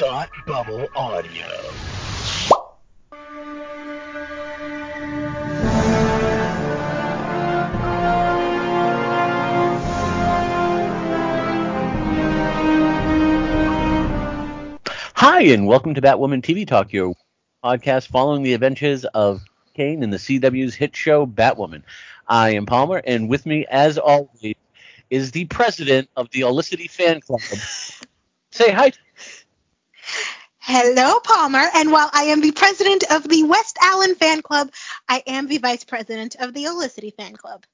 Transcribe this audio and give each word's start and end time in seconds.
Thought 0.00 0.30
Bubble 0.46 0.88
Audio. 0.96 1.44
Hi, 15.16 15.42
and 15.42 15.66
welcome 15.66 15.92
to 15.92 16.00
Batwoman 16.00 16.40
TV 16.40 16.66
Talk, 16.66 16.94
your 16.94 17.14
podcast 17.62 18.08
following 18.08 18.42
the 18.42 18.54
adventures 18.54 19.04
of 19.04 19.42
Kane 19.74 20.02
in 20.02 20.08
the 20.08 20.16
CW's 20.16 20.74
hit 20.74 20.96
show 20.96 21.26
Batwoman. 21.26 21.82
I 22.26 22.54
am 22.54 22.64
Palmer, 22.64 23.02
and 23.04 23.28
with 23.28 23.44
me, 23.44 23.66
as 23.70 23.98
always, 23.98 24.54
is 25.10 25.32
the 25.32 25.44
president 25.44 26.08
of 26.16 26.30
the 26.30 26.44
Olicity 26.44 26.88
Fan 26.88 27.20
Club. 27.20 27.42
Say 28.50 28.72
hi. 28.72 28.92
Hello, 30.72 31.18
Palmer. 31.18 31.64
And 31.74 31.90
while 31.90 32.08
I 32.12 32.26
am 32.26 32.40
the 32.40 32.52
president 32.52 33.02
of 33.10 33.28
the 33.28 33.42
West 33.42 33.76
Allen 33.82 34.14
Fan 34.14 34.40
Club, 34.40 34.70
I 35.08 35.20
am 35.26 35.48
the 35.48 35.58
vice 35.58 35.82
president 35.82 36.36
of 36.38 36.54
the 36.54 36.68
Olicity 36.68 37.10
Fan 37.10 37.34
Club. 37.34 37.64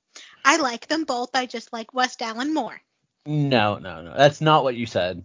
I 0.47 0.57
like 0.57 0.87
them 0.87 1.05
both. 1.05 1.29
I 1.35 1.45
just 1.45 1.75
like 1.75 1.93
West 1.93 2.23
Allen 2.23 2.55
more. 2.55 2.81
No, 3.27 3.77
no, 3.77 4.01
no. 4.01 4.15
That's 4.17 4.41
not 4.41 4.65
what 4.65 4.77
you 4.77 4.87
said. 4.87 5.23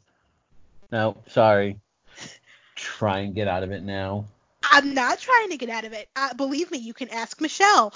No, 0.92 1.16
sorry. 1.30 1.80
Try 2.76 3.20
and 3.20 3.34
get 3.34 3.48
out 3.48 3.64
of 3.64 3.72
it 3.72 3.84
now. 3.84 4.26
I'm 4.70 4.94
not 4.94 5.20
trying 5.20 5.52
to 5.52 5.58
get 5.58 5.70
out 5.70 5.86
of 5.86 5.94
it. 5.94 6.10
Uh, 6.14 6.34
believe 6.34 6.72
me, 6.72 6.78
you 6.78 6.94
can 6.94 7.08
ask 7.08 7.40
Michelle, 7.40 7.94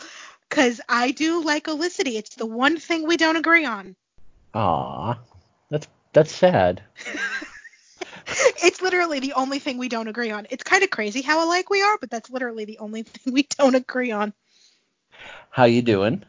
because 0.50 0.80
I 0.88 1.12
do 1.12 1.44
like 1.44 1.68
Olicity. 1.68 2.16
It's 2.16 2.36
the 2.36 2.46
one 2.46 2.78
thing 2.78 3.06
we 3.06 3.18
don't 3.18 3.36
agree 3.36 3.66
on. 3.66 3.98
Aw, 4.54 5.20
that's 5.70 5.88
that's 6.14 6.34
sad. 6.34 6.82
it's 8.64 8.82
literally 8.82 9.20
the 9.20 9.34
only 9.34 9.60
thing 9.60 9.78
we 9.78 9.90
don't 9.90 10.08
agree 10.08 10.32
on. 10.32 10.48
It's 10.50 10.64
kind 10.64 10.84
of 10.84 10.90
crazy 10.90 11.22
how 11.22 11.46
alike 11.46 11.70
we 11.70 11.82
are, 11.82 11.98
but 12.00 12.10
that's 12.10 12.30
literally 12.30 12.66
the 12.66 12.80
only 12.80 13.04
thing 13.04 13.34
we 13.34 13.44
don't 13.58 13.76
agree 13.76 14.12
on. 14.12 14.34
How 15.50 15.66
you 15.66 15.82
doing? 15.82 16.24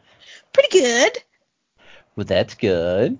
Pretty 0.53 0.79
good. 0.79 1.17
Well, 2.15 2.25
that's 2.25 2.55
good. 2.55 3.19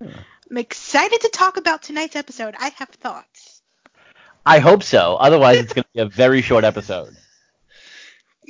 I'm 0.00 0.58
excited 0.58 1.20
to 1.22 1.28
talk 1.28 1.56
about 1.56 1.82
tonight's 1.82 2.16
episode. 2.16 2.54
I 2.58 2.68
have 2.76 2.90
thoughts. 2.90 3.62
I 4.44 4.58
hope 4.58 4.82
so. 4.82 5.16
Otherwise, 5.16 5.58
it's 5.58 5.72
going 5.72 5.84
to 5.84 5.90
be 5.94 6.00
a 6.00 6.06
very 6.06 6.42
short 6.42 6.64
episode. 6.64 7.16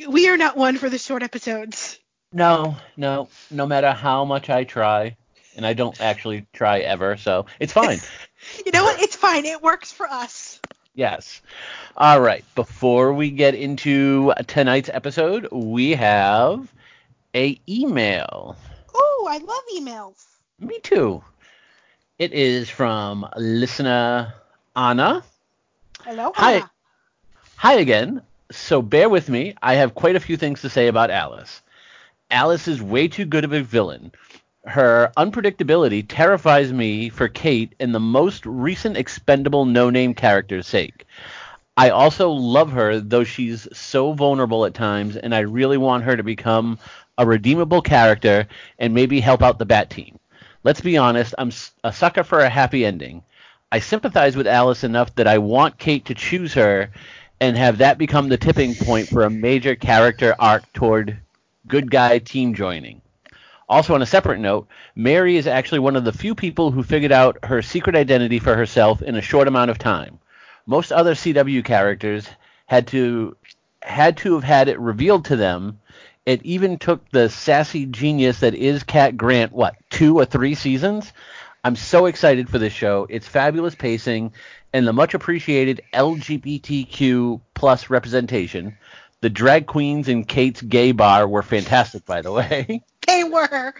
We 0.08 0.28
are 0.28 0.36
not 0.36 0.56
one 0.56 0.78
for 0.78 0.88
the 0.88 0.98
short 0.98 1.22
episodes. 1.22 1.98
No, 2.32 2.76
no. 2.96 3.28
No 3.50 3.66
matter 3.66 3.92
how 3.92 4.24
much 4.24 4.50
I 4.50 4.64
try, 4.64 5.16
and 5.56 5.66
I 5.66 5.72
don't 5.74 6.00
actually 6.00 6.46
try 6.52 6.80
ever, 6.80 7.16
so 7.16 7.46
it's 7.60 7.72
fine. 7.72 7.98
you 8.66 8.72
know 8.72 8.84
what? 8.84 9.00
It's 9.00 9.16
fine. 9.16 9.44
It 9.44 9.62
works 9.62 9.92
for 9.92 10.06
us. 10.08 10.60
Yes. 10.94 11.40
All 11.96 12.20
right. 12.20 12.44
Before 12.54 13.12
we 13.12 13.30
get 13.30 13.54
into 13.54 14.32
tonight's 14.46 14.90
episode, 14.92 15.48
we 15.50 15.92
have 15.92 16.72
a 17.34 17.58
email. 17.68 18.56
Oh, 18.94 19.28
I 19.30 19.38
love 19.38 19.62
emails. 19.74 20.24
Me 20.60 20.78
too. 20.80 21.24
It 22.18 22.32
is 22.32 22.68
from 22.68 23.26
listener 23.36 24.34
Anna. 24.76 25.24
Hello, 26.04 26.32
Hi. 26.36 26.52
Anna. 26.54 26.70
Hi 27.56 27.74
again. 27.74 28.22
So 28.50 28.82
bear 28.82 29.08
with 29.08 29.28
me. 29.28 29.54
I 29.62 29.74
have 29.74 29.94
quite 29.94 30.16
a 30.16 30.20
few 30.20 30.36
things 30.36 30.60
to 30.60 30.68
say 30.68 30.88
about 30.88 31.10
Alice. 31.10 31.62
Alice 32.30 32.68
is 32.68 32.82
way 32.82 33.08
too 33.08 33.24
good 33.24 33.44
of 33.44 33.52
a 33.52 33.62
villain. 33.62 34.12
Her 34.64 35.10
unpredictability 35.16 36.04
terrifies 36.08 36.72
me 36.72 37.08
for 37.08 37.26
Kate 37.26 37.74
in 37.80 37.90
the 37.90 37.98
most 37.98 38.46
recent 38.46 38.96
expendable 38.96 39.64
no 39.64 39.90
name 39.90 40.14
character's 40.14 40.68
sake. 40.68 41.04
I 41.76 41.90
also 41.90 42.30
love 42.30 42.70
her, 42.70 43.00
though 43.00 43.24
she's 43.24 43.66
so 43.72 44.12
vulnerable 44.12 44.64
at 44.64 44.74
times, 44.74 45.16
and 45.16 45.34
I 45.34 45.40
really 45.40 45.78
want 45.78 46.04
her 46.04 46.16
to 46.16 46.22
become 46.22 46.78
a 47.18 47.26
redeemable 47.26 47.82
character 47.82 48.46
and 48.78 48.94
maybe 48.94 49.18
help 49.18 49.42
out 49.42 49.58
the 49.58 49.66
Bat 49.66 49.90
team. 49.90 50.20
Let's 50.62 50.80
be 50.80 50.96
honest, 50.96 51.34
I'm 51.38 51.50
a 51.82 51.92
sucker 51.92 52.22
for 52.22 52.38
a 52.38 52.48
happy 52.48 52.86
ending. 52.86 53.24
I 53.72 53.80
sympathize 53.80 54.36
with 54.36 54.46
Alice 54.46 54.84
enough 54.84 55.12
that 55.16 55.26
I 55.26 55.38
want 55.38 55.78
Kate 55.78 56.04
to 56.04 56.14
choose 56.14 56.54
her 56.54 56.90
and 57.40 57.56
have 57.56 57.78
that 57.78 57.98
become 57.98 58.28
the 58.28 58.38
tipping 58.38 58.76
point 58.76 59.08
for 59.08 59.24
a 59.24 59.30
major 59.30 59.74
character 59.74 60.36
arc 60.38 60.72
toward 60.72 61.18
good 61.66 61.90
guy 61.90 62.20
team 62.20 62.54
joining. 62.54 63.01
Also, 63.72 63.94
on 63.94 64.02
a 64.02 64.06
separate 64.06 64.38
note, 64.38 64.68
Mary 64.94 65.38
is 65.38 65.46
actually 65.46 65.78
one 65.78 65.96
of 65.96 66.04
the 66.04 66.12
few 66.12 66.34
people 66.34 66.70
who 66.70 66.82
figured 66.82 67.10
out 67.10 67.42
her 67.42 67.62
secret 67.62 67.96
identity 67.96 68.38
for 68.38 68.54
herself 68.54 69.00
in 69.00 69.14
a 69.14 69.22
short 69.22 69.48
amount 69.48 69.70
of 69.70 69.78
time. 69.78 70.18
Most 70.66 70.92
other 70.92 71.14
CW 71.14 71.64
characters 71.64 72.28
had 72.66 72.86
to 72.88 73.34
had 73.80 74.18
to 74.18 74.34
have 74.34 74.44
had 74.44 74.68
it 74.68 74.78
revealed 74.78 75.24
to 75.24 75.36
them. 75.36 75.80
It 76.26 76.42
even 76.44 76.76
took 76.76 77.08
the 77.12 77.30
sassy 77.30 77.86
genius 77.86 78.40
that 78.40 78.54
is 78.54 78.82
Cat 78.82 79.16
Grant, 79.16 79.52
what, 79.52 79.74
two 79.88 80.18
or 80.18 80.26
three 80.26 80.54
seasons? 80.54 81.10
I'm 81.64 81.74
so 81.74 82.04
excited 82.04 82.50
for 82.50 82.58
this 82.58 82.74
show. 82.74 83.06
It's 83.08 83.26
fabulous 83.26 83.74
pacing 83.74 84.34
and 84.74 84.86
the 84.86 84.92
much 84.92 85.14
appreciated 85.14 85.80
LGBTQ 85.94 87.40
plus 87.54 87.88
representation. 87.88 88.76
The 89.22 89.30
drag 89.30 89.66
queens 89.66 90.08
in 90.08 90.24
Kate's 90.24 90.60
gay 90.60 90.92
bar 90.92 91.26
were 91.26 91.42
fantastic, 91.42 92.04
by 92.04 92.20
the 92.20 92.32
way. 92.32 92.82
They 93.06 93.24
were. 93.24 93.74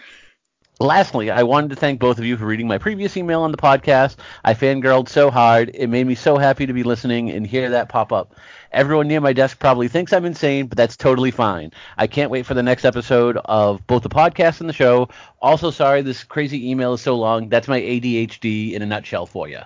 Lastly, 0.79 1.31
I 1.31 1.43
wanted 1.43 1.69
to 1.69 1.75
thank 1.75 1.99
both 1.99 2.17
of 2.17 2.25
you 2.25 2.35
for 2.35 2.45
reading 2.45 2.67
my 2.67 2.77
previous 2.77 3.15
email 3.15 3.41
on 3.41 3.51
the 3.51 3.57
podcast. 3.57 4.17
I 4.43 4.53
fangirled 4.53 5.07
so 5.07 5.31
hard. 5.31 5.71
It 5.73 5.87
made 5.87 6.05
me 6.05 6.15
so 6.15 6.37
happy 6.37 6.65
to 6.65 6.73
be 6.73 6.83
listening 6.83 7.29
and 7.29 7.45
hear 7.47 7.69
that 7.69 7.89
pop 7.89 8.11
up. 8.11 8.35
Everyone 8.71 9.07
near 9.07 9.21
my 9.21 9.33
desk 9.33 9.59
probably 9.59 9.87
thinks 9.87 10.11
I'm 10.11 10.25
insane, 10.25 10.67
but 10.67 10.77
that's 10.77 10.97
totally 10.97 11.31
fine. 11.31 11.71
I 11.97 12.07
can't 12.07 12.31
wait 12.31 12.45
for 12.45 12.53
the 12.53 12.63
next 12.63 12.85
episode 12.85 13.37
of 13.45 13.85
both 13.87 14.03
the 14.03 14.09
podcast 14.09 14.59
and 14.59 14.67
the 14.67 14.73
show. 14.73 15.09
Also, 15.41 15.71
sorry 15.71 16.01
this 16.01 16.23
crazy 16.23 16.71
email 16.71 16.93
is 16.93 17.01
so 17.01 17.15
long. 17.15 17.49
That's 17.49 17.67
my 17.67 17.79
ADHD 17.79 18.73
in 18.73 18.81
a 18.81 18.85
nutshell 18.85 19.27
for 19.27 19.47
you. 19.47 19.59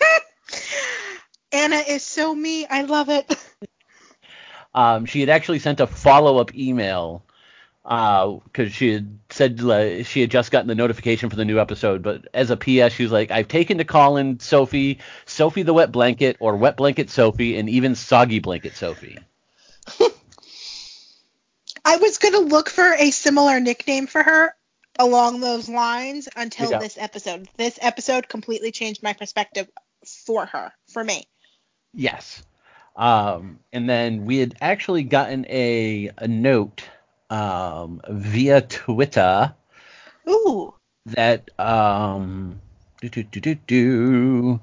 Anna 1.52 1.76
is 1.76 2.02
so 2.02 2.34
me. 2.34 2.66
I 2.66 2.82
love 2.82 3.08
it. 3.08 3.32
Um, 4.72 5.04
she 5.04 5.18
had 5.18 5.28
actually 5.28 5.58
sent 5.58 5.80
a 5.80 5.86
follow 5.88 6.38
up 6.38 6.54
email 6.54 7.24
because 7.90 8.72
she 8.72 8.92
had 8.92 9.18
said 9.30 9.60
uh, 9.60 10.04
she 10.04 10.20
had 10.20 10.30
just 10.30 10.52
gotten 10.52 10.68
the 10.68 10.76
notification 10.76 11.28
for 11.28 11.34
the 11.34 11.44
new 11.44 11.58
episode. 11.58 12.02
But 12.02 12.28
as 12.32 12.50
a 12.50 12.56
PS, 12.56 12.94
she 12.94 13.02
was 13.02 13.10
like, 13.10 13.32
I've 13.32 13.48
taken 13.48 13.78
to 13.78 13.84
calling 13.84 14.38
Sophie 14.38 15.00
Sophie 15.26 15.64
the 15.64 15.74
Wet 15.74 15.90
Blanket 15.90 16.36
or 16.38 16.54
Wet 16.56 16.76
Blanket 16.76 17.10
Sophie 17.10 17.58
and 17.58 17.68
even 17.68 17.96
Soggy 17.96 18.38
Blanket 18.38 18.76
Sophie. 18.76 19.18
I 21.84 21.96
was 21.96 22.18
going 22.18 22.34
to 22.34 22.40
look 22.40 22.68
for 22.70 22.92
a 22.94 23.10
similar 23.10 23.58
nickname 23.58 24.06
for 24.06 24.22
her 24.22 24.54
along 24.98 25.40
those 25.40 25.68
lines 25.68 26.28
until 26.36 26.70
Yeah. 26.70 26.78
this 26.78 26.96
episode. 26.98 27.48
This 27.56 27.78
episode 27.82 28.28
completely 28.28 28.70
changed 28.70 29.02
my 29.02 29.14
perspective 29.14 29.68
for 30.06 30.46
her, 30.46 30.72
for 30.92 31.02
me. 31.02 31.24
Yes. 31.92 32.42
Um, 32.94 33.58
and 33.72 33.88
then 33.88 34.26
we 34.26 34.38
had 34.38 34.54
actually 34.60 35.02
gotten 35.04 35.44
a, 35.48 36.10
a 36.18 36.28
note 36.28 36.84
um, 37.30 38.00
via 38.08 38.60
Twitter 38.60 39.54
Ooh. 40.28 40.74
that 41.06 41.48
um 41.58 42.60
do 43.00 43.08
do 43.08 43.22
do 43.22 43.40
do 43.40 43.54
do 43.54 44.60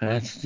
That's-. 0.00 0.44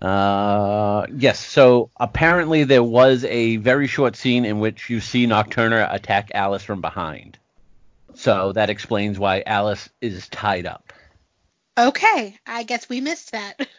Uh, 0.00 1.06
yes, 1.12 1.44
so 1.44 1.90
apparently 1.98 2.62
there 2.64 2.84
was 2.84 3.24
a 3.24 3.56
very 3.56 3.88
short 3.88 4.14
scene 4.14 4.44
in 4.44 4.60
which 4.60 4.88
you 4.88 5.00
see 5.00 5.26
Nocturna 5.26 5.92
attack 5.92 6.30
Alice 6.34 6.62
from 6.62 6.80
behind. 6.80 7.36
So 8.14 8.52
that 8.52 8.70
explains 8.70 9.18
why 9.18 9.42
Alice 9.44 9.88
is 10.00 10.28
tied 10.28 10.66
up. 10.66 10.92
Okay, 11.76 12.36
I 12.46 12.62
guess 12.62 12.88
we 12.88 13.00
missed 13.00 13.32
that. 13.32 13.54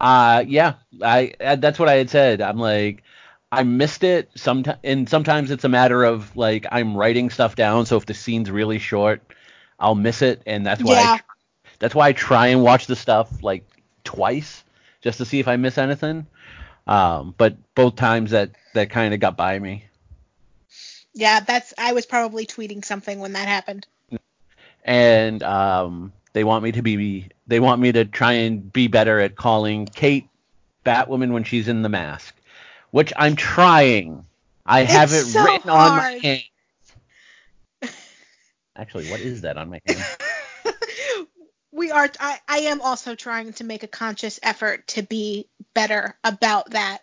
Uh 0.00 0.44
yeah, 0.48 0.74
I 1.02 1.34
uh, 1.40 1.54
that's 1.54 1.78
what 1.78 1.88
I 1.88 1.94
had 1.94 2.10
said. 2.10 2.40
I'm 2.40 2.58
like 2.58 3.04
I 3.54 3.62
missed 3.62 4.04
it 4.04 4.30
sometimes 4.34 4.78
and 4.84 5.08
sometimes 5.08 5.50
it's 5.50 5.64
a 5.64 5.68
matter 5.68 6.04
of 6.04 6.36
like 6.36 6.66
I'm 6.70 6.96
writing 6.96 7.30
stuff 7.30 7.56
down 7.56 7.86
so 7.86 7.96
if 7.96 8.06
the 8.06 8.14
scene's 8.14 8.50
really 8.50 8.78
short, 8.78 9.22
I'll 9.78 9.94
miss 9.94 10.22
it 10.22 10.42
and 10.46 10.66
that's 10.66 10.82
why 10.82 10.98
I 11.02 11.02
Yeah. 11.02 11.16
tr- 11.16 11.22
that's 11.78 11.94
why 11.94 12.08
I 12.08 12.12
try 12.12 12.48
and 12.48 12.62
watch 12.62 12.86
the 12.86 12.96
stuff 12.96 13.42
like 13.42 13.66
twice 14.04 14.64
just 15.00 15.18
to 15.18 15.24
see 15.24 15.40
if 15.40 15.48
I 15.48 15.56
miss 15.56 15.78
anything. 15.78 16.26
Um 16.86 17.34
but 17.36 17.56
both 17.74 17.96
times 17.96 18.30
that 18.32 18.50
that 18.74 18.90
kind 18.90 19.14
of 19.14 19.20
got 19.20 19.36
by 19.36 19.58
me. 19.58 19.84
Yeah, 21.14 21.40
that's 21.40 21.72
I 21.78 21.92
was 21.92 22.06
probably 22.06 22.46
tweeting 22.46 22.84
something 22.84 23.20
when 23.20 23.34
that 23.34 23.48
happened. 23.48 23.86
And 24.84 25.42
um 25.42 26.12
they 26.32 26.44
want 26.44 26.64
me 26.64 26.72
to 26.72 26.82
be 26.82 27.28
they 27.46 27.60
want 27.60 27.80
me 27.80 27.92
to 27.92 28.04
try 28.04 28.32
and 28.32 28.72
be 28.72 28.88
better 28.88 29.20
at 29.20 29.36
calling 29.36 29.86
Kate 29.86 30.28
Batwoman 30.84 31.32
when 31.32 31.44
she's 31.44 31.68
in 31.68 31.82
the 31.82 31.88
mask, 31.88 32.33
which 32.94 33.12
I'm 33.16 33.34
trying. 33.34 34.24
I 34.64 34.84
have 34.84 35.12
it 35.12 35.24
so 35.24 35.42
written 35.42 35.68
on 35.68 35.96
my 35.96 36.12
hand. 36.22 36.44
Actually, 38.76 39.10
what 39.10 39.18
is 39.18 39.40
that 39.40 39.56
on 39.56 39.68
my 39.68 39.80
hand? 39.84 39.98
we 41.72 41.90
are. 41.90 42.08
I, 42.20 42.38
I 42.48 42.58
am 42.58 42.80
also 42.80 43.16
trying 43.16 43.52
to 43.54 43.64
make 43.64 43.82
a 43.82 43.88
conscious 43.88 44.38
effort 44.44 44.86
to 44.88 45.02
be 45.02 45.48
better 45.74 46.16
about 46.22 46.70
that. 46.70 47.00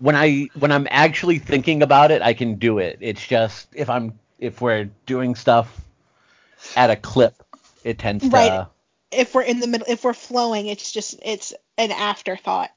When 0.00 0.16
I 0.16 0.50
when 0.58 0.72
I'm 0.72 0.88
actually 0.90 1.38
thinking 1.38 1.84
about 1.84 2.10
it, 2.10 2.20
I 2.20 2.34
can 2.34 2.56
do 2.56 2.78
it. 2.78 2.98
It's 3.00 3.24
just 3.24 3.68
if 3.72 3.88
I'm 3.88 4.18
if 4.40 4.60
we're 4.60 4.90
doing 5.06 5.36
stuff 5.36 5.80
at 6.76 6.90
a 6.90 6.96
clip, 6.96 7.40
it 7.84 8.00
tends 8.00 8.28
Right. 8.28 8.50
to. 8.50 8.68
If 9.12 9.32
we're 9.32 9.42
in 9.42 9.60
the 9.60 9.68
middle, 9.68 9.86
if 9.88 10.02
we're 10.02 10.12
flowing, 10.12 10.66
it's 10.66 10.90
just 10.90 11.20
it's 11.22 11.54
an 11.78 11.92
afterthought. 11.92 12.70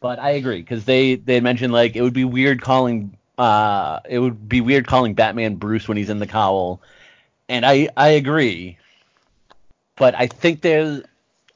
But 0.00 0.18
I 0.18 0.30
agree 0.30 0.60
because 0.60 0.84
they 0.84 1.14
they 1.16 1.40
mentioned 1.40 1.72
like 1.72 1.96
it 1.96 2.02
would 2.02 2.12
be 2.12 2.24
weird 2.24 2.60
calling 2.60 3.16
uh 3.38 4.00
it 4.08 4.18
would 4.18 4.48
be 4.48 4.60
weird 4.60 4.86
calling 4.86 5.14
Batman 5.14 5.56
Bruce 5.56 5.88
when 5.88 5.96
he's 5.96 6.10
in 6.10 6.18
the 6.18 6.26
cowl, 6.26 6.80
and 7.48 7.64
I 7.64 7.88
I 7.96 8.08
agree. 8.08 8.78
But 9.96 10.14
I 10.14 10.26
think 10.26 10.60
there's 10.60 11.02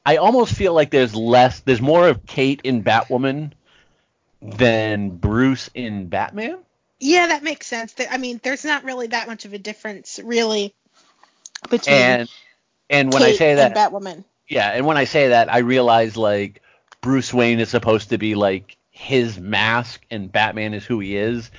I 0.05 0.17
almost 0.17 0.55
feel 0.55 0.73
like 0.73 0.89
there's 0.89 1.15
less 1.15 1.59
there's 1.61 1.81
more 1.81 2.07
of 2.07 2.25
Kate 2.25 2.61
in 2.63 2.83
Batwoman 2.83 3.51
than 4.41 5.09
Bruce 5.09 5.69
in 5.73 6.07
Batman. 6.07 6.57
Yeah, 6.99 7.27
that 7.27 7.43
makes 7.43 7.67
sense. 7.67 7.93
I 8.09 8.17
mean, 8.17 8.39
there's 8.43 8.65
not 8.65 8.83
really 8.83 9.07
that 9.07 9.27
much 9.27 9.45
of 9.45 9.53
a 9.53 9.57
difference, 9.57 10.19
really, 10.23 10.73
between 11.69 11.95
And 11.95 12.29
and 12.89 13.13
when 13.13 13.21
Kate 13.21 13.35
I 13.35 13.37
say 13.37 13.55
that 13.55 13.75
Batwoman. 13.75 14.23
Yeah, 14.47 14.69
and 14.69 14.85
when 14.85 14.97
I 14.97 15.03
say 15.03 15.29
that, 15.29 15.53
I 15.53 15.59
realize 15.59 16.17
like 16.17 16.61
Bruce 17.01 17.33
Wayne 17.33 17.59
is 17.59 17.69
supposed 17.69 18.09
to 18.09 18.17
be 18.17 18.35
like 18.35 18.77
his 18.91 19.39
mask 19.39 20.01
and 20.11 20.31
Batman 20.31 20.73
is 20.73 20.85
who 20.85 20.99
he 20.99 21.15
is, 21.15 21.51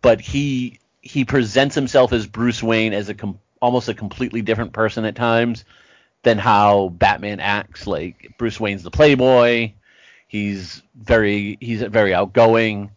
but 0.00 0.20
he 0.20 0.78
he 1.00 1.24
presents 1.24 1.74
himself 1.74 2.12
as 2.12 2.26
Bruce 2.26 2.62
Wayne 2.62 2.92
as 2.92 3.08
a 3.08 3.14
com- 3.14 3.38
almost 3.60 3.88
a 3.88 3.94
completely 3.94 4.42
different 4.42 4.72
person 4.72 5.04
at 5.04 5.16
times 5.16 5.64
than 6.22 6.38
how 6.38 6.90
Batman 6.90 7.40
acts. 7.40 7.86
Like 7.86 8.34
Bruce 8.38 8.60
Wayne's 8.60 8.82
the 8.82 8.90
playboy, 8.90 9.72
he's 10.28 10.82
very 10.94 11.56
he's 11.60 11.82
very 11.82 12.14
outgoing, 12.14 12.90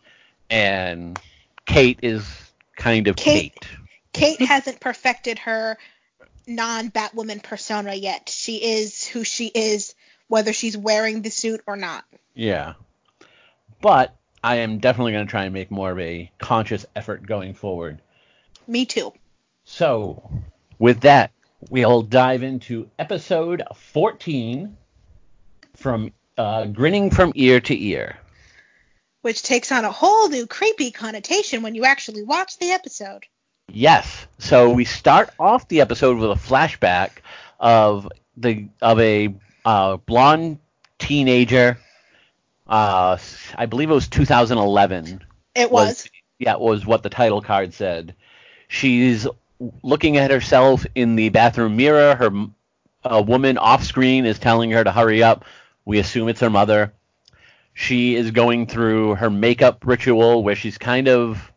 and 0.49 1.19
Kate 1.65 1.99
is 2.01 2.51
kind 2.75 3.07
of 3.07 3.15
Kate- 3.15 3.53
Kate. 4.13 4.37
Kate 4.37 4.47
hasn't 4.47 4.79
perfected 4.79 5.39
her 5.39 5.77
non-Batwoman 6.47 7.43
persona 7.43 7.93
yet. 7.93 8.29
She 8.29 8.57
is 8.57 9.05
who 9.05 9.23
she 9.23 9.47
is, 9.47 9.95
whether 10.27 10.53
she's 10.53 10.77
wearing 10.77 11.21
the 11.21 11.29
suit 11.29 11.61
or 11.67 11.75
not. 11.75 12.03
Yeah. 12.33 12.73
But 13.81 14.15
I 14.43 14.57
am 14.57 14.79
definitely 14.79 15.13
going 15.13 15.25
to 15.25 15.31
try 15.31 15.45
and 15.45 15.53
make 15.53 15.71
more 15.71 15.91
of 15.91 15.99
a 15.99 16.31
conscious 16.37 16.85
effort 16.95 17.25
going 17.25 17.53
forward. 17.53 18.01
Me 18.67 18.85
too. 18.85 19.13
So, 19.63 20.29
with 20.77 21.01
that, 21.01 21.31
we'll 21.69 22.03
dive 22.03 22.43
into 22.43 22.89
episode 22.99 23.63
14 23.75 24.77
from 25.75 26.11
uh, 26.37 26.65
Grinning 26.65 27.11
from 27.11 27.31
Ear 27.35 27.59
to 27.61 27.83
Ear. 27.83 28.17
Which 29.21 29.41
takes 29.41 29.71
on 29.71 29.85
a 29.85 29.91
whole 29.91 30.29
new 30.29 30.45
creepy 30.45 30.91
connotation 30.91 31.63
when 31.63 31.73
you 31.73 31.85
actually 31.85 32.23
watch 32.23 32.59
the 32.59 32.71
episode. 32.71 33.25
Yes. 33.71 34.27
So 34.37 34.71
we 34.71 34.85
start 34.85 35.29
off 35.39 35.67
the 35.67 35.81
episode 35.81 36.17
with 36.17 36.31
a 36.31 36.35
flashback 36.35 37.09
of 37.59 38.07
the 38.37 38.67
of 38.81 38.99
a 38.99 39.33
uh, 39.65 39.97
blonde 39.97 40.59
teenager. 40.99 41.77
Uh, 42.67 43.17
I 43.55 43.65
believe 43.65 43.89
it 43.89 43.93
was 43.93 44.07
2011. 44.07 45.23
It 45.55 45.71
was. 45.71 46.09
yeah, 46.39 46.53
it 46.53 46.59
was 46.59 46.85
what 46.85 47.03
the 47.03 47.09
title 47.09 47.41
card 47.41 47.73
said. 47.73 48.15
She's 48.67 49.27
looking 49.83 50.17
at 50.17 50.31
herself 50.31 50.85
in 50.95 51.15
the 51.15 51.29
bathroom 51.29 51.75
mirror. 51.75 52.15
Her 52.15 52.31
a 53.03 53.21
woman 53.21 53.57
off 53.57 53.83
screen 53.83 54.25
is 54.25 54.39
telling 54.39 54.71
her 54.71 54.83
to 54.83 54.91
hurry 54.91 55.21
up. 55.21 55.45
We 55.85 55.99
assume 55.99 56.27
it's 56.27 56.41
her 56.41 56.49
mother. 56.49 56.93
She 57.73 58.15
is 58.15 58.31
going 58.31 58.67
through 58.67 59.15
her 59.15 59.29
makeup 59.29 59.85
ritual 59.85 60.43
where 60.43 60.55
she's 60.55 60.77
kind 60.77 61.07
of 61.07 61.51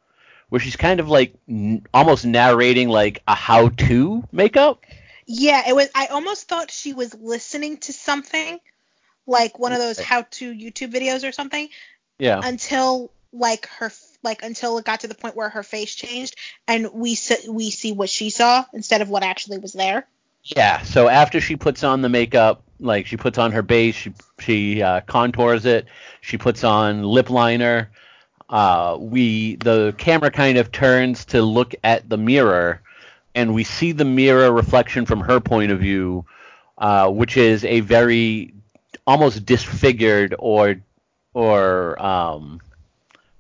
where 0.49 0.61
she's 0.61 0.77
kind 0.77 1.01
of 1.01 1.09
like 1.09 1.35
n- 1.49 1.87
almost 1.93 2.25
narrating 2.25 2.89
like 2.89 3.23
a 3.29 3.35
how-to 3.35 4.25
makeup. 4.33 4.85
Yeah, 5.27 5.69
it 5.69 5.75
was. 5.75 5.89
I 5.95 6.07
almost 6.07 6.49
thought 6.49 6.71
she 6.71 6.95
was 6.95 7.15
listening 7.15 7.79
to 7.79 7.93
something, 7.93 8.59
like 9.27 9.59
one 9.59 9.73
of 9.73 9.79
those 9.79 9.99
how-to 9.99 10.53
YouTube 10.55 10.93
videos 10.93 11.29
or 11.29 11.33
something, 11.33 11.69
Yeah. 12.19 12.41
until 12.43 13.11
like 13.33 13.67
her 13.69 13.93
like 14.23 14.43
until 14.43 14.79
it 14.79 14.85
got 14.85 15.01
to 15.01 15.07
the 15.07 15.15
point 15.15 15.37
where 15.37 15.51
her 15.51 15.63
face 15.63 15.95
changed 15.95 16.35
and 16.67 16.89
we 16.93 17.15
see, 17.15 17.49
we 17.49 17.71
see 17.71 17.93
what 17.93 18.09
she 18.09 18.31
saw 18.31 18.65
instead 18.73 19.03
of 19.03 19.11
what 19.11 19.23
actually 19.23 19.59
was 19.59 19.75
there. 19.75 20.07
Yeah. 20.43 20.83
So 20.83 21.09
after 21.09 21.41
she 21.41 21.57
puts 21.57 21.85
on 21.85 22.01
the 22.01 22.09
makeup, 22.09 22.63
like 22.81 23.07
she 23.07 23.17
puts 23.19 23.37
on 23.39 23.53
her 23.53 23.63
base, 23.63 23.95
she 23.95 24.15
she 24.39 24.83
uh, 24.83 25.03
contours 25.03 25.67
it, 25.67 25.87
she 26.23 26.39
puts 26.39 26.65
on 26.65 27.03
lip 27.03 27.29
liner. 27.29 27.91
Uh, 28.49 28.97
we 29.01 29.57
the 29.57 29.95
camera 29.99 30.31
kind 30.31 30.59
of 30.59 30.71
turns 30.73 31.25
to 31.27 31.43
look 31.43 31.75
at 31.85 32.09
the 32.09 32.17
mirror, 32.17 32.81
and 33.35 33.55
we 33.55 33.65
see 33.65 33.93
the 33.93 34.05
mirror 34.05 34.51
reflection 34.53 35.05
from 35.07 35.21
her 35.21 35.41
point 35.41 35.71
of 35.73 35.81
view, 35.81 36.25
uh, 36.79 37.11
which 37.11 37.37
is 37.37 37.65
a 37.65 37.81
very 37.81 38.55
almost 39.07 39.45
disfigured 39.47 40.35
or 40.39 40.77
or 41.35 42.01
um, 42.03 42.61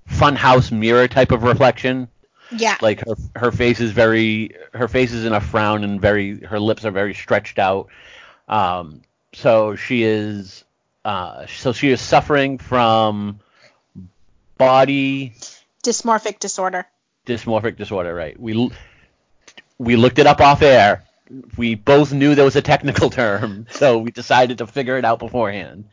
funhouse 0.09 0.71
mirror 0.73 1.09
type 1.09 1.33
of 1.33 1.43
reflection 1.43 2.09
Yeah. 2.51 2.77
like 2.81 3.01
her 3.07 3.15
her 3.37 3.53
face 3.53 3.81
is 3.81 3.93
very 3.93 4.53
her 4.73 4.89
face 4.89 5.13
is 5.13 5.25
in 5.25 5.33
a 5.33 5.41
frown 5.41 5.85
and 5.85 6.01
very 6.01 6.41
her 6.41 6.59
lips 6.61 6.85
are 6.85 6.91
very 6.91 7.15
stretched 7.15 7.59
out 7.59 7.89
um 8.49 9.03
so 9.35 9.77
she 9.77 10.03
is 10.03 10.65
uh 11.05 11.47
so 11.47 11.73
she 11.73 11.91
is 11.91 12.01
suffering 12.01 12.59
from 12.59 13.41
body 14.59 15.35
Dysmorphic 15.85 16.39
disorder. 16.41 16.87
dysmorphic 17.27 17.77
disorder 17.77 18.13
right 18.15 18.39
we 18.39 18.71
we 19.79 19.97
looked 19.97 20.19
it 20.19 20.27
up 20.27 20.41
off 20.41 20.63
air 20.63 21.05
we 21.57 21.75
both 21.75 22.13
knew 22.13 22.35
there 22.35 22.45
was 22.45 22.57
a 22.57 22.63
technical 22.63 23.11
term 23.23 23.67
so 23.71 23.99
we 23.99 24.11
decided 24.11 24.59
to 24.59 24.67
figure 24.67 24.97
it 24.99 25.05
out 25.05 25.19
beforehand 25.19 25.85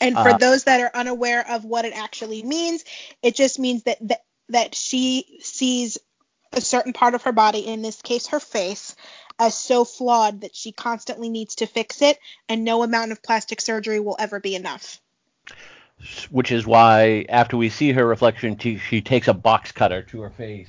And 0.00 0.14
for 0.14 0.30
Uh, 0.30 0.38
those 0.38 0.64
that 0.64 0.80
are 0.80 0.90
unaware 0.94 1.44
of 1.48 1.64
what 1.64 1.84
it 1.86 1.94
actually 1.96 2.42
means, 2.42 2.84
it 3.22 3.34
just 3.34 3.58
means 3.58 3.82
that, 3.84 3.98
that 4.08 4.22
that 4.50 4.74
she 4.74 5.38
sees 5.40 5.98
a 6.52 6.60
certain 6.60 6.92
part 6.92 7.14
of 7.14 7.22
her 7.22 7.32
body, 7.32 7.60
in 7.66 7.82
this 7.82 8.00
case 8.02 8.26
her 8.28 8.38
face, 8.40 8.94
as 9.38 9.56
so 9.56 9.84
flawed 9.84 10.42
that 10.42 10.54
she 10.54 10.70
constantly 10.70 11.28
needs 11.30 11.56
to 11.56 11.66
fix 11.66 12.02
it, 12.02 12.18
and 12.48 12.62
no 12.62 12.82
amount 12.82 13.10
of 13.12 13.22
plastic 13.22 13.60
surgery 13.60 13.98
will 13.98 14.16
ever 14.18 14.38
be 14.38 14.54
enough. 14.54 15.00
Which 16.30 16.52
is 16.52 16.66
why 16.66 17.24
after 17.28 17.56
we 17.56 17.68
see 17.68 17.92
her 17.92 18.06
reflection 18.06 18.58
she, 18.58 18.78
she 18.78 19.00
takes 19.00 19.28
a 19.28 19.34
box 19.34 19.72
cutter 19.72 20.02
to 20.02 20.20
her 20.20 20.30
face 20.30 20.68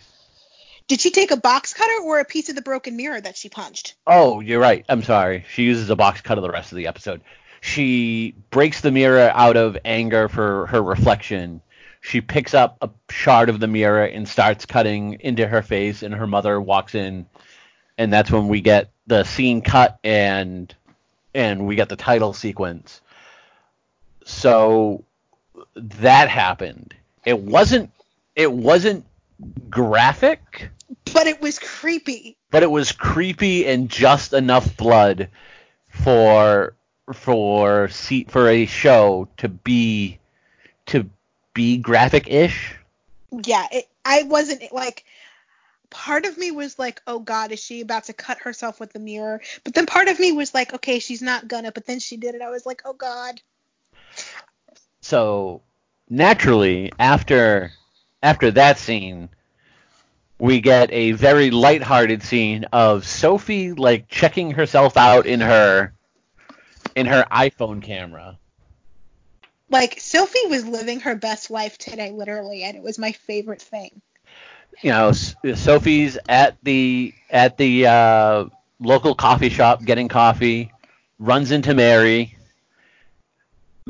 Did 0.88 1.02
she 1.02 1.12
take 1.12 1.32
a 1.32 1.38
box 1.38 1.74
cutter 1.74 2.02
or 2.04 2.20
a 2.20 2.26
piece 2.26 2.50
of 2.50 2.56
the 2.56 2.62
broken 2.62 2.96
mirror 2.96 3.20
that 3.20 3.38
she 3.38 3.50
punched? 3.50 3.96
Oh, 4.06 4.40
you're 4.40 4.60
right. 4.60 4.86
I'm 4.88 5.04
sorry. 5.04 5.46
She 5.50 5.64
uses 5.64 5.90
a 5.90 5.96
box 5.96 6.22
cutter 6.22 6.42
the 6.42 6.50
rest 6.50 6.72
of 6.72 6.78
the 6.78 6.88
episode. 6.88 7.22
She 7.60 8.36
breaks 8.52 8.82
the 8.82 8.92
mirror 8.92 9.32
out 9.34 9.58
of 9.58 9.78
anger 9.84 10.30
for 10.30 10.68
her 10.68 10.82
reflection. 10.82 11.62
She 12.00 12.22
picks 12.22 12.54
up 12.54 12.78
a 12.82 12.90
shard 13.10 13.50
of 13.50 13.60
the 13.60 13.68
mirror 13.68 14.06
and 14.06 14.28
starts 14.30 14.66
cutting 14.66 15.18
into 15.20 15.46
her 15.46 15.62
face, 15.62 16.04
and 16.04 16.14
her 16.14 16.28
mother 16.28 16.62
walks 16.62 16.96
in, 16.96 17.26
and 17.98 18.14
that's 18.14 18.32
when 18.32 18.48
we 18.48 18.62
get 18.62 18.92
the 19.08 19.24
scene 19.24 19.62
cut 19.62 20.00
and 20.04 20.74
and 21.34 21.68
we 21.68 21.76
get 21.76 21.90
the 21.90 21.96
title 21.96 22.32
sequence. 22.34 23.02
So 24.24 25.04
that 25.76 26.30
happened. 26.30 26.94
It 27.26 27.40
wasn't 27.40 27.92
it 28.36 28.52
wasn't 28.52 29.06
graphic 29.70 30.70
But 31.14 31.28
it 31.28 31.42
was 31.42 31.60
creepy. 31.60 32.38
but 32.52 32.64
it 32.64 32.72
was 32.72 32.92
creepy 32.92 33.66
and 33.66 33.90
just 33.90 34.34
enough 34.34 34.78
blood 34.78 35.30
for 35.90 36.74
for 37.14 37.88
see, 37.90 38.26
for 38.26 38.50
a 38.50 38.66
show 38.66 39.28
to 39.38 39.48
be 39.50 40.20
to 40.88 41.10
be 41.54 41.78
graphic-ish. 41.78 42.76
Yeah, 43.32 43.66
it, 43.72 43.88
I 44.06 44.24
wasn't 44.24 44.72
like. 44.72 45.04
Part 45.90 46.26
of 46.26 46.38
me 46.38 46.52
was 46.52 46.78
like, 46.78 47.02
oh 47.08 47.20
God, 47.20 47.54
is 47.54 47.64
she 47.64 47.80
about 47.80 48.04
to 48.06 48.14
cut 48.14 48.40
herself 48.40 48.78
with 48.78 48.92
the 48.92 49.00
mirror? 49.00 49.42
But 49.64 49.74
then 49.74 49.86
part 49.86 50.10
of 50.10 50.20
me 50.20 50.34
was 50.34 50.54
like, 50.54 50.74
okay, 50.74 51.00
she's 51.00 51.22
not 51.22 51.48
gonna. 51.48 51.72
But 51.72 51.86
then 51.86 52.00
she 52.00 52.18
did 52.18 52.36
it. 52.36 52.42
I 52.42 52.50
was 52.50 52.66
like, 52.66 52.82
oh 52.84 52.92
God. 52.92 53.42
So 55.08 55.62
naturally, 56.10 56.92
after 57.00 57.72
after 58.22 58.52
that 58.52 58.78
scene, 58.78 59.30
we 60.38 60.60
get 60.60 60.92
a 60.92 61.14
very 61.14 61.50
lighthearted 61.50 62.24
scene 62.24 62.66
of 62.74 63.08
Sophie 63.08 63.72
like 63.72 64.10
checking 64.10 64.52
herself 64.52 64.98
out 64.98 65.26
in 65.26 65.40
her 65.40 65.94
in 66.94 67.06
her 67.06 67.26
iPhone 67.32 67.82
camera. 67.82 68.38
Like 69.70 69.98
Sophie 70.02 70.48
was 70.50 70.68
living 70.68 71.00
her 71.00 71.16
best 71.16 71.50
life 71.50 71.78
today, 71.78 72.12
literally, 72.12 72.64
and 72.64 72.76
it 72.76 72.84
was 72.84 73.00
my 73.00 73.14
favorite 73.14 73.62
thing. 73.62 74.02
you 74.82 74.90
know, 74.90 75.14
Sophie's 75.14 76.18
at 76.28 76.58
the 76.64 77.14
at 77.30 77.56
the 77.56 77.88
uh, 77.88 78.46
local 78.82 79.16
coffee 79.16 79.48
shop 79.48 79.86
getting 79.86 80.10
coffee. 80.10 80.70
runs 81.18 81.52
into 81.52 81.74
Mary. 81.74 82.37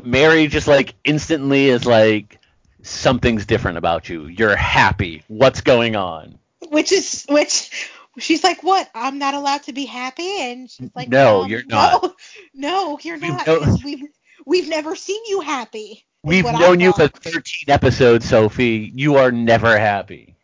Mary 0.04 0.46
just 0.46 0.68
like 0.68 0.94
instantly 1.04 1.68
is 1.68 1.86
like 1.86 2.38
something's 2.82 3.46
different 3.46 3.78
about 3.78 4.08
you. 4.08 4.26
You're 4.26 4.56
happy. 4.56 5.22
What's 5.28 5.60
going 5.60 5.96
on? 5.96 6.38
Which 6.70 6.92
is 6.92 7.24
which 7.28 7.70
she's 8.18 8.42
like, 8.44 8.62
"What? 8.62 8.88
I'm 8.94 9.18
not 9.18 9.34
allowed 9.34 9.64
to 9.64 9.72
be 9.72 9.84
happy?" 9.86 10.40
And 10.40 10.70
she's 10.70 10.90
like, 10.94 11.08
No, 11.08 11.42
um, 11.42 11.48
you're 11.48 11.64
not. 11.64 12.02
No, 12.02 12.14
no 12.54 12.98
you're 13.02 13.18
We've 13.18 13.30
not. 13.32 13.46
no- 13.46 13.60
'cause 13.60 13.84
we've 13.84 14.04
we've 14.46 14.68
never 14.68 14.94
seen 14.96 15.22
you 15.26 15.40
happy. 15.40 16.04
We've 16.24 16.44
known 16.44 16.80
you 16.80 16.92
for 16.92 17.06
13 17.08 17.42
episodes, 17.68 18.28
Sophie. 18.28 18.90
You 18.94 19.16
are 19.16 19.30
never 19.30 19.78
happy. 19.78 20.34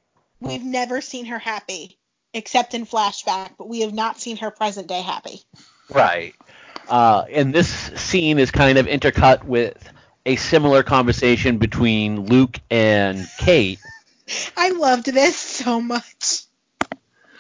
We've 0.41 0.63
never 0.65 1.01
seen 1.01 1.27
her 1.27 1.39
happy, 1.39 1.99
except 2.33 2.75
in 2.75 2.87
flashback, 2.87 3.51
but 3.59 3.69
we 3.69 3.81
have 3.81 3.93
not 3.93 4.21
seen 4.21 4.37
her 4.37 4.51
present 4.53 4.87
day 4.87 5.03
happy. 5.03 5.41
Right. 5.91 6.35
Uh, 6.89 7.25
and 7.31 7.55
this 7.55 7.69
scene 7.69 8.39
is 8.39 8.51
kind 8.51 8.79
of 8.79 8.87
intercut 8.87 9.45
with 9.45 9.93
a 10.27 10.37
similar 10.37 10.83
conversation 10.83 11.59
between 11.59 12.27
Luke 12.27 12.59
and 12.71 13.27
Kate. 13.39 13.79
I 14.57 14.71
loved 14.71 15.07
this 15.07 15.37
so 15.37 15.81
much. 15.81 16.43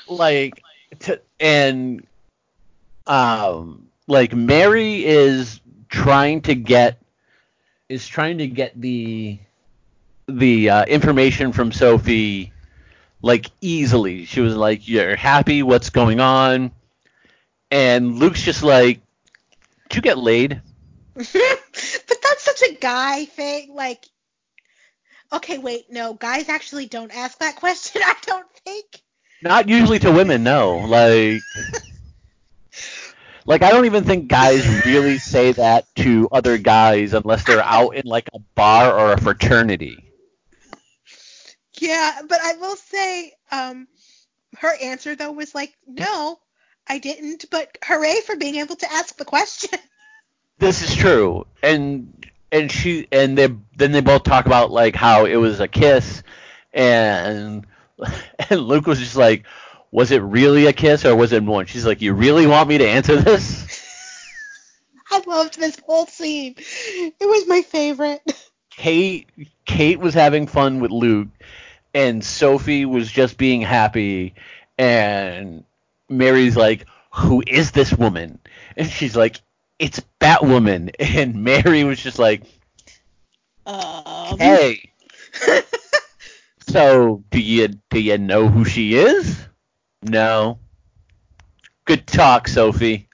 Like, 0.06 0.62
to, 1.00 1.20
and 1.40 2.06
um, 3.06 3.88
like 4.06 4.34
Mary 4.34 5.04
is 5.04 5.60
trying 5.88 6.42
to 6.42 6.54
get 6.54 7.00
is 7.88 8.06
trying 8.06 8.38
to 8.38 8.46
get 8.46 8.78
the 8.80 9.38
the 10.26 10.70
uh, 10.70 10.84
information 10.86 11.52
from 11.52 11.72
Sophie 11.72 12.52
like 13.22 13.50
easily. 13.60 14.24
She 14.24 14.40
was 14.40 14.56
like, 14.56 14.88
"You're 14.88 15.16
happy? 15.16 15.62
What's 15.62 15.90
going 15.90 16.20
on?" 16.20 16.72
And 17.70 18.18
Luke's 18.18 18.42
just 18.42 18.62
like, 18.62 19.00
"Did 19.88 19.96
you 19.96 20.02
get 20.02 20.18
laid?" 20.18 20.60
but 21.14 22.18
that's 22.22 22.42
such 22.42 22.62
a 22.62 22.74
guy 22.74 23.24
thing. 23.24 23.74
Like, 23.74 24.04
okay, 25.32 25.58
wait, 25.58 25.90
no, 25.90 26.14
guys 26.14 26.48
actually 26.48 26.86
don't 26.86 27.14
ask 27.16 27.38
that 27.38 27.56
question. 27.56 28.02
I 28.04 28.14
don't 28.26 28.50
think. 28.64 28.86
Not 29.42 29.68
usually 29.68 29.98
to 30.00 30.10
women, 30.10 30.42
no. 30.42 30.78
Like, 30.78 31.42
like 33.46 33.62
I 33.62 33.70
don't 33.70 33.84
even 33.84 34.04
think 34.04 34.28
guys 34.28 34.66
really 34.86 35.18
say 35.18 35.52
that 35.52 35.84
to 35.96 36.28
other 36.32 36.56
guys 36.58 37.12
unless 37.12 37.44
they're 37.44 37.62
out 37.62 37.90
in 37.90 38.06
like 38.06 38.28
a 38.32 38.38
bar 38.54 38.98
or 38.98 39.12
a 39.12 39.20
fraternity. 39.20 40.10
Yeah, 41.78 42.22
but 42.28 42.40
I 42.40 42.54
will 42.54 42.76
say, 42.76 43.32
um, 43.50 43.88
her 44.58 44.72
answer 44.80 45.14
though 45.14 45.32
was 45.32 45.54
like, 45.54 45.74
no, 45.86 46.38
I 46.86 46.98
didn't. 46.98 47.46
But 47.50 47.78
hooray 47.84 48.20
for 48.26 48.36
being 48.36 48.56
able 48.56 48.76
to 48.76 48.92
ask 48.92 49.16
the 49.16 49.24
question. 49.24 49.78
This 50.56 50.88
is 50.88 50.94
true, 50.94 51.48
and 51.64 52.24
and 52.52 52.70
she 52.70 53.08
and 53.10 53.36
they 53.36 53.48
then 53.76 53.90
they 53.90 54.00
both 54.00 54.22
talk 54.22 54.46
about 54.46 54.70
like 54.70 54.94
how 54.94 55.24
it 55.24 55.34
was 55.34 55.58
a 55.58 55.66
kiss, 55.66 56.22
and 56.72 57.66
and 58.50 58.60
Luke 58.60 58.86
was 58.86 59.00
just 59.00 59.16
like, 59.16 59.46
was 59.90 60.12
it 60.12 60.22
really 60.22 60.66
a 60.66 60.72
kiss 60.72 61.04
or 61.04 61.16
was 61.16 61.32
it 61.32 61.42
one? 61.42 61.66
She's 61.66 61.84
like, 61.84 62.00
you 62.00 62.14
really 62.14 62.46
want 62.46 62.68
me 62.68 62.78
to 62.78 62.88
answer 62.88 63.16
this? 63.16 63.66
I 65.10 65.22
loved 65.26 65.58
this 65.58 65.76
whole 65.84 66.06
scene. 66.06 66.54
It 66.56 67.14
was 67.20 67.48
my 67.48 67.62
favorite. 67.62 68.22
Kate 68.70 69.28
Kate 69.64 69.98
was 69.98 70.14
having 70.14 70.46
fun 70.46 70.78
with 70.78 70.92
Luke, 70.92 71.28
and 71.92 72.24
Sophie 72.24 72.84
was 72.84 73.10
just 73.10 73.38
being 73.38 73.60
happy, 73.60 74.34
and 74.78 75.64
Mary's 76.08 76.56
like, 76.56 76.87
"Who 77.14 77.42
is 77.46 77.70
this 77.73 77.92
woman?" 77.92 78.38
And 78.76 78.88
she's 78.88 79.16
like, 79.16 79.40
"It's 79.78 80.00
Batwoman." 80.20 80.90
And 80.99 81.42
Mary 81.44 81.84
was 81.84 82.00
just 82.02 82.18
like, 82.18 82.42
Um, 83.66 84.38
"Hey, 84.38 84.90
so 86.68 87.23
do 87.30 87.40
you 87.40 87.68
do 87.90 88.00
you 88.00 88.18
know 88.18 88.49
who 88.49 88.64
she 88.64 88.94
is?" 88.94 89.38
No. 90.02 90.58
Good 91.87 92.06
talk, 92.06 92.49
Sophie. 92.49 93.08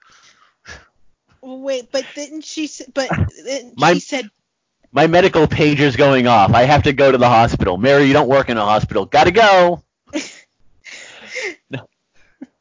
wait, 1.42 1.90
but 1.92 2.04
didn't 2.14 2.44
she? 2.44 2.68
But 2.94 3.10
then 3.44 3.74
My- 3.76 3.94
she 3.94 4.00
said, 4.00 4.30
My 4.92 5.06
medical 5.06 5.46
pager's 5.46 5.96
going 5.96 6.26
off. 6.26 6.52
I 6.52 6.62
have 6.64 6.84
to 6.84 6.92
go 6.92 7.10
to 7.10 7.18
the 7.18 7.28
hospital. 7.28 7.76
Mary, 7.78 8.04
you 8.04 8.12
don't 8.12 8.28
work 8.28 8.48
in 8.48 8.56
a 8.58 8.64
hospital. 8.64 9.06
Gotta 9.06 9.30
go. 9.32 9.82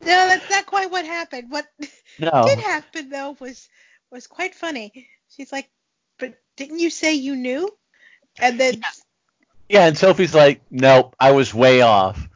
No, 0.10 0.28
that's 0.28 0.50
not 0.50 0.66
quite 0.66 0.92
what 0.92 1.06
happened. 1.06 1.50
What 1.52 1.66
No. 2.20 2.44
did 2.46 2.60
happen 2.60 3.10
though 3.10 3.38
was 3.40 3.70
was 4.12 4.28
quite 4.28 4.56
funny. 4.56 5.08
She's 5.30 5.52
like, 5.52 5.70
but 6.18 6.34
didn't 6.58 6.80
you 6.80 6.90
say 6.90 7.14
you 7.14 7.36
knew? 7.36 7.70
And 8.42 8.60
then 8.60 8.82
Yeah, 9.70 9.86
and 9.86 9.98
Sophie's 9.98 10.34
like, 10.34 10.62
nope, 10.72 11.16
I 11.20 11.32
was 11.32 11.54
way 11.54 11.82
off. 11.82 12.28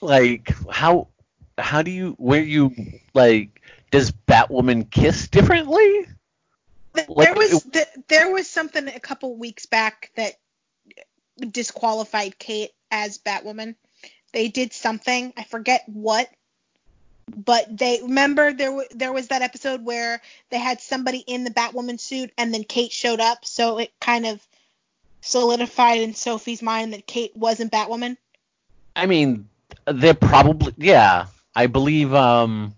Like, 0.00 0.52
how 0.70 1.08
how 1.56 1.82
do 1.82 1.90
you 1.90 2.14
where 2.18 2.42
you 2.42 2.74
like 3.14 3.60
does 3.90 4.10
Batwoman 4.12 4.90
kiss 4.90 5.28
differently? 5.28 6.06
Like, 6.94 7.06
there 7.08 7.34
was 7.34 7.66
it- 7.66 8.08
there 8.08 8.32
was 8.32 8.48
something 8.48 8.88
a 8.88 9.00
couple 9.00 9.36
weeks 9.36 9.66
back 9.66 10.10
that 10.16 10.34
disqualified 11.38 12.38
Kate 12.38 12.70
as 12.90 13.18
Batwoman. 13.18 13.76
They 14.32 14.48
did 14.48 14.72
something, 14.72 15.32
I 15.36 15.44
forget 15.44 15.84
what, 15.86 16.28
but 17.36 17.76
they 17.76 18.00
remember 18.02 18.52
there 18.52 18.70
w- 18.70 18.88
there 18.90 19.12
was 19.12 19.28
that 19.28 19.42
episode 19.42 19.84
where 19.84 20.20
they 20.50 20.58
had 20.58 20.80
somebody 20.80 21.18
in 21.18 21.44
the 21.44 21.50
Batwoman 21.50 22.00
suit 22.00 22.32
and 22.38 22.52
then 22.52 22.64
Kate 22.64 22.92
showed 22.92 23.20
up, 23.20 23.44
so 23.44 23.78
it 23.78 23.92
kind 24.00 24.26
of 24.26 24.46
solidified 25.20 26.00
in 26.00 26.14
Sophie's 26.14 26.62
mind 26.62 26.92
that 26.92 27.06
Kate 27.06 27.36
wasn't 27.36 27.72
Batwoman. 27.72 28.16
I 28.94 29.06
mean, 29.06 29.48
they're 29.86 30.14
probably 30.14 30.74
yeah. 30.76 31.26
I 31.54 31.66
believe 31.66 32.14
um 32.14 32.74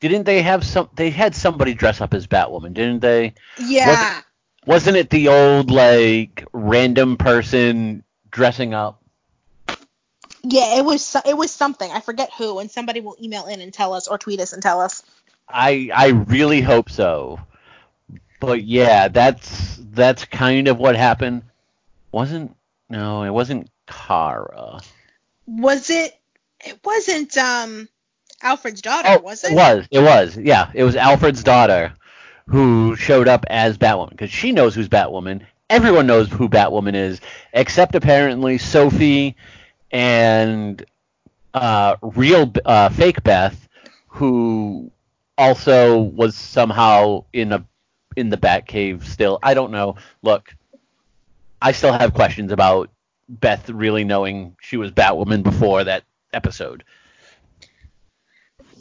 didn't 0.00 0.24
they 0.24 0.42
have 0.42 0.64
some 0.64 0.88
they 0.94 1.10
had 1.10 1.34
somebody 1.34 1.74
dress 1.74 2.00
up 2.00 2.14
as 2.14 2.26
Batwoman, 2.26 2.74
didn't 2.74 3.00
they? 3.00 3.34
Yeah. 3.58 4.20
Wasn't 4.66 4.96
it 4.96 5.10
the 5.10 5.28
old 5.28 5.70
like 5.70 6.44
random 6.52 7.16
person 7.16 8.04
dressing 8.30 8.74
up? 8.74 8.97
Yeah, 10.50 10.78
it 10.78 10.84
was 10.84 11.14
it 11.26 11.36
was 11.36 11.50
something. 11.50 11.90
I 11.90 12.00
forget 12.00 12.30
who, 12.36 12.58
and 12.58 12.70
somebody 12.70 13.00
will 13.00 13.16
email 13.22 13.46
in 13.46 13.60
and 13.60 13.72
tell 13.72 13.92
us 13.92 14.08
or 14.08 14.16
tweet 14.16 14.40
us 14.40 14.54
and 14.54 14.62
tell 14.62 14.80
us. 14.80 15.02
I 15.46 15.90
I 15.94 16.08
really 16.08 16.62
hope 16.62 16.88
so. 16.90 17.38
But 18.40 18.64
yeah, 18.64 19.08
that's 19.08 19.78
that's 19.90 20.24
kind 20.24 20.68
of 20.68 20.78
what 20.78 20.96
happened. 20.96 21.42
Wasn't 22.12 22.56
no, 22.88 23.24
it 23.24 23.30
wasn't 23.30 23.68
Kara. 23.86 24.80
Was 25.46 25.90
it? 25.90 26.18
It 26.64 26.78
wasn't 26.82 27.36
um 27.36 27.88
Alfred's 28.42 28.80
daughter, 28.80 29.08
Oh, 29.10 29.18
was 29.20 29.44
it? 29.44 29.52
It 29.52 29.54
was. 29.54 29.88
It 29.90 30.00
was. 30.00 30.36
Yeah, 30.36 30.70
it 30.72 30.84
was 30.84 30.96
Alfred's 30.96 31.42
daughter 31.42 31.92
who 32.46 32.96
showed 32.96 33.28
up 33.28 33.44
as 33.50 33.76
Batwoman 33.76 34.10
because 34.10 34.30
she 34.30 34.52
knows 34.52 34.74
who's 34.74 34.88
Batwoman. 34.88 35.42
Everyone 35.68 36.06
knows 36.06 36.30
who 36.30 36.48
Batwoman 36.48 36.94
is, 36.94 37.20
except 37.52 37.94
apparently 37.94 38.56
Sophie 38.56 39.36
and 39.90 40.84
uh, 41.54 41.96
real 42.02 42.52
uh, 42.64 42.88
fake 42.90 43.22
Beth, 43.22 43.68
who 44.08 44.90
also 45.36 45.98
was 45.98 46.34
somehow 46.34 47.24
in 47.32 47.52
a 47.52 47.64
in 48.16 48.30
the 48.30 48.36
Batcave 48.36 49.04
still. 49.04 49.38
I 49.42 49.54
don't 49.54 49.70
know. 49.70 49.96
Look, 50.22 50.54
I 51.62 51.72
still 51.72 51.92
have 51.92 52.14
questions 52.14 52.52
about 52.52 52.90
Beth 53.28 53.68
really 53.70 54.04
knowing 54.04 54.56
she 54.60 54.76
was 54.76 54.90
Batwoman 54.90 55.42
before 55.42 55.84
that 55.84 56.04
episode. 56.32 56.84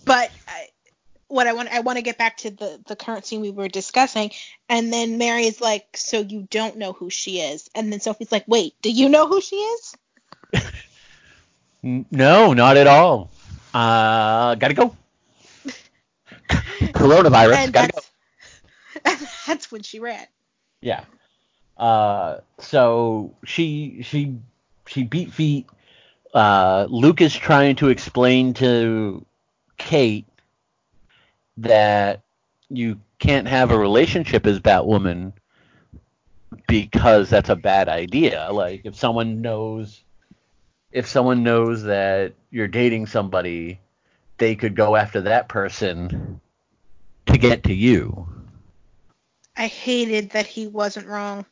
But 0.05 0.31
I, 0.47 0.67
what 1.27 1.47
I 1.47 1.53
want 1.53 1.69
I 1.69 1.81
want 1.81 1.97
to 1.97 2.01
get 2.01 2.17
back 2.17 2.37
to 2.37 2.51
the 2.51 2.81
the 2.87 2.95
current 2.95 3.25
scene 3.25 3.41
we 3.41 3.51
were 3.51 3.67
discussing, 3.67 4.31
and 4.69 4.91
then 4.91 5.17
Mary 5.17 5.45
is 5.45 5.59
like, 5.61 5.97
"So 5.97 6.19
you 6.19 6.47
don't 6.49 6.77
know 6.77 6.93
who 6.93 7.09
she 7.09 7.41
is?" 7.41 7.69
And 7.75 7.91
then 7.91 7.99
Sophie's 7.99 8.31
like, 8.31 8.45
"Wait, 8.47 8.75
do 8.81 8.89
you 8.89 9.09
know 9.09 9.27
who 9.27 9.41
she 9.41 9.57
is?" 9.57 9.95
N- 11.83 12.05
No, 12.11 12.53
not 12.53 12.77
at 12.77 12.87
all. 12.87 13.29
Uh, 13.73 14.55
gotta 14.55 14.73
go. 14.73 14.95
Coronavirus. 16.49 17.55
and 17.55 17.73
gotta 17.73 17.91
go. 17.91 17.99
that's 19.03 19.25
that's 19.47 19.71
when 19.71 19.83
she 19.83 19.99
ran. 19.99 20.25
Yeah. 20.81 21.03
Uh, 21.77 22.39
so 22.59 23.33
she 23.45 24.01
she 24.03 24.37
she 24.87 25.03
beat 25.03 25.31
feet. 25.31 25.67
Uh, 26.33 26.87
Luke 26.89 27.21
is 27.21 27.35
trying 27.35 27.75
to 27.77 27.89
explain 27.89 28.53
to 28.55 29.25
Kate 29.77 30.25
that 31.57 32.23
you 32.69 32.99
can't 33.19 33.47
have 33.47 33.71
a 33.71 33.77
relationship 33.77 34.45
as 34.45 34.59
Batwoman 34.59 35.33
because 36.67 37.29
that's 37.29 37.49
a 37.49 37.55
bad 37.55 37.89
idea. 37.89 38.49
Like 38.51 38.81
if 38.83 38.95
someone 38.95 39.41
knows 39.41 40.03
if 40.91 41.07
someone 41.07 41.43
knows 41.43 41.83
that 41.83 42.33
you're 42.49 42.67
dating 42.67 43.07
somebody, 43.07 43.79
they 44.37 44.55
could 44.55 44.75
go 44.75 44.95
after 44.95 45.21
that 45.21 45.49
person 45.49 46.39
to 47.25 47.37
get 47.37 47.63
to 47.63 47.73
you. 47.73 48.27
I 49.55 49.67
hated 49.67 50.31
that 50.31 50.45
he 50.45 50.67
wasn't 50.67 51.07
wrong. 51.07 51.45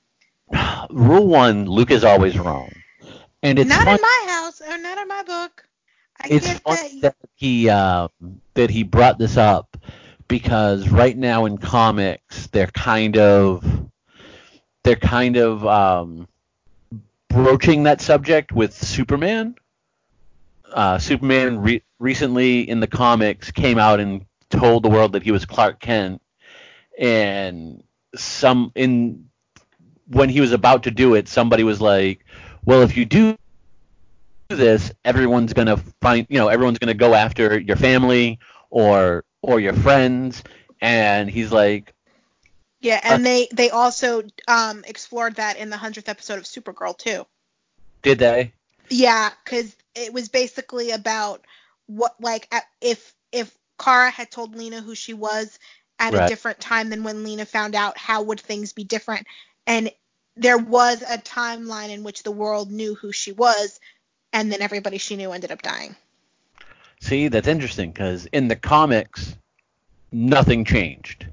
Rule 0.89 1.27
one: 1.27 1.65
Luke 1.65 1.91
is 1.91 2.03
always 2.03 2.37
wrong, 2.37 2.71
and 3.41 3.59
it's 3.59 3.69
not 3.69 3.83
fun- 3.85 3.95
in 3.95 4.01
my 4.01 4.25
house 4.27 4.61
or 4.61 4.77
not 4.77 4.97
in 4.97 5.07
my 5.07 5.23
book. 5.23 5.67
I 6.21 6.27
it's 6.29 6.59
funny 6.59 7.01
that. 7.01 7.19
that 7.19 7.29
he 7.35 7.69
uh, 7.69 8.07
that 8.53 8.69
he 8.69 8.83
brought 8.83 9.17
this 9.17 9.37
up 9.37 9.77
because 10.27 10.87
right 10.89 11.17
now 11.17 11.45
in 11.45 11.57
comics 11.57 12.47
they're 12.47 12.67
kind 12.67 13.17
of 13.17 13.65
they're 14.83 14.95
kind 14.95 15.35
of 15.35 15.65
um, 15.65 16.27
broaching 17.35 17.83
that 17.83 17.99
subject 17.99 18.53
with 18.53 18.73
Superman. 18.73 19.55
Uh, 20.71 20.97
Superman 20.97 21.59
re- 21.59 21.83
recently 21.99 22.61
in 22.61 22.79
the 22.79 22.87
comics 22.87 23.51
came 23.51 23.77
out 23.77 23.99
and 23.99 24.25
told 24.49 24.83
the 24.83 24.89
world 24.89 25.11
that 25.11 25.21
he 25.23 25.31
was 25.31 25.43
Clark 25.45 25.81
Kent, 25.81 26.21
and 26.97 27.83
some 28.15 28.71
in 28.73 29.25
when 30.07 30.29
he 30.29 30.39
was 30.39 30.53
about 30.53 30.83
to 30.83 30.91
do 30.91 31.15
it, 31.15 31.27
somebody 31.27 31.63
was 31.63 31.81
like, 31.81 32.23
"Well, 32.63 32.83
if 32.83 32.95
you 32.95 33.03
do 33.03 33.35
this, 34.47 34.93
everyone's 35.03 35.51
gonna 35.51 35.75
find, 36.01 36.25
you 36.29 36.37
know, 36.37 36.47
everyone's 36.47 36.79
gonna 36.79 36.93
go 36.93 37.13
after 37.13 37.59
your 37.59 37.75
family 37.75 38.39
or 38.69 39.25
or 39.41 39.59
your 39.59 39.73
friends." 39.73 40.41
And 40.79 41.29
he's 41.29 41.51
like, 41.51 41.94
Yeah, 42.85 42.99
and 43.01 43.25
they 43.25 43.47
they 43.51 43.71
also 43.71 44.21
um 44.47 44.83
explored 44.85 45.37
that 45.37 45.57
in 45.57 45.71
the 45.71 45.77
hundredth 45.77 46.07
episode 46.07 46.37
of 46.37 46.43
Supergirl 46.43 46.95
too. 46.95 47.25
"Did 48.03 48.19
they?" 48.19 48.53
Yeah, 48.89 49.31
because 49.43 49.75
it 49.95 50.13
was 50.13 50.29
basically 50.29 50.91
about 50.91 51.43
what 51.87 52.13
like 52.21 52.53
if 52.81 53.15
if 53.31 53.57
Kara 53.79 54.11
had 54.11 54.29
told 54.29 54.55
Lena 54.55 54.81
who 54.81 54.93
she 54.93 55.15
was 55.15 55.57
at 55.97 56.13
a 56.13 56.27
different 56.27 56.59
time 56.59 56.89
than 56.89 57.03
when 57.03 57.23
Lena 57.23 57.45
found 57.45 57.73
out, 57.73 57.97
how 57.97 58.21
would 58.21 58.39
things 58.39 58.71
be 58.71 58.83
different? 58.83 59.25
And 59.65 59.89
there 60.35 60.59
was 60.59 61.01
a 61.01 61.17
timeline 61.17 61.89
in 61.89 62.03
which 62.03 62.21
the 62.21 62.31
world 62.31 62.71
knew 62.71 62.93
who 62.93 63.11
she 63.11 63.31
was, 63.31 63.79
and 64.31 64.51
then 64.51 64.61
everybody 64.61 64.99
she 64.99 65.15
knew 65.15 65.31
ended 65.31 65.51
up 65.51 65.63
dying. 65.63 65.95
See, 66.99 67.29
that's 67.29 67.47
interesting 67.47 67.91
because 67.91 68.27
in 68.27 68.47
the 68.47 68.55
comics, 68.55 69.35
nothing 70.11 70.65
changed, 70.65 71.25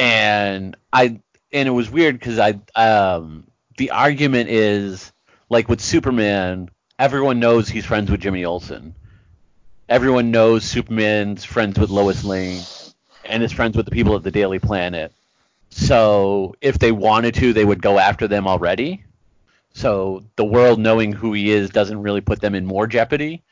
and 0.00 0.76
I 0.92 1.20
and 1.52 1.68
it 1.68 1.72
was 1.72 1.90
weird 1.90 2.18
because 2.18 2.38
I 2.38 2.58
um 2.74 3.46
the 3.76 3.90
argument 3.90 4.48
is 4.48 5.12
like 5.50 5.68
with 5.68 5.80
Superman, 5.80 6.70
everyone 6.98 7.38
knows 7.38 7.68
he's 7.68 7.84
friends 7.84 8.10
with 8.10 8.20
Jimmy 8.20 8.44
Olsen. 8.44 8.94
Everyone 9.88 10.30
knows 10.30 10.64
Superman's 10.64 11.44
friends 11.44 11.78
with 11.78 11.90
Lois 11.90 12.24
Lane 12.24 12.62
and 13.24 13.42
is 13.42 13.52
friends 13.52 13.76
with 13.76 13.84
the 13.86 13.92
people 13.92 14.14
of 14.14 14.22
the 14.22 14.30
Daily 14.30 14.58
Planet. 14.58 15.12
So 15.70 16.54
if 16.60 16.78
they 16.78 16.92
wanted 16.92 17.34
to, 17.36 17.52
they 17.52 17.64
would 17.64 17.82
go 17.82 17.98
after 17.98 18.26
them 18.26 18.46
already. 18.46 19.04
So 19.72 20.24
the 20.36 20.44
world 20.44 20.78
knowing 20.80 21.12
who 21.12 21.32
he 21.32 21.50
is 21.50 21.70
doesn't 21.70 22.00
really 22.02 22.20
put 22.20 22.40
them 22.40 22.54
in 22.54 22.64
more 22.64 22.86
jeopardy. 22.86 23.42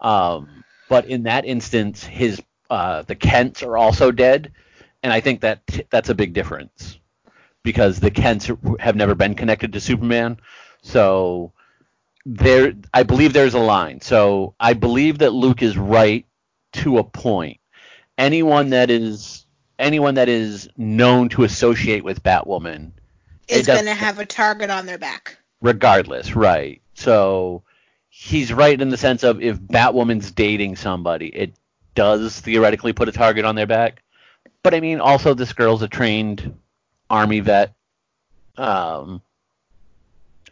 Um, 0.00 0.64
but 0.88 1.06
in 1.06 1.24
that 1.24 1.44
instance, 1.44 2.02
his 2.04 2.40
uh, 2.70 3.02
the 3.02 3.14
Kents 3.14 3.62
are 3.62 3.76
also 3.76 4.10
dead, 4.10 4.52
and 5.02 5.12
I 5.12 5.20
think 5.20 5.40
that 5.40 5.62
that's 5.90 6.08
a 6.08 6.14
big 6.14 6.32
difference 6.32 6.98
because 7.62 8.00
the 8.00 8.10
Kents 8.10 8.50
have 8.80 8.96
never 8.96 9.14
been 9.14 9.34
connected 9.34 9.72
to 9.72 9.80
Superman. 9.80 10.38
So 10.82 11.52
there, 12.24 12.74
I 12.92 13.02
believe 13.02 13.32
there's 13.32 13.54
a 13.54 13.60
line. 13.60 14.00
So 14.00 14.54
I 14.58 14.72
believe 14.74 15.18
that 15.18 15.32
Luke 15.32 15.62
is 15.62 15.76
right 15.76 16.26
to 16.74 16.98
a 16.98 17.04
point. 17.04 17.58
Anyone 18.18 18.70
that 18.70 18.90
is 18.90 19.46
anyone 19.78 20.14
that 20.14 20.28
is 20.28 20.68
known 20.76 21.28
to 21.30 21.44
associate 21.44 22.04
with 22.04 22.22
Batwoman 22.22 22.92
is 23.48 23.66
going 23.66 23.84
to 23.84 23.94
have 23.94 24.18
a 24.18 24.26
target 24.26 24.70
on 24.70 24.86
their 24.86 24.98
back. 24.98 25.38
regardless, 25.60 26.36
right? 26.36 26.82
So 26.94 27.62
he's 28.08 28.52
right 28.52 28.80
in 28.80 28.90
the 28.90 28.96
sense 28.96 29.22
of 29.22 29.40
if 29.40 29.58
Batwoman's 29.58 30.30
dating 30.30 30.76
somebody, 30.76 31.28
it 31.28 31.54
does 31.94 32.38
theoretically 32.40 32.92
put 32.92 33.08
a 33.08 33.12
target 33.12 33.44
on 33.44 33.54
their 33.54 33.66
back. 33.66 34.02
But 34.62 34.74
I 34.74 34.80
mean, 34.80 35.00
also 35.00 35.34
this 35.34 35.52
girl's 35.52 35.82
a 35.82 35.88
trained 35.88 36.58
army 37.10 37.40
vet, 37.40 37.74
um, 38.56 39.22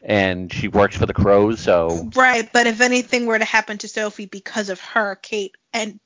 and 0.02 0.52
she 0.52 0.68
works 0.68 0.96
for 0.96 1.06
the 1.06 1.14
Crows, 1.14 1.60
so 1.60 2.10
Right, 2.14 2.50
but 2.52 2.66
if 2.66 2.80
anything 2.80 3.26
were 3.26 3.38
to 3.38 3.44
happen 3.44 3.78
to 3.78 3.88
Sophie 3.88 4.26
because 4.26 4.68
of 4.68 4.80
her, 4.80 5.14
Kate 5.16 5.56
and 5.72 6.00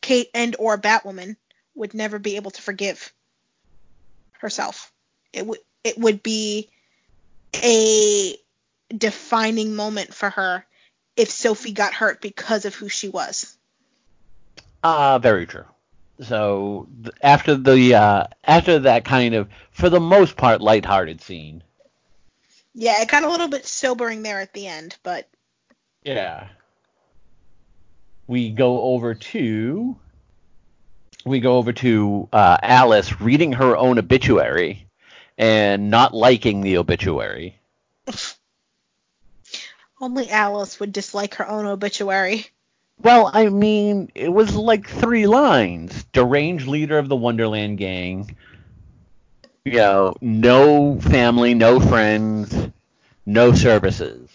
Kate 0.00 0.30
and 0.34 0.56
or 0.58 0.78
Batwoman 0.78 1.36
would 1.74 1.94
never 1.94 2.18
be 2.18 2.36
able 2.36 2.50
to 2.50 2.62
forgive 2.62 3.12
herself. 4.32 4.92
It 5.32 5.46
would 5.46 5.60
it 5.84 5.98
would 5.98 6.22
be 6.22 6.70
a 7.54 8.36
defining 8.96 9.74
moment 9.76 10.14
for 10.14 10.30
her 10.30 10.64
if 11.16 11.30
Sophie 11.30 11.72
got 11.72 11.94
hurt 11.94 12.20
because 12.20 12.64
of 12.64 12.74
who 12.74 12.88
she 12.88 13.08
was. 13.08 13.56
uh, 14.82 15.18
very 15.18 15.46
true. 15.46 15.64
So 16.20 16.88
after 17.22 17.54
the 17.54 17.94
uh, 17.94 18.24
after 18.42 18.80
that 18.80 19.04
kind 19.04 19.34
of, 19.34 19.48
for 19.70 19.88
the 19.88 20.00
most 20.00 20.36
part, 20.36 20.60
lighthearted 20.60 21.20
scene, 21.20 21.62
Yeah, 22.74 23.00
it 23.02 23.08
got 23.08 23.22
a 23.22 23.30
little 23.30 23.48
bit 23.48 23.66
sobering 23.66 24.22
there 24.22 24.40
at 24.40 24.52
the 24.52 24.66
end, 24.66 24.96
but 25.02 25.28
Yeah. 26.04 26.48
We 28.26 28.50
go 28.50 28.82
over 28.82 29.14
to 29.14 29.96
we 31.24 31.40
go 31.40 31.56
over 31.56 31.72
to 31.72 32.28
uh, 32.32 32.56
Alice 32.62 33.20
reading 33.20 33.52
her 33.52 33.76
own 33.76 33.98
obituary 33.98 34.88
and 35.36 35.90
not 35.90 36.14
liking 36.14 36.62
the 36.62 36.78
obituary. 36.78 37.60
only 40.00 40.30
Alice 40.30 40.80
would 40.80 40.92
dislike 40.92 41.34
her 41.34 41.48
own 41.48 41.66
obituary. 41.66 42.46
Well, 43.00 43.30
I 43.32 43.48
mean, 43.48 44.10
it 44.14 44.32
was 44.32 44.54
like 44.56 44.88
three 44.88 45.26
lines. 45.26 46.04
Deranged 46.12 46.66
leader 46.66 46.98
of 46.98 47.08
the 47.08 47.16
Wonderland 47.16 47.78
gang. 47.78 48.36
You 49.64 49.72
know, 49.72 50.14
no 50.20 50.98
family, 51.00 51.54
no 51.54 51.78
friends, 51.78 52.70
no 53.26 53.52
services. 53.52 54.30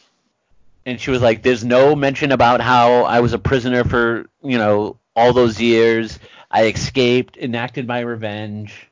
And 0.85 0.99
she 0.99 1.11
was 1.11 1.21
like, 1.21 1.43
there's 1.43 1.63
no 1.63 1.95
mention 1.95 2.31
about 2.31 2.61
how 2.61 3.03
I 3.03 3.19
was 3.21 3.33
a 3.33 3.39
prisoner 3.39 3.83
for, 3.83 4.25
you 4.41 4.57
know, 4.57 4.97
all 5.15 5.33
those 5.33 5.59
years. 5.59 6.19
I 6.51 6.67
escaped, 6.67 7.37
enacted 7.37 7.87
my 7.87 8.01
revenge, 8.01 8.89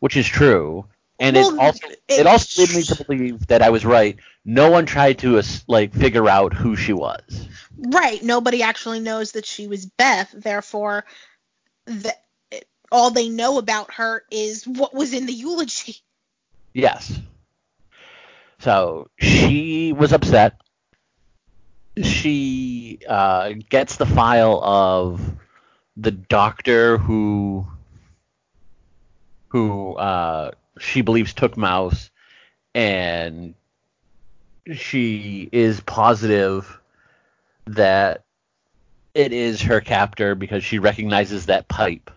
which 0.00 0.16
is 0.16 0.26
true. 0.26 0.86
And 1.24 1.36
Well, 1.36 1.54
it 1.54 1.58
also 1.58 1.86
it- 1.88 2.02
it 2.08 2.26
also 2.26 2.62
led 2.62 2.76
me 2.76 2.82
to 2.82 3.04
believe 3.04 3.46
that 3.46 3.62
I 3.62 3.70
was 3.70 3.84
right. 3.84 4.18
No 4.44 4.70
one 4.70 4.86
tried 4.86 5.18
to 5.20 5.40
like 5.66 5.94
figure 5.94 6.28
out 6.28 6.52
who 6.52 6.76
she 6.76 6.92
was. 6.92 7.48
Right, 7.78 8.22
nobody 8.22 8.62
actually 8.62 9.00
knows 9.00 9.32
that 9.32 9.46
she 9.46 9.66
was 9.66 9.86
Beth, 9.86 10.30
therefore 10.32 11.04
the, 11.86 12.14
all 12.90 13.10
they 13.10 13.28
know 13.28 13.58
about 13.58 13.94
her 13.94 14.24
is 14.30 14.66
what 14.66 14.94
was 14.94 15.12
in 15.12 15.26
the 15.26 15.32
eulogy. 15.32 15.96
Yes. 16.72 17.18
So 18.58 19.08
she 19.18 19.92
was 19.92 20.12
upset. 20.12 20.60
She 22.02 22.98
uh, 23.08 23.52
gets 23.68 23.96
the 23.96 24.06
file 24.06 24.60
of 24.62 25.20
the 25.96 26.10
doctor 26.10 26.98
who 26.98 27.66
who 29.48 29.94
uh, 29.94 30.50
she 30.78 31.00
believes 31.00 31.34
took 31.34 31.56
Mouse, 31.56 32.10
and 32.74 33.54
she 34.74 35.48
is 35.52 35.80
positive 35.80 36.80
that 37.66 38.24
it 39.14 39.32
is 39.32 39.62
her 39.62 39.80
captor 39.80 40.34
because 40.34 40.64
she 40.64 40.78
recognizes 40.78 41.46
that 41.46 41.68
pipe. 41.68 42.10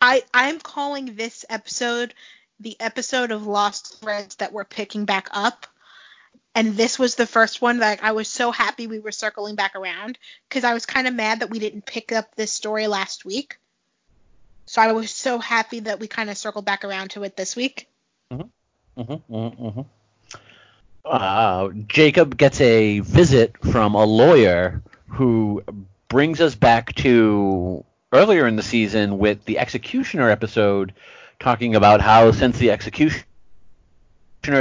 I 0.00 0.22
I'm 0.32 0.58
calling 0.58 1.16
this 1.16 1.44
episode 1.50 2.14
the 2.60 2.76
episode 2.78 3.32
of 3.32 3.46
Lost 3.46 4.00
Threads 4.00 4.36
that 4.36 4.52
we're 4.52 4.64
picking 4.64 5.06
back 5.06 5.28
up. 5.32 5.66
And 6.54 6.76
this 6.76 6.98
was 6.98 7.14
the 7.14 7.26
first 7.26 7.62
one 7.62 7.78
that 7.78 8.02
I 8.02 8.12
was 8.12 8.28
so 8.28 8.50
happy 8.50 8.86
we 8.86 8.98
were 8.98 9.12
circling 9.12 9.54
back 9.54 9.76
around 9.76 10.18
because 10.48 10.64
I 10.64 10.74
was 10.74 10.84
kind 10.84 11.06
of 11.06 11.14
mad 11.14 11.40
that 11.40 11.50
we 11.50 11.58
didn't 11.58 11.86
pick 11.86 12.12
up 12.12 12.34
this 12.34 12.52
story 12.52 12.86
last 12.86 13.24
week. 13.24 13.58
So 14.70 14.80
I 14.80 14.92
was 14.92 15.10
so 15.10 15.40
happy 15.40 15.80
that 15.80 15.98
we 15.98 16.06
kind 16.06 16.30
of 16.30 16.38
circled 16.38 16.64
back 16.64 16.84
around 16.84 17.10
to 17.10 17.24
it 17.24 17.36
this 17.36 17.56
week. 17.56 17.88
Mm-hmm, 18.30 19.00
mm-hmm, 19.00 19.64
mm-hmm. 19.66 19.80
Uh, 21.04 21.70
Jacob 21.88 22.36
gets 22.36 22.60
a 22.60 23.00
visit 23.00 23.56
from 23.64 23.96
a 23.96 24.04
lawyer 24.04 24.80
who 25.08 25.64
brings 26.06 26.40
us 26.40 26.54
back 26.54 26.94
to 26.94 27.84
earlier 28.12 28.46
in 28.46 28.54
the 28.54 28.62
season 28.62 29.18
with 29.18 29.44
the 29.44 29.58
Executioner 29.58 30.30
episode, 30.30 30.94
talking 31.40 31.74
about 31.74 32.00
how 32.00 32.30
since 32.30 32.56
the 32.56 32.70
Executioner 32.70 33.24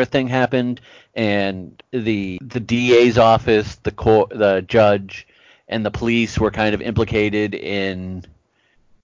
thing 0.05 0.27
happened 0.27 0.81
and 1.13 1.83
the 1.91 2.39
the 2.41 2.59
DA's 2.59 3.19
office, 3.19 3.75
the 3.75 3.91
court, 3.91 4.29
the 4.29 4.65
judge, 4.67 5.27
and 5.67 5.85
the 5.85 5.91
police 5.91 6.39
were 6.39 6.49
kind 6.49 6.73
of 6.73 6.81
implicated 6.81 7.53
in 7.53 8.25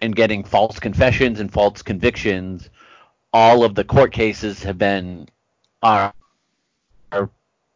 and 0.01 0.15
getting 0.15 0.43
false 0.43 0.79
confessions 0.79 1.39
and 1.39 1.51
false 1.51 1.81
convictions, 1.81 2.69
all 3.33 3.63
of 3.63 3.75
the 3.75 3.83
court 3.83 4.11
cases 4.11 4.63
have 4.63 4.77
been 4.77 5.27
are 5.81 6.13
are 7.11 7.29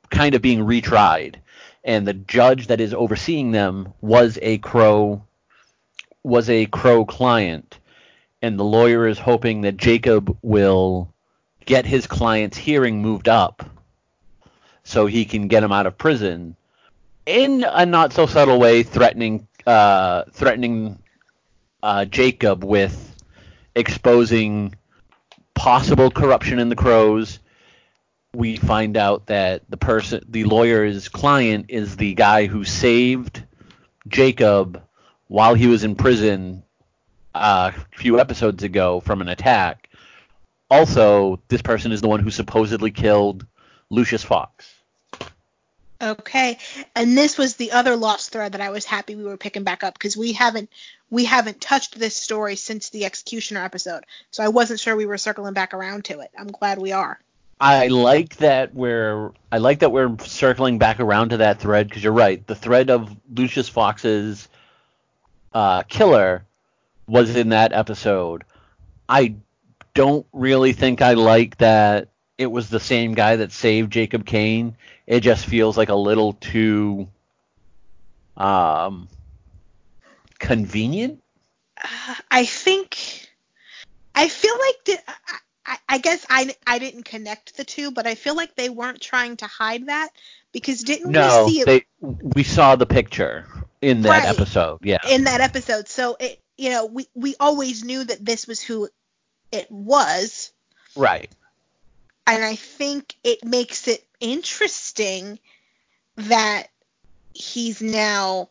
kind 0.10 0.36
of 0.36 0.42
being 0.42 0.60
retried, 0.60 1.36
and 1.84 2.08
the 2.08 2.14
judge 2.14 2.68
that 2.68 2.82
is 2.82 2.94
overseeing 2.94 3.52
them 3.52 3.94
was 4.02 4.38
a 4.42 4.58
Crow 4.60 5.24
was 6.24 6.50
a 6.50 6.66
Crow 6.68 7.06
client, 7.06 7.80
and 8.42 8.60
the 8.60 8.64
lawyer 8.64 9.08
is 9.08 9.20
hoping 9.20 9.62
that 9.62 9.78
Jacob 9.78 10.38
will 10.42 11.14
get 11.66 11.86
his 11.86 12.08
client's 12.08 12.58
hearing 12.58 13.02
moved 13.02 13.30
up 13.30 13.64
so 14.84 15.06
he 15.06 15.24
can 15.24 15.48
get 15.48 15.64
him 15.64 15.72
out 15.72 15.86
of 15.86 15.98
prison 15.98 16.56
in 17.26 17.64
a 17.64 17.86
not 17.86 18.12
so 18.12 18.26
subtle 18.26 18.60
way 18.60 18.82
threatening 18.82 19.48
uh, 19.68 20.24
threatening 20.32 20.98
uh, 21.82 22.06
Jacob 22.06 22.64
with 22.64 23.16
exposing 23.76 24.76
possible 25.54 26.12
corruption 26.12 26.60
in 26.60 26.70
the 26.70 26.76
crows. 26.76 27.40
We 28.34 28.58
find 28.58 28.96
out 28.96 29.28
that 29.28 29.64
the 29.70 29.78
person 29.78 30.24
the 30.30 30.44
lawyer's 30.44 31.10
client 31.10 31.66
is 31.70 31.98
the 31.98 32.14
guy 32.14 32.46
who 32.46 32.64
saved 32.64 33.44
Jacob 34.08 34.84
while 35.28 35.56
he 35.56 35.68
was 35.68 35.84
in 35.84 35.96
prison 35.96 36.64
uh, 37.34 37.72
a 37.74 37.98
few 37.98 38.20
episodes 38.20 38.64
ago 38.64 39.00
from 39.00 39.22
an 39.22 39.30
attack. 39.30 39.90
Also, 40.70 41.42
this 41.48 41.62
person 41.62 41.92
is 41.92 42.02
the 42.02 42.08
one 42.08 42.20
who 42.20 42.30
supposedly 42.30 42.92
killed 42.92 43.46
Lucius 43.90 44.24
Fox. 44.24 44.72
Okay, 46.02 46.58
and 46.96 47.18
this 47.18 47.38
was 47.38 47.56
the 47.56 47.74
other 47.74 47.96
lost 47.96 48.32
thread 48.32 48.54
that 48.54 48.62
I 48.62 48.70
was 48.70 48.86
happy 48.86 49.16
we 49.16 49.24
were 49.24 49.36
picking 49.36 49.64
back 49.64 49.84
up 49.84 49.96
because 49.96 50.16
we 50.16 50.32
haven't 50.32 50.70
we 51.10 51.26
haven't 51.26 51.62
touched 51.62 51.98
this 51.98 52.16
story 52.16 52.56
since 52.56 52.90
the 52.90 53.06
executioner 53.06 53.64
episode, 53.64 54.06
so 54.32 54.44
I 54.44 54.50
wasn't 54.50 54.80
sure 54.80 54.96
we 54.96 55.06
were 55.06 55.18
circling 55.18 55.54
back 55.54 55.74
around 55.74 56.06
to 56.06 56.20
it. 56.20 56.32
I'm 56.38 56.48
glad 56.48 56.78
we 56.80 56.92
are. 56.92 57.20
I 57.62 57.88
like 57.88 58.38
that 58.38 58.74
we're 58.74 59.32
I 59.52 59.58
like 59.58 59.80
that 59.80 59.92
we're 59.92 60.18
circling 60.20 60.78
back 60.78 61.02
around 61.02 61.30
to 61.30 61.38
that 61.38 61.60
thread 61.60 61.90
because 61.90 62.04
you're 62.04 62.14
right. 62.14 62.46
The 62.48 62.56
thread 62.56 62.90
of 62.90 63.14
Lucius 63.34 63.68
Fox's 63.68 64.48
uh, 65.54 65.84
killer 65.84 66.46
was 67.08 67.36
in 67.36 67.50
that 67.50 67.74
episode. 67.74 68.46
I 69.10 69.36
don't 69.94 70.26
really 70.32 70.72
think 70.72 71.02
I 71.02 71.14
like 71.14 71.58
that 71.58 72.10
it 72.38 72.50
was 72.50 72.70
the 72.70 72.80
same 72.80 73.14
guy 73.14 73.36
that 73.36 73.52
saved 73.52 73.92
Jacob 73.92 74.26
Kane. 74.26 74.78
It 75.06 75.20
just 75.20 75.46
feels 75.46 75.76
like 75.76 75.90
a 75.90 75.96
little 75.96 76.34
too 76.34 77.10
um, 78.38 79.10
convenient. 80.40 81.22
Uh, 81.82 82.16
I 82.32 82.46
think 82.46 83.30
I 84.16 84.28
feel 84.28 84.54
like 84.54 85.04
I, 85.66 85.78
I 85.88 85.98
guess 86.00 86.26
I, 86.30 86.56
I 86.66 86.80
didn't 86.80 87.04
connect 87.04 87.56
the 87.56 87.64
two, 87.64 87.92
but 87.92 88.08
I 88.08 88.16
feel 88.16 88.36
like 88.36 88.56
they 88.56 88.70
weren't 88.70 89.02
trying 89.02 89.38
to 89.38 89.48
hide 89.48 89.88
that 89.88 90.10
because 90.52 90.82
didn't 90.82 91.12
no, 91.12 91.46
we 91.46 91.54
see 91.54 91.62
it? 91.62 91.66
They, 91.66 91.86
we 92.02 92.44
saw 92.44 92.76
the 92.76 92.86
picture 92.86 93.46
in 93.82 94.02
that 94.02 94.26
Right. 94.26 94.36
episode. 94.36 94.80
Yeah. 94.82 94.98
in 95.10 95.26
that 95.26 95.42
episode. 95.42 95.88
So 95.88 96.18
it, 96.20 96.40
you 96.58 96.72
know, 96.72 96.86
we 96.86 97.08
we 97.14 97.36
always 97.40 97.84
knew 97.84 98.04
that 98.04 98.26
this 98.26 98.48
was 98.48 98.62
who 98.62 98.90
it 99.52 99.72
was, 99.72 100.52
right. 100.96 101.30
and 102.28 102.44
I 102.44 102.56
think 102.56 103.16
it 103.24 103.46
makes 103.46 103.88
it 103.88 104.06
interesting 104.20 105.40
that 106.18 106.68
he's 107.34 107.82
now, 107.82 108.50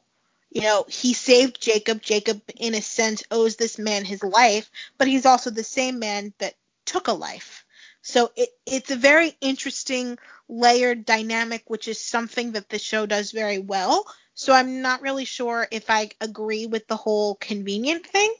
you 0.58 0.64
know, 0.64 0.84
he 0.88 1.14
saved 1.14 1.60
Jacob. 1.60 2.02
Jacob, 2.02 2.42
in 2.56 2.74
a 2.74 2.82
sense, 2.82 3.22
owes 3.30 3.54
this 3.54 3.78
man 3.78 4.04
his 4.04 4.24
life, 4.24 4.68
but 4.98 5.06
he's 5.06 5.24
also 5.24 5.50
the 5.50 5.62
same 5.62 6.00
man 6.00 6.32
that 6.38 6.54
took 6.84 7.06
a 7.06 7.12
life. 7.12 7.64
So 8.02 8.32
it, 8.34 8.48
it's 8.66 8.90
a 8.90 8.96
very 8.96 9.36
interesting 9.40 10.18
layered 10.48 11.04
dynamic, 11.04 11.62
which 11.70 11.86
is 11.86 12.00
something 12.00 12.52
that 12.52 12.70
the 12.70 12.80
show 12.80 13.06
does 13.06 13.30
very 13.30 13.60
well. 13.60 14.04
So 14.34 14.52
I'm 14.52 14.82
not 14.82 15.00
really 15.00 15.26
sure 15.26 15.68
if 15.70 15.90
I 15.90 16.10
agree 16.20 16.66
with 16.66 16.88
the 16.88 16.96
whole 16.96 17.36
convenient 17.36 18.04
thing. 18.04 18.34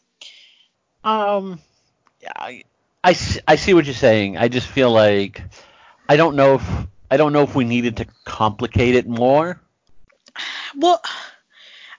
Um, 1.05 1.61
I, 2.35 2.65
I, 3.05 3.17
I 3.47 3.55
see 3.55 3.75
what 3.75 3.85
you're 3.85 3.95
saying. 3.95 4.39
I 4.39 4.49
just 4.49 4.67
feel 4.67 4.91
like 4.91 5.41
I 6.09 6.17
don't 6.17 6.35
know 6.35 6.55
if 6.55 6.69
I 7.13 7.17
don't 7.17 7.33
know 7.33 7.45
if 7.45 7.55
we 7.55 7.65
needed 7.65 7.99
to 7.99 8.07
complicate 8.25 8.97
it 8.97 9.07
more. 9.07 9.61
Well, 10.77 11.01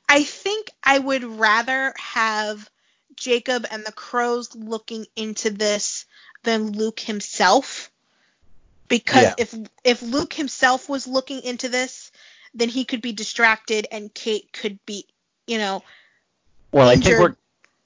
I 0.09 0.23
think 0.23 0.71
I 0.83 0.99
would 0.99 1.23
rather 1.23 1.93
have 1.97 2.69
Jacob 3.15 3.65
and 3.71 3.85
the 3.85 3.91
Crows 3.91 4.55
looking 4.55 5.05
into 5.15 5.51
this 5.51 6.05
than 6.43 6.71
Luke 6.71 6.99
himself. 6.99 7.91
Because 8.89 9.23
Yeah. 9.23 9.35
if 9.37 9.55
if 9.83 10.01
Luke 10.01 10.33
himself 10.33 10.89
was 10.89 11.07
looking 11.07 11.41
into 11.43 11.69
this, 11.69 12.11
then 12.55 12.69
he 12.69 12.85
could 12.85 13.01
be 13.01 13.13
distracted 13.13 13.87
and 13.91 14.13
Kate 14.13 14.51
could 14.51 14.83
be, 14.85 15.05
you 15.47 15.59
know, 15.59 15.83
Well, 16.71 16.89
I 16.89 16.95
think 16.95 17.19
we're 17.19 17.35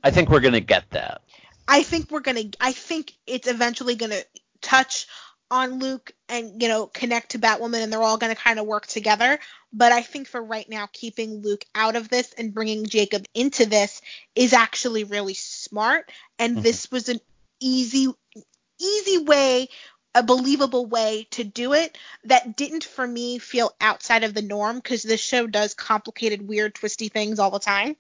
I 0.04 0.12
think 0.12 0.30
we're 0.30 0.40
gonna 0.40 0.62
get 0.62 0.90
that. 0.92 1.22
I 1.68 1.84
think 1.84 2.12
we're 2.12 2.22
gonna. 2.22 2.44
I 2.60 2.72
think 2.74 3.14
it's 3.28 3.48
eventually 3.48 3.96
gonna 3.96 4.22
touch 4.62 5.08
on 5.54 5.78
Luke 5.78 6.12
and 6.28 6.62
you 6.62 6.68
know 6.68 6.88
connect 6.88 7.32
to 7.32 7.40
Batwoman, 7.40 7.84
and 7.84 7.94
they're 7.94 8.02
all 8.02 8.18
gonna 8.18 8.36
kind 8.36 8.60
of 8.60 8.66
work 8.66 8.88
together. 8.88 9.40
But 9.72 9.92
I 9.92 10.02
think 10.02 10.28
for 10.28 10.42
right 10.42 10.68
now, 10.68 10.90
keeping 10.92 11.42
Luke 11.42 11.64
out 11.76 11.96
of 11.96 12.10
this 12.10 12.34
and 12.34 12.54
bringing 12.54 12.88
Jacob 12.88 13.26
into 13.36 13.68
this 13.68 14.02
is 14.36 14.54
actually 14.54 15.04
really 15.04 15.36
smart. 15.36 16.12
And 16.40 16.58
Mhm. 16.58 16.64
this 16.64 16.92
was 16.92 17.08
an 17.08 17.20
easy, 17.60 18.08
easy 18.80 19.18
way, 19.20 19.70
a 20.16 20.24
believable 20.24 20.88
way 20.88 21.28
to 21.32 21.44
do 21.44 21.74
it 21.74 21.98
that 22.24 22.58
didn't 22.58 22.84
for 22.84 23.06
me 23.06 23.38
feel 23.38 23.76
outside 23.80 24.24
of 24.24 24.34
the 24.34 24.42
norm 24.42 24.78
because 24.78 25.04
this 25.04 25.22
show 25.22 25.46
does 25.46 25.76
complicated, 25.76 26.48
weird, 26.48 26.74
twisty 26.74 27.10
things 27.10 27.38
all 27.38 27.52
the 27.52 27.60
time. 27.60 27.96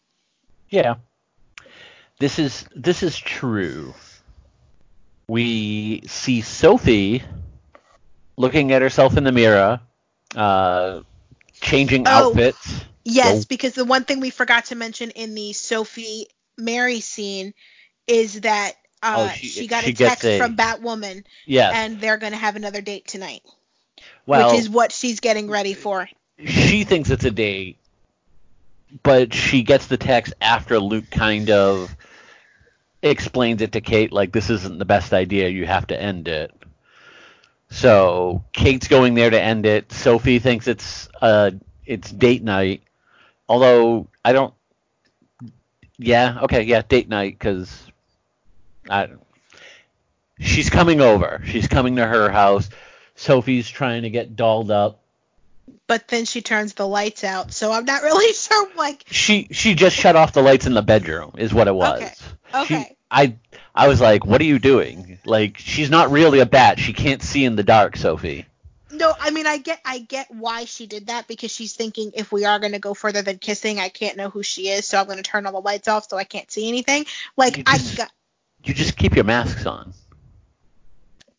Yeah. 0.70 0.96
This 2.18 2.39
is 2.39 2.66
this 2.76 3.04
is 3.04 3.16
true. 3.18 3.94
We 5.28 6.04
see 6.08 6.42
Sophie 6.42 7.24
looking 8.38 8.72
at 8.72 8.82
herself 8.82 9.17
in 9.17 9.24
the 9.24 9.32
mirror, 9.32 9.80
uh, 10.36 11.02
changing 11.62 12.08
Oh. 12.08 12.30
outfits. 12.30 12.84
Yes, 13.06 13.46
because 13.46 13.74
the 13.74 13.86
one 13.86 14.06
thing 14.06 14.19
we 14.22 14.30
forgot 14.30 14.65
to 14.65 14.76
mention 14.76 15.10
in 15.12 15.36
the 15.36 15.54
Sophie 15.54 16.28
Mary 16.58 17.00
scene 17.02 17.54
is 18.08 18.41
that 18.41 18.74
uh, 19.02 19.28
Oh, 19.30 19.34
she- 19.36 19.48
she, 19.48 19.67
got 19.67 19.84
she 19.84 19.91
a 19.91 19.93
text 19.93 20.24
a- 20.24 20.38
from 20.38 20.56
Batwoman, 20.56 21.26
Yes. 21.46 21.74
and 21.76 22.00
they're 22.00 22.15
going 22.17 22.32
to 22.32 22.38
have 22.38 22.56
another 22.56 22.80
date 22.80 23.06
tonight, 23.06 23.41
well, 24.26 24.52
which 24.52 24.60
is 24.62 24.69
what 24.69 24.93
she's 24.93 25.19
getting 25.19 25.50
ready 25.50 25.74
for. 25.74 26.08
she 26.46 26.86
thinks 26.86 27.10
it's 27.10 27.26
a 27.26 27.32
date, 27.32 27.78
but 29.04 29.34
she 29.34 29.62
gets 29.63 29.88
the 29.88 29.98
text 29.98 30.34
after 30.39 30.80
Luke 30.80 31.10
kind 31.12 31.50
of 31.50 31.93
explains 33.02 33.62
it 33.62 33.74
to 33.74 33.82
Kate 33.82 34.13
like 34.13 34.32
this 34.32 34.50
isn't 34.50 34.80
the 34.80 34.86
best 34.86 35.12
idea, 35.13 35.50
you 35.50 35.65
have 35.65 35.88
to 35.88 36.02
end 36.02 36.30
it. 36.30 36.52
So 37.73 38.43
Kate's 38.53 38.88
going 38.88 39.15
there 39.15 39.31
to 39.31 39.41
end 39.41 39.65
it. 39.65 39.91
Sophie 39.91 40.38
thinks 40.38 40.67
it's 40.67 41.09
uh 41.21 41.51
it's 41.86 42.12
date 42.12 42.43
night. 42.43 42.83
Although 43.49 44.07
I 44.23 44.31
don't 44.31 44.53
Yeah, 45.97 46.39
okay, 46.43 46.63
yeah, 46.63 46.83
date 46.88 47.09
night 47.09 47.39
cuz 47.39 47.91
I 48.88 49.09
She's 50.39 50.69
coming 50.69 51.01
over. 51.01 51.41
She's 51.45 51.67
coming 51.67 51.95
to 51.95 52.05
her 52.05 52.29
house. 52.29 52.69
Sophie's 53.15 53.67
trying 53.67 54.03
to 54.03 54.12
get 54.12 54.36
dolled 54.36 54.69
up. 54.69 54.99
But 55.88 56.07
then 56.07 56.25
she 56.25 56.41
turns 56.41 56.73
the 56.73 56.88
lights 56.88 57.23
out, 57.23 57.53
so 57.53 57.71
I'm 57.71 57.86
not 57.86 58.03
really 58.03 58.33
sure. 58.33 58.69
Like, 58.75 59.03
She 59.09 59.47
she 59.51 59.73
just 59.73 59.95
shut 59.95 60.15
off 60.15 60.33
the 60.33 60.43
lights 60.43 60.67
in 60.67 60.75
the 60.75 60.81
bedroom 60.83 61.31
is 61.38 61.53
what 61.53 61.67
it 61.67 61.75
was. 61.75 62.03
Okay. 62.03 62.13
Okay. 62.53 62.95
I 63.13 63.36
I 63.76 63.88
was 63.88 64.02
like, 64.02 64.26
what 64.26 64.41
are 64.41 64.45
you 64.45 64.60
doing? 64.60 65.19
Like 65.26 65.58
she's 65.58 65.89
not 65.89 66.12
really 66.12 66.39
a 66.39 66.45
bat. 66.45 66.80
She 66.80 66.93
can't 66.93 67.21
see 67.21 67.45
in 67.45 67.56
the 67.56 67.63
dark, 67.63 67.95
Sophie. 67.97 68.45
no, 68.91 69.13
I 69.19 69.32
mean, 69.32 69.47
I 69.47 69.58
get, 69.58 69.80
I 69.86 69.99
get 69.99 70.30
why 70.32 70.65
she 70.65 70.86
did 70.88 71.08
that 71.08 71.28
because 71.28 71.52
she's 71.52 71.73
thinking 71.73 72.12
if 72.15 72.32
we 72.32 72.45
are 72.45 72.60
going 72.60 72.73
to 72.73 72.80
go 72.80 72.93
further 72.93 73.21
than 73.23 73.39
kissing, 73.39 73.80
I 73.80 73.89
can't 73.89 74.17
know 74.17 74.30
who 74.30 74.43
she 74.43 74.69
is, 74.69 74.86
so 74.88 74.99
I'm 74.99 75.06
going 75.06 75.17
to 75.17 75.23
turn 75.23 75.45
all 75.45 75.52
the 75.54 75.60
lights 75.62 75.88
off 75.88 76.08
so 76.10 76.17
I 76.17 76.23
can't 76.26 76.52
see 76.52 76.67
anything. 76.67 77.06
Like, 77.36 77.58
You 77.58 77.63
I 77.67 77.80
got, 77.95 78.12
You 78.63 78.73
just 78.73 78.97
keep 78.97 79.15
your 79.15 79.26
masks 79.26 79.65
on. 79.65 79.93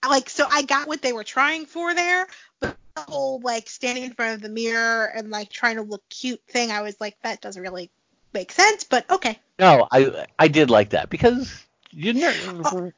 like 0.08 0.28
so 0.28 0.46
I 0.50 0.62
got 0.62 0.88
what 0.88 1.02
they 1.02 1.12
were 1.12 1.24
trying 1.24 1.66
for 1.66 1.94
there, 1.94 2.26
but 2.60 2.76
the 2.96 3.02
whole 3.02 3.40
like 3.40 3.68
standing 3.68 4.04
in 4.04 4.14
front 4.14 4.34
of 4.34 4.42
the 4.42 4.48
mirror 4.48 5.06
and 5.06 5.30
like 5.30 5.50
trying 5.50 5.76
to 5.76 5.82
look 5.82 6.02
cute 6.08 6.42
thing, 6.48 6.70
I 6.70 6.82
was 6.82 7.00
like, 7.00 7.16
that 7.22 7.40
doesn't 7.40 7.62
really 7.62 7.90
make 8.34 8.52
sense, 8.52 8.84
but 8.84 9.08
okay. 9.10 9.38
No, 9.58 9.86
I 9.90 10.26
I 10.38 10.48
did 10.48 10.70
like 10.70 10.90
that 10.90 11.10
because 11.10 11.64
you 11.92 12.12
ner- 12.12 12.32
Oh, 12.64 12.92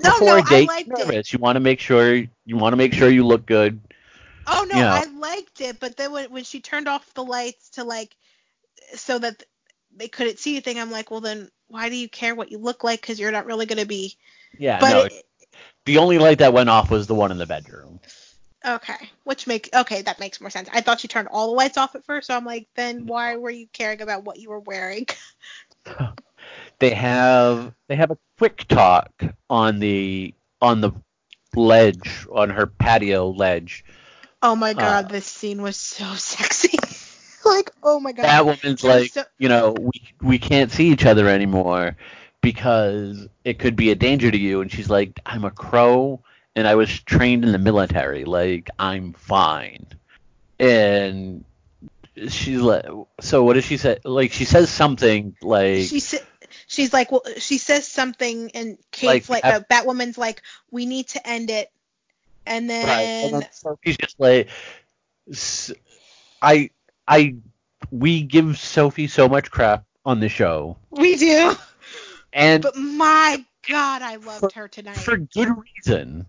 No, 0.00 0.10
before 0.10 0.26
no, 0.26 0.38
a 0.38 0.42
date, 0.42 0.68
I 0.70 0.74
liked 0.74 0.98
you're 0.98 1.12
it. 1.12 1.32
You 1.32 1.38
want 1.38 1.56
to 1.56 1.60
make 1.60 1.80
sure 1.80 2.14
you 2.14 2.56
want 2.56 2.72
to 2.72 2.76
make 2.76 2.94
sure 2.94 3.08
you 3.08 3.24
look 3.26 3.46
good. 3.46 3.80
Oh 4.46 4.66
no, 4.68 4.76
Yeah. 4.76 4.92
I 4.92 5.04
liked 5.04 5.60
it, 5.60 5.78
but 5.80 5.96
then 5.96 6.12
when 6.12 6.30
when 6.32 6.44
she 6.44 6.60
turned 6.60 6.88
off 6.88 7.12
the 7.14 7.24
lights 7.24 7.70
to 7.70 7.84
like 7.84 8.14
so 8.94 9.18
that 9.18 9.42
they 9.96 10.08
couldn't 10.08 10.38
see 10.38 10.52
anything. 10.52 10.78
I'm 10.78 10.90
like, 10.90 11.10
well 11.10 11.20
then 11.20 11.50
why 11.68 11.88
do 11.88 11.96
you 11.96 12.08
care 12.08 12.34
what 12.34 12.50
you 12.50 12.58
look 12.58 12.84
like? 12.84 13.00
Because 13.00 13.20
you're 13.20 13.32
not 13.32 13.46
really 13.46 13.66
gonna 13.66 13.86
be. 13.86 14.16
Yeah, 14.58 14.78
But 14.80 14.90
no. 14.90 15.02
it- 15.04 15.24
the 15.84 15.98
only 15.98 16.18
light 16.18 16.38
that 16.38 16.52
went 16.52 16.68
off 16.68 16.90
was 16.90 17.06
the 17.06 17.14
one 17.14 17.30
in 17.32 17.38
the 17.38 17.46
bedroom. 17.46 18.00
Okay, 18.66 19.10
which 19.24 19.46
makes 19.46 19.68
okay 19.72 20.02
that 20.02 20.18
makes 20.18 20.40
more 20.40 20.50
sense. 20.50 20.68
I 20.72 20.80
thought 20.80 21.02
you 21.04 21.08
turned 21.08 21.28
all 21.30 21.48
the 21.48 21.54
lights 21.56 21.76
off 21.76 21.94
at 21.94 22.04
first, 22.04 22.26
so 22.26 22.36
I'm 22.36 22.44
like, 22.44 22.66
then 22.74 23.06
why 23.06 23.36
were 23.36 23.50
you 23.50 23.68
caring 23.72 24.02
about 24.02 24.24
what 24.24 24.38
you 24.38 24.50
were 24.50 24.60
wearing? 24.60 25.06
They 26.78 26.90
have 26.90 27.74
they 27.88 27.96
have 27.96 28.10
a 28.10 28.18
quick 28.38 28.66
talk 28.68 29.10
on 29.50 29.80
the 29.80 30.34
on 30.60 30.80
the 30.80 30.92
ledge 31.54 32.26
on 32.32 32.50
her 32.50 32.66
patio 32.66 33.30
ledge. 33.30 33.84
Oh 34.42 34.54
my 34.54 34.74
god, 34.74 35.06
Uh, 35.06 35.08
this 35.08 35.26
scene 35.26 35.62
was 35.62 35.76
so 35.76 36.04
sexy. 36.14 36.78
like, 37.44 37.70
oh 37.82 37.98
my 37.98 38.12
god. 38.12 38.24
That 38.24 38.46
woman's 38.46 38.84
like, 38.84 39.10
so- 39.10 39.24
you 39.38 39.48
know, 39.48 39.72
we 39.72 39.92
we 40.22 40.38
can't 40.38 40.70
see 40.70 40.88
each 40.88 41.04
other 41.06 41.28
anymore 41.28 41.96
because 42.42 43.26
it 43.44 43.58
could 43.58 43.74
be 43.74 43.90
a 43.90 43.96
danger 43.96 44.30
to 44.30 44.38
you. 44.38 44.60
And 44.60 44.70
she's 44.70 44.90
like, 44.90 45.18
I'm 45.26 45.44
a 45.44 45.50
crow 45.50 46.22
and 46.58 46.66
I 46.66 46.74
was 46.74 46.90
trained 47.02 47.44
in 47.44 47.52
the 47.52 47.58
military. 47.58 48.24
Like, 48.24 48.68
I'm 48.80 49.12
fine. 49.12 49.86
And 50.58 51.44
she's 52.26 52.60
like, 52.60 52.84
so 53.20 53.44
what 53.44 53.52
does 53.52 53.64
she 53.64 53.76
say? 53.76 53.98
Like, 54.04 54.32
she 54.32 54.44
says 54.44 54.68
something 54.68 55.36
like, 55.40 55.82
she 55.86 56.00
sa- 56.00 56.26
she's 56.66 56.92
like, 56.92 57.12
well, 57.12 57.22
she 57.36 57.58
says 57.58 57.86
something, 57.86 58.50
and 58.54 58.76
Kate's 58.90 59.30
Like, 59.30 59.44
like, 59.44 59.54
uh, 59.54 59.60
Batwoman's 59.70 60.18
like, 60.18 60.42
we 60.72 60.84
need 60.84 61.06
to 61.10 61.24
end 61.24 61.48
it, 61.50 61.70
and 62.44 62.68
then, 62.68 62.86
Right. 62.88 63.02
And 63.02 63.34
then 63.34 63.48
Sophie's 63.52 63.96
just 63.96 64.18
like, 64.18 64.48
I, 66.42 66.70
I, 67.06 67.36
we 67.92 68.22
give 68.22 68.58
Sophie 68.58 69.06
so 69.06 69.28
much 69.28 69.48
crap 69.52 69.84
on 70.04 70.18
the 70.18 70.28
show, 70.28 70.76
we 70.90 71.14
do. 71.14 71.54
and 72.32 72.64
But 72.64 72.76
my 72.76 73.44
god, 73.68 74.02
I 74.02 74.16
loved 74.16 74.52
her 74.52 74.68
tonight. 74.68 74.96
for 74.96 75.16
good 75.16 75.48
reason. 75.76 76.26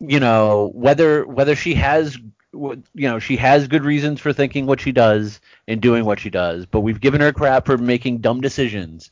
You 0.00 0.18
know, 0.20 0.70
whether 0.74 1.24
whether 1.26 1.54
she 1.54 1.74
has, 1.74 2.16
you 2.52 2.82
know, 2.94 3.18
she 3.20 3.36
has 3.36 3.68
good 3.68 3.84
reasons 3.84 4.20
for 4.20 4.32
thinking 4.32 4.66
what 4.66 4.80
she 4.80 4.90
does 4.92 5.40
and 5.68 5.80
doing 5.80 6.04
what 6.04 6.18
she 6.18 6.30
does, 6.30 6.66
but 6.66 6.80
we've 6.80 7.00
given 7.00 7.20
her 7.20 7.32
crap 7.32 7.66
for 7.66 7.78
making 7.78 8.18
dumb 8.18 8.40
decisions. 8.40 9.10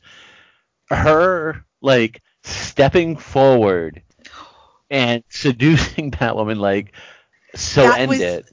Her 0.89 1.63
like 1.81 2.21
stepping 2.43 3.15
forward 3.15 4.01
and 4.89 5.23
seducing 5.29 6.11
Batwoman, 6.11 6.57
like, 6.57 6.93
so 7.55 7.83
That 7.83 7.99
end 8.01 8.09
was- 8.09 8.19
it. 8.21 8.45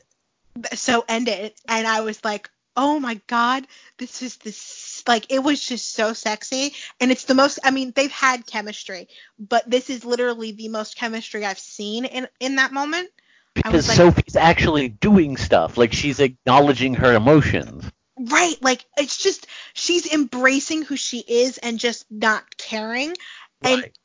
so 0.75 1.05
end 1.09 1.29
it, 1.29 1.61
and 1.69 1.87
I 1.87 2.03
was 2.03 2.25
like, 2.25 2.51
oh 2.79 3.01
my 3.01 3.21
god, 3.27 3.67
this 3.99 4.23
is 4.23 4.37
this 4.37 5.03
like 5.07 5.27
it 5.31 5.41
was 5.41 5.61
just 5.61 5.93
so 5.93 6.15
sexy, 6.15 6.73
and 7.01 7.11
it's 7.11 7.25
the 7.25 7.35
most. 7.35 7.59
I 7.65 7.73
mean, 7.73 7.93
they've 7.95 8.11
had 8.11 8.47
chemistry, 8.47 9.09
but 9.39 9.69
this 9.69 9.91
is 9.91 10.05
literally 10.05 10.53
the 10.53 10.69
most 10.69 10.97
chemistry 10.97 11.45
I've 11.45 11.59
seen 11.59 12.07
in 12.07 12.29
in 12.41 12.57
that 12.57 12.73
moment. 12.73 13.11
Because 13.55 13.89
like- 13.89 13.97
Sophie's 13.97 14.37
actually 14.37 14.89
doing 14.89 15.37
stuff, 15.37 15.77
like 15.77 15.93
she's 15.93 16.21
acknowledging 16.21 16.95
her 16.95 17.15
emotions. 17.15 17.85
Right, 18.17 18.57
like 18.63 18.85
it's 18.97 19.17
just 19.17 19.47
she's 19.75 20.07
embracing 20.13 20.83
who 20.83 20.97
she 20.97 21.19
is 21.19 21.59
and 21.59 21.79
just 21.79 22.07
not 22.11 22.57
caring, 22.57 23.15
and 23.63 23.83
Right. 23.83 23.99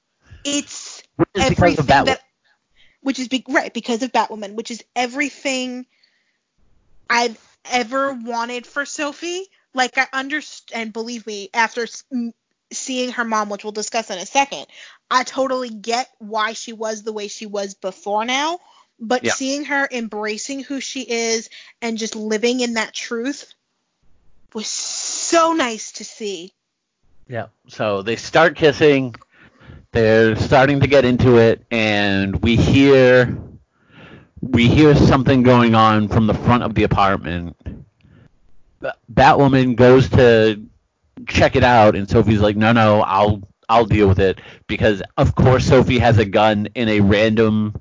it's 0.44 1.04
Which 1.16 1.30
is 1.36 1.50
because 1.50 1.78
of 1.80 1.86
everything 1.86 1.86
Batwoman. 1.86 2.06
that 2.06 2.22
which 3.02 3.20
is 3.20 3.28
be, 3.28 3.44
right 3.50 3.74
because 3.74 4.02
of 4.02 4.12
Batwoman, 4.12 4.56
which 4.56 4.72
is 4.72 4.84
everything 4.96 5.86
I've 7.10 7.38
ever 7.70 8.14
wanted 8.14 8.66
for 8.66 8.86
Sophie. 8.86 9.48
Like 9.74 9.98
I 9.98 10.08
understand, 10.14 10.82
and 10.84 10.94
believe 10.94 11.26
me, 11.26 11.50
after 11.54 11.88
seeing 12.72 13.12
her 13.12 13.24
mom, 13.24 13.50
which 13.50 13.64
we'll 13.64 13.72
discuss 13.72 14.10
in 14.10 14.18
a 14.18 14.26
second, 14.26 14.68
I 15.10 15.24
totally 15.24 15.70
get 15.70 16.10
why 16.20 16.54
she 16.54 16.74
was 16.74 17.04
the 17.04 17.14
way 17.14 17.28
she 17.28 17.46
was 17.46 17.74
before 17.74 18.26
now. 18.26 18.60
But 19.00 19.24
Yeah. 19.24 19.34
seeing 19.34 19.66
her 19.66 19.88
embracing 19.92 20.64
who 20.64 20.80
she 20.80 21.02
is 21.02 21.50
and 21.82 21.98
just 21.98 22.16
living 22.16 22.60
in 22.60 22.76
that 22.76 22.94
truth 22.94 23.54
was 24.54 24.68
so 24.68 25.54
nice 25.54 25.94
to 25.94 26.04
see. 26.04 26.54
Yeah. 27.28 27.48
So 27.68 28.04
they 28.04 28.16
start 28.16 28.56
kissing. 28.56 29.16
They're 29.92 30.36
starting 30.36 30.80
to 30.82 30.88
get 30.88 31.06
into 31.06 31.38
it, 31.38 31.66
and 31.70 32.42
we 32.42 32.56
hear 32.56 33.38
we 34.52 34.68
hear 34.68 34.94
something 34.96 35.42
going 35.44 35.74
on 35.74 36.08
from 36.10 36.28
the 36.28 36.34
front 36.34 36.64
of 36.64 36.76
the 36.76 36.84
apartment. 36.84 37.56
Batwoman 39.12 39.76
goes 39.76 40.10
to 40.10 40.62
check 41.28 41.56
it 41.56 41.64
out, 41.64 41.96
and 41.96 42.10
Sophie's 42.10 42.42
like, 42.42 42.58
"No, 42.58 42.74
no, 42.74 43.02
I'll 43.02 43.42
I'll 43.70 43.86
deal 43.86 44.08
with 44.10 44.20
it," 44.20 44.40
because 44.68 45.02
of 45.18 45.36
course 45.36 45.66
Sophie 45.66 46.00
has 46.00 46.18
a 46.18 46.26
gun 46.26 46.68
in 46.76 46.90
a 46.90 47.00
random 47.00 47.80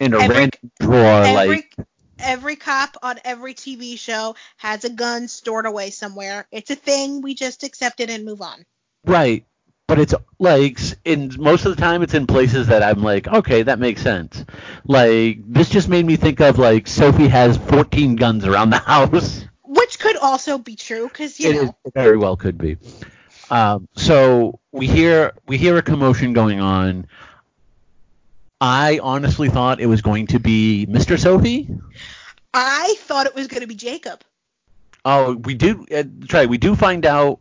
in 0.00 0.12
a 0.12 0.18
Every- 0.20 0.36
random 0.36 0.70
drawer, 0.80 1.22
every 1.24 1.48
like 1.48 1.74
every 2.18 2.56
cop 2.56 2.96
on 3.02 3.18
every 3.24 3.54
TV 3.54 3.98
show 3.98 4.36
has 4.58 4.84
a 4.84 4.90
gun 4.90 5.28
stored 5.28 5.64
away 5.64 5.90
somewhere. 5.90 6.46
It's 6.52 6.70
a 6.70 6.76
thing. 6.76 7.22
We 7.22 7.34
just 7.34 7.62
accept 7.64 8.00
it 8.00 8.10
and 8.10 8.24
move 8.24 8.42
on. 8.42 8.66
Right. 9.04 9.46
But 9.88 9.98
it's 9.98 10.14
like 10.38 10.78
in 11.04 11.32
most 11.38 11.66
of 11.66 11.74
the 11.76 11.80
time 11.80 12.02
it's 12.02 12.14
in 12.14 12.26
places 12.26 12.68
that 12.68 12.82
I'm 12.82 13.02
like, 13.02 13.26
okay, 13.28 13.62
that 13.62 13.78
makes 13.78 14.00
sense. 14.02 14.44
Like 14.86 15.38
this 15.46 15.68
just 15.68 15.88
made 15.88 16.06
me 16.06 16.16
think 16.16 16.40
of 16.40 16.58
like 16.58 16.86
Sophie 16.86 17.28
has 17.28 17.56
14 17.58 18.16
guns 18.16 18.46
around 18.46 18.70
the 18.70 18.78
house. 18.86 19.44
Which 19.64 19.98
could 19.98 20.16
also 20.16 20.58
be 20.58 20.76
true 20.76 21.08
because 21.08 21.38
you 21.40 21.50
It 21.50 21.54
know 21.56 21.62
is- 21.62 21.68
it 21.86 21.94
very 21.94 22.16
well 22.16 22.36
could 22.36 22.56
be. 22.58 22.78
Um, 23.50 23.86
so 23.94 24.60
we 24.70 24.86
hear 24.86 25.32
we 25.46 25.58
hear 25.58 25.76
a 25.76 25.82
commotion 25.82 26.32
going 26.32 26.60
on. 26.60 27.06
I 28.60 29.00
honestly 29.02 29.48
thought 29.50 29.80
it 29.80 29.86
was 29.86 30.00
going 30.02 30.28
to 30.28 30.38
be 30.38 30.86
Mr. 30.88 31.18
Sophie. 31.18 31.68
I 32.54 32.94
thought 33.00 33.26
it 33.26 33.34
was 33.34 33.48
going 33.48 33.62
to 33.62 33.66
be 33.66 33.74
Jacob. 33.74 34.20
Oh, 35.04 35.34
we 35.34 35.54
do. 35.54 35.84
Uh, 35.94 36.04
right. 36.32 36.48
We 36.48 36.58
do 36.58 36.76
find 36.76 37.04
out 37.04 37.40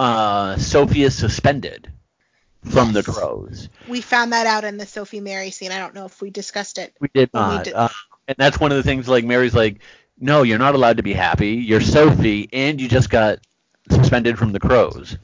uh, 0.00 0.56
Sophie 0.56 1.02
is 1.02 1.14
suspended 1.16 1.92
from 2.64 2.92
the 2.92 3.02
crows. 3.02 3.68
We 3.88 4.00
found 4.00 4.32
that 4.32 4.46
out 4.46 4.64
in 4.64 4.76
the 4.78 4.86
Sophie 4.86 5.20
Mary 5.20 5.50
scene. 5.50 5.72
I 5.72 5.78
don't 5.78 5.94
know 5.94 6.06
if 6.06 6.20
we 6.20 6.30
discussed 6.30 6.78
it. 6.78 6.94
We 7.00 7.08
did 7.14 7.28
When 7.32 7.48
we 7.48 7.54
not. 7.56 7.64
did- 7.64 7.74
Uh, 7.74 7.88
and 8.28 8.36
that's 8.38 8.58
one 8.58 8.70
of 8.72 8.76
the 8.76 8.82
things 8.82 9.08
like 9.08 9.24
Mary's 9.24 9.54
like, 9.54 9.80
no, 10.18 10.42
you're 10.42 10.58
not 10.58 10.74
allowed 10.74 10.96
to 10.98 11.02
be 11.02 11.12
happy. 11.12 11.50
You're 11.52 11.80
Sophie, 11.80 12.48
and 12.52 12.80
you 12.80 12.88
just 12.88 13.10
got 13.10 13.40
suspended 13.90 14.38
from 14.38 14.52
the 14.52 14.60
crows. 14.60 15.16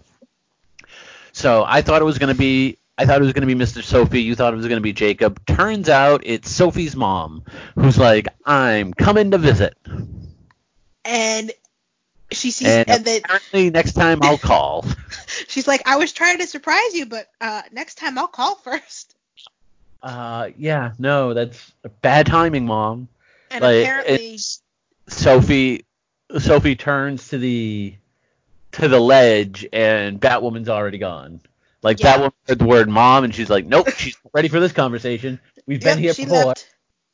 So 1.33 1.65
I 1.67 1.83
thought 1.83 2.03
it 2.03 2.07
was 2.07 2.19
going 2.19 2.33
to 2.35 2.39
be. 2.39 2.79
I 2.99 3.05
thought 3.05 3.21
it 3.21 3.25
was 3.25 3.35
going 3.35 3.47
to 3.47 3.55
be 3.55 3.63
Mr. 3.63 3.83
Sophie. 3.83 4.23
You 4.23 4.35
thought 4.35 4.55
it 4.55 4.57
was 4.57 4.67
going 4.67 4.79
to 4.79 4.83
be 4.83 4.95
Jacob. 4.95 5.45
Turns 5.47 5.89
out 5.91 6.23
it's 6.25 6.51
Sophie's 6.51 6.97
mom, 6.97 7.45
who's 7.75 7.99
like, 7.99 8.27
I'm 8.47 8.95
coming 8.95 9.31
to 9.33 9.39
visit. 9.39 9.75
And 11.05 11.53
she 12.37 12.51
sees 12.51 12.69
And 12.69 12.89
and 12.89 13.05
then 13.05 13.21
apparently 13.25 13.71
next 13.71 13.93
time 13.93 14.19
I'll 14.23 14.39
call. 14.53 14.85
she's 15.49 15.67
like, 15.67 15.83
I 15.87 15.97
was 15.97 16.13
trying 16.13 16.39
to 16.39 16.47
surprise 16.47 16.95
you, 16.95 17.07
but 17.07 17.27
uh, 17.41 17.63
next 17.73 17.97
time 17.97 18.19
I'll 18.19 18.29
call 18.29 18.57
first. 18.57 19.15
Uh, 20.03 20.51
yeah, 20.57 20.93
no, 20.99 21.35
that's 21.35 21.73
bad 22.03 22.27
timing, 22.27 22.67
mom. 22.67 23.09
And 23.51 23.63
Like, 23.63 23.83
apparently, 23.83 24.39
Sophie 25.09 25.85
Sophie 26.39 26.77
turns 26.77 27.29
to 27.29 27.39
the 27.39 27.95
to 28.73 28.89
the 28.89 29.01
ledge 29.01 29.67
and 29.73 30.21
Batwoman's 30.21 30.69
already 30.69 30.99
gone. 30.99 31.41
Like 31.83 32.01
Yeah. 32.01 32.19
Batwoman 32.19 32.33
heard 32.49 32.59
the 32.59 32.65
word 32.67 32.89
mom 32.89 33.25
and 33.25 33.35
she's 33.35 33.49
like, 33.51 33.65
Nope, 33.67 33.89
she's 33.97 34.17
not 34.25 34.33
ready 34.35 34.49
for 34.49 34.61
this 34.61 34.73
conversation. 34.73 35.41
We've 35.67 35.83
yep, 35.83 35.95
been 35.95 36.03
here 36.03 36.15
she 36.15 36.25
before. 36.25 36.45
left. 36.47 36.69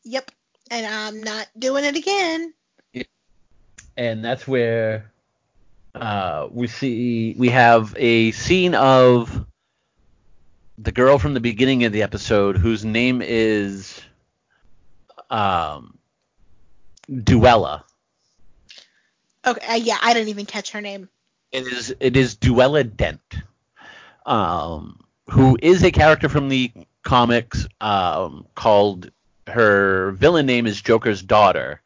Yep, 0.04 0.30
and 0.70 0.86
I'm 0.86 1.22
not 1.22 1.48
doing 1.58 1.84
it 1.84 1.96
again. 1.96 2.52
And 3.96 4.24
that's 4.24 4.46
where 4.46 5.12
uh 5.94 6.48
we 6.50 6.66
see 6.68 7.34
we 7.38 7.50
have 7.50 7.94
a 7.98 8.32
scene 8.32 8.74
of 8.74 9.44
the 10.78 10.92
girl 10.92 11.18
from 11.18 11.34
the 11.34 11.40
beginning 11.40 11.84
of 11.84 11.92
the 11.92 12.02
episode 12.02 12.56
whose 12.56 12.84
name 12.84 13.20
is 13.22 14.00
um 15.30 15.98
Duella. 17.10 17.84
Okay, 19.46 19.66
uh, 19.66 19.74
yeah, 19.74 19.98
I 20.00 20.14
didn't 20.14 20.28
even 20.28 20.46
catch 20.46 20.70
her 20.72 20.80
name. 20.80 21.08
It 21.52 21.66
is 21.66 21.94
it 22.00 22.16
is 22.16 22.36
Duella 22.36 22.84
Dent, 22.84 23.20
um, 24.24 25.00
who 25.28 25.58
is 25.60 25.82
a 25.84 25.90
character 25.92 26.28
from 26.28 26.48
the 26.48 26.72
comics 27.02 27.66
um, 27.80 28.46
called 28.54 29.10
her 29.48 30.12
villain 30.12 30.46
name 30.46 30.66
is 30.66 30.80
Joker's 30.80 31.22
daughter. 31.22 31.81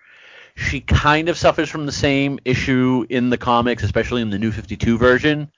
She 0.57 0.81
kind 0.81 1.29
of 1.29 1.37
suffers 1.37 1.69
from 1.69 1.87
the 1.87 1.93
same 1.93 2.39
issue 2.45 3.07
in 3.09 3.31
the 3.31 3.39
comics, 3.39 3.83
especially 3.83 4.23
in 4.23 4.31
the 4.31 4.39
New 4.39 4.51
52 4.51 4.97
version. 4.99 5.53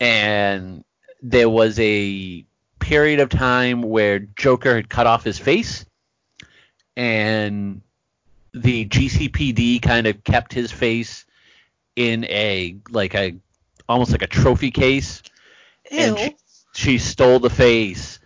And 0.00 0.84
there 1.22 1.48
was 1.48 1.78
a 1.78 2.44
period 2.80 3.20
of 3.20 3.28
time 3.28 3.82
where 3.82 4.18
Joker 4.18 4.74
had 4.74 4.88
cut 4.88 5.06
off 5.06 5.22
his 5.22 5.38
face, 5.38 5.86
and 6.96 7.82
the 8.52 8.86
GCPD 8.86 9.80
kind 9.80 10.08
of 10.08 10.24
kept 10.24 10.52
his 10.52 10.72
face 10.72 11.24
in 11.94 12.24
a 12.24 12.76
like 12.90 13.14
a 13.14 13.36
almost 13.88 14.10
like 14.10 14.22
a 14.22 14.26
trophy 14.26 14.72
case. 14.72 15.22
And 15.90 16.18
she, 16.18 16.36
she 16.74 16.98
stole 16.98 17.38
the 17.38 17.50
face 17.50 18.18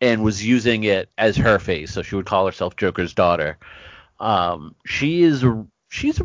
and 0.00 0.22
was 0.22 0.44
using 0.44 0.84
it 0.84 1.08
as 1.18 1.36
her 1.36 1.58
face, 1.58 1.92
so 1.92 2.02
she 2.02 2.16
would 2.16 2.26
call 2.26 2.46
herself 2.46 2.76
Joker's 2.76 3.14
daughter. 3.14 3.58
Um, 4.22 4.76
she 4.86 5.22
is 5.22 5.44
she's 5.88 6.22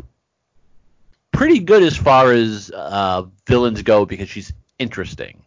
pretty 1.32 1.58
good 1.58 1.82
as 1.82 1.96
far 1.96 2.32
as 2.32 2.70
uh, 2.70 3.24
villains 3.46 3.82
go 3.82 4.06
because 4.06 4.28
she's 4.28 4.52
interesting. 4.78 5.42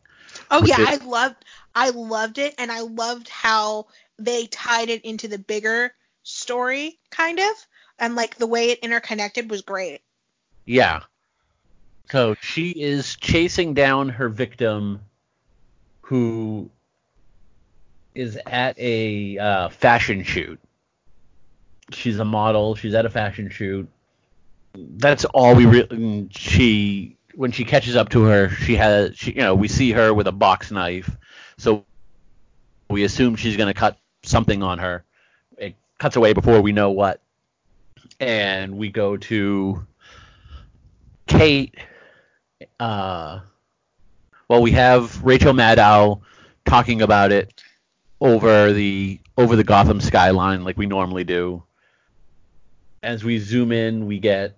Oh 0.52 0.64
yeah, 0.66 0.82
is- 0.82 1.02
I 1.02 1.06
loved 1.06 1.46
I 1.74 1.90
loved 1.92 2.38
it 2.38 2.54
and 2.58 2.70
I 2.70 2.82
loved 2.82 3.30
how 3.30 3.88
they 4.20 4.48
tied 4.48 4.90
it 4.90 5.06
into 5.06 5.30
the 5.30 5.40
bigger 5.40 5.94
story 6.24 7.00
kind 7.10 7.40
of 7.40 7.68
and 7.98 8.16
like 8.16 8.36
the 8.36 8.48
way 8.48 8.70
it 8.72 8.80
interconnected 8.80 9.50
was 9.50 9.62
great. 9.62 10.02
Yeah. 10.66 11.02
So 12.12 12.36
she 12.42 12.72
is 12.72 13.16
chasing 13.16 13.74
down 13.74 14.10
her 14.10 14.28
victim 14.28 15.00
who 16.02 16.70
is 18.14 18.38
at 18.46 18.78
a 18.78 19.38
uh, 19.38 19.70
fashion 19.70 20.24
shoot. 20.24 20.60
She's 21.92 22.20
a 22.20 22.26
model. 22.26 22.76
She's 22.76 22.94
at 22.94 23.06
a 23.06 23.10
fashion 23.10 23.50
shoot. 23.50 23.88
That's 24.74 25.26
all 25.26 25.56
we 25.56 25.66
really. 25.66 26.28
She 26.32 27.18
when 27.36 27.52
she 27.52 27.64
catches 27.66 27.96
up 27.96 28.10
to 28.10 28.24
her, 28.24 28.50
she 28.50 28.76
has 28.76 29.18
she 29.18 29.32
you 29.32 29.42
know 29.42 29.56
we 29.56 29.68
see 29.68 29.92
her 29.92 30.14
with 30.14 30.28
a 30.28 30.32
box 30.32 30.72
knife, 30.72 31.10
so 31.58 31.86
we 32.90 33.04
assume 33.04 33.36
she's 33.36 33.58
gonna 33.58 33.74
cut 33.74 33.98
something 34.24 34.64
on 34.64 34.80
her. 34.80 35.04
It 35.58 35.76
cuts 35.98 36.16
away 36.16 36.34
before 36.34 36.62
we 36.62 36.72
know 36.72 36.92
what, 36.92 37.22
and 38.20 38.78
we 38.78 38.90
go 38.90 39.18
to 39.18 39.86
Kate. 41.28 41.76
Uh, 42.80 43.40
well, 44.48 44.62
we 44.62 44.72
have 44.72 45.24
Rachel 45.24 45.54
Maddow 45.54 46.22
talking 46.66 47.02
about 47.02 47.32
it 47.32 47.62
over 48.20 48.72
the 48.72 49.20
over 49.38 49.56
the 49.56 49.64
Gotham 49.64 50.00
skyline 50.00 50.64
like 50.64 50.78
we 50.78 50.86
normally 50.86 51.24
do. 51.24 51.64
As 53.04 53.24
we 53.24 53.40
zoom 53.40 53.72
in, 53.72 54.06
we 54.06 54.20
get 54.20 54.58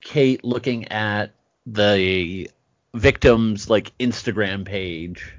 Kate 0.00 0.44
looking 0.44 0.88
at 0.88 1.32
the 1.66 2.50
victim's 2.92 3.70
like 3.70 3.96
Instagram 3.98 4.64
page. 4.64 5.34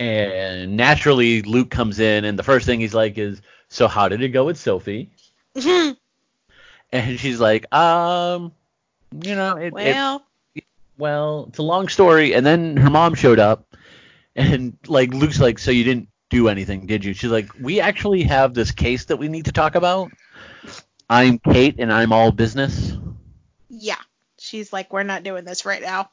And 0.00 0.76
naturally 0.76 1.42
Luke 1.42 1.70
comes 1.70 1.98
in 1.98 2.24
and 2.24 2.38
the 2.38 2.42
first 2.42 2.66
thing 2.66 2.80
he's 2.80 2.94
like 2.94 3.18
is, 3.18 3.40
"So 3.68 3.88
how 3.88 4.08
did 4.08 4.22
it 4.22 4.28
go 4.28 4.44
with 4.44 4.58
Sophie?" 4.58 5.10
And 6.90 7.20
she's 7.20 7.38
like, 7.38 7.70
"Um, 7.74 8.52
you 9.12 9.34
know, 9.34 9.56
it, 9.56 9.66
it 9.66 9.72
well, 9.72 10.22
well, 10.98 11.46
it's 11.48 11.58
a 11.58 11.62
long 11.62 11.88
story. 11.88 12.34
And 12.34 12.44
then 12.44 12.76
her 12.76 12.90
mom 12.90 13.14
showed 13.14 13.38
up, 13.38 13.74
and 14.36 14.76
like 14.86 15.14
Luke's 15.14 15.40
like, 15.40 15.58
so 15.58 15.70
you 15.70 15.84
didn't 15.84 16.08
do 16.30 16.48
anything, 16.48 16.86
did 16.86 17.04
you? 17.04 17.14
She's 17.14 17.30
like, 17.30 17.48
we 17.60 17.80
actually 17.80 18.22
have 18.24 18.54
this 18.54 18.70
case 18.70 19.06
that 19.06 19.16
we 19.16 19.28
need 19.28 19.46
to 19.46 19.52
talk 19.52 19.74
about. 19.74 20.10
I'm 21.08 21.38
Kate, 21.38 21.76
and 21.78 21.92
I'm 21.92 22.12
all 22.12 22.32
business. 22.32 22.96
yeah. 23.68 23.96
She's 24.40 24.72
like 24.72 24.92
we're 24.92 25.02
not 25.02 25.24
doing 25.24 25.44
this 25.44 25.64
right 25.66 25.82
now. 25.82 26.10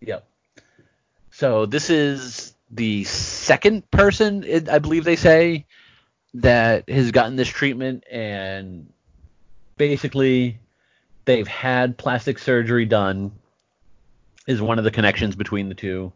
Yep. 0.00 0.26
So 1.30 1.66
this 1.66 1.90
is 1.90 2.54
the 2.70 3.04
second 3.04 3.90
person, 3.90 4.68
I 4.68 4.78
believe 4.78 5.04
they 5.04 5.16
say, 5.16 5.66
that 6.34 6.88
has 6.88 7.10
gotten 7.10 7.36
this 7.36 7.48
treatment, 7.48 8.04
and 8.10 8.90
basically 9.76 10.58
they've 11.26 11.46
had 11.46 11.98
plastic 11.98 12.38
surgery 12.38 12.86
done. 12.86 13.32
Is 14.46 14.62
one 14.62 14.78
of 14.78 14.84
the 14.84 14.90
connections 14.90 15.36
between 15.36 15.68
the 15.68 15.74
two. 15.74 16.12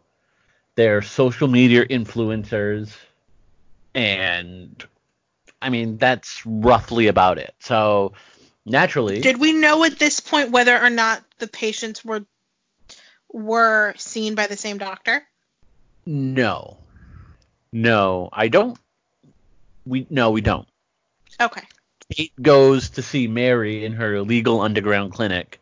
They're 0.73 1.01
social 1.01 1.47
media 1.47 1.85
influencers, 1.85 2.93
and 3.93 4.83
I 5.65 5.69
mean 5.69 5.97
that's 5.97 6.45
roughly 6.45 7.07
about 7.07 7.39
it. 7.39 7.55
So 7.59 8.13
naturally, 8.67 9.19
Did 9.19 9.39
we 9.39 9.51
know 9.51 9.83
at 9.83 9.97
this 9.97 10.19
point 10.19 10.51
whether 10.51 10.79
or 10.79 10.91
not 10.91 11.23
the 11.39 11.47
patients 11.47 12.05
were 12.05 12.23
were 13.33 13.95
seen 13.97 14.35
by 14.35 14.45
the 14.45 14.57
same 14.57 14.77
doctor? 14.77 15.23
no, 16.05 16.77
no, 17.71 18.29
I 18.31 18.47
don't. 18.47 18.77
We 19.87 20.05
no, 20.11 20.29
we 20.29 20.41
don't. 20.41 20.67
Okay. 21.41 21.63
Kate 22.13 22.33
goes 22.39 22.91
to 22.91 23.01
see 23.01 23.27
Mary 23.27 23.85
in 23.85 23.93
her 23.93 24.13
illegal 24.13 24.61
underground 24.61 25.13
clinic, 25.13 25.59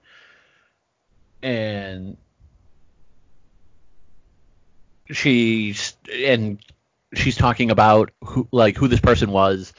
and 1.41 2.17
she's 5.09 5.95
and 6.13 6.59
she's 7.13 7.35
talking 7.35 7.71
about 7.71 8.11
who 8.23 8.47
like 8.51 8.77
who 8.77 8.87
this 8.87 8.99
person 8.99 9.31
was. 9.31 9.73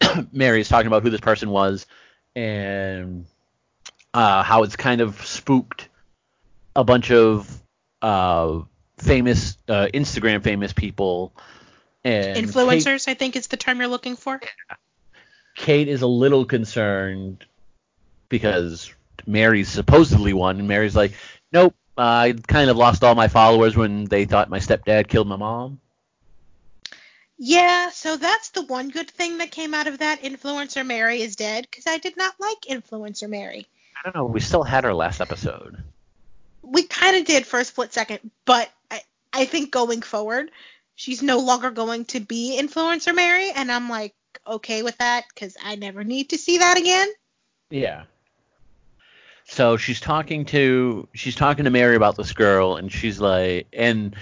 Mary 0.32 0.60
is 0.60 0.68
talking 0.68 0.86
about 0.86 1.02
who 1.02 1.10
this 1.10 1.20
person 1.20 1.50
was, 1.50 1.86
and 2.34 3.26
uh, 4.14 4.42
how 4.42 4.62
it's 4.62 4.76
kind 4.76 5.00
of 5.00 5.24
spooked 5.24 5.88
a 6.74 6.84
bunch 6.84 7.10
of 7.10 7.62
uh, 8.00 8.60
famous 8.98 9.56
uh, 9.68 9.88
Instagram 9.92 10.42
famous 10.42 10.72
people 10.72 11.32
and 12.04 12.36
Kate- 12.36 12.46
Influencers, 12.46 13.08
I 13.08 13.14
think 13.14 13.36
is 13.36 13.46
the 13.48 13.56
term 13.56 13.78
you're 13.78 13.88
looking 13.88 14.16
for. 14.16 14.40
Kate 15.54 15.88
is 15.88 16.02
a 16.02 16.06
little 16.06 16.44
concerned 16.44 17.44
because 18.28 18.92
Mary's 19.26 19.68
supposedly 19.68 20.32
one, 20.32 20.58
and 20.58 20.68
Mary's 20.68 20.96
like, 20.96 21.12
nope, 21.52 21.74
I 21.96 22.34
kind 22.46 22.70
of 22.70 22.76
lost 22.76 23.04
all 23.04 23.14
my 23.14 23.28
followers 23.28 23.76
when 23.76 24.06
they 24.06 24.24
thought 24.24 24.48
my 24.48 24.58
stepdad 24.58 25.08
killed 25.08 25.28
my 25.28 25.36
mom. 25.36 25.78
Yeah, 27.44 27.90
so 27.90 28.16
that's 28.16 28.50
the 28.50 28.62
one 28.62 28.90
good 28.90 29.10
thing 29.10 29.38
that 29.38 29.50
came 29.50 29.74
out 29.74 29.88
of 29.88 29.98
that. 29.98 30.22
Influencer 30.22 30.86
Mary 30.86 31.22
is 31.22 31.34
dead 31.34 31.66
because 31.68 31.88
I 31.88 31.98
did 31.98 32.16
not 32.16 32.36
like 32.38 32.60
Influencer 32.70 33.28
Mary. 33.28 33.66
I 33.96 34.02
don't 34.04 34.14
know. 34.14 34.26
We 34.26 34.38
still 34.38 34.62
had 34.62 34.84
her 34.84 34.94
last 34.94 35.20
episode. 35.20 35.82
We 36.62 36.84
kind 36.84 37.16
of 37.16 37.24
did 37.24 37.44
for 37.44 37.58
a 37.58 37.64
split 37.64 37.92
second, 37.92 38.20
but 38.44 38.70
I, 38.92 39.00
I 39.32 39.44
think 39.46 39.72
going 39.72 40.02
forward, 40.02 40.52
she's 40.94 41.20
no 41.20 41.40
longer 41.40 41.72
going 41.72 42.04
to 42.04 42.20
be 42.20 42.60
Influencer 42.62 43.12
Mary, 43.12 43.50
and 43.50 43.72
I'm 43.72 43.88
like 43.88 44.14
okay 44.46 44.84
with 44.84 44.98
that 44.98 45.24
because 45.34 45.56
I 45.60 45.74
never 45.74 46.04
need 46.04 46.28
to 46.28 46.38
see 46.38 46.58
that 46.58 46.78
again. 46.78 47.08
Yeah. 47.70 48.04
So 49.46 49.76
she's 49.76 49.98
talking 49.98 50.44
to 50.44 51.08
she's 51.12 51.34
talking 51.34 51.64
to 51.64 51.70
Mary 51.70 51.96
about 51.96 52.16
this 52.16 52.34
girl, 52.34 52.76
and 52.76 52.92
she's 52.92 53.20
like, 53.20 53.66
and 53.72 54.14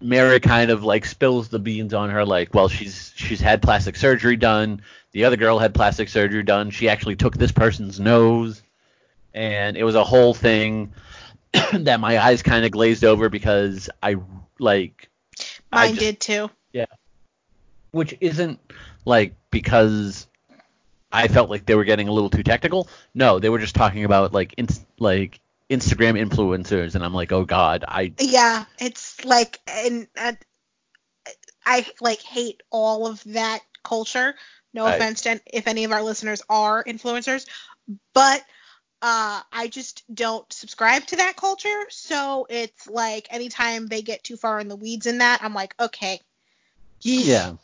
Mary 0.00 0.40
kind 0.40 0.70
of 0.70 0.84
like 0.84 1.04
spills 1.06 1.48
the 1.48 1.58
beans 1.58 1.94
on 1.94 2.10
her, 2.10 2.24
like, 2.24 2.52
well, 2.54 2.68
she's 2.68 3.12
she's 3.16 3.40
had 3.40 3.62
plastic 3.62 3.96
surgery 3.96 4.36
done. 4.36 4.82
The 5.12 5.24
other 5.24 5.36
girl 5.36 5.58
had 5.58 5.74
plastic 5.74 6.08
surgery 6.08 6.42
done. 6.42 6.70
She 6.70 6.88
actually 6.88 7.16
took 7.16 7.36
this 7.36 7.52
person's 7.52 7.98
nose, 7.98 8.62
and 9.34 9.76
it 9.76 9.84
was 9.84 9.94
a 9.94 10.04
whole 10.04 10.34
thing 10.34 10.92
that 11.72 12.00
my 12.00 12.18
eyes 12.18 12.42
kind 12.42 12.64
of 12.64 12.70
glazed 12.70 13.04
over 13.04 13.28
because 13.30 13.88
I 14.02 14.16
like 14.58 15.08
I 15.72 15.88
just- 15.88 16.00
did 16.00 16.20
too. 16.20 16.50
Yeah. 16.72 16.86
Which 17.92 18.14
isn't 18.20 18.60
like 19.06 19.34
because 19.50 20.26
I 21.10 21.28
felt 21.28 21.48
like 21.48 21.64
they 21.64 21.74
were 21.74 21.84
getting 21.84 22.08
a 22.08 22.12
little 22.12 22.28
too 22.28 22.42
technical. 22.42 22.88
No, 23.14 23.38
they 23.38 23.48
were 23.48 23.58
just 23.58 23.74
talking 23.74 24.04
about 24.04 24.34
like 24.34 24.52
ins- 24.58 24.84
like 24.98 25.40
Instagram 25.70 26.20
influencers, 26.20 26.94
and 26.94 27.04
I'm 27.04 27.14
like, 27.14 27.32
oh 27.32 27.44
god, 27.44 27.84
I 27.86 28.12
Yeah, 28.18 28.64
it's 28.78 29.24
like 29.24 29.60
and 29.66 30.08
uh, 30.16 30.32
I 31.64 31.86
like 32.00 32.20
hate 32.20 32.62
all 32.70 33.06
of 33.06 33.22
that 33.24 33.60
culture. 33.82 34.34
No 34.74 34.84
Right. 34.84 34.94
offense 34.94 35.22
to 35.22 35.40
if 35.46 35.66
any 35.66 35.84
of 35.84 35.92
our 35.92 36.02
listeners 36.02 36.42
are 36.48 36.84
influencers, 36.84 37.46
but 38.14 38.40
uh, 39.02 39.42
I 39.52 39.68
just 39.68 40.04
don't 40.12 40.50
subscribe 40.52 41.06
to 41.06 41.16
that 41.16 41.36
culture. 41.36 41.86
So 41.90 42.46
it's 42.48 42.88
like 42.88 43.26
anytime 43.30 43.86
they 43.86 44.02
get 44.02 44.24
too 44.24 44.36
far 44.36 44.60
in 44.60 44.68
the 44.68 44.76
weeds 44.76 45.06
in 45.06 45.18
that, 45.18 45.42
I'm 45.42 45.54
like, 45.54 45.74
okay, 45.80 46.20
yeah. 47.00 47.54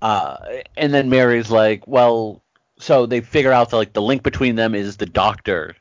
Uh, 0.00 0.36
and 0.76 0.92
then 0.94 1.10
Mary's 1.10 1.50
like, 1.50 1.86
well, 1.86 2.42
so 2.78 3.06
they 3.06 3.20
figure 3.20 3.52
out 3.52 3.70
that 3.70 3.76
like 3.76 3.92
the 3.92 4.02
link 4.02 4.22
between 4.22 4.54
them 4.56 4.74
is 4.74 4.96
the 4.96 5.06
doctor, 5.06 5.76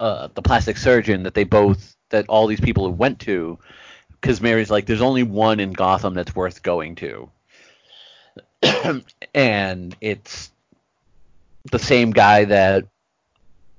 uh, 0.00 0.28
the 0.34 0.42
plastic 0.42 0.78
surgeon 0.78 1.22
that 1.24 1.34
they 1.34 1.44
both 1.44 1.94
that 2.08 2.24
all 2.28 2.48
these 2.48 2.60
people 2.60 2.90
went 2.90 3.20
to, 3.20 3.58
because 4.20 4.40
Mary's 4.40 4.70
like, 4.70 4.86
there's 4.86 5.02
only 5.02 5.22
one 5.22 5.60
in 5.60 5.72
Gotham 5.72 6.14
that's 6.14 6.34
worth 6.34 6.62
going 6.62 6.96
to, 6.96 7.30
and 9.34 9.96
it's 10.00 10.50
the 11.70 11.78
same 11.78 12.10
guy 12.10 12.46
that 12.46 12.86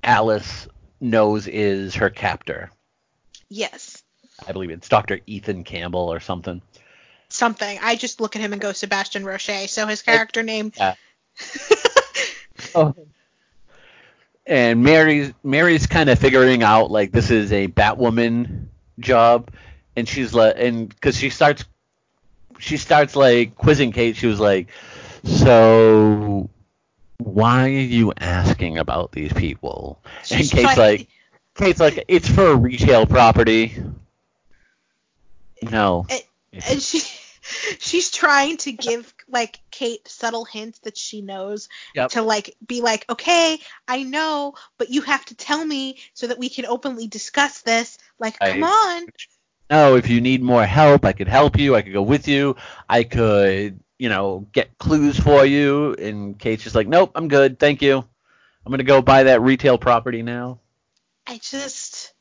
Alice 0.03 0.67
knows 1.01 1.47
is 1.47 1.95
her 1.95 2.09
captor. 2.09 2.71
yes, 3.49 4.03
I 4.47 4.53
believe 4.53 4.69
it's 4.69 4.87
Dr. 4.87 5.19
Ethan 5.27 5.63
Campbell 5.63 6.11
or 6.13 6.19
something. 6.19 6.61
something. 7.29 7.79
I 7.81 7.95
just 7.95 8.21
look 8.21 8.35
at 8.35 8.41
him 8.41 8.53
and 8.53 8.61
go 8.61 8.71
Sebastian 8.71 9.25
Roche. 9.25 9.67
So 9.67 9.87
his 9.87 10.01
character 10.01 10.43
name. 10.43 10.71
Yeah. 10.77 10.95
Oh. 12.75 12.93
And 14.45 14.83
Mary's 14.83 15.33
Mary's 15.43 15.87
kind 15.87 16.09
of 16.09 16.19
figuring 16.19 16.63
out 16.63 16.91
like 16.91 17.11
this 17.11 17.29
is 17.31 17.51
a 17.51 17.67
Batwoman 17.67 18.65
job, 18.99 19.51
and 19.95 20.07
she's 20.07 20.33
like, 20.33 20.55
and 20.57 20.89
because 20.89 21.15
she 21.17 21.29
starts, 21.29 21.65
she 22.59 22.77
starts 22.77 23.15
like 23.15 23.55
quizzing 23.55 23.91
Kate. 23.91 24.15
She 24.15 24.27
was 24.27 24.39
like, 24.39 24.67
so 25.23 26.49
why 27.17 27.65
are 27.65 27.69
you 27.69 28.13
asking 28.17 28.77
about 28.77 29.11
these 29.11 29.33
people? 29.33 30.01
She's 30.23 30.51
and 30.51 30.65
Kate's 30.65 30.77
like, 30.77 31.07
Kate's 31.55 31.79
like, 31.79 32.05
it's 32.07 32.27
for 32.27 32.47
a 32.47 32.55
retail 32.55 33.05
property. 33.05 33.75
No. 35.61 36.05
And- 36.09 36.21
and 36.53 36.81
she 36.81 36.99
she's 37.79 38.11
trying 38.11 38.57
to 38.57 38.71
give 38.73 39.13
like 39.31 39.59
Kate 39.71 40.07
subtle 40.07 40.45
hints 40.45 40.79
that 40.79 40.97
she 40.97 41.21
knows 41.21 41.69
Yep. 41.95 42.11
to 42.11 42.21
like 42.21 42.55
be 42.65 42.81
like, 42.81 43.05
okay, 43.09 43.59
I 43.87 44.03
know, 44.03 44.55
but 44.77 44.89
you 44.89 45.01
have 45.01 45.25
to 45.25 45.35
tell 45.35 45.63
me 45.63 45.97
so 46.13 46.27
that 46.27 46.39
we 46.39 46.49
can 46.49 46.65
openly 46.65 47.07
discuss 47.07 47.61
this. 47.61 47.97
Like, 48.19 48.37
I- 48.41 48.51
come 48.51 48.63
on. 48.63 49.05
no, 49.69 49.95
if 49.95 50.09
you 50.09 50.21
need 50.21 50.41
more 50.41 50.65
help, 50.65 51.05
I 51.05 51.13
could 51.13 51.27
help 51.27 51.57
you. 51.57 51.75
I 51.75 51.81
could 51.81 51.93
go 51.93 52.01
with 52.01 52.27
you. 52.27 52.55
I 52.89 53.03
could, 53.03 53.79
you 53.97 54.09
know, 54.09 54.47
get 54.51 54.77
clues 54.77 55.19
for 55.19 55.45
you. 55.45 55.93
And 55.93 56.37
Kate's 56.37 56.63
just 56.63 56.75
like, 56.75 56.87
nope, 56.87 57.11
I'm 57.15 57.27
good. 57.27 57.59
Thank 57.59 57.81
you. 57.81 57.97
I'm 57.97 58.69
going 58.69 58.77
to 58.77 58.83
go 58.83 59.01
buy 59.01 59.23
that 59.23 59.41
retail 59.41 59.77
property 59.77 60.21
now. 60.21 60.59
I 61.25 61.37
just 61.37 62.13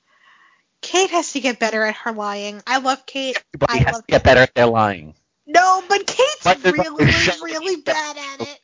Kate 0.83 1.11
has 1.11 1.33
to 1.33 1.41
get 1.41 1.59
better 1.59 1.85
at 1.85 1.97
her 1.97 2.13
lying. 2.13 2.63
I 2.67 2.79
love 2.79 3.05
Kate. 3.07 3.43
Everybody 3.55 3.81
I 3.81 3.83
has 3.85 3.93
love 3.95 4.07
to 4.07 4.13
get 4.13 4.25
better 4.25 4.41
at 4.41 4.55
their 4.55 4.67
lying. 4.67 5.15
No, 5.53 5.83
but 5.89 6.07
Kate's 6.07 6.47
really, 6.65 6.79
no 6.79 6.97
really, 7.43 7.77
bad 7.77 8.17
at 8.17 8.41
it. 8.49 8.61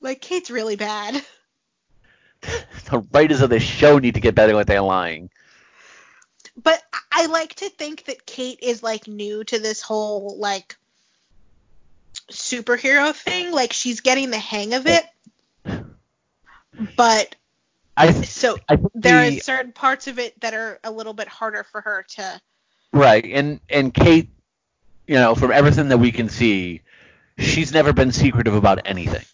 Like 0.00 0.20
Kate's 0.20 0.50
really 0.50 0.76
bad. 0.76 1.22
The 2.90 3.04
writers 3.12 3.40
of 3.40 3.50
this 3.50 3.64
show 3.64 3.98
need 3.98 4.14
to 4.14 4.20
get 4.20 4.36
better 4.36 4.56
at 4.60 4.68
their 4.68 4.80
lying. 4.80 5.28
But 6.62 6.80
I- 7.12 7.26
like 7.26 7.56
to 7.56 7.68
think 7.68 8.04
that 8.04 8.24
Kate 8.26 8.60
is 8.62 8.80
like 8.80 9.08
new 9.08 9.42
to 9.44 9.58
this 9.58 9.82
whole 9.82 10.38
like 10.38 10.76
superhero 12.30 13.12
thing. 13.12 13.50
Like 13.50 13.72
she's 13.72 14.00
getting 14.02 14.30
the 14.30 14.38
hang 14.38 14.74
of 14.74 14.86
it. 14.86 15.04
But 16.96 17.34
I, 17.96 18.12
so 18.22 18.56
I 18.68 18.76
think 18.76 18.92
there 18.94 19.28
the- 19.28 19.38
is 19.38 19.44
certain 19.44 19.72
parts 19.72 20.06
of 20.06 20.20
it 20.20 20.40
that 20.40 20.54
are 20.54 20.78
a 20.84 20.92
little 20.92 21.14
bit 21.14 21.26
harder 21.26 21.64
for 21.64 21.80
her 21.80 22.06
to 22.10 22.40
Right, 22.92 23.24
and 23.24 23.60
and 23.68 23.92
Kate, 23.92 24.30
you 25.08 25.14
know, 25.16 25.34
from 25.34 25.50
everything 25.50 25.88
that 25.88 25.98
we 25.98 26.12
can 26.12 26.28
see, 26.28 26.82
she's 27.38 27.72
never 27.72 27.92
been 27.92 28.12
secretive 28.12 28.54
about 28.54 28.80
anything. 28.84 29.24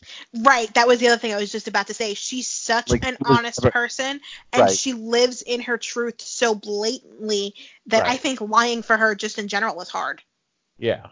Right, 0.42 0.72
that 0.74 0.86
was 0.86 1.00
the 1.00 1.08
other 1.08 1.18
thing 1.18 1.32
I 1.34 1.36
was 1.36 1.52
just 1.52 1.68
about 1.68 1.88
to 1.88 1.94
say. 1.94 2.14
She's 2.14 2.46
such 2.46 2.90
Like, 2.90 3.04
an 3.04 3.14
it 3.14 3.20
honest 3.26 3.62
never- 3.62 3.72
person 3.72 4.20
and 4.52 4.62
Right. 4.62 4.70
she 4.76 4.92
lives 4.94 5.42
in 5.42 5.60
her 5.62 5.76
truth 5.76 6.20
so 6.22 6.54
blatantly 6.54 7.54
that 7.88 8.06
I 8.06 8.16
think 8.16 8.40
lying 8.40 8.82
for 8.82 8.96
her 8.96 9.14
just 9.14 9.38
in 9.38 9.48
general 9.48 9.80
is 9.82 9.88
hard. 9.90 10.22
Yeah. 10.78 11.06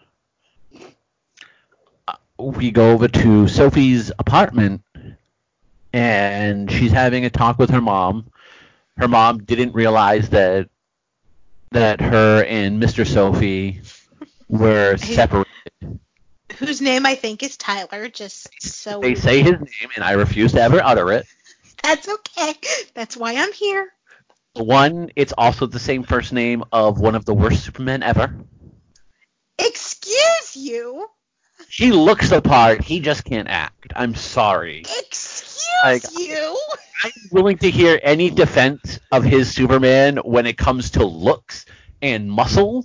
Uh, 2.08 2.14
We 2.38 2.70
go 2.70 2.92
over 2.92 3.08
to 3.08 3.48
Sophie's 3.48 4.10
apartment, 4.18 4.82
and 5.92 6.70
she's 6.70 6.92
having 6.92 7.24
a 7.24 7.30
talk 7.30 7.58
with 7.58 7.70
her 7.70 7.80
mom. 7.80 8.30
Her 8.96 9.08
mom 9.08 9.42
didn't 9.44 9.74
realize 9.74 10.28
that 10.30 10.68
that 11.70 12.00
her 12.02 12.44
and 12.44 12.82
Mr. 12.82 13.06
Sophie 13.06 13.80
were 14.52 14.96
separated. 14.98 15.48
Whose 16.58 16.80
name 16.80 17.06
I 17.06 17.14
think 17.14 17.42
is 17.42 17.56
Tyler, 17.56 18.08
just 18.08 18.48
so 18.62 19.00
They 19.00 19.14
say 19.14 19.42
his 19.42 19.52
name, 19.58 19.90
and 19.96 20.04
I 20.04 20.12
refuse 20.12 20.52
to 20.52 20.60
ever 20.60 20.80
utter 20.84 21.10
it. 21.12 21.26
that's 21.82 22.08
okay. 22.08 22.54
That's 22.94 23.16
why 23.16 23.34
I'm 23.36 23.52
here. 23.52 23.88
One, 24.54 25.10
it's 25.16 25.32
also 25.36 25.66
the 25.66 25.78
same 25.78 26.02
first 26.04 26.32
name 26.32 26.62
of 26.70 27.00
one 27.00 27.14
of 27.14 27.24
the 27.24 27.32
worst 27.34 27.64
Supermen 27.64 28.02
ever. 28.02 28.34
Excuse 29.58 30.54
you. 30.56 31.08
He 31.70 31.90
looks 31.90 32.28
the 32.28 32.42
part, 32.42 32.82
he 32.82 33.00
just 33.00 33.24
can't 33.24 33.48
act. 33.48 33.92
I'm 33.96 34.14
sorry. 34.14 34.80
Excuse 34.80 35.62
Like- 35.84 36.02
you. 36.18 36.58
I'm 37.04 37.12
willing 37.32 37.56
to 37.58 37.70
hear 37.70 37.98
any 38.02 38.30
defense 38.30 39.00
of 39.10 39.24
his 39.24 39.52
Superman 39.52 40.18
when 40.18 40.46
it 40.46 40.56
comes 40.58 40.90
to 40.92 41.04
looks 41.04 41.64
and 42.02 42.30
muscle, 42.30 42.84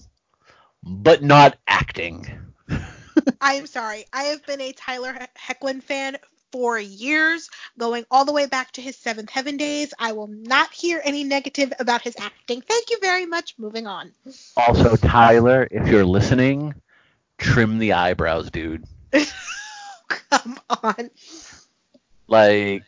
but 0.87 1.21
not 1.23 1.57
acting. 1.67 2.27
I'm 3.41 3.67
sorry. 3.67 4.05
I 4.13 4.23
have 4.23 4.45
been 4.45 4.61
a 4.61 4.71
Tyler 4.73 5.13
He- 5.13 5.53
Hoechlin 5.53 5.83
fan 5.83 6.17
for 6.51 6.79
years, 6.79 7.49
going 7.77 8.05
all 8.09 8.25
the 8.25 8.31
way 8.31 8.45
back 8.45 8.71
to 8.73 8.81
his 8.81 8.95
Seventh 8.95 9.29
Heaven 9.29 9.57
days. 9.57 9.93
I 9.99 10.13
will 10.13 10.27
not 10.27 10.71
hear 10.71 11.01
any 11.03 11.23
negative 11.23 11.73
about 11.79 12.01
his 12.01 12.15
acting. 12.19 12.61
Thank 12.61 12.89
you 12.89 12.99
very 13.01 13.25
much. 13.25 13.55
Moving 13.57 13.85
on. 13.85 14.11
Also, 14.55 14.95
Tyler, 14.95 15.67
if 15.69 15.87
you're 15.87 16.05
listening, 16.05 16.73
trim 17.37 17.79
the 17.79 17.93
eyebrows, 17.93 18.49
dude. 18.49 18.85
Come 20.07 20.59
on. 20.69 21.09
Like, 22.27 22.83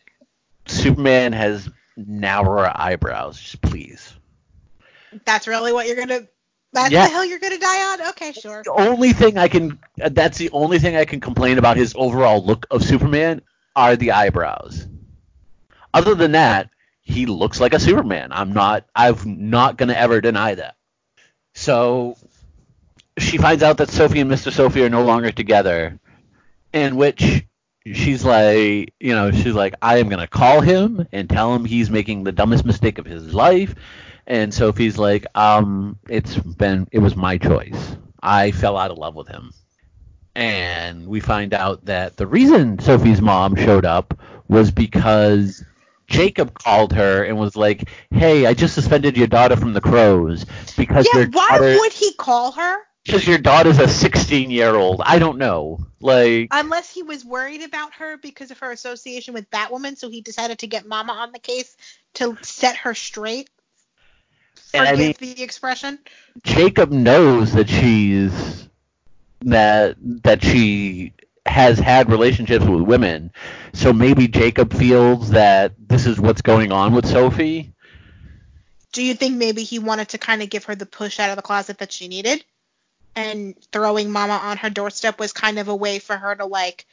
Superman 0.68 1.34
has 1.34 1.70
narrower 1.98 2.72
eyebrows, 2.74 3.40
just 3.40 3.62
please. 3.62 4.14
That's 5.26 5.48
really 5.48 5.74
what 5.74 5.88
you're 5.88 5.96
gonna. 5.96 6.28
That's 6.74 6.92
Yeah. 6.92 7.06
the 7.08 7.14
hill 7.14 7.26
you're 7.26 7.40
gonna 7.40 7.58
die 7.58 7.94
on. 7.94 8.10
Okay, 8.10 8.32
sure. 8.32 8.64
The 8.64 8.72
only 8.72 9.14
thing 9.14 9.38
I 9.38 9.48
can, 9.48 9.80
that's 9.98 10.38
the 10.38 10.50
only 10.52 10.80
thing 10.80 10.96
I 10.96 11.06
can 11.06 11.20
complain 11.20 11.58
about 11.58 11.78
his 11.78 11.94
overall 11.98 12.44
look 12.46 12.68
of 12.70 12.84
Superman 12.84 13.42
are 13.76 13.96
the 13.96 14.12
eyebrows. 14.12 14.88
Other 15.94 16.16
than 16.16 16.34
that, 16.34 16.70
he 17.02 17.26
looks 17.26 17.60
like 17.60 17.74
a 17.74 17.80
Superman. 17.80 18.30
I'm 18.32 18.54
not, 18.54 18.86
I'm 18.96 19.16
not 19.50 19.78
gonna 19.78 19.94
ever 19.94 20.22
deny 20.22 20.56
that. 20.56 20.76
So, 21.56 22.16
she 23.18 23.38
finds 23.38 23.64
out 23.64 23.78
that 23.78 23.90
Sophie 23.90 24.20
and 24.20 24.32
Mr. 24.32 24.52
Sophie 24.52 24.84
are 24.84 24.90
no 24.90 25.04
longer 25.04 25.32
together, 25.32 26.00
in 26.74 26.96
which 26.96 27.44
she's 27.92 28.24
like, 28.24 28.94
you 29.00 29.14
know, 29.16 29.32
she's 29.32 29.54
like, 29.54 29.76
I 29.82 29.98
am 29.98 30.10
gonna 30.10 30.28
call 30.28 30.62
him 30.62 31.08
and 31.12 31.30
tell 31.30 31.54
him 31.56 31.66
he's 31.66 31.90
making 31.90 32.24
the 32.24 32.32
dumbest 32.32 32.66
mistake 32.66 33.00
of 33.00 33.06
his 33.06 33.34
life. 33.34 33.76
And 34.30 34.54
Sophie's 34.54 34.98
like, 34.98 35.26
um, 35.36 35.98
it's 36.08 36.38
been, 36.38 36.88
it 36.92 37.00
was 37.00 37.16
my 37.16 37.40
choice. 37.40 37.98
I 38.22 38.52
fell 38.52 38.78
out 38.78 38.92
of 38.92 38.98
love 39.00 39.16
with 39.16 39.28
him. 39.28 39.52
And 40.36 41.08
we 41.08 41.20
find 41.20 41.54
out 41.54 41.86
that 41.86 42.16
the 42.16 42.28
reason 42.28 42.78
Sophie's 42.80 43.22
mom 43.22 43.56
showed 43.56 43.86
up 43.86 44.14
was 44.48 44.70
because 44.70 45.64
Jacob 46.08 46.54
called 46.54 46.94
her 46.94 47.24
and 47.24 47.38
was 47.38 47.56
like, 47.56 47.90
"Hey, 48.12 48.46
I 48.46 48.54
just 48.54 48.74
suspended 48.76 49.18
your 49.18 49.28
daughter 49.28 49.56
from 49.56 49.74
the 49.74 49.82
crows 49.82 50.46
because 50.78 51.08
Yeah, 51.12 51.26
why 51.32 51.48
daughter 51.50 51.78
would 51.80 51.94
he 51.94 52.14
call 52.14 52.52
her? 52.54 52.78
because 53.06 53.28
your 53.28 53.38
daughter's 53.40 53.80
a 53.80 53.88
16 53.88 54.52
year 54.52 54.76
old. 54.76 55.02
I 55.04 55.20
don't 55.20 55.40
know. 55.40 55.80
Like, 56.00 56.50
Unless 56.52 56.94
he 56.94 57.04
was 57.04 57.26
worried 57.26 57.64
about 57.64 57.94
her 57.96 58.18
because 58.18 58.52
of 58.52 58.60
her 58.60 58.72
association 58.72 59.34
with 59.34 59.50
Batwoman, 59.50 59.98
so 59.98 60.10
he 60.10 60.22
decided 60.22 60.60
to 60.60 60.68
get 60.68 60.86
Mama 60.86 61.14
on 61.14 61.32
the 61.32 61.40
case 61.40 61.76
to 62.16 62.38
set 62.42 62.78
her 62.78 62.94
straight. 62.94 63.50
And 64.74 64.84
I 64.88 64.92
Forgive 64.92 65.22
mean- 65.22 65.36
the 65.36 65.44
expression. 65.44 66.00
Jacob 66.44 66.92
knows 66.92 67.54
that 67.54 67.70
she's 67.70 68.68
that 69.42 69.96
that 70.24 70.44
she 70.44 71.14
has 71.46 71.80
had 71.80 72.12
relationships 72.12 72.66
with 72.66 72.82
women. 72.82 73.32
So 73.74 73.92
maybe 73.94 74.28
Jacob 74.28 74.74
feels 74.74 75.32
that 75.32 75.74
this 75.88 76.06
is 76.06 76.20
what's 76.20 76.42
going 76.42 76.72
on 76.72 76.94
with 76.94 77.08
Sophie. 77.08 77.74
Do 78.92 79.02
you 79.04 79.14
think 79.16 79.38
maybe 79.38 79.64
he 79.64 79.80
wanted 79.80 80.10
to 80.10 80.18
kind 80.18 80.42
of 80.44 80.50
give 80.50 80.66
her 80.66 80.76
the 80.76 80.86
push 80.86 81.20
out 81.20 81.30
of 81.30 81.36
the 81.36 81.42
closet 81.42 81.78
that 81.80 81.92
she 81.92 82.08
needed? 82.08 82.44
And 83.16 83.56
throwing 83.72 84.12
Mama 84.12 84.34
on 84.34 84.58
her 84.58 84.70
doorstep 84.70 85.20
was 85.20 85.34
kind 85.34 85.58
of 85.60 85.68
a 85.68 85.76
way 85.76 86.00
for 86.00 86.16
her 86.16 86.36
to 86.36 86.46
like. 86.46 86.86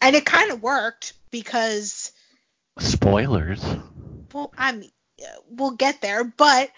And 0.00 0.14
it 0.14 0.26
kind 0.26 0.50
of 0.50 0.62
worked 0.62 1.14
because, 1.30 2.12
Spoilers. 2.78 3.64
well, 4.32 4.52
I'm, 4.58 4.80
uh, 4.80 4.84
we'll 5.48 5.72
get 5.72 6.00
there, 6.00 6.24
but 6.24 6.70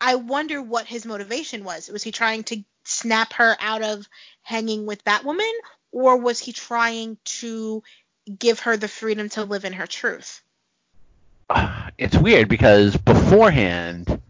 I 0.00 0.16
wonder 0.16 0.60
what 0.60 0.86
his 0.86 1.06
motivation 1.06 1.64
was. 1.64 1.88
Was 1.88 2.02
he 2.02 2.10
trying 2.10 2.44
to 2.44 2.62
snap 2.84 3.34
her 3.34 3.56
out 3.60 3.82
of 3.82 4.06
hanging 4.42 4.86
with 4.86 5.04
Batwoman, 5.04 5.52
or 5.92 6.16
was 6.16 6.38
he 6.38 6.52
trying 6.52 7.18
to 7.24 7.82
give 8.38 8.60
her 8.60 8.76
the 8.76 8.88
freedom 8.88 9.28
to 9.30 9.44
live 9.44 9.64
in 9.64 9.72
her 9.74 9.86
truth? 9.86 10.42
It's 11.98 12.16
weird 12.16 12.48
because 12.48 12.96
beforehand 12.96 14.20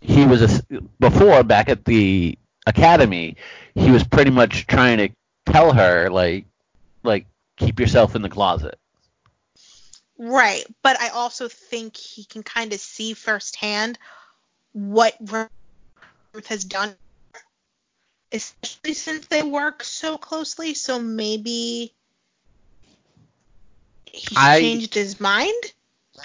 he 0.00 0.24
was 0.24 0.42
a, 0.42 0.80
before 0.98 1.42
back 1.42 1.68
at 1.68 1.84
the 1.84 2.38
academy, 2.66 3.36
he 3.74 3.90
was 3.90 4.04
pretty 4.04 4.30
much 4.30 4.66
trying 4.66 4.98
to 4.98 5.08
tell 5.46 5.72
her 5.72 6.08
like 6.10 6.46
like 7.02 7.26
keep 7.56 7.80
yourself 7.80 8.14
in 8.14 8.22
the 8.22 8.28
closet. 8.28 8.78
Right, 10.22 10.66
but 10.82 11.00
I 11.00 11.08
also 11.08 11.48
think 11.48 11.96
he 11.96 12.24
can 12.24 12.42
kind 12.42 12.74
of 12.74 12.80
see 12.80 13.14
firsthand 13.14 13.98
what 14.72 15.16
Ruth 15.18 16.46
has 16.46 16.62
done, 16.62 16.94
especially 18.30 18.92
since 18.92 19.28
they 19.28 19.42
work 19.42 19.82
so 19.82 20.18
closely. 20.18 20.74
So 20.74 21.00
maybe 21.00 21.94
he's 24.04 24.36
I- 24.36 24.60
changed 24.60 24.92
his 24.92 25.18
mind. 25.18 25.54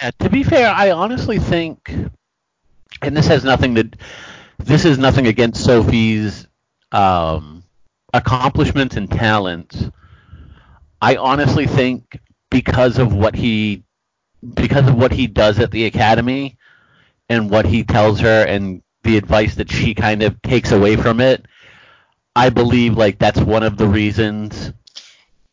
Yeah, 0.02 0.10
to 0.18 0.28
be 0.28 0.42
fair, 0.42 0.70
I 0.70 0.90
honestly 0.90 1.38
think, 1.38 1.90
and 3.00 3.16
this 3.16 3.28
has 3.28 3.44
nothing 3.44 3.76
to, 3.76 3.90
this 4.58 4.84
is 4.84 4.98
nothing 4.98 5.26
against 5.26 5.64
Sophie's 5.64 6.46
um, 6.92 7.62
accomplishments 8.12 8.98
and 8.98 9.10
talents. 9.10 9.88
I 11.00 11.16
honestly 11.16 11.66
think 11.66 12.20
because 12.50 12.98
of 12.98 13.14
what 13.14 13.34
he, 13.34 13.84
because 14.54 14.88
of 14.88 14.94
what 14.96 15.12
he 15.12 15.26
does 15.26 15.58
at 15.58 15.70
the 15.70 15.84
academy, 15.86 16.56
and 17.28 17.50
what 17.50 17.66
he 17.66 17.84
tells 17.84 18.20
her, 18.20 18.44
and 18.46 18.82
the 19.02 19.16
advice 19.16 19.56
that 19.56 19.70
she 19.70 19.94
kind 19.94 20.22
of 20.22 20.40
takes 20.42 20.72
away 20.72 20.96
from 20.96 21.20
it, 21.20 21.46
I 22.34 22.50
believe 22.50 22.96
like 22.96 23.18
that's 23.18 23.40
one 23.40 23.62
of 23.62 23.76
the 23.76 23.86
reasons 23.88 24.72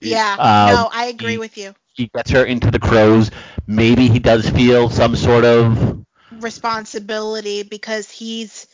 Yeah. 0.02 0.34
Um, 0.38 0.76
no, 0.76 0.90
I 0.92 1.06
agree 1.06 1.34
he- 1.34 1.38
with 1.38 1.58
you. 1.58 1.74
he 1.94 2.10
gets 2.14 2.32
her 2.32 2.44
into 2.44 2.72
the 2.72 2.80
crows. 2.80 3.32
Maybe 3.68 4.08
he 4.10 4.20
does 4.20 4.50
feel 4.50 4.90
some 4.90 5.16
sort 5.16 5.46
of 5.46 6.06
responsibility 6.32 7.64
because 7.64 8.10
he's 8.10 8.68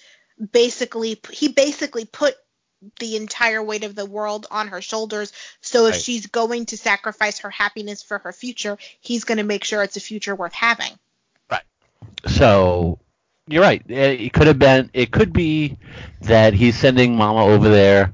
basically 0.51 1.19
he 1.31 1.49
basically 1.49 2.05
put 2.05 2.35
the 2.99 3.15
entire 3.17 3.61
weight 3.61 3.83
of 3.83 3.95
the 3.95 4.05
world 4.05 4.47
on 4.51 4.69
her 4.69 4.81
shoulders. 4.81 5.33
So 5.61 5.85
if 5.87 5.93
Right. 5.93 6.01
she's 6.01 6.27
going 6.27 6.67
to 6.67 6.77
sacrifice 6.77 7.39
her 7.39 7.49
happiness 7.49 8.03
for 8.03 8.19
her 8.19 8.31
future, 8.31 8.77
he's 9.01 9.25
going 9.25 9.37
to 9.37 9.43
make 9.43 9.63
sure 9.63 9.83
it's 9.83 9.97
a 9.97 10.01
future 10.01 10.35
worth 10.35 10.53
having. 10.53 10.91
Right. 11.49 11.63
So 12.27 12.99
you're 13.47 13.63
right. 13.63 13.83
It 13.87 14.21
it 14.21 14.33
could 14.33 14.47
have 14.47 14.59
been. 14.59 14.89
It 14.93 15.11
could 15.11 15.33
be 15.33 15.77
that 16.21 16.53
he's 16.53 16.77
sending 16.77 17.15
Mama 17.15 17.45
over 17.45 17.69
there, 17.69 18.13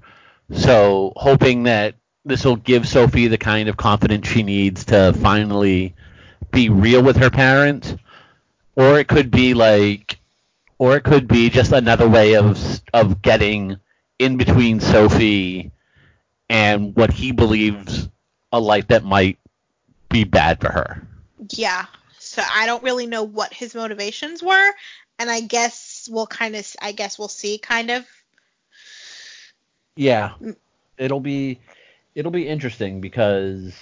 so 0.51 1.13
hoping 1.15 1.63
that 1.63 1.95
this 2.23 2.43
will 2.43 2.55
give 2.55 2.87
Sophie 2.87 3.27
the 3.27 3.37
kind 3.37 3.69
of 3.69 3.77
confidence 3.77 4.27
she 4.27 4.43
needs 4.43 4.85
to 4.85 5.13
finally 5.13 5.93
be 6.51 6.69
real 6.69 7.03
with 7.03 7.17
her 7.17 7.29
parents. 7.29 7.95
Or 8.75 8.99
it 8.99 9.07
could 9.07 9.29
be 9.31 9.53
like, 9.53 10.19
or 10.79 10.97
it 10.97 11.03
could 11.03 11.27
be 11.27 11.49
just 11.49 11.71
another 11.71 12.09
way 12.09 12.35
of 12.35 12.81
of 12.93 13.21
getting 13.21 13.77
in 14.19 14.37
between 14.37 14.79
Sophie 14.79 15.71
and 16.49 16.95
what 16.95 17.11
he 17.11 17.31
believes 17.31 18.09
a 18.51 18.59
life 18.59 18.87
that 18.87 19.03
might 19.03 19.37
be 20.09 20.23
bad 20.23 20.61
for 20.61 20.71
her. 20.71 21.07
Yeah. 21.51 21.85
So 22.19 22.41
I 22.49 22.65
don't 22.65 22.83
really 22.83 23.05
know 23.05 23.23
what 23.23 23.53
his 23.53 23.75
motivations 23.75 24.41
were, 24.41 24.71
and 25.19 25.29
I 25.29 25.41
guess 25.41 26.07
we'll 26.11 26.27
kind 26.27 26.55
of 26.55 26.75
I 26.81 26.91
guess 26.91 27.19
we'll 27.19 27.27
see 27.27 27.57
kind 27.57 27.91
of. 27.91 28.05
Yeah, 29.95 30.33
it'll 30.97 31.19
be 31.19 31.59
it'll 32.15 32.31
be 32.31 32.47
interesting 32.47 33.01
because 33.01 33.73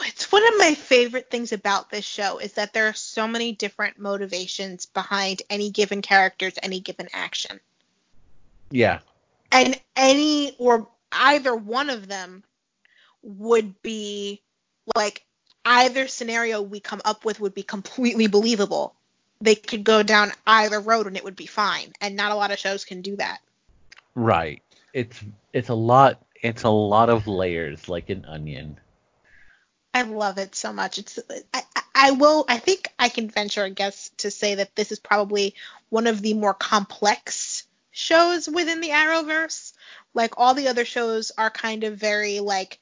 It's 0.00 0.32
one 0.32 0.46
of 0.46 0.58
my 0.58 0.74
favorite 0.74 1.30
things 1.30 1.52
about 1.52 1.90
this 1.90 2.04
show 2.04 2.38
is 2.38 2.54
that 2.54 2.72
there 2.72 2.88
are 2.88 2.94
so 2.94 3.28
many 3.28 3.52
different 3.52 3.98
motivations 3.98 4.86
behind 4.86 5.42
any 5.50 5.70
given 5.70 6.02
character's 6.02 6.58
any 6.62 6.80
given 6.80 7.08
action. 7.12 7.60
Yeah, 8.72 9.00
and 9.52 9.78
any 9.96 10.56
or 10.58 10.88
either 11.12 11.54
one 11.54 11.90
of 11.90 12.08
them 12.08 12.42
would 13.22 13.80
be 13.82 14.42
like 14.96 15.24
either 15.64 16.08
scenario 16.08 16.60
we 16.62 16.80
come 16.80 17.00
up 17.04 17.24
with 17.24 17.38
would 17.40 17.54
be 17.54 17.62
completely 17.62 18.26
believable. 18.26 18.94
They 19.40 19.54
could 19.54 19.84
go 19.84 20.02
down 20.02 20.32
either 20.46 20.80
road 20.80 21.06
and 21.06 21.16
it 21.16 21.24
would 21.24 21.36
be 21.36 21.46
fine, 21.46 21.92
and 22.00 22.16
not 22.16 22.32
a 22.32 22.36
lot 22.36 22.50
of 22.50 22.58
shows 22.58 22.84
can 22.84 23.02
do 23.02 23.16
that. 23.16 23.40
right. 24.14 24.62
It's 24.92 25.22
it's 25.52 25.68
a 25.68 25.74
lot 25.74 26.22
it's 26.42 26.64
a 26.64 26.70
lot 26.70 27.10
of 27.10 27.26
layers 27.26 27.88
like 27.88 28.10
an 28.10 28.24
onion. 28.24 28.78
I 29.94 30.02
love 30.02 30.38
it 30.38 30.54
so 30.54 30.72
much. 30.72 30.98
It's 30.98 31.18
I, 31.54 31.62
I- 31.94 32.10
will 32.12 32.44
I 32.48 32.58
think 32.58 32.88
I 32.98 33.08
can 33.08 33.28
venture 33.28 33.64
a 33.64 33.70
guess 33.70 34.10
to 34.18 34.30
say 34.30 34.56
that 34.56 34.74
this 34.74 34.90
is 34.92 34.98
probably 34.98 35.54
one 35.90 36.06
of 36.06 36.20
the 36.22 36.34
more 36.34 36.54
complex 36.54 37.64
shows 37.92 38.48
within 38.48 38.80
the 38.80 38.88
Arrowverse. 38.88 39.72
Like 40.14 40.34
all 40.36 40.54
the 40.54 40.68
other 40.68 40.84
shows 40.84 41.30
are 41.38 41.50
kind 41.50 41.84
of 41.84 41.96
very 41.96 42.40
like 42.40 42.80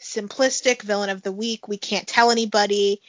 simplistic 0.00 0.82
villain 0.82 1.10
of 1.10 1.22
the 1.22 1.32
week, 1.32 1.66
we 1.66 1.78
can't 1.78 2.06
tell 2.06 2.30
anybody, 2.30 3.00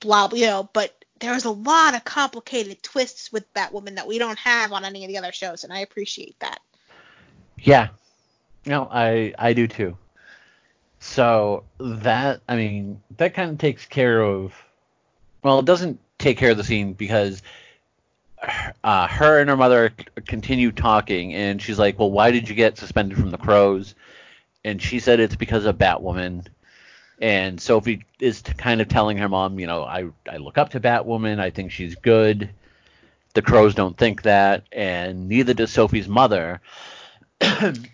blah 0.00 0.28
you 0.32 0.46
know, 0.46 0.68
but 0.72 1.04
there's 1.20 1.44
a 1.44 1.50
lot 1.50 1.94
of 1.94 2.04
complicated 2.04 2.82
twists 2.82 3.32
with 3.32 3.52
Batwoman 3.54 3.96
that 3.96 4.06
we 4.06 4.18
don't 4.18 4.38
have 4.38 4.72
on 4.72 4.84
any 4.84 5.04
of 5.04 5.08
the 5.08 5.18
other 5.18 5.32
shows 5.32 5.64
and 5.64 5.72
I 5.72 5.80
appreciate 5.80 6.38
that. 6.40 6.60
Yeah. 7.58 7.88
No, 8.64 8.88
I 8.90 9.34
I 9.38 9.52
do 9.52 9.66
too. 9.66 9.96
So 10.98 11.64
that 11.78 12.40
I 12.48 12.56
mean 12.56 13.00
that 13.16 13.34
kind 13.34 13.50
of 13.50 13.58
takes 13.58 13.86
care 13.86 14.20
of 14.20 14.52
well, 15.42 15.60
it 15.60 15.64
doesn't 15.64 16.00
take 16.18 16.38
care 16.38 16.50
of 16.50 16.56
the 16.56 16.64
scene 16.64 16.92
because 16.92 17.42
uh, 18.84 19.06
her 19.08 19.40
and 19.40 19.50
her 19.50 19.56
mother 19.56 19.92
continue 20.26 20.72
talking, 20.72 21.34
and 21.34 21.60
she's 21.60 21.78
like, 21.78 21.98
"Well, 21.98 22.10
why 22.10 22.30
did 22.30 22.48
you 22.48 22.54
get 22.54 22.78
suspended 22.78 23.18
from 23.18 23.30
the 23.30 23.38
Crows?" 23.38 23.94
And 24.64 24.80
she 24.80 24.98
said 24.98 25.20
it's 25.20 25.36
because 25.36 25.64
of 25.64 25.78
Batwoman. 25.78 26.46
And 27.18 27.60
Sophie 27.60 28.04
is 28.20 28.42
kind 28.42 28.80
of 28.80 28.88
telling 28.88 29.16
her 29.18 29.28
mom, 29.28 29.58
you 29.58 29.66
know, 29.66 29.82
I 29.84 30.08
I 30.30 30.36
look 30.36 30.58
up 30.58 30.70
to 30.70 30.80
Batwoman. 30.80 31.40
I 31.40 31.50
think 31.50 31.72
she's 31.72 31.94
good. 31.94 32.50
The 33.34 33.42
Crows 33.42 33.74
don't 33.74 33.96
think 33.96 34.22
that, 34.22 34.64
and 34.72 35.28
neither 35.28 35.54
does 35.54 35.72
Sophie's 35.72 36.08
mother. 36.08 36.60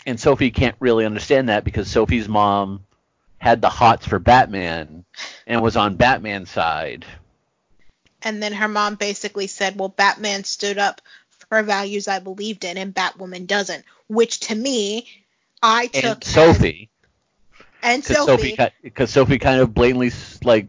and 0.07 0.21
Sophie 0.21 0.51
can't 0.51 0.77
really 0.79 1.05
understand 1.05 1.49
that 1.49 1.65
because 1.65 1.91
Sophie's 1.91 2.29
mom 2.29 2.85
had 3.39 3.61
the 3.61 3.69
hots 3.69 4.07
for 4.07 4.21
Batman 4.21 5.05
and 5.49 5.63
was 5.63 5.77
on 5.77 5.97
Batman's 5.97 6.51
side. 6.51 7.05
And 8.25 8.43
then 8.43 8.53
her 8.53 8.69
mom 8.69 8.95
basically 8.95 9.47
said, 9.49 9.79
"Well, 9.79 9.89
Batman 9.89 10.45
stood 10.45 10.79
up 10.79 11.01
for 11.49 11.63
values 11.63 12.09
I 12.09 12.21
believed 12.21 12.65
in, 12.65 12.77
and 12.77 12.95
Batwoman 12.95 13.47
doesn't." 13.47 13.85
Which 14.09 14.41
to 14.41 14.55
me, 14.55 15.09
I 15.63 15.87
took 15.89 16.05
And 16.05 16.23
as- 16.25 16.29
Sophie, 16.31 16.91
and 17.83 18.03
because 18.03 18.25
Sophie, 18.27 18.57
Sophie, 18.57 18.73
because 18.83 19.11
Sophie 19.11 19.39
kind 19.39 19.61
of 19.61 19.75
blatantly 19.75 20.13
like 20.45 20.67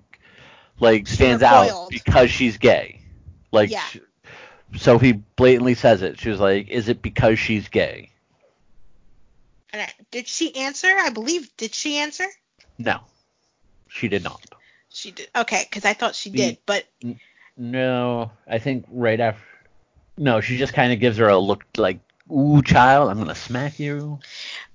like 0.79 1.07
stands 1.07 1.43
out 1.43 1.89
because 1.89 2.31
she's 2.31 2.57
gay. 2.57 3.01
Like 3.51 3.69
Yeah. 3.69 3.85
sh- 3.87 3.97
Sophie 4.77 5.11
blatantly 5.11 5.75
says 5.75 6.01
it. 6.01 6.19
She 6.19 6.29
was 6.29 6.39
like, 6.39 6.69
"Is 6.69 6.89
it 6.89 7.01
because 7.01 7.37
she's 7.37 7.67
gay?" 7.69 8.09
I- 9.73 9.91
did 10.11 10.27
she 10.27 10.55
answer? 10.55 10.87
I 10.87 11.09
believe 11.09 11.55
did 11.57 11.73
she 11.73 11.97
answer? 11.97 12.25
No, 12.77 12.99
she 13.87 14.07
did 14.07 14.23
not. 14.23 14.43
She 14.89 15.11
did. 15.11 15.27
Okay, 15.35 15.65
because 15.67 15.85
I 15.85 15.93
thought 15.93 16.15
she 16.15 16.29
did, 16.29 16.57
but 16.65 16.85
No, 17.57 18.31
I 18.47 18.59
think 18.59 18.85
right 18.89 19.19
after. 19.19 19.43
No, 20.17 20.41
she 20.41 20.57
just 20.57 20.73
kind 20.73 20.93
of 20.93 20.99
gives 20.99 21.17
her 21.17 21.27
a 21.27 21.37
look 21.37 21.63
like, 21.77 21.99
"Ooh, 22.31 22.61
child, 22.61 23.09
I'm 23.09 23.17
gonna 23.17 23.35
smack 23.35 23.79
you." 23.79 24.19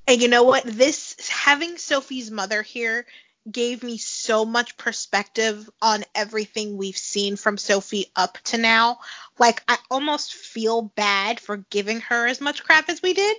and 0.09 0.23
you 0.23 0.29
know 0.29 0.43
what? 0.43 0.65
This 0.65 1.29
having 1.29 1.77
Sophie's 1.77 2.31
mother 2.31 2.63
here 2.63 3.05
gave 3.51 3.83
me 3.83 3.99
so 3.99 4.45
much 4.45 4.77
perspective 4.77 5.69
on 5.81 6.05
everything 6.15 6.77
we've 6.77 6.97
seen 6.97 7.37
from 7.37 7.59
Sophie 7.59 8.07
up 8.17 8.39
to 8.45 8.59
now. 8.59 8.99
Like 9.39 9.63
I 9.69 9.77
almost 9.91 10.35
feel 10.35 10.83
bad 10.83 11.41
for 11.41 11.59
giving 11.59 12.01
her 12.01 12.27
as 12.27 12.41
much 12.41 12.65
crap 12.65 12.89
as 12.89 13.03
we 13.03 13.13
did. 13.13 13.37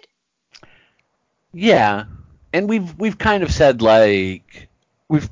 Yeah, 1.53 2.05
and 2.53 2.69
we've 2.69 2.97
we've 2.99 3.17
kind 3.17 3.41
of 3.41 3.51
said 3.51 3.81
like 3.81 4.69
we've 5.09 5.29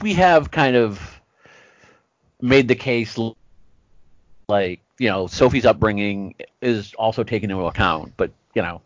we 0.00 0.14
have 0.14 0.52
kind 0.52 0.76
of 0.76 1.19
made 2.42 2.68
the 2.68 2.74
case 2.74 3.18
like 4.48 4.80
you 4.98 5.08
know 5.08 5.26
Sophie's 5.26 5.66
upbringing 5.66 6.34
is 6.60 6.94
also 6.94 7.22
taken 7.24 7.50
into 7.50 7.64
account, 7.64 8.12
but 8.16 8.32
you 8.54 8.62
know 8.62 8.82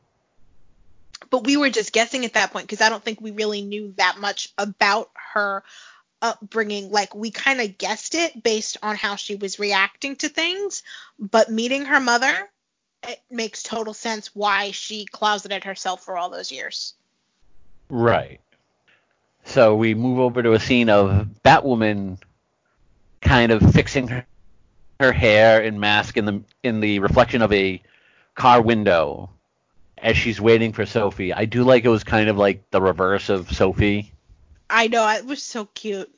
but 1.30 1.44
we 1.44 1.56
were 1.56 1.70
just 1.70 1.92
guessing 1.92 2.24
at 2.24 2.34
that 2.34 2.52
point 2.52 2.66
because 2.66 2.80
I 2.80 2.88
don't 2.88 3.02
think 3.02 3.20
we 3.20 3.32
really 3.32 3.62
knew 3.62 3.92
that 3.96 4.18
much 4.20 4.52
about 4.56 5.10
her 5.32 5.64
upbringing. 6.22 6.90
Like 6.90 7.14
we 7.14 7.30
kind 7.30 7.60
of 7.60 7.76
guessed 7.76 8.14
it 8.14 8.40
based 8.42 8.76
on 8.82 8.96
how 8.96 9.16
she 9.16 9.34
was 9.34 9.58
reacting 9.58 10.16
to 10.16 10.28
things, 10.28 10.82
but 11.18 11.50
meeting 11.50 11.86
her 11.86 11.98
mother, 11.98 12.48
it 13.08 13.20
makes 13.30 13.62
total 13.62 13.94
sense 13.94 14.34
why 14.34 14.70
she 14.70 15.06
closeted 15.06 15.64
herself 15.64 16.04
for 16.04 16.16
all 16.16 16.30
those 16.30 16.52
years. 16.52 16.94
right. 17.88 18.40
So 19.46 19.76
we 19.76 19.94
move 19.94 20.20
over 20.20 20.42
to 20.42 20.52
a 20.52 20.60
scene 20.60 20.88
of 20.88 21.28
Batwoman 21.44 22.18
kind 23.24 23.50
of 23.50 23.72
fixing 23.72 24.06
her, 24.08 24.26
her 25.00 25.12
hair 25.12 25.62
and 25.62 25.80
mask 25.80 26.16
in 26.16 26.24
the 26.24 26.42
in 26.62 26.80
the 26.80 27.00
reflection 27.00 27.42
of 27.42 27.52
a 27.52 27.82
car 28.34 28.62
window 28.62 29.30
as 29.98 30.16
she's 30.16 30.40
waiting 30.40 30.72
for 30.72 30.86
Sophie. 30.86 31.32
I 31.32 31.46
do 31.46 31.64
like 31.64 31.84
it 31.84 31.88
was 31.88 32.04
kind 32.04 32.28
of 32.28 32.36
like 32.36 32.70
the 32.70 32.80
reverse 32.80 33.28
of 33.30 33.50
Sophie. 33.50 34.12
I 34.70 34.88
know 34.88 35.08
it 35.08 35.24
was 35.24 35.42
so 35.42 35.64
cute. 35.66 36.14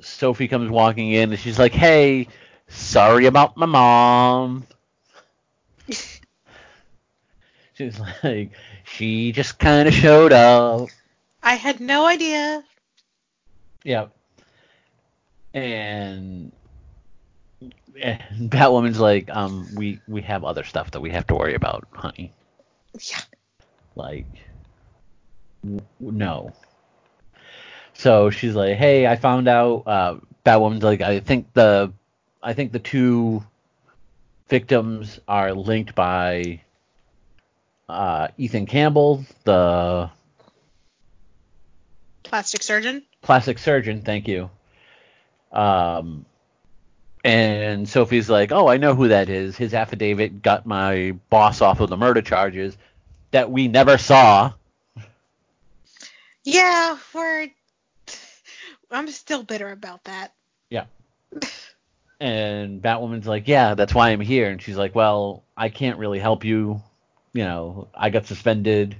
Sophie 0.00 0.48
comes 0.48 0.70
walking 0.70 1.12
in 1.12 1.30
and 1.30 1.38
she's 1.38 1.58
like, 1.58 1.72
"Hey, 1.72 2.28
sorry 2.68 3.26
about 3.26 3.56
my 3.56 3.66
mom." 3.66 4.66
she's 7.74 8.00
like, 8.22 8.52
"She 8.84 9.32
just 9.32 9.58
kind 9.58 9.88
of 9.88 9.94
showed 9.94 10.32
up." 10.32 10.88
I 11.42 11.54
had 11.54 11.80
no 11.80 12.06
idea. 12.06 12.62
Yeah. 13.84 14.06
And, 15.54 16.52
and 18.00 18.20
Batwoman's 18.50 19.00
like, 19.00 19.28
um, 19.30 19.68
we 19.74 20.00
we 20.08 20.22
have 20.22 20.44
other 20.44 20.64
stuff 20.64 20.90
that 20.92 21.00
we 21.00 21.10
have 21.10 21.26
to 21.28 21.34
worry 21.34 21.54
about, 21.54 21.86
honey. 21.92 22.32
Yeah. 23.10 23.20
Like, 23.94 24.26
w- 25.62 25.82
no. 26.00 26.52
So 27.94 28.30
she's 28.30 28.54
like, 28.54 28.76
hey, 28.76 29.06
I 29.06 29.16
found 29.16 29.48
out. 29.48 29.82
Uh, 29.86 30.16
Batwoman's 30.44 30.82
like, 30.82 31.00
I 31.02 31.20
think 31.20 31.52
the, 31.52 31.92
I 32.42 32.52
think 32.52 32.72
the 32.72 32.80
two 32.80 33.44
victims 34.48 35.20
are 35.28 35.52
linked 35.52 35.94
by 35.94 36.60
uh, 37.88 38.28
Ethan 38.38 38.66
Campbell, 38.66 39.24
the 39.44 40.10
Plastic 42.24 42.62
surgeon. 42.62 43.04
plastic 43.20 43.58
surgeon. 43.58 44.02
Thank 44.02 44.26
you. 44.26 44.50
Um, 45.52 46.24
and 47.24 47.88
Sophie's 47.88 48.28
like, 48.28 48.50
oh, 48.52 48.68
I 48.68 48.78
know 48.78 48.94
who 48.94 49.08
that 49.08 49.28
is. 49.28 49.56
His 49.56 49.74
affidavit 49.74 50.42
got 50.42 50.66
my 50.66 51.12
boss 51.30 51.60
off 51.60 51.80
of 51.80 51.88
the 51.90 51.96
murder 51.96 52.22
charges 52.22 52.76
that 53.30 53.50
we 53.50 53.68
never 53.68 53.98
saw. 53.98 54.52
Yeah, 56.44 56.98
we're. 57.14 57.48
I'm 58.90 59.08
still 59.08 59.42
bitter 59.42 59.70
about 59.70 60.04
that. 60.04 60.32
Yeah. 60.68 60.84
And 62.20 62.82
Batwoman's 62.82 63.26
like, 63.26 63.48
yeah, 63.48 63.74
that's 63.74 63.94
why 63.94 64.10
I'm 64.10 64.20
here. 64.20 64.50
And 64.50 64.60
she's 64.60 64.76
like, 64.76 64.94
well, 64.94 65.44
I 65.56 65.68
can't 65.70 65.98
really 65.98 66.18
help 66.18 66.44
you. 66.44 66.82
You 67.32 67.44
know, 67.44 67.88
I 67.94 68.10
got 68.10 68.26
suspended 68.26 68.96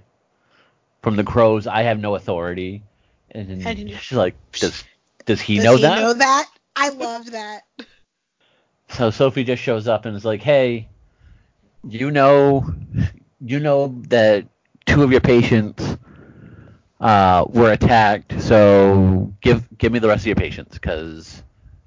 from 1.02 1.16
the 1.16 1.24
crows. 1.24 1.66
I 1.66 1.82
have 1.82 1.98
no 2.00 2.14
authority. 2.14 2.82
And 3.30 3.64
And- 3.66 3.90
she's 4.00 4.16
like, 4.16 4.34
does 4.52 4.82
does 5.26 5.40
he 5.40 5.58
Does 5.58 5.60
know 5.60 5.76
he 5.76 5.78
that? 5.78 5.94
know 5.94 6.14
that? 6.14 6.48
I 6.76 6.88
love 6.90 7.30
that. 7.32 7.62
So 8.88 9.10
Sophie 9.10 9.44
just 9.44 9.62
shows 9.62 9.88
up 9.88 10.04
and 10.06 10.16
is 10.16 10.24
like, 10.24 10.42
"Hey, 10.42 10.88
you 11.88 12.10
know, 12.10 12.64
you 13.40 13.60
know 13.60 13.88
that 14.08 14.46
two 14.86 15.02
of 15.02 15.10
your 15.12 15.20
patients 15.20 15.96
uh, 17.00 17.44
were 17.48 17.72
attacked. 17.72 18.40
So 18.42 19.32
give 19.40 19.66
give 19.78 19.92
me 19.92 19.98
the 19.98 20.08
rest 20.08 20.22
of 20.22 20.26
your 20.26 20.36
patients 20.36 20.74
because 20.74 21.42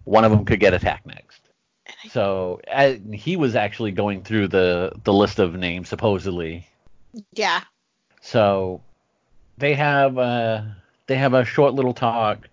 one 0.05 0.23
of 0.23 0.31
them 0.31 0.45
could 0.45 0.59
get 0.59 0.73
attacked 0.73 1.05
next." 1.05 1.41
I- 1.87 2.09
So 2.09 2.59
uh, 2.71 2.93
he 3.13 3.35
was 3.37 3.55
actually 3.55 3.91
going 3.91 4.23
through 4.23 4.47
the 4.49 4.91
the 5.03 5.13
list 5.13 5.39
of 5.39 5.55
names 5.55 5.89
supposedly. 5.89 6.67
Yeah. 7.33 7.63
So 8.21 8.81
they 9.57 9.73
have 9.75 10.17
a 10.17 10.75
they 11.07 11.15
have 11.17 11.33
a 11.33 11.45
short 11.45 11.73
little 11.73 11.93
talk 11.93 12.47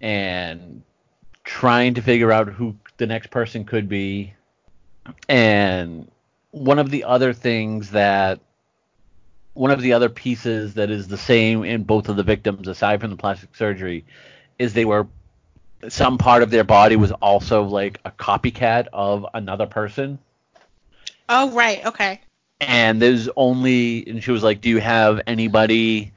and 0.00 0.82
trying 1.44 1.94
to 1.94 2.02
figure 2.02 2.32
out 2.32 2.48
who 2.48 2.76
the 2.96 3.06
next 3.06 3.30
person 3.30 3.64
could 3.64 3.88
be. 3.88 4.34
And 5.28 6.10
one 6.50 6.78
of 6.78 6.90
the 6.90 7.04
other 7.04 7.32
things 7.32 7.90
that 7.90 8.40
one 9.54 9.70
of 9.70 9.80
the 9.80 9.92
other 9.92 10.08
pieces 10.08 10.74
that 10.74 10.90
is 10.90 11.08
the 11.08 11.18
same 11.18 11.64
in 11.64 11.84
both 11.84 12.08
of 12.08 12.16
the 12.16 12.22
victims 12.22 12.68
aside 12.68 13.00
from 13.00 13.10
the 13.10 13.16
plastic 13.16 13.54
surgery 13.54 14.04
is 14.58 14.72
they 14.72 14.84
were 14.84 15.06
some 15.88 16.18
part 16.18 16.42
of 16.42 16.50
their 16.50 16.64
body 16.64 16.96
was 16.96 17.12
also 17.12 17.62
like 17.62 18.00
a 18.04 18.10
copycat 18.10 18.88
of 18.92 19.26
another 19.34 19.66
person 19.66 20.18
Oh 21.28 21.50
right. 21.52 21.84
Okay. 21.86 22.20
and 22.60 23.00
there's 23.00 23.28
only 23.36 24.06
and 24.08 24.22
she 24.22 24.30
was 24.30 24.42
like 24.42 24.60
do 24.60 24.68
you 24.70 24.78
have 24.78 25.20
anybody 25.26 26.12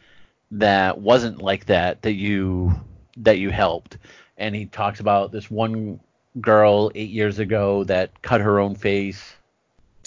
that 0.52 1.00
wasn't 1.00 1.42
like 1.42 1.66
that 1.66 2.02
that 2.04 2.14
you 2.14 2.74
that 3.18 3.38
you 3.38 3.50
helped 3.50 3.98
and 4.38 4.56
he 4.56 4.66
talks 4.66 5.00
about 5.00 5.32
this 5.32 5.50
one 5.50 6.00
girl 6.40 6.92
8 6.94 7.10
years 7.10 7.40
ago 7.40 7.84
that 7.86 8.22
cut 8.22 8.42
her 8.42 8.60
own 8.60 8.76
face 8.76 9.36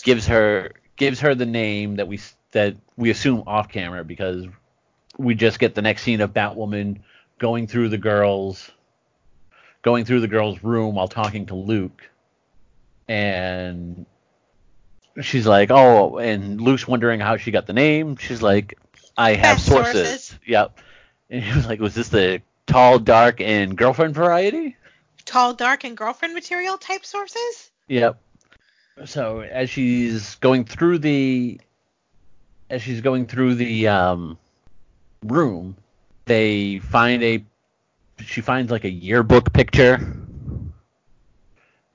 gives 0.03 0.27
her 0.27 0.73
gives 0.97 1.21
her 1.21 1.35
the 1.35 1.47
name 1.47 1.97
that 1.97 2.09
we 2.09 2.21
that 2.53 2.77
we 2.97 3.11
assume 3.11 3.43
off 3.47 3.69
camera 3.69 4.05
because 4.05 4.47
we 5.19 5.35
just 5.35 5.59
get 5.59 5.75
the 5.75 5.83
next 5.83 6.03
scene 6.03 6.21
of 6.21 6.33
Batwoman 6.33 6.99
going 7.39 7.67
through 7.67 7.89
the 7.89 7.99
girls 7.99 8.71
going 9.83 10.05
through 10.05 10.21
the 10.21 10.29
girl's 10.29 10.63
room 10.63 10.95
while 10.95 11.09
talking 11.09 11.47
to 11.47 11.55
Luke 11.55 12.09
and 13.09 14.07
she's 15.21 15.47
like, 15.47 15.71
oh, 15.71 16.19
and 16.19 16.61
Luke's 16.61 16.87
wondering 16.87 17.21
how 17.21 17.37
she 17.37 17.51
got 17.51 17.67
the 17.67 17.73
name. 17.73 18.17
She's 18.17 18.43
like, 18.43 18.79
I 19.17 19.35
have 19.35 19.61
sources. 19.61 20.09
sources. 20.09 20.39
Yep. 20.47 20.79
And 21.31 21.43
he 21.43 21.55
was 21.55 21.67
like, 21.67 21.81
was 21.81 21.95
this 21.95 22.09
the 22.09 22.43
tall, 22.71 22.99
dark, 22.99 23.41
and 23.41 23.77
girlfriend 23.77 24.15
variety? 24.15 24.77
Tall, 25.25 25.55
dark, 25.55 25.85
and 25.85 25.97
girlfriend 25.97 26.35
material 26.35 26.79
type 26.79 27.05
sources. 27.05 27.71
Yep. 27.89 28.21
So 29.07 29.41
as 29.41 29.69
she's 29.71 30.37
going 30.37 30.65
through 30.65 30.99
the, 30.99 31.61
as 32.69 32.83
she's 32.83 33.01
going 33.01 33.27
through 33.27 33.57
the 33.57 33.89
um, 33.89 34.39
room, 35.25 35.77
they 36.27 36.79
find 36.79 37.23
a, 37.23 37.45
she 38.25 38.41
finds 38.41 38.71
like 38.71 38.85
a 38.85 38.91
yearbook 38.91 39.53
picture 39.53 40.17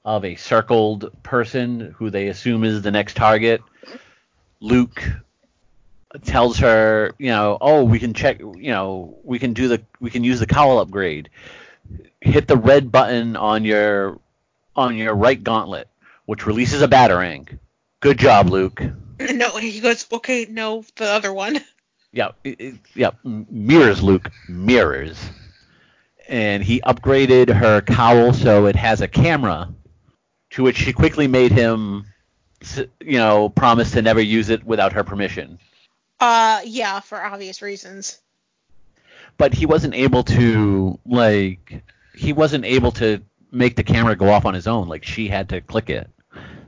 of 0.03 0.25
a 0.25 0.35
circled 0.35 1.11
person 1.23 1.95
who 1.97 2.09
they 2.09 2.27
assume 2.27 2.63
is 2.63 2.81
the 2.81 2.91
next 2.91 3.15
target. 3.15 3.61
Luke 4.59 5.01
tells 6.23 6.57
her, 6.59 7.13
you 7.17 7.27
know, 7.27 7.57
oh, 7.61 7.83
we 7.83 7.99
can 7.99 8.13
check, 8.13 8.39
you 8.39 8.71
know, 8.71 9.17
we 9.23 9.39
can 9.39 9.53
do 9.53 9.67
the, 9.67 9.81
we 9.99 10.09
can 10.09 10.23
use 10.23 10.39
the 10.39 10.45
cowl 10.45 10.79
upgrade. 10.79 11.29
Hit 12.21 12.47
the 12.47 12.57
red 12.57 12.91
button 12.91 13.35
on 13.35 13.65
your, 13.65 14.19
on 14.75 14.95
your 14.95 15.13
right 15.13 15.41
gauntlet, 15.41 15.87
which 16.25 16.45
releases 16.45 16.81
a 16.81 16.87
batarang. 16.87 17.59
Good 17.99 18.17
job, 18.17 18.49
Luke. 18.49 18.81
No, 19.17 19.49
he 19.57 19.79
goes. 19.79 20.05
Okay, 20.11 20.45
no, 20.49 20.83
the 20.97 21.05
other 21.05 21.31
one. 21.31 21.61
Yeah, 22.11 22.31
it, 22.43 22.59
it, 22.59 22.75
yeah, 22.95 23.11
mirrors, 23.23 24.03
Luke, 24.03 24.29
mirrors. 24.47 25.17
And 26.27 26.63
he 26.63 26.81
upgraded 26.81 27.53
her 27.53 27.81
cowl 27.81 28.33
so 28.33 28.65
it 28.65 28.75
has 28.75 29.01
a 29.01 29.07
camera, 29.07 29.69
to 30.51 30.63
which 30.63 30.77
she 30.77 30.93
quickly 30.93 31.27
made 31.27 31.51
him, 31.51 32.05
you 32.99 33.17
know, 33.17 33.49
promise 33.49 33.91
to 33.91 34.01
never 34.01 34.21
use 34.21 34.49
it 34.49 34.63
without 34.63 34.93
her 34.93 35.03
permission. 35.03 35.59
Uh, 36.19 36.61
yeah, 36.65 36.99
for 37.01 37.23
obvious 37.23 37.61
reasons. 37.61 38.19
But 39.37 39.53
he 39.53 39.65
wasn't 39.65 39.95
able 39.95 40.23
to, 40.23 40.97
like, 41.05 41.83
he 42.15 42.31
wasn't 42.33 42.65
able 42.65 42.91
to 42.93 43.21
make 43.51 43.75
the 43.75 43.83
camera 43.83 44.15
go 44.15 44.29
off 44.29 44.45
on 44.45 44.53
his 44.53 44.67
own. 44.67 44.87
Like, 44.87 45.03
she 45.03 45.27
had 45.27 45.49
to 45.49 45.61
click 45.61 45.89
it. 45.89 46.09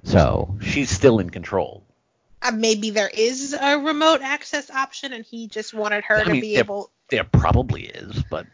So 0.04 0.58
she's 0.62 0.90
still 0.90 1.20
in 1.20 1.30
control. 1.30 1.84
Uh, 2.42 2.52
maybe 2.52 2.92
there 2.92 3.10
is 3.12 3.54
a 3.60 3.78
remote 3.80 4.22
access 4.22 4.70
option, 4.70 5.12
and 5.14 5.26
he 5.26 5.48
just 5.48 5.74
wanted 5.74 6.04
her 6.06 6.18
I 6.18 6.24
to 6.26 6.30
mean, 6.32 6.42
be 6.42 6.54
there- 6.54 6.64
able, 6.64 6.92
There 7.10 7.24
probably 7.24 7.84
is, 7.86 8.24
but 8.30 8.46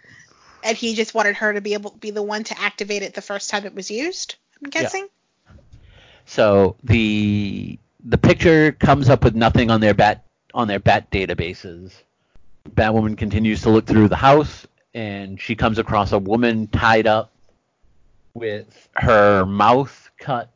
and 0.63 0.77
he 0.77 0.95
just 0.95 1.13
wanted 1.13 1.35
her 1.35 1.53
to 1.53 1.59
be 1.61 1.73
able 1.73 1.89
to 1.91 1.97
be 1.97 2.11
the 2.11 2.23
one 2.23 2.43
to 2.45 2.59
activate 2.59 3.01
it 3.03 3.13
the 3.13 3.21
first 3.21 3.49
time 3.49 3.65
it 3.65 3.73
was 3.75 3.91
used. 3.91 4.35
I'm 4.63 4.69
guessing. 4.69 5.07
So 6.25 6.77
the 6.83 7.77
the 8.05 8.17
picture 8.17 8.71
comes 8.71 9.09
up 9.09 9.23
with 9.23 9.35
nothing 9.35 9.69
on 9.71 9.81
their 9.81 9.93
bat 9.93 10.22
on 10.53 10.67
their 10.67 10.79
bat 10.79 11.09
databases. 11.11 11.93
Batwoman 12.69 13.17
continues 13.17 13.61
to 13.63 13.69
look 13.69 13.85
through 13.85 14.07
the 14.07 14.15
house 14.15 14.65
and 14.93 15.39
she 15.39 15.55
comes 15.55 15.79
across 15.79 16.11
a 16.11 16.19
woman 16.19 16.67
tied 16.67 17.07
up 17.07 17.31
with 18.33 18.89
her 18.95 19.45
mouth 19.45 20.09
cut 20.17 20.49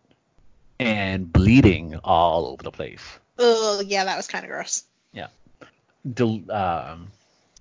and 0.80 1.32
bleeding 1.32 2.00
all 2.04 2.48
over 2.48 2.64
the 2.64 2.72
place. 2.72 3.02
Oh, 3.40 3.82
yeah, 3.86 4.06
that 4.06 4.18
was 4.18 4.28
kind 4.28 4.46
of 4.46 4.50
gross. 4.50 4.84
Yeah. 5.12 5.28
Du- 6.14 6.46
um, 6.50 7.08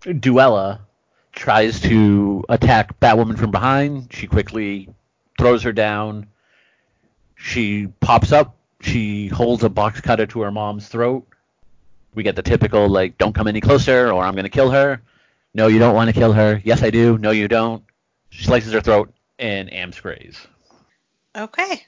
Duela 0.02 0.80
tries 1.32 1.80
to 1.80 2.44
attack 2.48 2.98
Batwoman 3.00 3.38
from 3.38 3.50
behind. 3.50 4.12
She 4.12 4.26
quickly 4.26 4.88
throws 5.38 5.62
her 5.62 5.72
down. 5.72 6.26
She 7.34 7.88
pops 8.00 8.32
up. 8.32 8.56
She 8.80 9.28
holds 9.28 9.64
a 9.64 9.68
box 9.68 10.00
cutter 10.00 10.26
to 10.26 10.40
her 10.42 10.50
mom's 10.50 10.88
throat. 10.88 11.26
We 12.16 12.22
get 12.24 12.34
the 12.34 12.42
typical, 12.42 12.88
like, 12.88 13.18
don't 13.18 13.34
come 13.34 13.46
any 13.46 13.60
closer 13.60 14.10
or 14.10 14.24
I'm 14.24 14.32
going 14.32 14.44
to 14.44 14.50
kill 14.50 14.70
her. 14.70 15.00
No, 15.54 15.68
you 15.68 15.78
don't 15.78 15.94
want 15.94 16.08
to 16.08 16.14
kill 16.14 16.32
her. 16.32 16.60
Yes, 16.64 16.82
I 16.82 16.90
do. 16.90 17.16
No, 17.18 17.30
you 17.30 17.46
don't. 17.46 17.84
She 18.30 18.42
slices 18.44 18.72
her 18.72 18.80
throat 18.80 19.12
and 19.38 19.72
am 19.72 19.92
sprays. 19.92 20.44
Okay. 21.36 21.84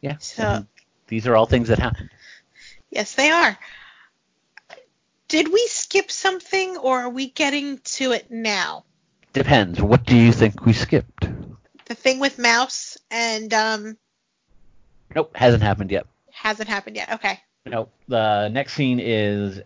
Yeah. 0.00 0.16
So- 0.18 0.64
these 1.08 1.26
are 1.26 1.36
all 1.36 1.44
things 1.46 1.68
that 1.68 1.78
happen. 1.78 2.08
Yes, 2.90 3.14
they 3.14 3.30
are. 3.30 3.58
Did 5.28 5.52
we 5.52 5.66
skip 5.66 6.10
something, 6.10 6.76
or 6.76 7.00
are 7.00 7.08
we 7.10 7.28
getting 7.28 7.78
to 7.78 8.12
it 8.12 8.30
now? 8.30 8.84
Depends. 9.32 9.82
What 9.82 10.04
do 10.06 10.16
you 10.16 10.32
think 10.32 10.64
we 10.64 10.72
skipped? 10.72 11.28
The 11.86 11.94
thing 11.94 12.20
with 12.20 12.38
Mouse 12.38 12.96
and 13.10 13.52
um 13.52 13.96
Nope, 15.14 15.36
hasn't 15.36 15.62
happened 15.62 15.90
yet. 15.90 16.06
hasn't 16.32 16.68
happened 16.68 16.96
yet. 16.96 17.12
Okay. 17.14 17.40
Nope. 17.66 17.92
The 18.08 18.48
next 18.48 18.74
scene 18.74 19.00
is 19.00 19.60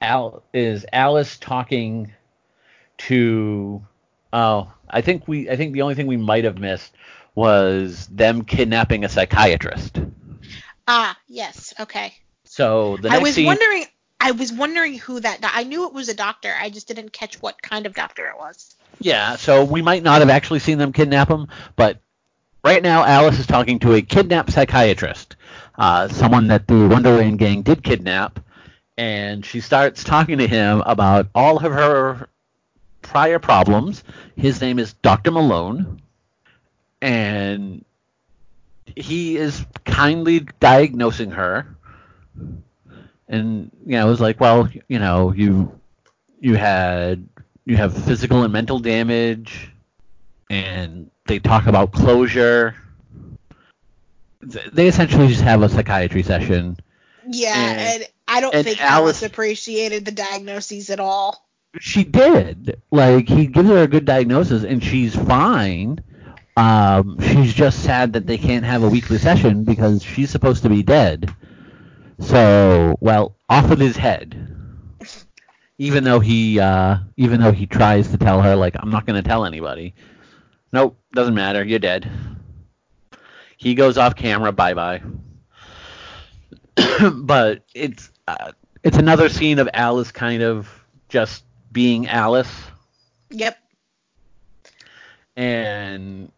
Al 0.00 0.42
is 0.52 0.84
Alice 0.92 1.36
talking 1.38 2.12
to 2.98 3.82
Oh, 4.32 4.72
I 4.88 5.00
think 5.00 5.26
we. 5.26 5.50
I 5.50 5.56
think 5.56 5.72
the 5.72 5.82
only 5.82 5.94
thing 5.94 6.06
we 6.06 6.16
might 6.16 6.44
have 6.44 6.58
missed 6.58 6.92
was 7.34 8.06
them 8.08 8.44
kidnapping 8.44 9.04
a 9.04 9.08
psychiatrist. 9.08 10.00
Ah, 10.86 11.16
yes. 11.28 11.74
Okay. 11.80 12.14
So 12.44 12.96
the 12.96 13.08
next 13.08 13.18
I 13.20 13.22
was 13.22 13.34
scene, 13.34 13.46
wondering. 13.46 13.84
I 14.20 14.32
was 14.32 14.52
wondering 14.52 14.98
who 14.98 15.18
that. 15.20 15.40
do- 15.40 15.48
I 15.50 15.64
knew 15.64 15.86
it 15.86 15.94
was 15.94 16.08
a 16.08 16.14
doctor. 16.14 16.54
I 16.60 16.68
just 16.70 16.86
didn't 16.88 17.12
catch 17.12 17.40
what 17.40 17.60
kind 17.62 17.86
of 17.86 17.94
doctor 17.94 18.26
it 18.26 18.36
was. 18.38 18.74
yeah. 19.00 19.36
So 19.36 19.64
we 19.64 19.82
might 19.82 20.02
not 20.02 20.20
have 20.20 20.30
actually 20.30 20.58
seen 20.60 20.78
them 20.78 20.92
kidnap 20.92 21.28
him, 21.30 21.48
but 21.74 21.98
right 22.64 22.82
now 22.82 23.04
Alice 23.04 23.38
is 23.38 23.46
talking 23.46 23.78
to 23.80 23.94
a 23.94 24.02
kidnapped 24.02 24.52
psychiatrist, 24.52 25.36
uh, 25.80 26.08
someone 26.08 26.48
that 26.48 26.68
the 26.68 26.88
Wonderland 26.88 27.40
gang 27.40 27.62
did 27.62 27.82
kidnap, 27.82 28.40
and 28.98 29.44
she 29.44 29.60
starts 29.60 30.04
talking 30.04 30.38
to 30.38 30.46
him 30.46 30.82
about 30.86 31.28
all 31.34 31.56
of 31.56 31.72
her 31.72 32.28
prior 33.02 33.38
problems. 33.40 34.04
His 34.36 34.60
name 34.60 34.78
is 34.78 34.92
Dr. 34.94 35.32
Malone, 35.32 36.02
and 37.00 37.84
he 38.96 39.38
is 39.38 39.64
kindly 39.86 40.40
diagnosing 40.60 41.32
her. 41.32 41.66
And 43.28 43.70
you 43.86 43.92
know, 43.92 44.06
it 44.06 44.10
was 44.10 44.20
like, 44.20 44.40
well, 44.40 44.68
you 44.88 44.98
know, 44.98 45.32
you 45.32 45.80
you 46.40 46.56
had 46.56 47.26
you 47.64 47.76
have 47.76 47.96
physical 48.04 48.42
and 48.42 48.52
mental 48.52 48.80
damage, 48.80 49.70
and 50.50 51.10
they 51.26 51.38
talk 51.38 51.66
about 51.66 51.92
closure. 51.92 52.74
Th- 54.48 54.70
They 54.72 54.88
essentially 54.88 55.28
just 55.28 55.42
have 55.42 55.62
a 55.62 55.68
psychiatry 55.68 56.22
session. 56.22 56.76
Yeah, 57.28 57.54
And- 57.56 57.80
and, 57.80 58.04
I 58.28 58.40
don't 58.40 58.54
and 58.54 58.64
think 58.64 58.80
Alice- 58.80 58.92
Alice 58.92 59.22
appreciated 59.22 60.04
the 60.04 60.12
diagnoses 60.12 60.90
at 60.90 61.00
all. 61.00 61.46
She 61.80 62.02
did. 62.04 62.80
Like 62.90 63.28
he 63.28 63.46
gives 63.46 63.68
her 63.68 63.82
a 63.82 63.88
good 63.88 64.04
diagnosis, 64.04 64.64
and 64.64 64.82
she's 64.82 65.14
fine. 65.14 66.00
Um, 66.56 67.16
she's 67.20 67.54
just 67.54 67.82
sad 67.84 68.12
that 68.14 68.26
they 68.26 68.38
can't 68.38 68.64
have 68.64 68.82
a 68.82 68.88
weekly 68.88 69.18
session 69.18 69.64
because 69.64 70.02
she's 70.02 70.30
supposed 70.30 70.62
to 70.64 70.68
be 70.68 70.82
dead. 70.82 71.32
So, 72.18 72.96
well, 73.00 73.36
off 73.48 73.70
with 73.70 73.80
his 73.80 73.96
head. 73.96 74.46
Even 75.78 76.04
though 76.04 76.20
he, 76.20 76.60
uh, 76.60 76.98
even 77.16 77.40
though 77.40 77.52
he 77.52 77.66
tries 77.66 78.08
to 78.10 78.18
tell 78.18 78.42
her, 78.42 78.54
like, 78.56 78.74
I'm 78.78 78.90
not 78.90 79.06
going 79.06 79.22
to 79.22 79.26
tell 79.26 79.46
anybody. 79.46 79.94
Nope, 80.72 80.98
doesn't 81.14 81.34
matter. 81.34 81.64
You're 81.64 81.78
dead. 81.78 82.10
He 83.60 83.74
goes 83.74 83.98
off 83.98 84.16
camera. 84.16 84.52
Bye 84.52 84.72
bye. 84.72 85.02
but 87.12 87.62
it's 87.74 88.10
uh, 88.26 88.52
it's 88.82 88.96
another 88.96 89.28
scene 89.28 89.58
of 89.58 89.68
Alice 89.74 90.10
kind 90.12 90.42
of 90.42 90.66
just 91.10 91.44
being 91.70 92.08
Alice, 92.08 92.50
Yep. 93.28 93.58
and 95.36 96.32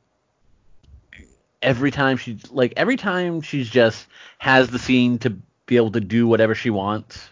every 1.62 1.92
time 1.92 2.16
she 2.16 2.38
like 2.50 2.72
every 2.76 2.96
time 2.96 3.40
she's 3.40 3.70
just 3.70 4.04
has 4.38 4.68
the 4.68 4.80
scene 4.80 5.18
to 5.18 5.30
be 5.66 5.76
able 5.76 5.92
to 5.92 6.00
do 6.00 6.26
whatever 6.26 6.56
she 6.56 6.70
wants. 6.70 7.28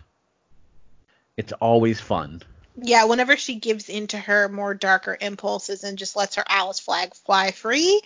It's 1.36 1.52
always 1.54 2.00
fun. 2.00 2.42
Yeah, 2.80 3.04
whenever 3.06 3.36
she 3.36 3.56
gives 3.56 3.88
into 3.88 4.18
her 4.18 4.48
more 4.48 4.72
darker 4.74 5.18
impulses 5.20 5.82
and 5.82 5.98
just 5.98 6.14
lets 6.14 6.36
her 6.36 6.44
Alice 6.48 6.78
flag 6.78 7.14
fly 7.14 7.50
free, 7.50 8.00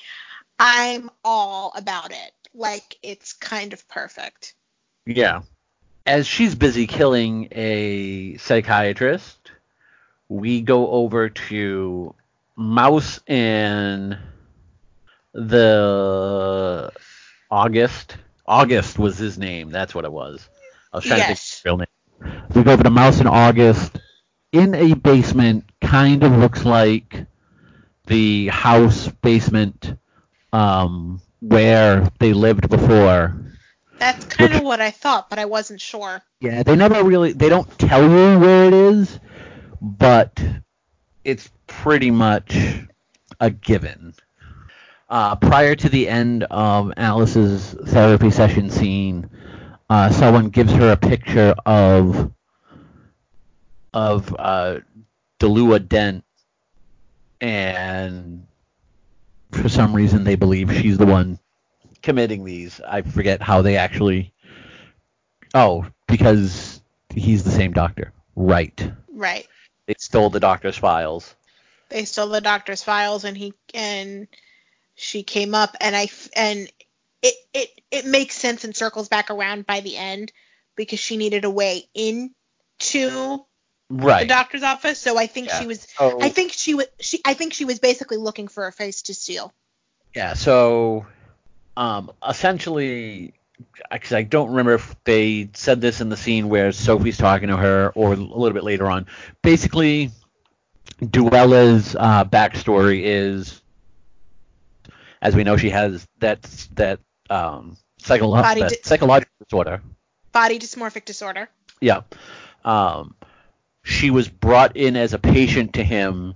I'm 0.58 1.10
all 1.24 1.72
about 1.76 2.10
it. 2.10 2.32
Like 2.54 2.96
it's 3.02 3.32
kind 3.32 3.72
of 3.72 3.86
perfect. 3.88 4.54
Yeah. 5.06 5.42
As 6.06 6.26
she's 6.26 6.54
busy 6.54 6.86
killing 6.86 7.48
a 7.52 8.36
psychiatrist, 8.36 9.50
we 10.28 10.60
go 10.60 10.90
over 10.90 11.28
to 11.28 12.14
Mouse 12.56 13.20
and 13.26 14.18
the 15.32 16.92
August. 17.50 18.16
August 18.46 18.98
was 18.98 19.18
his 19.18 19.38
name. 19.38 19.70
That's 19.70 19.94
what 19.94 20.04
it 20.04 20.12
was. 20.12 20.48
I 20.92 20.98
was 20.98 21.04
trying 21.04 21.20
to 21.20 21.26
think 21.26 21.38
of 21.38 21.42
his 21.42 21.62
real 21.64 21.76
name. 21.78 22.44
We 22.54 22.62
go 22.62 22.72
over 22.72 22.82
to 22.84 22.90
Mouse 22.90 23.18
and 23.18 23.28
August 23.28 23.98
in 24.52 24.74
a 24.74 24.94
basement. 24.94 25.64
Kind 25.80 26.22
of 26.22 26.32
looks 26.32 26.64
like 26.64 27.26
the 28.06 28.48
house 28.48 29.08
basement 29.08 29.94
um, 30.54 31.20
where 31.40 32.08
they 32.20 32.32
lived 32.32 32.68
before. 32.70 33.36
That's 33.98 34.24
kind 34.26 34.52
Which- 34.52 34.60
of 34.60 34.64
what 34.64 34.80
I 34.80 34.90
thought, 34.90 35.28
but 35.30 35.38
I 35.38 35.44
wasn't 35.44 35.80
sure. 35.80 36.22
Yeah, 36.40 36.62
they 36.62 36.76
never 36.76 37.02
really 37.02 37.32
they 37.32 37.48
don't 37.48 37.68
tell 37.78 38.02
you 38.02 38.38
where 38.38 38.66
it 38.66 38.74
is, 38.74 39.18
but 39.80 40.42
it's 41.24 41.50
pretty 41.66 42.10
much 42.10 42.56
a 43.40 43.50
given. 43.50 44.14
Uh, 45.08 45.36
prior 45.36 45.74
to 45.74 45.88
the 45.88 46.08
end 46.08 46.44
of 46.50 46.92
Alice's 46.96 47.74
therapy 47.86 48.30
session 48.30 48.70
scene, 48.70 49.28
uh, 49.88 50.10
someone 50.10 50.48
gives 50.48 50.72
her 50.72 50.92
a 50.92 50.96
picture 50.96 51.54
of 51.66 52.30
of 53.92 54.34
uh, 54.38 54.80
Duela 55.38 55.86
Dent, 55.86 56.24
and 57.40 58.46
for 59.54 59.68
some 59.68 59.94
reason 59.94 60.24
they 60.24 60.36
believe 60.36 60.72
she's 60.72 60.98
the 60.98 61.06
one 61.06 61.38
committing 62.02 62.44
these. 62.44 62.80
I 62.80 63.02
forget 63.02 63.40
how 63.42 63.62
they 63.62 63.76
actually 63.76 64.34
Oh, 65.54 65.86
because 66.08 66.80
he's 67.14 67.44
the 67.44 67.50
same 67.50 67.72
doctor. 67.72 68.12
Right. 68.34 68.90
Right. 69.08 69.46
They 69.86 69.94
stole 69.98 70.30
the 70.30 70.40
doctor's 70.40 70.76
files. 70.76 71.34
They 71.90 72.04
stole 72.04 72.28
the 72.28 72.40
doctor's 72.40 72.82
files 72.82 73.24
and 73.24 73.36
he 73.36 73.54
and 73.72 74.26
she 74.96 75.22
came 75.22 75.54
up 75.54 75.76
and 75.80 75.94
I 75.94 76.08
and 76.34 76.68
it 77.22 77.34
it 77.52 77.68
it 77.90 78.06
makes 78.06 78.34
sense 78.34 78.64
and 78.64 78.74
circles 78.74 79.08
back 79.08 79.30
around 79.30 79.66
by 79.66 79.80
the 79.80 79.96
end 79.96 80.32
because 80.74 80.98
she 80.98 81.16
needed 81.16 81.44
a 81.44 81.50
way 81.50 81.88
into 81.94 83.44
Right. 83.90 84.22
the 84.22 84.28
doctor's 84.28 84.62
office. 84.62 84.98
So 84.98 85.18
I 85.18 85.26
think 85.26 85.48
Yeah. 85.48 85.60
she 85.60 85.66
was 85.66 85.86
So, 85.98 86.18
I 86.22 86.28
think 86.30 86.52
she 86.52 86.74
was 86.74 86.86
she 87.00 87.20
I 87.24 87.34
think 87.34 87.52
she 87.52 87.64
was 87.64 87.78
basically 87.78 88.16
looking 88.16 88.48
for 88.48 88.66
a 88.66 88.72
face 88.72 89.02
to 89.02 89.14
steal. 89.14 89.52
yeah, 90.14 90.34
so 90.34 91.06
um, 91.76 92.12
essentially, 92.26 93.34
because 93.90 94.12
I 94.12 94.22
don't 94.22 94.50
remember 94.50 94.74
if 94.74 94.94
they 95.04 95.50
said 95.54 95.80
this 95.80 96.00
in 96.00 96.08
the 96.08 96.16
scene 96.16 96.48
where 96.48 96.70
Sophie's 96.72 97.16
talking 97.18 97.48
to 97.48 97.56
her 97.56 97.90
or 97.96 98.12
a 98.12 98.16
little 98.16 98.52
bit 98.52 98.62
later 98.64 98.88
on. 98.88 99.06
Basically, 99.42 100.10
Duela's 101.00 101.96
uh, 101.98 102.24
backstory 102.24 103.02
is, 103.04 103.60
as 105.20 105.34
we 105.34 105.44
know, 105.44 105.56
she 105.56 105.70
has 105.70 106.06
that 106.20 106.42
that 106.74 107.00
um, 107.30 107.76
psycholo- 108.00 108.40
that 108.42 108.56
di- 108.70 108.76
psychological 108.82 109.32
disorder. 109.44 109.82
Body 110.32 110.58
dysmorphic 110.58 111.04
disorder. 111.04 111.48
Yeah. 111.80 112.02
Um, 112.64 113.14
she 113.84 114.10
was 114.10 114.28
brought 114.28 114.76
in 114.76 114.96
as 114.96 115.12
a 115.12 115.18
patient 115.18 115.74
to 115.74 115.84
him 115.84 116.34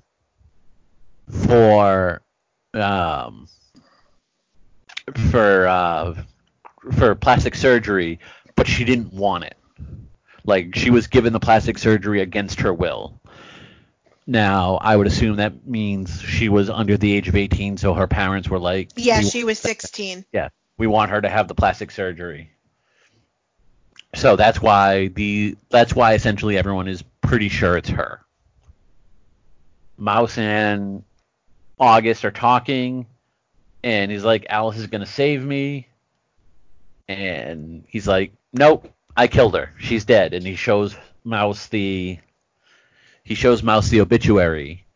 for 1.29 2.23
um, 2.75 3.49
for 5.31 5.67
uh, 5.67 6.15
for 6.93 7.15
plastic 7.15 7.55
surgery, 7.55 8.21
but 8.55 8.69
she 8.69 8.85
didn't 8.85 9.13
want 9.13 9.45
it. 9.45 9.57
Like 10.45 10.77
she 10.77 10.91
was 10.91 11.07
given 11.09 11.33
the 11.33 11.41
plastic 11.41 11.79
surgery 11.79 12.21
against 12.21 12.61
her 12.61 12.73
will. 12.73 13.19
Now, 14.27 14.77
I 14.83 14.95
would 14.95 15.07
assume 15.07 15.37
that 15.37 15.67
means 15.67 16.21
she 16.21 16.51
was 16.51 16.69
under 16.69 16.99
the 16.99 17.11
age 17.17 17.29
of 17.29 17.35
18, 17.35 17.79
so 17.79 17.95
her 17.95 18.07
parents 18.07 18.47
were 18.51 18.59
like, 18.59 18.91
Yeah, 18.95 19.23
she 19.23 19.43
was 19.43 19.59
16. 19.59 20.27
yeah, 20.33 20.51
we 20.77 20.87
want 20.87 21.11
her 21.13 21.21
to 21.23 21.31
have 21.31 21.49
the 21.49 21.55
plastic 21.55 21.91
surgery. 21.91 22.51
So 24.15 24.37
that's 24.37 24.61
why 24.61 25.09
the 25.09 25.57
that's 25.71 25.95
why 25.95 26.13
essentially 26.15 26.59
everyone 26.59 26.89
is 26.89 27.03
pretty 27.29 27.51
sure 27.51 27.77
it's 27.77 27.91
her. 27.91 28.23
Mouse 29.99 30.39
and 30.39 31.05
August 31.79 32.25
are 32.25 32.31
talking, 32.31 33.07
and 33.85 34.11
he's 34.11 34.25
like, 34.25 34.47
"Alice 34.49 34.79
is 34.79 34.87
gonna 34.87 35.05
save 35.05 35.45
me," 35.45 35.89
and 37.07 37.85
he's 37.87 38.09
like, 38.09 38.33
"Nope, 38.55 38.91
I 39.15 39.27
killed 39.27 39.55
her. 39.55 39.75
She's 39.79 40.07
dead." 40.07 40.33
And 40.33 40.47
he 40.47 40.57
shows 40.57 40.97
Mouse 41.23 41.67
the 41.67 42.19
he 43.25 43.35
shows 43.35 43.63
Mouse 43.63 43.91
the 43.91 44.01
obituary. 44.01 44.87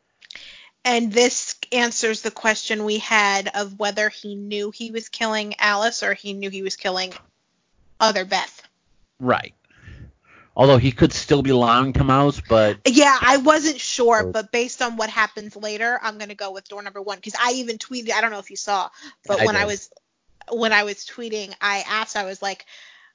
And 0.86 1.12
this 1.12 1.56
answers 1.70 2.22
the 2.22 2.30
question 2.30 2.84
we 2.84 2.98
had 2.98 3.48
of 3.54 3.78
whether 3.78 4.08
he 4.08 4.36
knew 4.36 4.70
he 4.70 4.90
was 4.90 5.10
killing 5.10 5.54
Alice 5.58 6.02
or 6.02 6.14
he 6.14 6.32
knew 6.32 6.48
he 6.48 6.62
was 6.62 6.76
killing 6.76 7.12
other 8.00 8.24
Beth. 8.24 8.62
Right. 9.20 9.54
Although 10.54 10.76
he 10.76 10.92
could 10.92 11.12
still 11.12 11.42
be 11.42 11.52
lying 11.52 11.94
to 11.94 12.04
Mouse, 12.04 12.40
but 12.46 12.78
Yeah, 12.84 13.16
I 13.20 13.38
wasn't 13.38 13.80
sure, 13.80 14.26
but 14.26 14.52
based 14.52 14.82
on 14.82 14.96
what 14.96 15.08
happens 15.08 15.56
later, 15.56 15.98
I'm 16.02 16.18
gonna 16.18 16.34
go 16.34 16.52
with 16.52 16.68
door 16.68 16.82
number 16.82 17.00
one 17.00 17.16
because 17.16 17.34
I 17.40 17.52
even 17.52 17.78
tweeted. 17.78 18.12
I 18.12 18.20
don't 18.20 18.30
know 18.30 18.38
if 18.38 18.50
you 18.50 18.56
saw, 18.56 18.90
but 19.26 19.40
I 19.40 19.46
when 19.46 19.56
I 19.56 19.64
was 19.64 19.90
when 20.50 20.72
I 20.72 20.84
was 20.84 21.06
tweeting, 21.06 21.54
I 21.60 21.84
asked, 21.88 22.16
I 22.16 22.24
was 22.24 22.42
like, 22.42 22.66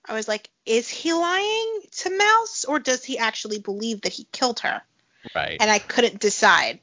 I 0.06 0.14
was 0.14 0.28
like, 0.28 0.50
is 0.66 0.90
he 0.90 1.14
lying 1.14 1.82
to 1.98 2.18
Mouse 2.18 2.66
or 2.66 2.80
does 2.80 3.04
he 3.04 3.18
actually 3.18 3.60
believe 3.60 4.02
that 4.02 4.14
he 4.14 4.28
killed 4.32 4.62
her? 4.62 4.82
right. 5.36 5.58
And 5.60 5.70
I 5.70 5.80
couldn't 5.80 6.20
decide. 6.20 6.80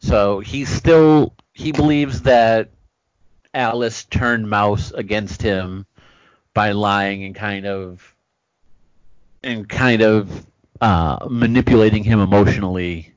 So 0.00 0.40
he's 0.40 0.68
still 0.68 1.34
he 1.52 1.72
believes 1.72 2.22
that 2.22 2.70
Alice 3.54 4.04
turned 4.04 4.48
Mouse 4.48 4.92
against 4.92 5.42
him 5.42 5.86
by 6.54 6.72
lying 6.72 7.24
and 7.24 7.34
kind 7.34 7.66
of 7.66 8.14
and 9.42 9.68
kind 9.68 10.02
of 10.02 10.46
uh, 10.80 11.26
manipulating 11.30 12.04
him 12.04 12.20
emotionally. 12.20 13.14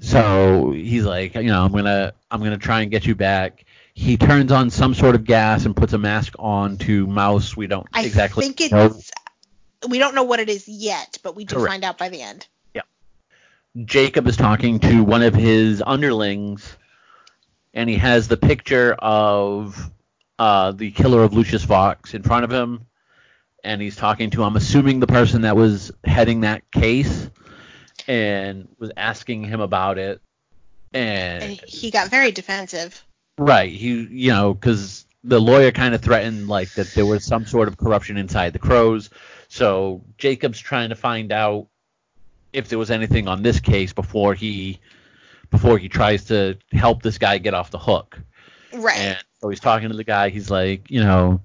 So 0.00 0.70
he's 0.72 1.04
like, 1.04 1.34
you 1.34 1.44
know, 1.44 1.64
I'm 1.64 1.72
gonna 1.72 2.12
I'm 2.30 2.42
gonna 2.42 2.58
try 2.58 2.82
and 2.82 2.90
get 2.90 3.06
you 3.06 3.14
back. 3.14 3.64
He 3.94 4.16
turns 4.16 4.50
on 4.52 4.70
some 4.70 4.92
sort 4.94 5.14
of 5.14 5.24
gas 5.24 5.66
and 5.66 5.76
puts 5.76 5.92
a 5.92 5.98
mask 5.98 6.34
on 6.38 6.78
to 6.78 7.06
Mouse. 7.06 7.56
We 7.56 7.66
don't 7.66 7.86
I 7.92 8.04
exactly 8.04 8.48
think 8.48 8.72
know. 8.72 8.86
it's 8.86 9.10
we 9.88 9.98
don't 9.98 10.14
know 10.14 10.24
what 10.24 10.40
it 10.40 10.48
is 10.48 10.68
yet, 10.68 11.18
but 11.22 11.36
we 11.36 11.44
do 11.44 11.56
Correct. 11.56 11.70
find 11.70 11.84
out 11.84 11.98
by 11.98 12.08
the 12.08 12.20
end. 12.22 12.46
Yeah. 12.74 12.82
Jacob 13.84 14.26
is 14.26 14.36
talking 14.36 14.80
to 14.80 15.02
one 15.04 15.22
of 15.22 15.34
his 15.34 15.82
underlings, 15.84 16.76
and 17.72 17.88
he 17.88 17.96
has 17.96 18.28
the 18.28 18.36
picture 18.36 18.94
of 18.94 19.90
uh, 20.38 20.72
the 20.72 20.90
killer 20.90 21.22
of 21.22 21.34
Lucius 21.34 21.64
Fox 21.64 22.14
in 22.14 22.22
front 22.22 22.44
of 22.44 22.50
him, 22.50 22.86
and 23.64 23.80
he's 23.80 23.96
talking 23.96 24.30
to, 24.30 24.44
I'm 24.44 24.56
assuming, 24.56 25.00
the 25.00 25.06
person 25.06 25.42
that 25.42 25.56
was 25.56 25.90
heading 26.04 26.42
that 26.42 26.70
case, 26.70 27.28
and 28.06 28.68
was 28.78 28.92
asking 28.96 29.44
him 29.44 29.60
about 29.60 29.98
it. 29.98 30.20
And 30.92 31.42
And 31.42 31.60
he 31.66 31.90
got 31.90 32.08
very 32.10 32.30
defensive. 32.30 33.04
right, 33.38 33.72
he, 33.72 34.06
you 34.10 34.30
know, 34.30 34.54
because 34.54 35.06
the 35.24 35.40
lawyer 35.40 35.72
kind 35.72 35.94
of 35.94 36.02
threatened 36.02 36.48
like 36.48 36.70
that 36.74 36.88
there 36.94 37.06
was 37.06 37.24
some 37.24 37.46
sort 37.46 37.66
of 37.66 37.76
corruption 37.78 38.16
inside 38.16 38.52
the 38.52 38.58
Crows, 38.58 39.10
so 39.48 40.04
Jacob's 40.18 40.60
trying 40.60 40.90
to 40.90 40.94
find 40.94 41.32
out 41.32 41.66
if 42.52 42.68
there 42.68 42.78
was 42.78 42.90
anything 42.90 43.26
on 43.26 43.42
this 43.42 43.58
case 43.58 43.92
before 43.92 44.34
he 44.34 44.78
before 45.50 45.78
he 45.78 45.88
tries 45.88 46.24
to 46.26 46.56
help 46.72 47.02
this 47.02 47.18
guy 47.18 47.38
get 47.38 47.54
off 47.54 47.70
the 47.70 47.78
hook. 47.78 48.20
Right. 48.72 48.98
And 48.98 49.18
so 49.40 49.48
he's 49.48 49.60
talking 49.60 49.88
to 49.88 49.96
the 49.96 50.04
guy. 50.04 50.28
He's 50.28 50.50
like, 50.50 50.90
you 50.90 51.02
know, 51.02 51.40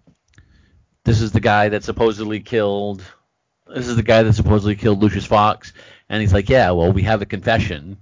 this 1.05 1.21
is 1.21 1.31
the 1.31 1.39
guy 1.39 1.69
that 1.69 1.83
supposedly 1.83 2.39
killed. 2.39 3.03
This 3.67 3.87
is 3.87 3.95
the 3.95 4.03
guy 4.03 4.23
that 4.23 4.33
supposedly 4.33 4.75
killed 4.75 5.01
Lucius 5.01 5.25
Fox. 5.25 5.73
And 6.09 6.21
he's 6.21 6.33
like, 6.33 6.49
yeah, 6.49 6.71
well, 6.71 6.91
we 6.91 7.03
have 7.03 7.21
a 7.21 7.25
confession. 7.25 7.97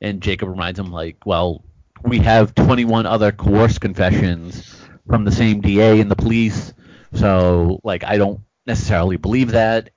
And 0.00 0.22
Jacob 0.22 0.48
reminds 0.48 0.78
him, 0.78 0.90
like, 0.90 1.24
well, 1.26 1.64
we 2.02 2.18
have 2.20 2.54
21 2.54 3.06
other 3.06 3.30
coerced 3.30 3.80
confessions 3.80 4.74
from 5.06 5.24
the 5.24 5.30
same 5.32 5.60
DA 5.60 6.00
and 6.00 6.10
the 6.10 6.16
police. 6.16 6.72
So, 7.14 7.78
like, 7.84 8.04
I 8.04 8.16
don't 8.16 8.40
necessarily 8.66 9.16
believe 9.16 9.52
that. 9.52 9.90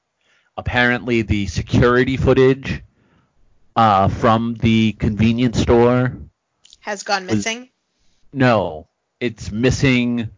Apparently, 0.58 1.22
the 1.22 1.48
security 1.48 2.18
footage 2.18 2.84
uh, 3.76 4.08
from 4.08 4.56
the 4.56 4.94
convenience 4.94 5.60
store 5.60 6.18
Has 6.82 7.04
gone 7.04 7.26
missing. 7.26 7.70
no, 8.32 8.88
it's 9.20 9.52
missing. 9.52 10.30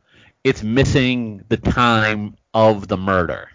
It's 0.48 0.64
missing 0.64 1.44
the 1.50 1.58
time 1.58 2.38
of 2.54 2.88
the 2.88 2.96
murder. 2.98 3.50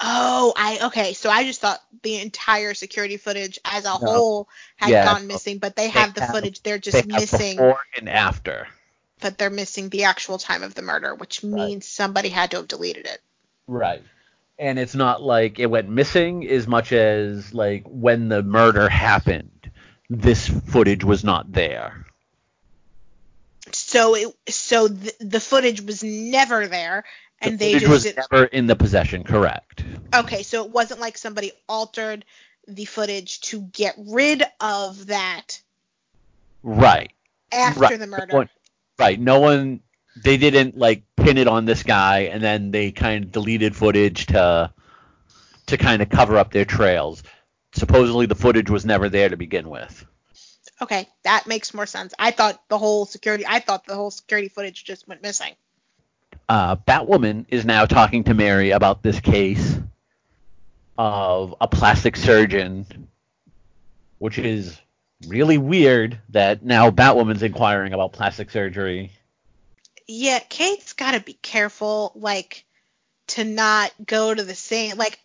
Oh, 0.00 0.52
I 0.56 0.86
okay. 0.86 1.12
So 1.14 1.30
I 1.30 1.44
just 1.44 1.60
thought 1.60 1.80
the 2.02 2.20
entire 2.20 2.74
security 2.74 3.16
footage 3.16 3.58
as 3.64 3.84
a 3.84 3.88
No. 3.88 3.94
whole 3.94 4.48
had 4.76 4.90
Yeah, 4.90 5.04
gone 5.04 5.26
missing, 5.26 5.58
but 5.58 5.74
they 5.76 5.84
They 5.84 5.90
have 5.90 6.14
the 6.14 6.20
have- 6.22 6.30
footage. 6.34 6.62
They're 6.62 6.78
just 6.78 6.96
have 6.98 7.06
missing, 7.06 7.56
before 7.56 7.80
and 7.96 8.08
after. 8.08 8.68
but 9.20 9.38
they're 9.38 9.48
missing 9.50 9.88
the 9.88 10.04
actual 10.04 10.36
time 10.38 10.62
of 10.62 10.74
the 10.74 10.82
murder, 10.82 11.14
which 11.14 11.42
means 11.42 11.86
somebody 11.88 12.28
had 12.28 12.50
to 12.50 12.58
have 12.58 12.68
deleted 12.68 13.06
it. 13.06 13.22
Right. 13.66 14.02
And 14.58 14.78
it's 14.78 14.94
not 14.94 15.22
like 15.22 15.58
it 15.58 15.66
went 15.66 15.88
missing 15.88 16.46
as 16.48 16.66
much 16.66 16.92
as 16.92 17.54
like 17.54 17.84
when 17.86 18.28
the 18.28 18.42
murder 18.42 18.88
happened, 18.88 19.70
this 20.10 20.48
footage 20.48 21.04
was 21.04 21.24
not 21.24 21.52
there. 21.52 22.04
So 23.76 24.14
it 24.16 24.34
so 24.48 24.88
the, 24.88 25.12
the 25.20 25.40
footage 25.40 25.80
was 25.82 26.02
never 26.02 26.66
there, 26.66 27.04
and 27.40 27.58
the 27.58 27.72
they 27.72 27.72
just 27.78 27.88
was 27.90 28.02
did- 28.04 28.16
never 28.30 28.44
in 28.44 28.66
the 28.66 28.76
possession, 28.76 29.22
correct? 29.24 29.84
okay. 30.14 30.42
So 30.42 30.64
it 30.64 30.70
wasn't 30.70 31.00
like 31.00 31.18
somebody 31.18 31.52
altered 31.68 32.24
the 32.68 32.84
footage 32.84 33.40
to 33.42 33.60
get 33.60 33.94
rid 33.98 34.42
of 34.60 35.06
that 35.06 35.60
Right. 36.62 37.12
after 37.52 37.80
right. 37.80 37.98
the 37.98 38.06
murder. 38.06 38.26
No 38.32 38.36
one- 38.38 38.48
right. 38.98 39.20
No 39.20 39.40
one. 39.40 39.80
They 40.24 40.38
didn't 40.38 40.78
like 40.78 41.02
pin 41.16 41.36
it 41.36 41.46
on 41.46 41.66
this 41.66 41.82
guy, 41.82 42.20
and 42.20 42.42
then 42.42 42.70
they 42.70 42.90
kind 42.90 43.24
of 43.24 43.32
deleted 43.32 43.76
footage 43.76 44.26
to 44.26 44.72
to 45.66 45.76
kind 45.76 46.00
of 46.00 46.08
cover 46.08 46.38
up 46.38 46.52
their 46.52 46.64
trails. 46.64 47.22
Supposedly, 47.72 48.24
the 48.24 48.34
footage 48.34 48.70
was 48.70 48.86
never 48.86 49.10
there 49.10 49.28
to 49.28 49.36
begin 49.36 49.68
with. 49.68 50.05
Okay, 50.82 51.08
that 51.24 51.46
makes 51.46 51.72
more 51.72 51.86
sense. 51.86 52.12
I 52.18 52.32
thought 52.32 52.62
the 52.68 52.76
whole 52.76 53.06
security. 53.06 53.44
I 53.48 53.60
thought 53.60 53.86
the 53.86 53.94
whole 53.94 54.10
security 54.10 54.48
footage 54.48 54.84
just 54.84 55.08
went 55.08 55.22
missing. 55.22 55.54
uh, 56.48 56.76
Batwoman 56.76 57.46
is 57.48 57.64
now 57.64 57.86
talking 57.86 58.24
to 58.24 58.34
Mary 58.34 58.70
about 58.70 59.02
this 59.02 59.20
case 59.20 59.78
of 60.98 61.54
a 61.60 61.68
plastic 61.68 62.16
surgeon, 62.16 63.08
which 64.18 64.38
is 64.38 64.78
really 65.26 65.58
weird 65.58 66.18
that 66.30 66.62
now 66.62 66.90
Batwoman's 66.90 67.42
inquiring 67.42 67.92
about 67.92 68.12
plastic 68.12 68.50
surgery. 68.50 69.12
Yeah, 70.06 70.38
Kate's 70.38 70.92
got 70.92 71.12
to 71.12 71.20
be 71.20 71.32
careful, 71.34 72.12
like, 72.14 72.64
to 73.28 73.44
not 73.44 73.92
go 74.04 74.32
to 74.32 74.44
the 74.44 74.54
same. 74.54 74.96
Like, 74.96 75.18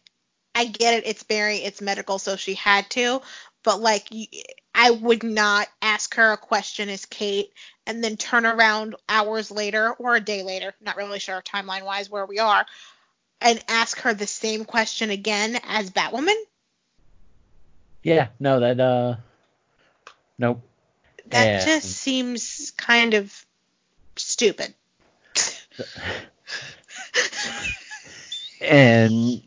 I 0.56 0.66
get 0.66 0.96
it. 0.96 1.08
It's 1.08 1.24
Mary. 1.30 1.58
It's 1.58 1.82
medical, 1.82 2.18
so 2.18 2.36
she 2.36 2.56
had 2.56 2.90
to. 2.92 3.22
But 3.64 3.80
like, 3.80 4.08
I 4.74 4.92
would 4.92 5.24
not 5.24 5.68
ask 5.82 6.16
her 6.16 6.32
a 6.32 6.38
question 6.38 6.90
as 6.90 7.06
Kate 7.06 7.52
and 7.86 8.04
then 8.04 8.18
turn 8.18 8.46
around 8.46 8.96
hours 9.10 9.52
later 9.52 9.92
or 9.94 10.16
a 10.16 10.22
day 10.22 10.44
later, 10.44 10.74
not 10.82 10.98
really 10.98 11.20
sure 11.20 11.42
timeline 11.42 11.86
wise 11.86 12.10
where 12.10 12.26
we 12.26 12.40
are, 12.40 12.66
and 13.42 13.64
ask 13.68 14.00
her 14.00 14.14
the 14.14 14.28
same 14.28 14.66
question 14.66 15.10
again 15.10 15.60
as 15.68 15.92
Batwoman. 15.92 16.36
Yeah, 18.04 18.30
no, 18.40 18.60
that 18.60 18.80
uh, 18.80 19.16
nope. 20.38 20.62
That 21.28 21.66
just 21.66 21.90
seems 21.90 22.72
kind 22.72 23.14
of 23.14 23.46
stupid. 24.16 24.74
And 28.62 29.42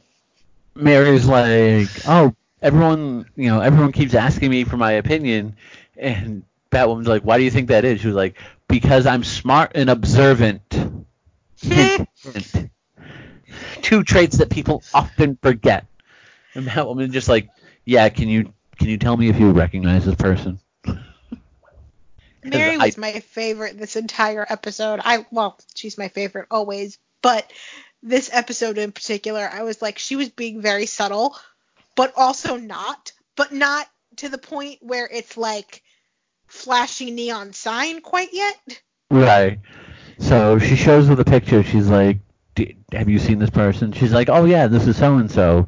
Mary's 0.74 1.26
like, 1.26 1.88
oh, 2.08 2.34
everyone, 2.64 3.26
you 3.36 3.48
know, 3.48 3.60
everyone 3.60 3.92
keeps 3.92 4.14
asking 4.14 4.50
me 4.50 4.64
for 4.64 4.76
my 4.76 4.92
opinion, 4.92 5.56
and 5.96 6.42
Batwoman's 6.72 7.06
like, 7.06 7.22
why 7.22 7.38
do 7.38 7.44
you 7.44 7.50
think 7.50 7.68
that 7.68 7.84
is? 7.84 8.00
She 8.00 8.08
was 8.08 8.16
like, 8.16 8.36
because 8.68 9.06
I'm 9.06 9.22
smart 9.22 9.72
and 9.74 9.90
observant. 9.90 10.62
Hint, 11.60 12.08
hint. 12.22 12.70
Two 13.82 14.02
traits 14.02 14.38
that 14.38 14.50
people 14.50 14.82
often 14.94 15.38
forget. 15.42 15.86
And 16.54 16.66
Batwoman 16.66 17.12
just 17.12 17.28
like, 17.28 17.48
yeah, 17.84 18.08
can 18.08 18.28
you 18.28 18.52
can 18.78 18.88
you 18.88 18.98
tell 18.98 19.16
me 19.16 19.28
if 19.28 19.38
you 19.38 19.50
recognize 19.52 20.04
this 20.06 20.14
person? 20.16 20.58
Mary 22.44 22.76
I- 22.78 22.86
was 22.86 22.98
my 22.98 23.20
favorite 23.20 23.78
this 23.78 23.96
entire 23.96 24.46
episode. 24.48 25.00
I 25.04 25.26
well, 25.30 25.58
she's 25.74 25.98
my 25.98 26.08
favorite 26.08 26.48
always, 26.50 26.98
but 27.22 27.50
this 28.02 28.30
episode 28.32 28.78
in 28.78 28.92
particular, 28.92 29.48
I 29.50 29.62
was 29.62 29.80
like 29.80 29.98
she 29.98 30.16
was 30.16 30.28
being 30.30 30.60
very 30.60 30.86
subtle, 30.86 31.36
but 31.96 32.12
also 32.16 32.56
not, 32.56 33.12
but 33.36 33.52
not 33.52 33.86
to 34.16 34.28
the 34.28 34.38
point 34.38 34.78
where 34.80 35.08
it's 35.12 35.36
like 35.36 35.82
flashy 36.46 37.10
neon 37.10 37.52
sign 37.52 38.00
quite 38.00 38.32
yet. 38.32 38.82
Right. 39.10 39.58
So 40.18 40.58
she 40.58 40.76
shows 40.76 41.08
her 41.08 41.14
the 41.14 41.24
picture. 41.24 41.62
She's 41.62 41.88
like, 41.88 42.18
"D- 42.54 42.76
"Have 42.92 43.08
you 43.08 43.18
seen 43.18 43.38
this 43.38 43.50
person?" 43.50 43.92
She's 43.92 44.12
like, 44.12 44.28
"Oh 44.28 44.44
yeah, 44.44 44.66
this 44.66 44.86
is 44.86 44.96
so 44.96 45.16
and 45.16 45.30
so." 45.30 45.66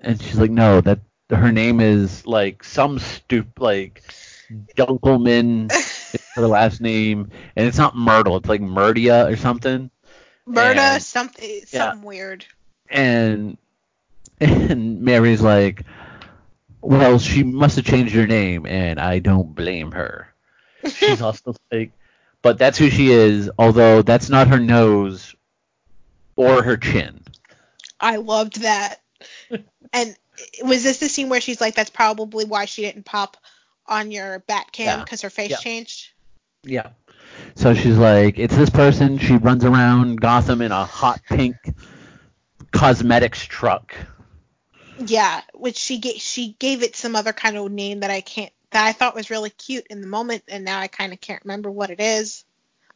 And 0.00 0.20
she's 0.20 0.38
like, 0.38 0.50
"No, 0.50 0.80
that 0.80 1.00
her 1.30 1.52
name 1.52 1.80
is 1.80 2.26
like 2.26 2.64
some 2.64 2.98
stup 2.98 3.58
like 3.58 4.02
Dunkelman 4.76 5.72
her 6.34 6.46
last 6.46 6.80
name, 6.80 7.30
and 7.56 7.66
it's 7.68 7.78
not 7.78 7.96
Myrtle. 7.96 8.36
It's 8.36 8.48
like 8.48 8.60
Murdia 8.60 9.30
or 9.30 9.36
something." 9.36 9.90
Murda, 10.48 11.00
something 11.00 11.60
something 11.66 12.02
weird. 12.02 12.44
And 12.90 13.56
and 14.42 15.00
Mary's 15.02 15.40
like, 15.40 15.82
"Well, 16.80 17.18
she 17.18 17.42
must 17.42 17.76
have 17.76 17.84
changed 17.84 18.14
her 18.14 18.26
name, 18.26 18.66
and 18.66 18.98
I 19.00 19.18
don't 19.18 19.54
blame 19.54 19.92
her." 19.92 20.32
She's 20.84 21.22
also 21.22 21.54
like, 21.70 21.92
but 22.42 22.58
that's 22.58 22.78
who 22.78 22.90
she 22.90 23.10
is. 23.10 23.50
Although 23.58 24.02
that's 24.02 24.28
not 24.28 24.48
her 24.48 24.58
nose 24.58 25.34
or 26.36 26.62
her 26.62 26.76
chin. 26.76 27.22
I 28.00 28.16
loved 28.16 28.62
that. 28.62 29.00
and 29.92 30.16
was 30.62 30.82
this 30.82 30.98
the 30.98 31.08
scene 31.08 31.28
where 31.28 31.40
she's 31.40 31.60
like, 31.60 31.74
"That's 31.74 31.90
probably 31.90 32.44
why 32.44 32.64
she 32.64 32.82
didn't 32.82 33.04
pop 33.04 33.36
on 33.86 34.10
your 34.10 34.40
bat 34.40 34.72
cam 34.72 34.98
Yeah. 34.98 35.04
because 35.04 35.22
her 35.22 35.30
face 35.30 35.50
Yeah. 35.50 35.56
changed." 35.58 36.10
Yeah. 36.64 36.90
So 37.54 37.74
she's 37.74 37.96
like, 37.96 38.38
it's 38.38 38.56
this 38.56 38.70
person. 38.70 39.18
She 39.18 39.36
runs 39.36 39.64
around 39.64 40.20
Gotham 40.20 40.62
in 40.62 40.70
a 40.72 40.84
hot 40.84 41.20
pink 41.28 41.56
cosmetics 42.72 43.44
truck. 43.44 43.94
Yeah, 45.06 45.42
which 45.54 45.76
she 45.76 45.98
gave 45.98 46.16
she 46.20 46.52
gave 46.58 46.82
it 46.82 46.96
some 46.96 47.16
other 47.16 47.32
kind 47.32 47.56
of 47.56 47.70
name 47.70 48.00
that 48.00 48.10
I 48.10 48.20
can't 48.20 48.52
that 48.70 48.86
I 48.86 48.92
thought 48.92 49.14
was 49.14 49.30
really 49.30 49.50
cute 49.50 49.86
in 49.90 50.00
the 50.00 50.06
moment, 50.06 50.44
and 50.48 50.64
now 50.64 50.78
I 50.78 50.88
kind 50.88 51.12
of 51.12 51.20
can't 51.20 51.44
remember 51.44 51.70
what 51.70 51.90
it 51.90 52.00
is. 52.00 52.44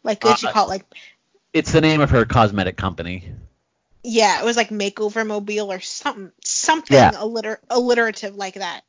Like, 0.03 0.25
what 0.25 0.43
Uh, 0.43 0.53
call 0.53 0.67
it? 0.67 0.69
Like, 0.71 0.85
It's 1.53 1.73
the 1.73 1.81
name 1.81 2.01
of 2.01 2.11
her 2.11 2.25
cosmetic 2.25 2.77
company. 2.77 3.33
yeah, 4.03 4.41
it 4.41 4.45
was 4.45 4.57
like 4.57 4.69
Makeover 4.71 5.27
Mobile 5.27 5.73
or 5.73 5.81
something, 5.81 6.33
something 6.45 6.97
Yeah. 6.97 7.11
alliter- 7.13 7.59
alliterative 7.69 8.37
like 8.37 8.55
that. 8.55 8.83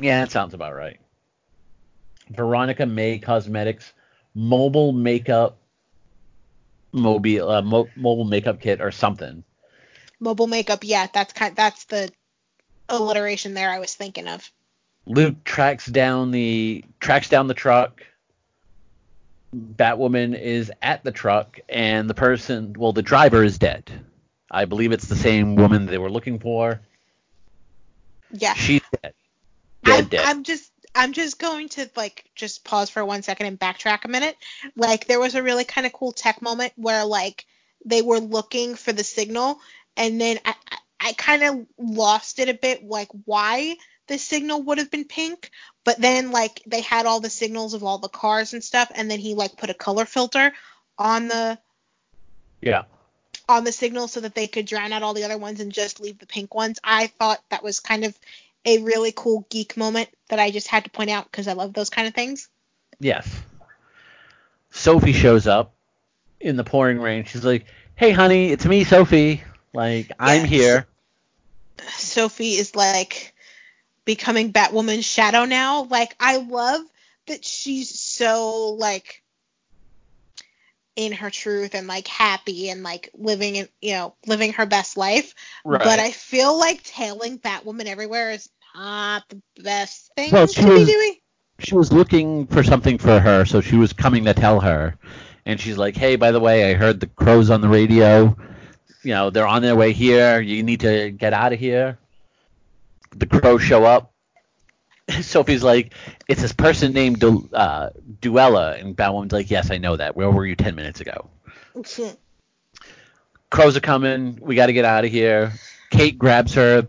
Yeah, 0.00 0.20
that 0.20 0.30
sounds 0.30 0.54
about 0.54 0.74
right. 0.74 0.98
Veronica 2.30 2.86
May 2.86 3.18
Cosmetics 3.18 3.92
mobile 4.34 4.92
makeup 4.92 5.58
mobile 6.92 7.50
uh, 7.50 7.62
mo- 7.62 7.90
mobile 7.96 8.24
makeup 8.24 8.60
kit 8.60 8.80
or 8.80 8.90
something. 8.90 9.44
Mobile 10.20 10.46
makeup, 10.46 10.80
yeah, 10.84 11.06
that's 11.12 11.32
kind, 11.32 11.54
that's 11.56 11.84
the 11.84 12.10
alliteration 12.88 13.54
there 13.54 13.70
I 13.70 13.78
was 13.78 13.94
thinking 13.94 14.28
of. 14.28 14.50
Luke 15.06 15.42
tracks 15.44 15.86
down 15.86 16.30
the 16.30 16.84
tracks 17.00 17.28
down 17.28 17.48
the 17.48 17.54
truck. 17.54 18.02
Batwoman 19.54 20.38
is 20.40 20.72
at 20.80 21.04
the 21.04 21.12
truck, 21.12 21.60
and 21.68 22.08
the 22.08 22.14
person, 22.14 22.74
well, 22.78 22.92
the 22.94 23.02
driver 23.02 23.44
is 23.44 23.58
dead. 23.58 23.90
I 24.50 24.64
believe 24.64 24.92
it's 24.92 25.08
the 25.08 25.16
same 25.16 25.56
woman 25.56 25.86
they 25.86 25.98
were 25.98 26.10
looking 26.10 26.38
for. 26.38 26.80
Yeah, 28.30 28.54
She's 28.54 28.80
dead. 29.02 29.14
Dead, 29.84 30.04
I'm, 30.04 30.08
dead. 30.08 30.24
I'm 30.24 30.42
just 30.44 30.72
I'm 30.94 31.12
just 31.12 31.38
going 31.38 31.68
to 31.70 31.90
like 31.96 32.24
just 32.34 32.64
pause 32.64 32.90
for 32.90 33.04
one 33.04 33.22
second 33.22 33.46
and 33.46 33.58
backtrack 33.58 34.04
a 34.04 34.08
minute. 34.08 34.36
Like 34.76 35.06
there 35.06 35.20
was 35.20 35.34
a 35.34 35.42
really 35.42 35.64
kind 35.64 35.86
of 35.86 35.92
cool 35.92 36.12
tech 36.12 36.42
moment 36.42 36.72
where 36.76 37.04
like 37.04 37.46
they 37.84 38.02
were 38.02 38.20
looking 38.20 38.74
for 38.74 38.92
the 38.92 39.04
signal 39.04 39.58
and 39.96 40.20
then 40.20 40.38
I 40.44 40.54
I, 40.70 40.78
I 41.02 41.12
kind 41.14 41.42
of 41.42 41.66
lost 41.78 42.38
it 42.38 42.48
a 42.48 42.54
bit 42.54 42.84
like 42.84 43.08
why 43.24 43.76
the 44.06 44.18
signal 44.18 44.62
would 44.62 44.78
have 44.78 44.90
been 44.90 45.04
pink, 45.04 45.50
but 45.84 46.00
then 46.00 46.30
like 46.30 46.62
they 46.66 46.80
had 46.80 47.06
all 47.06 47.20
the 47.20 47.30
signals 47.30 47.74
of 47.74 47.82
all 47.82 47.98
the 47.98 48.08
cars 48.08 48.52
and 48.52 48.62
stuff 48.62 48.90
and 48.94 49.10
then 49.10 49.18
he 49.18 49.34
like 49.34 49.56
put 49.56 49.70
a 49.70 49.74
color 49.74 50.04
filter 50.04 50.52
on 50.98 51.28
the 51.28 51.58
yeah. 52.60 52.82
on 53.48 53.64
the 53.64 53.72
signal 53.72 54.06
so 54.06 54.20
that 54.20 54.34
they 54.34 54.46
could 54.46 54.66
drown 54.66 54.92
out 54.92 55.02
all 55.02 55.14
the 55.14 55.24
other 55.24 55.38
ones 55.38 55.60
and 55.60 55.72
just 55.72 56.00
leave 56.00 56.18
the 56.18 56.26
pink 56.26 56.54
ones. 56.54 56.78
I 56.84 57.08
thought 57.08 57.42
that 57.50 57.64
was 57.64 57.80
kind 57.80 58.04
of 58.04 58.16
a 58.64 58.78
really 58.78 59.12
cool 59.14 59.44
geek 59.50 59.76
moment 59.76 60.08
that 60.28 60.38
I 60.38 60.50
just 60.52 60.68
had 60.68 60.84
to 60.84 60.90
point 60.90 61.10
out 61.10 61.24
because 61.24 61.48
I 61.48 61.54
love 61.54 61.72
those 61.72 61.90
kind 61.90 62.06
of 62.06 62.14
things. 62.14 62.48
Yes. 63.00 63.28
Sophie 64.70 65.12
shows 65.12 65.48
up 65.48 65.74
in 66.40 66.56
the 66.56 66.64
pouring 66.64 67.00
rain. 67.00 67.24
She's 67.24 67.44
like, 67.44 67.66
"Hey, 67.96 68.12
honey, 68.12 68.50
it's 68.50 68.64
me, 68.64 68.84
Sophie. 68.84 69.42
Like, 69.74 70.12
I'm 70.18 70.44
here." 70.44 70.86
Sophie 71.90 72.54
is 72.54 72.74
like 72.76 73.34
becoming 74.04 74.52
Batwoman's 74.52 75.04
shadow 75.04 75.44
now. 75.44 75.84
Like 75.84 76.14
I 76.20 76.38
love 76.38 76.80
that 77.26 77.44
she's 77.44 77.98
so 78.00 78.70
like 78.78 79.22
in 80.94 81.12
her 81.12 81.30
truth 81.30 81.74
and 81.74 81.86
like 81.86 82.06
happy 82.06 82.68
and 82.68 82.82
like 82.82 83.08
living 83.14 83.56
in 83.56 83.68
you 83.80 83.92
know 83.92 84.14
living 84.26 84.52
her 84.54 84.66
best 84.66 84.96
life. 84.96 85.34
Right. 85.64 85.82
But 85.82 85.98
I 85.98 86.10
feel 86.10 86.58
like 86.58 86.82
tailing 86.82 87.38
Batwoman 87.38 87.86
everywhere 87.86 88.32
is 88.32 88.48
not 88.74 89.24
the 89.28 89.40
best 89.62 90.10
thing 90.16 90.30
Well, 90.32 90.46
she 90.46 90.60
to 90.62 90.66
be 90.66 90.72
was- 90.74 90.88
doing. 90.88 91.14
she 91.58 91.74
was 91.74 91.92
looking 91.92 92.46
for 92.46 92.62
something 92.62 92.98
for 92.98 93.18
her, 93.20 93.44
so 93.44 93.60
she 93.60 93.76
was 93.76 93.92
coming 93.92 94.24
to 94.24 94.34
tell 94.34 94.60
her. 94.60 94.96
And 95.44 95.58
she's 95.60 95.76
like, 95.78 95.96
"Hey, 95.96 96.14
by 96.16 96.30
the 96.30 96.38
way, 96.40 96.70
I 96.70 96.74
heard 96.74 97.00
the 97.00 97.06
crows 97.08 97.50
on 97.50 97.60
the 97.62 97.68
radio. 97.68 98.36
You 99.02 99.14
know, 99.14 99.30
they're 99.30 99.46
on 99.46 99.62
their 99.62 99.76
way 99.76 99.92
here. 99.92 100.40
You 100.40 100.62
need 100.62 100.80
to 100.80 101.10
get 101.10 101.32
out 101.32 101.52
of 101.52 101.58
here." 101.58 101.98
The 103.14 103.26
crows 103.26 103.62
show 103.62 103.84
up. 103.84 104.12
Sophie's 105.20 105.62
like, 105.62 105.94
"It's 106.28 106.40
this 106.40 106.52
person 106.52 106.92
named 106.92 107.20
Du- 107.20 107.48
uh, 107.52 107.90
Duela," 108.20 108.80
and 108.80 108.96
Batwoman's 108.96 109.32
like, 109.32 109.50
"Yes, 109.50 109.70
I 109.70 109.78
know 109.78 109.96
that. 109.96 110.16
Where 110.16 110.30
were 110.30 110.46
you 110.46 110.56
ten 110.56 110.74
minutes 110.74 111.00
ago?" 111.00 111.28
Crows 113.50 113.76
are 113.76 113.80
coming. 113.80 114.38
We 114.40 114.54
got 114.54 114.66
to 114.66 114.72
get 114.72 114.84
out 114.84 115.04
of 115.04 115.10
here. 115.10 115.52
Kate 115.90 116.18
grabs 116.18 116.54
her, 116.54 116.86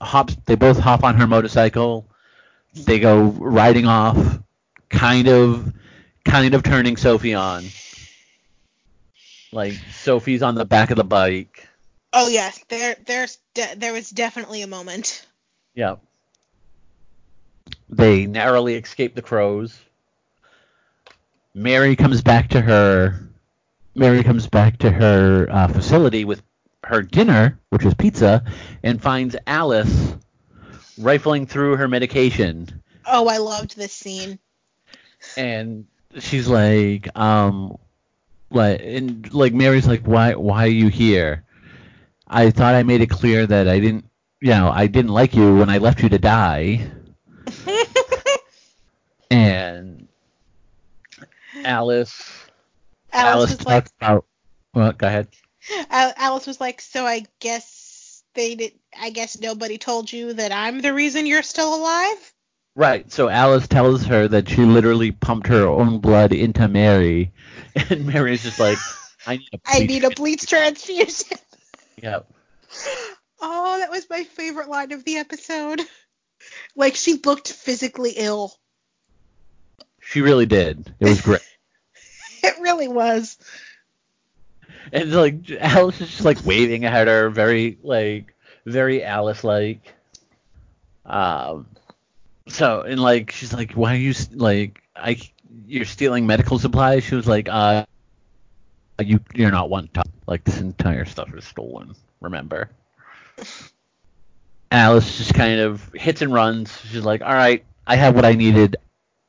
hops. 0.00 0.36
They 0.46 0.54
both 0.54 0.78
hop 0.78 1.02
on 1.02 1.16
her 1.16 1.26
motorcycle. 1.26 2.06
They 2.74 3.00
go 3.00 3.24
riding 3.24 3.86
off, 3.86 4.38
kind 4.88 5.26
of, 5.28 5.72
kind 6.24 6.54
of 6.54 6.62
turning 6.62 6.96
Sophie 6.96 7.34
on. 7.34 7.64
Like 9.52 9.74
Sophie's 9.92 10.42
on 10.42 10.54
the 10.54 10.64
back 10.64 10.90
of 10.90 10.96
the 10.96 11.04
bike. 11.04 11.68
Oh 12.12 12.28
yes, 12.28 12.62
there 12.68 12.96
there's 13.06 13.38
de- 13.54 13.74
there 13.76 13.92
was 13.92 14.10
definitely 14.10 14.62
a 14.62 14.66
moment. 14.66 15.26
Yeah. 15.74 15.96
They 17.88 18.26
narrowly 18.26 18.74
escape 18.74 19.14
the 19.14 19.22
crows. 19.22 19.78
Mary 21.54 21.96
comes 21.96 22.22
back 22.22 22.50
to 22.50 22.60
her. 22.60 23.20
Mary 23.94 24.22
comes 24.22 24.46
back 24.46 24.78
to 24.78 24.90
her 24.90 25.46
uh, 25.50 25.68
facility 25.68 26.24
with 26.24 26.42
her 26.84 27.02
dinner, 27.02 27.58
which 27.70 27.84
is 27.84 27.94
pizza, 27.94 28.44
and 28.82 29.00
finds 29.00 29.36
Alice 29.46 30.14
rifling 30.98 31.46
through 31.46 31.76
her 31.76 31.88
medication. 31.88 32.82
Oh, 33.06 33.28
I 33.28 33.38
loved 33.38 33.76
this 33.76 33.92
scene. 33.92 34.38
and 35.36 35.86
she's 36.18 36.46
like, 36.48 37.08
um, 37.16 37.78
like, 38.50 38.80
and 38.82 39.32
like 39.32 39.52
Mary's 39.54 39.86
like, 39.86 40.02
why, 40.02 40.34
why 40.34 40.64
are 40.64 40.68
you 40.68 40.88
here? 40.88 41.44
I 42.28 42.50
thought 42.50 42.74
I 42.74 42.82
made 42.82 43.00
it 43.00 43.10
clear 43.10 43.46
that 43.46 43.68
I 43.68 43.78
didn't, 43.80 44.04
you 44.40 44.50
know, 44.50 44.70
I 44.70 44.86
didn't 44.86 45.12
like 45.12 45.34
you 45.34 45.56
when 45.56 45.70
I 45.70 45.78
left 45.78 46.02
you 46.02 46.08
to 46.08 46.18
die. 46.18 46.90
And 49.30 50.06
Alice, 51.64 52.46
Alice, 53.12 53.34
Alice 53.34 53.50
was 53.50 53.66
like, 53.66 53.84
talks 53.84 53.92
about. 54.00 54.24
Well, 54.74 54.92
go 54.92 55.06
ahead. 55.06 55.28
Alice 55.90 56.46
was 56.46 56.60
like, 56.60 56.80
so 56.80 57.04
I 57.06 57.24
guess 57.40 58.22
they 58.34 58.54
did. 58.54 58.72
I 58.98 59.10
guess 59.10 59.40
nobody 59.40 59.78
told 59.78 60.12
you 60.12 60.32
that 60.34 60.52
I'm 60.52 60.80
the 60.80 60.94
reason 60.94 61.26
you're 61.26 61.42
still 61.42 61.74
alive. 61.74 62.32
Right. 62.76 63.10
So 63.10 63.28
Alice 63.28 63.66
tells 63.66 64.04
her 64.04 64.28
that 64.28 64.48
she 64.48 64.62
literally 64.64 65.10
pumped 65.10 65.46
her 65.48 65.66
own 65.66 65.98
blood 65.98 66.32
into 66.32 66.68
Mary, 66.68 67.32
and 67.90 68.06
Mary's 68.06 68.42
just 68.42 68.58
like, 68.58 68.78
I 69.26 69.36
need 69.36 69.48
a. 69.52 69.58
I 69.66 69.78
bleach 69.78 69.88
need 69.88 70.04
a 70.04 70.10
bleach 70.16 70.46
transfusion. 70.46 71.38
Yep. 72.02 72.30
Oh, 73.40 73.78
that 73.78 73.90
was 73.90 74.08
my 74.08 74.24
favorite 74.24 74.68
line 74.68 74.92
of 74.92 75.04
the 75.04 75.16
episode. 75.16 75.80
Like 76.74 76.94
she 76.94 77.14
looked 77.14 77.52
physically 77.52 78.14
ill. 78.16 78.54
She 80.00 80.20
really 80.20 80.46
did. 80.46 80.92
It 81.00 81.08
was 81.08 81.20
great. 81.20 81.40
It 82.42 82.54
really 82.60 82.88
was. 82.88 83.38
And 84.92 85.12
like 85.12 85.50
Alice 85.50 86.00
is 86.00 86.10
just 86.10 86.24
like 86.24 86.44
waving 86.46 86.84
at 86.84 87.08
her, 87.08 87.28
very 87.28 87.78
like 87.82 88.34
very 88.64 89.02
Alice 89.02 89.44
like. 89.44 89.80
Um. 91.04 91.66
So 92.48 92.82
and 92.82 93.00
like 93.00 93.32
she's 93.32 93.52
like, 93.52 93.72
why 93.72 93.94
are 93.94 93.98
you 93.98 94.14
like 94.32 94.80
I 94.94 95.18
you're 95.66 95.84
stealing 95.84 96.26
medical 96.26 96.58
supplies? 96.58 97.04
She 97.04 97.14
was 97.14 97.26
like, 97.26 97.48
uh, 97.48 97.84
you 99.00 99.20
you're 99.34 99.50
not 99.50 99.70
one 99.70 99.88
to 99.94 100.04
like 100.26 100.44
this 100.44 100.60
entire 100.60 101.04
stuff 101.04 101.32
is 101.34 101.44
stolen. 101.44 101.94
Remember. 102.20 102.70
Alice 104.70 105.18
just 105.18 105.34
kind 105.34 105.60
of 105.60 105.92
hits 105.94 106.22
and 106.22 106.32
runs. 106.32 106.76
She's 106.90 107.04
like, 107.04 107.22
all 107.22 107.34
right, 107.34 107.64
I 107.86 107.96
have 107.96 108.14
what 108.14 108.24
I 108.24 108.32
needed, 108.32 108.76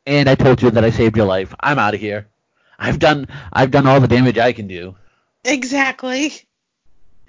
and 0.06 0.30
I 0.30 0.36
told 0.36 0.62
you 0.62 0.72
that 0.72 0.84
I 0.84 0.90
saved 0.90 1.16
your 1.18 1.26
life. 1.26 1.54
I'm 1.60 1.78
out 1.78 1.94
of 1.94 2.00
here. 2.00 2.28
I've 2.80 3.00
done 3.00 3.28
I've 3.52 3.72
done 3.72 3.88
all 3.88 4.00
the 4.00 4.08
damage 4.08 4.38
I 4.38 4.54
can 4.54 4.68
do. 4.68 4.96
Exactly. 5.44 6.34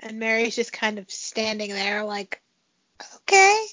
And 0.01 0.19
Mary's 0.19 0.55
just 0.55 0.73
kind 0.73 0.99
of 0.99 1.11
standing 1.11 1.71
there 1.71 2.05
like, 2.05 2.41
okay. 3.17 3.67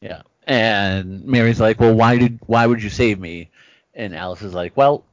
Yeah. 0.00 0.22
And 0.46 1.24
Mary's 1.24 1.60
like, 1.60 1.80
"Well, 1.80 1.94
why 1.94 2.18
did 2.18 2.40
why 2.46 2.66
would 2.66 2.82
you 2.82 2.90
save 2.90 3.20
me?" 3.20 3.50
And 3.94 4.14
Alice 4.14 4.42
is 4.42 4.54
like, 4.54 4.76
"Well, 4.76 5.04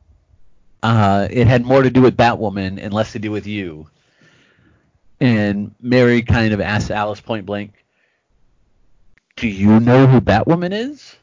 uh, 0.81 1.27
it 1.29 1.47
had 1.47 1.65
more 1.65 1.83
to 1.83 1.89
do 1.89 2.01
with 2.01 2.15
Batwoman 2.15 2.81
and 2.81 2.93
less 2.93 3.11
to 3.13 3.19
do 3.19 3.31
with 3.31 3.45
you." 3.45 3.87
And 5.19 5.75
Mary 5.81 6.21
kind 6.21 6.53
of 6.53 6.61
asks 6.61 6.89
Alice 6.89 7.19
point 7.19 7.45
blank, 7.45 7.73
"Do 9.35 9.47
you 9.47 9.79
know 9.79 10.07
who 10.07 10.21
Batwoman 10.21 10.71
is?" 10.71 11.15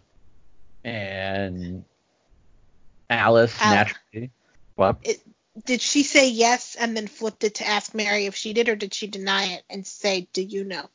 And 0.85 1.85
Alice 3.09 3.57
Al- 3.61 3.75
naturally, 3.75 4.31
what? 4.75 4.97
Did 5.65 5.81
she 5.81 6.03
say 6.03 6.29
yes 6.29 6.75
and 6.75 6.97
then 6.97 7.07
flipped 7.07 7.43
it 7.45 7.57
to 7.57 7.67
ask 7.67 7.95
Mary 7.95 8.27
if 8.27 8.35
she 8.35 8.53
did, 8.53 8.69
or 8.69 8.77
did 8.77 8.93
she 8.93 9.07
deny 9.07 9.45
it 9.47 9.65
and 9.71 9.87
say, 9.87 10.29
do 10.33 10.43
you 10.43 10.65
know? 10.65 10.91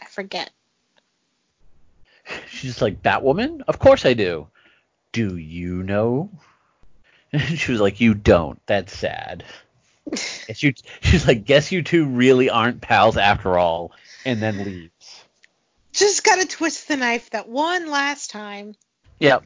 I 0.00 0.06
forget. 0.06 0.50
She's 2.48 2.80
like, 2.80 3.02
Batwoman? 3.02 3.62
Of 3.66 3.78
course 3.80 4.06
I 4.06 4.14
do. 4.14 4.46
Do 5.14 5.36
you 5.36 5.84
know? 5.84 6.28
And 7.32 7.40
she 7.58 7.70
was 7.70 7.80
like, 7.80 8.00
You 8.00 8.14
don't. 8.14 8.60
That's 8.66 8.94
sad. 8.94 9.44
Guess 10.10 10.62
you, 10.62 10.74
she's 11.00 11.26
like, 11.26 11.44
Guess 11.44 11.70
you 11.70 11.82
two 11.82 12.04
really 12.04 12.50
aren't 12.50 12.80
pals 12.80 13.16
after 13.16 13.56
all. 13.56 13.92
And 14.26 14.42
then 14.42 14.64
leaves. 14.64 15.24
Just 15.92 16.24
gotta 16.24 16.46
twist 16.48 16.88
the 16.88 16.96
knife 16.96 17.30
that 17.30 17.48
one 17.48 17.88
last 17.88 18.30
time. 18.30 18.74
Yep. 19.20 19.44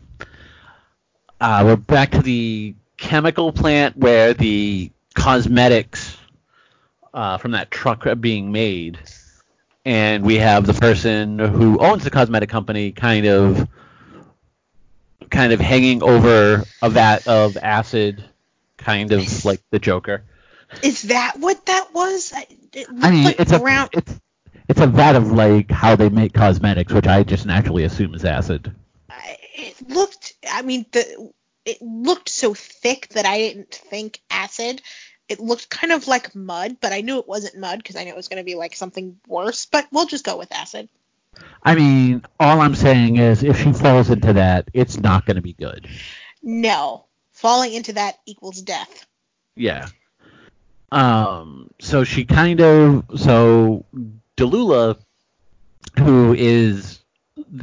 uh, 1.39 1.63
we're 1.67 1.77
back 1.77 2.13
to 2.13 2.23
the 2.23 2.75
chemical 2.97 3.53
plant 3.53 3.95
where 3.95 4.33
the 4.33 4.91
cosmetics 5.15 6.17
uh, 7.13 7.37
from 7.37 7.51
that 7.51 7.71
truck 7.71 8.07
are 8.07 8.15
being 8.15 8.53
made, 8.53 8.99
and 9.85 10.25
we 10.25 10.37
have 10.37 10.65
the 10.65 10.73
person 10.73 11.39
who 11.39 11.79
owns 11.79 12.05
the 12.05 12.11
cosmetic 12.11 12.49
company 12.49 12.91
kind 12.91 13.27
of 13.27 13.69
kind 15.31 15.53
of 15.53 15.61
hanging 15.61 16.03
over 16.03 16.65
a 16.83 16.91
vat 16.91 17.27
of 17.27 17.57
acid, 17.57 18.25
kind 18.77 19.13
of 19.13 19.45
like 19.45 19.61
the 19.71 19.79
Joker. 19.79 20.25
Is 20.83 21.03
that 21.03 21.39
what 21.39 21.65
that 21.67 21.95
was? 21.95 22.33
It 22.73 22.87
I 23.01 23.11
mean, 23.11 23.25
like 23.25 23.41
it's 23.41 23.53
a 23.53 23.89
it's 23.93 24.21
it's 24.69 24.81
a 24.81 24.87
vat 24.87 25.17
of 25.17 25.33
like 25.33 25.71
how 25.71 25.97
they 25.97 26.09
make 26.11 26.35
cosmetics, 26.35 26.93
which 26.93 27.07
I 27.07 27.23
just 27.23 27.47
naturally 27.47 27.85
assume 27.85 28.15
is 28.15 28.25
acid. 28.25 28.75
It 29.55 29.89
looked. 29.89 30.35
I 30.49 30.63
mean, 30.63 30.85
the 30.93 31.33
it 31.65 31.83
looked 31.83 32.29
so 32.29 32.55
thick 32.55 33.09
that 33.11 33.27
I 33.27 33.39
didn't 33.39 33.75
think 33.75 34.21
acid. 34.31 34.83
It 35.29 35.41
looked 35.41 35.69
kind 35.69 35.93
of 35.93 36.07
like 36.07 36.35
mud, 36.35 36.79
but 36.81 36.93
I 36.93 37.03
knew 37.03 37.19
it 37.19 37.29
wasn't 37.29 37.59
mud 37.59 37.79
because 37.79 37.97
I 37.97 38.05
knew 38.05 38.11
it 38.11 38.17
was 38.17 38.29
going 38.29 38.39
to 38.39 38.45
be 38.45 38.55
like 38.55 38.75
something 38.75 39.19
worse. 39.27 39.67
But 39.67 39.87
we'll 39.93 40.07
just 40.07 40.25
go 40.25 40.39
with 40.39 40.53
acid. 40.53 40.89
I 41.63 41.75
mean, 41.75 42.23
all 42.39 42.61
I'm 42.61 42.75
saying 42.75 43.17
is 43.17 43.43
if 43.43 43.61
she 43.61 43.73
falls 43.73 44.11
into 44.11 44.33
that, 44.35 44.69
it's 44.73 44.99
not 44.99 45.27
going 45.27 45.37
to 45.37 45.43
be 45.43 45.53
good. 45.53 45.89
No, 46.43 47.07
falling 47.33 47.75
into 47.75 47.93
that 47.95 48.19
equals 48.27 48.63
death. 48.63 49.07
Yeah. 49.57 49.89
Um. 50.91 51.71
So 51.81 52.05
she 52.05 52.25
kind 52.25 52.61
of 52.61 53.05
so 53.17 53.85
Delula, 54.37 54.99
who 55.99 56.35
is 56.35 57.01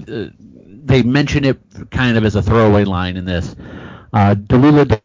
uh, 0.07 0.27
they 0.37 1.03
mention 1.03 1.45
it 1.45 1.59
kind 1.89 2.17
of 2.17 2.25
as 2.25 2.35
a 2.35 2.43
throwaway 2.43 2.83
line 2.83 3.17
in 3.17 3.25
this. 3.25 3.55
Uh, 4.13 4.35
Delula 4.35 5.01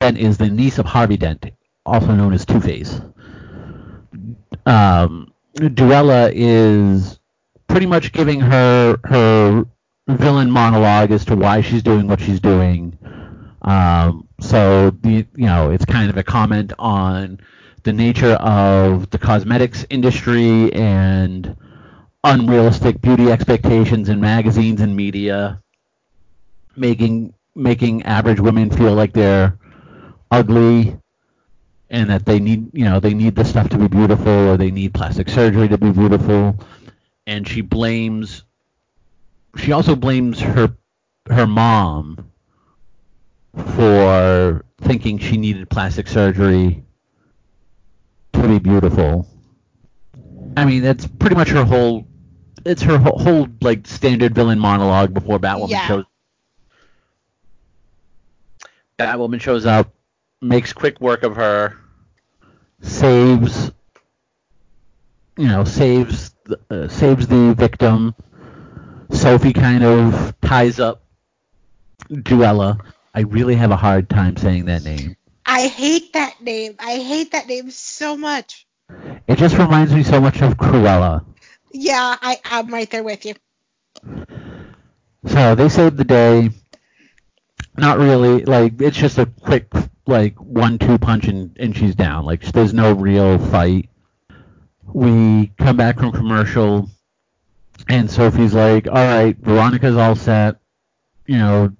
Dent 0.00 0.18
is 0.18 0.38
the 0.38 0.48
niece 0.48 0.78
of 0.78 0.86
Harvey 0.86 1.16
Dent, 1.16 1.46
also 1.84 2.14
known 2.14 2.32
as 2.32 2.44
Two 2.46 2.60
Face. 2.60 3.00
Um, 4.66 5.32
Duela 5.56 6.32
is 6.34 7.18
pretty 7.68 7.86
much 7.86 8.12
giving 8.12 8.40
her 8.40 8.98
her 9.04 9.64
villain 10.08 10.50
monologue 10.50 11.10
as 11.10 11.24
to 11.24 11.36
why 11.36 11.60
she's 11.60 11.82
doing 11.82 12.06
what 12.06 12.20
she's 12.20 12.40
doing. 12.40 12.98
Um, 13.62 14.28
so 14.40 14.90
the 14.90 15.26
you 15.34 15.46
know 15.46 15.70
it's 15.70 15.84
kind 15.84 16.10
of 16.10 16.16
a 16.16 16.22
comment 16.22 16.72
on 16.78 17.40
the 17.82 17.92
nature 17.92 18.34
of 18.34 19.10
the 19.10 19.18
cosmetics 19.18 19.86
industry 19.90 20.72
and 20.72 21.56
unrealistic 22.24 23.00
beauty 23.00 23.30
expectations 23.30 24.08
in 24.08 24.20
magazines 24.20 24.80
and 24.80 24.96
media, 24.96 25.60
making 26.76 27.34
making 27.54 28.02
average 28.02 28.40
women 28.40 28.70
feel 28.70 28.94
like 28.94 29.12
they're 29.12 29.56
ugly 30.30 30.98
and 31.90 32.10
that 32.10 32.26
they 32.26 32.40
need 32.40 32.68
you 32.72 32.84
know 32.84 32.98
they 32.98 33.14
need 33.14 33.36
this 33.36 33.50
stuff 33.50 33.68
to 33.68 33.78
be 33.78 33.86
beautiful 33.86 34.48
or 34.48 34.56
they 34.56 34.70
need 34.70 34.92
plastic 34.92 35.28
surgery 35.28 35.68
to 35.68 35.78
be 35.78 35.90
beautiful 35.90 36.56
and 37.26 37.46
she 37.48 37.60
blames 37.60 38.44
she 39.56 39.72
also 39.72 39.94
blames 39.96 40.40
her 40.40 40.76
her 41.30 41.46
mom 41.46 42.30
for 43.76 44.64
thinking 44.80 45.18
she 45.18 45.36
needed 45.36 45.68
plastic 45.70 46.08
surgery 46.08 46.84
to 48.32 48.48
be 48.48 48.58
beautiful. 48.58 49.26
I 50.56 50.64
mean, 50.64 50.82
that's 50.82 51.06
pretty 51.06 51.36
much 51.36 51.48
her 51.50 51.64
whole. 51.64 52.06
It's 52.64 52.82
her 52.82 52.98
whole, 52.98 53.18
whole 53.18 53.48
like 53.60 53.86
standard 53.86 54.34
villain 54.34 54.58
monologue 54.58 55.12
before 55.14 55.38
Batwoman 55.38 55.70
Yeah. 55.70 55.86
shows. 55.86 56.04
Batwoman 58.98 59.40
shows 59.40 59.66
up, 59.66 59.92
makes 60.40 60.72
quick 60.72 61.00
work 61.00 61.22
of 61.22 61.36
her, 61.36 61.76
saves. 62.80 63.72
You 65.36 65.48
know, 65.48 65.64
saves 65.64 66.33
uh, 66.70 66.88
saves 66.88 67.26
the 67.26 67.54
victim. 67.54 68.14
Sophie 69.10 69.52
kind 69.52 69.84
of 69.84 70.34
ties 70.40 70.80
up 70.80 71.02
Duela. 72.10 72.80
I 73.14 73.20
really 73.20 73.54
have 73.54 73.70
a 73.70 73.76
hard 73.76 74.10
time 74.10 74.36
saying 74.36 74.66
that 74.66 74.84
name. 74.84 75.16
I 75.46 75.68
hate 75.68 76.14
that 76.14 76.40
name. 76.40 76.74
I 76.78 76.96
hate 76.96 77.32
that 77.32 77.46
name 77.46 77.70
so 77.70 78.16
much. 78.16 78.66
It 79.26 79.38
just 79.38 79.56
reminds 79.56 79.94
me 79.94 80.02
so 80.02 80.20
much 80.20 80.42
of 80.42 80.56
Cruella. 80.56 81.24
Yeah, 81.72 82.16
I, 82.20 82.38
I'm 82.44 82.68
right 82.68 82.90
there 82.90 83.02
with 83.02 83.24
you. 83.24 83.34
So 85.26 85.54
they 85.54 85.68
saved 85.68 85.96
the 85.96 86.04
day. 86.04 86.50
Not 87.76 87.98
really. 87.98 88.44
Like 88.44 88.80
it's 88.80 88.96
just 88.96 89.18
a 89.18 89.26
quick 89.26 89.72
like 90.06 90.38
one-two 90.38 90.98
punch 90.98 91.26
and, 91.26 91.56
and 91.58 91.76
she's 91.76 91.94
down. 91.94 92.24
Like 92.24 92.42
there's 92.42 92.74
no 92.74 92.92
real 92.92 93.38
fight. 93.38 93.88
We 94.92 95.48
come 95.58 95.76
back 95.76 95.98
from 95.98 96.12
commercial, 96.12 96.88
and 97.88 98.10
Sophie's 98.10 98.54
like, 98.54 98.86
"All 98.86 98.94
right, 98.94 99.36
Veronica's 99.38 99.96
all 99.96 100.14
set. 100.14 100.56
You 101.26 101.38
know, 101.38 101.72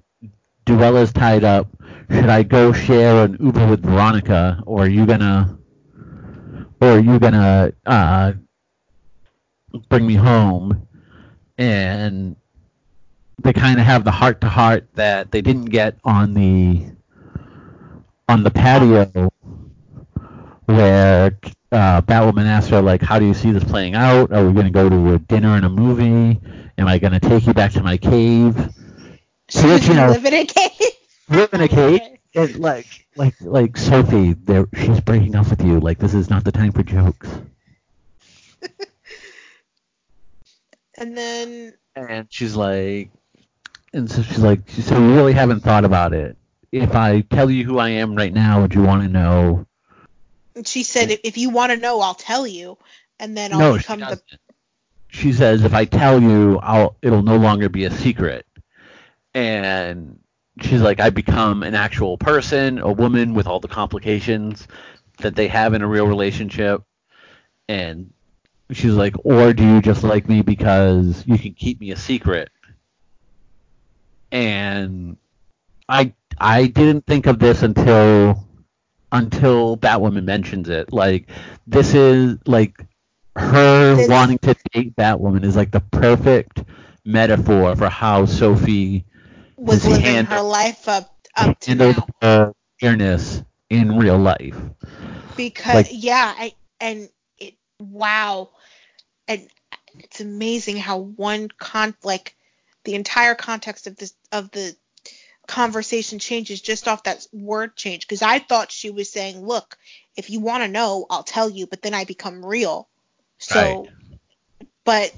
Duela's 0.64 1.12
tied 1.12 1.44
up. 1.44 1.68
Should 2.11 2.28
I 2.28 2.42
go 2.42 2.72
share 2.72 3.24
an 3.24 3.36
Uber 3.40 3.66
with 3.68 3.82
Veronica, 3.82 4.62
or 4.66 4.84
are 4.84 4.88
you 4.88 5.07
gonna, 5.07 5.59
or 6.80 6.88
are 6.88 6.98
you 6.98 7.18
gonna 7.18 7.72
uh, 7.86 8.32
bring 9.88 10.07
me 10.07 10.14
home?" 10.14 10.86
And 11.57 12.36
they 13.42 13.52
kind 13.52 13.78
of 13.78 13.86
have 13.86 14.05
the 14.05 14.11
heart 14.11 14.40
to 14.40 14.48
heart 14.48 14.88
that 14.94 15.30
they 15.30 15.42
didn't 15.42 15.66
get 15.66 15.96
on 16.05 16.34
the 16.34 16.86
on 18.28 18.42
the 18.42 18.50
patio 18.50 19.30
where 20.66 21.38
uh, 21.74 22.00
Batwoman 22.02 22.46
asks 22.46 22.70
her 22.70 22.80
like, 22.80 23.02
"How 23.02 23.18
do 23.18 23.26
you 23.26 23.34
see 23.34 23.50
this 23.50 23.64
playing 23.64 23.94
out? 23.94 24.32
Are 24.32 24.46
we 24.46 24.52
going 24.52 24.66
to 24.66 24.72
go 24.72 24.88
to 24.88 25.14
a 25.14 25.18
dinner 25.18 25.56
and 25.56 25.64
a 25.66 25.68
movie? 25.68 26.40
Am 26.78 26.88
I 26.88 26.98
going 26.98 27.12
to 27.12 27.20
take 27.20 27.46
you 27.46 27.54
back 27.54 27.72
to 27.72 27.82
my 27.82 27.96
cave? 27.96 28.56
So 29.50 29.68
that, 29.68 29.86
you 29.86 29.94
know- 29.94 30.08
live 30.08 30.24
in 30.24 30.32
a 30.34 30.46
cave. 30.46 30.92
Live 31.28 31.52
in 31.52 31.60
a 31.60 31.68
cave?" 31.68 32.00
And 32.34 32.58
like, 32.58 32.86
like, 33.16 33.34
like 33.42 33.76
Sophie, 33.76 34.32
there, 34.32 34.66
she's 34.74 35.00
breaking 35.00 35.36
up 35.36 35.50
with 35.50 35.62
you. 35.62 35.80
Like, 35.80 35.98
this 35.98 36.14
is 36.14 36.30
not 36.30 36.44
the 36.44 36.52
time 36.52 36.72
for 36.72 36.82
jokes. 36.82 37.28
And 40.96 41.16
then 41.16 41.74
and 41.96 42.26
she's 42.30 42.55
like, 42.56 43.10
And 43.92 44.10
so 44.10 44.22
she's 44.22 44.38
like, 44.40 44.68
"So 44.70 44.98
you 44.98 45.14
really 45.14 45.32
haven't 45.32 45.60
thought 45.62 45.84
about 45.84 46.12
it? 46.14 46.36
If 46.72 46.94
I 46.94 47.22
tell 47.22 47.51
you 47.51 47.64
who 47.64 47.78
I 47.78 47.90
am 47.90 48.14
right 48.16 48.32
now, 48.32 48.62
would 48.62 48.74
you 48.74 48.82
want 48.82 49.02
to 49.02 49.09
know?" 49.09 49.66
She 50.64 50.82
said, 50.85 51.10
"If- 51.10 51.20
"If 51.24 51.39
you 51.39 51.51
want 51.51 51.72
to 51.72 51.78
know, 51.78 52.01
I'll 52.01 52.14
tell 52.14 52.47
you." 52.47 52.78
And 53.18 53.36
then 53.36 53.52
I'll 53.52 53.59
no, 53.59 53.78
she 53.78 53.82
become 53.82 54.01
the. 54.01 54.06
doesn't. 54.06 54.40
She 55.09 55.32
says, 55.32 55.64
if 55.64 55.74
I 55.74 55.85
tell 55.85 56.20
you, 56.20 56.59
I'll 56.59 56.97
it'll 57.02 57.22
no 57.22 57.36
longer 57.36 57.68
be 57.68 57.85
a 57.85 57.90
secret. 57.90 58.47
And 59.32 60.18
she's 60.60 60.81
like, 60.81 61.01
I 61.01 61.10
become 61.10 61.62
an 61.62 61.74
actual 61.74 62.18
person, 62.18 62.78
a 62.78 62.93
woman 62.93 63.35
with 63.35 63.47
all 63.47 63.60
the 63.60 63.68
complications 63.68 64.66
that 65.18 65.36
they 65.36 65.48
have 65.48 65.74
in 65.74 65.82
a 65.82 65.86
real 65.86 66.06
relationship. 66.06 66.82
And 67.68 68.12
she's 68.72 68.94
like, 68.94 69.14
or 69.24 69.52
do 69.52 69.64
you 69.64 69.81
just 69.81 70.02
like 70.02 70.28
me 70.28 70.43
because 70.43 71.24
you 71.26 71.39
can 71.39 71.55
keep 71.55 71.81
me 71.81 71.93
a 71.93 71.97
secret? 71.97 72.51
And 74.32 75.16
I 75.89 76.12
I 76.39 76.66
didn't 76.66 77.06
think 77.06 77.26
of 77.26 77.39
this 77.39 77.62
until 77.62 78.43
until 79.15 79.77
Batwoman 79.77 80.24
mentions 80.24 80.69
it. 80.69 80.93
Like 80.93 81.28
this 81.66 81.95
is 81.95 82.36
like 82.47 82.85
her 83.36 83.95
This- 83.95 84.09
wanting 84.09 84.39
to 84.39 84.55
date 84.73 84.95
Batwoman 84.97 85.45
is 85.45 85.57
like 85.57 85.70
the 85.70 85.81
perfect 85.81 86.62
metaphor 87.05 87.77
for 87.77 87.89
how 87.89 88.27
Sophie 88.27 89.05
was 89.57 89.86
living 89.86 90.03
hand- 90.05 90.28
her 90.28 90.41
life 90.43 90.89
up 90.89 91.15
up 91.36 91.59
to 91.61 91.70
handled 91.70 91.97
now. 91.97 92.28
her 92.28 92.53
queerness 92.81 93.43
in 93.70 93.97
real 93.99 94.19
life. 94.19 94.57
because 95.36 95.74
like- 95.74 95.89
yeah 95.91 96.35
I, 96.36 96.53
and 96.81 97.09
it 97.39 97.55
wow 97.81 98.51
and 99.28 99.49
it's 99.99 100.20
amazing 100.20 100.77
how 100.77 100.99
one 100.99 101.49
con 101.59 101.95
like 102.03 102.35
the 102.85 102.95
entire 102.95 103.35
context 103.35 103.86
of 103.86 103.97
this 103.97 104.15
of 104.32 104.51
the 104.51 104.77
conversation 105.46 106.18
changes 106.18 106.60
just 106.60 106.88
off 106.88 107.04
that 107.04 107.26
word 107.32 107.76
change. 107.76 108.06
Because 108.06 108.22
i 108.22 108.38
thought 108.38 108.72
she 108.72 108.90
was 108.90 109.10
saying 109.10 109.44
look 109.44 109.76
if 110.16 110.30
you 110.30 110.40
want 110.40 110.62
to 110.62 110.68
know 110.68 111.06
i'll 111.10 111.22
tell 111.22 111.50
you 111.50 111.66
but 111.66 111.82
then 111.82 111.94
i 111.94 112.04
become 112.04 112.44
real. 112.44 112.88
So 113.38 113.88
but 114.84 115.14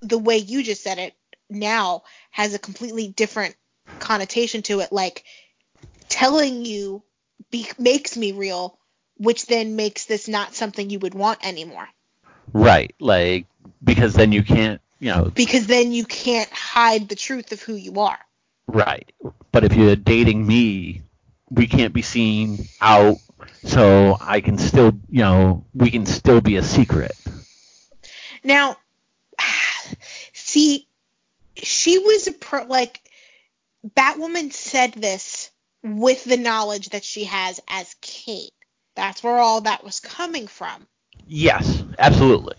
the 0.00 0.18
way 0.18 0.38
you 0.38 0.62
just 0.62 0.82
said 0.82 0.98
it 0.98 1.14
now 1.50 2.02
has 2.30 2.54
a 2.54 2.58
completely 2.58 3.08
different 3.08 3.56
connotation 3.98 4.62
to 4.62 4.80
it. 4.80 4.92
Like 4.92 5.24
telling 6.08 6.64
you 6.64 7.02
be- 7.50 7.70
makes 7.78 8.16
me 8.16 8.32
real 8.32 8.78
which 9.16 9.46
then 9.46 9.76
makes 9.76 10.06
this 10.06 10.26
not 10.26 10.54
something 10.54 10.90
you 10.90 10.98
would 10.98 11.14
want 11.14 11.46
anymore. 11.46 11.88
Right. 12.52 12.94
Like 12.98 13.46
because 13.82 14.14
then 14.14 14.32
you 14.32 14.42
can't, 14.42 14.80
you 14.98 15.12
know, 15.12 15.30
because 15.34 15.66
then 15.66 15.92
you 15.92 16.04
can't 16.04 16.50
hide 16.50 17.08
the 17.08 17.14
truth 17.14 17.52
of 17.52 17.62
who 17.62 17.74
you 17.74 18.00
are 18.00 18.18
Right. 18.66 19.12
But 19.52 19.64
if 19.64 19.74
you're 19.74 19.96
dating 19.96 20.46
me, 20.46 21.02
we 21.50 21.66
can't 21.66 21.92
be 21.92 22.02
seen 22.02 22.66
out, 22.80 23.18
so 23.64 24.16
I 24.20 24.40
can 24.40 24.58
still, 24.58 24.92
you 25.08 25.22
know, 25.22 25.64
we 25.74 25.90
can 25.90 26.06
still 26.06 26.40
be 26.40 26.56
a 26.56 26.62
secret. 26.62 27.12
Now, 28.42 28.76
see, 30.32 30.88
she 31.56 31.98
was 31.98 32.26
a 32.26 32.32
pro, 32.32 32.64
like 32.64 33.00
Batwoman 33.96 34.52
said 34.52 34.92
this 34.92 35.50
with 35.82 36.24
the 36.24 36.36
knowledge 36.36 36.90
that 36.90 37.04
she 37.04 37.24
has 37.24 37.60
as 37.68 37.94
Kate. 38.00 38.52
That's 38.96 39.22
where 39.22 39.38
all 39.38 39.62
that 39.62 39.84
was 39.84 40.00
coming 40.00 40.46
from. 40.46 40.86
Yes, 41.26 41.82
absolutely. 41.98 42.56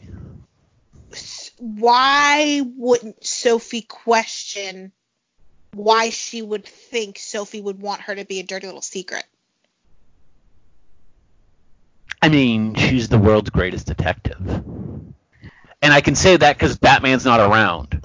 Why 1.58 2.62
wouldn't 2.76 3.26
Sophie 3.26 3.82
question 3.82 4.92
why 5.76 6.10
she 6.10 6.42
would 6.42 6.66
think 6.66 7.20
Sophie 7.20 7.62
would 7.62 7.82
want 7.82 8.02
her 8.02 8.16
to 8.16 8.24
be 8.24 8.40
a 8.40 8.44
dirty 8.44 8.66
little 8.66 8.82
secret? 8.82 9.26
I 12.22 12.30
mean, 12.30 12.76
she's 12.76 13.10
the 13.10 13.18
world's 13.18 13.50
greatest 13.50 13.86
detective. 13.86 14.40
And 14.40 15.94
I 15.94 16.00
can 16.00 16.16
say 16.16 16.38
that 16.38 16.58
because 16.58 16.78
Batman's 16.78 17.26
not 17.26 17.42
around. 17.42 18.02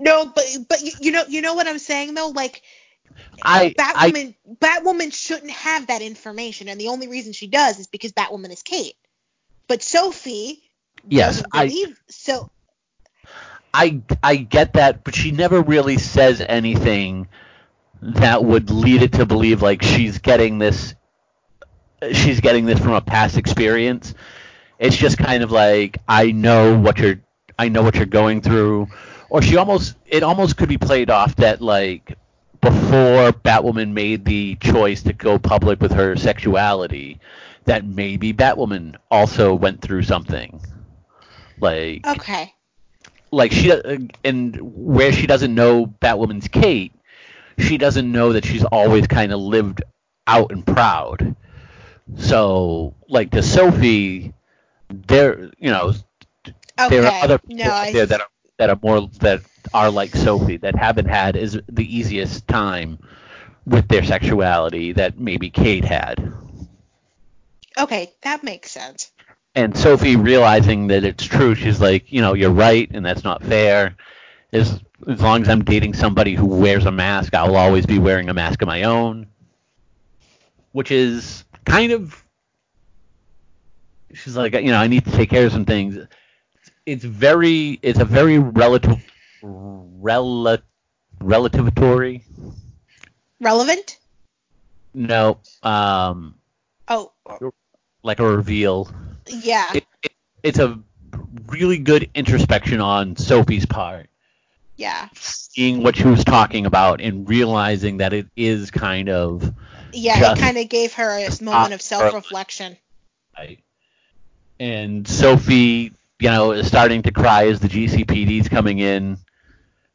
No, 0.00 0.24
but 0.24 0.44
but 0.68 0.82
you, 0.82 0.92
you 1.00 1.12
know 1.12 1.24
you 1.28 1.42
know 1.42 1.54
what 1.54 1.68
I'm 1.68 1.78
saying 1.78 2.14
though, 2.14 2.28
like 2.28 2.62
I 3.42 3.74
Batwoman 3.78 4.34
I, 4.50 4.54
Batwoman 4.54 5.12
shouldn't 5.12 5.52
have 5.52 5.88
that 5.88 6.00
information, 6.00 6.68
and 6.68 6.80
the 6.80 6.88
only 6.88 7.08
reason 7.08 7.34
she 7.34 7.46
does 7.46 7.78
is 7.78 7.86
because 7.86 8.12
Batwoman 8.12 8.52
is 8.52 8.62
Kate. 8.62 8.96
But 9.68 9.82
Sophie 9.82 10.62
yes, 11.06 11.42
believe 11.52 11.88
I, 11.88 12.10
so. 12.10 12.50
I 13.74 14.02
I 14.22 14.36
get 14.36 14.74
that, 14.74 15.04
but 15.04 15.14
she 15.14 15.30
never 15.30 15.60
really 15.60 15.98
says 15.98 16.40
anything 16.46 17.28
that 18.02 18.44
would 18.44 18.70
lead 18.70 19.02
it 19.02 19.12
to 19.12 19.26
believe 19.26 19.62
like 19.62 19.82
she's 19.82 20.18
getting 20.18 20.58
this 20.58 20.94
she's 22.12 22.40
getting 22.40 22.66
this 22.66 22.78
from 22.80 22.92
a 22.92 23.00
past 23.00 23.36
experience. 23.36 24.14
It's 24.78 24.96
just 24.96 25.18
kind 25.18 25.42
of 25.42 25.50
like 25.52 25.98
I 26.08 26.32
know 26.32 26.78
what 26.78 26.98
you're 26.98 27.20
I 27.58 27.68
know 27.68 27.82
what 27.82 27.94
you're 27.94 28.06
going 28.06 28.40
through 28.40 28.88
or 29.30 29.40
she 29.40 29.56
almost 29.56 29.96
it 30.06 30.22
almost 30.22 30.56
could 30.56 30.68
be 30.68 30.78
played 30.78 31.08
off 31.08 31.36
that 31.36 31.62
like 31.62 32.16
before 32.60 33.32
Batwoman 33.32 33.92
made 33.92 34.24
the 34.24 34.56
choice 34.56 35.02
to 35.02 35.12
go 35.12 35.38
public 35.38 35.80
with 35.80 35.92
her 35.92 36.16
sexuality, 36.16 37.20
that 37.64 37.84
maybe 37.84 38.32
Batwoman 38.32 38.96
also 39.10 39.54
went 39.54 39.82
through 39.82 40.02
something. 40.02 40.60
Like 41.58 42.06
okay, 42.06 42.52
like 43.32 43.50
she 43.50 43.72
and 44.22 44.60
where 44.60 45.10
she 45.10 45.26
doesn't 45.26 45.54
know 45.54 45.86
Batwoman's 45.86 46.48
Kate, 46.48 46.92
she 47.58 47.78
doesn't 47.78 48.10
know 48.10 48.34
that 48.34 48.44
she's 48.44 48.64
always 48.64 49.06
kind 49.06 49.32
of 49.32 49.40
lived 49.40 49.82
out 50.26 50.52
and 50.52 50.64
proud. 50.64 51.34
So 52.16 52.94
like 53.08 53.30
to 53.32 53.42
Sophie, 53.42 54.34
there 54.88 55.50
you 55.58 55.70
know 55.70 55.94
okay. 56.78 56.88
there 56.88 57.06
are 57.06 57.24
other 57.24 57.38
people 57.38 57.64
no, 57.64 57.70
out 57.70 57.92
there 57.92 58.06
that 58.06 58.20
are 58.20 58.28
that 58.58 58.70
are 58.70 58.78
more 58.82 59.08
that 59.20 59.40
are 59.72 59.90
like 59.90 60.14
Sophie 60.14 60.58
that 60.58 60.76
haven't 60.76 61.06
had 61.06 61.34
is 61.34 61.58
the 61.68 61.96
easiest 61.96 62.46
time 62.46 62.98
with 63.64 63.88
their 63.88 64.04
sexuality 64.04 64.92
that 64.92 65.18
maybe 65.18 65.48
Kate 65.48 65.84
had. 65.84 66.32
Okay, 67.78 68.12
that 68.22 68.44
makes 68.44 68.70
sense. 68.70 69.10
And 69.54 69.76
Sophie 69.76 70.16
realizing 70.16 70.86
that 70.86 71.04
it's 71.04 71.24
true, 71.24 71.54
she's 71.54 71.80
like, 71.80 72.10
you 72.10 72.22
know, 72.22 72.32
you're 72.34 72.50
right, 72.50 72.90
and 72.90 73.04
that's 73.04 73.24
not 73.24 73.42
fair. 73.42 73.96
As 74.52 74.80
as 75.08 75.20
long 75.20 75.42
as 75.42 75.48
I'm 75.48 75.64
dating 75.64 75.94
somebody 75.94 76.34
who 76.34 76.46
wears 76.46 76.86
a 76.86 76.92
mask, 76.92 77.34
I'll 77.34 77.56
always 77.56 77.84
be 77.84 77.98
wearing 77.98 78.28
a 78.28 78.34
mask 78.34 78.62
of 78.62 78.68
my 78.68 78.84
own. 78.84 79.26
Which 80.72 80.90
is 80.90 81.44
kind 81.66 81.92
of 81.92 82.24
she's 84.14 84.36
like, 84.36 84.54
you 84.54 84.70
know, 84.70 84.78
I 84.78 84.86
need 84.86 85.04
to 85.04 85.10
take 85.10 85.30
care 85.30 85.44
of 85.46 85.52
some 85.52 85.64
things 85.64 85.98
it's 86.86 87.04
very 87.04 87.78
it's 87.82 87.98
a 87.98 88.04
very 88.04 88.38
relative 88.38 89.02
rel 89.42 90.58
relativatory 91.20 92.24
relevant 93.40 93.98
no 94.94 95.38
um 95.62 96.34
oh 96.88 97.12
like 98.02 98.18
a 98.18 98.26
reveal 98.26 98.90
yeah. 99.26 99.70
It, 99.74 99.86
it, 100.02 100.12
it's 100.42 100.58
a 100.58 100.78
really 101.46 101.78
good 101.78 102.10
introspection 102.14 102.80
on 102.80 103.16
sophie's 103.16 103.66
part. 103.66 104.08
Yeah. 104.76 105.08
Seeing 105.14 105.82
what 105.82 105.96
she 105.96 106.04
was 106.04 106.24
talking 106.24 106.66
about 106.66 107.00
and 107.00 107.28
realizing 107.28 107.98
that 107.98 108.12
it 108.12 108.26
is 108.36 108.70
kind 108.70 109.08
of 109.08 109.54
yeah 109.92 110.32
it 110.32 110.38
kind 110.38 110.56
of 110.56 110.68
gave 110.70 110.94
her 110.94 111.18
a 111.18 111.44
moment 111.44 111.74
of 111.74 111.82
self-reflection. 111.82 112.76
right. 113.38 113.62
And 114.58 115.06
sophie 115.06 115.92
you 116.22 116.30
know, 116.30 116.52
is 116.52 116.68
starting 116.68 117.02
to 117.02 117.10
cry 117.10 117.48
as 117.48 117.58
the 117.58 117.66
GCPD's 117.66 118.48
coming 118.48 118.78
in 118.78 119.18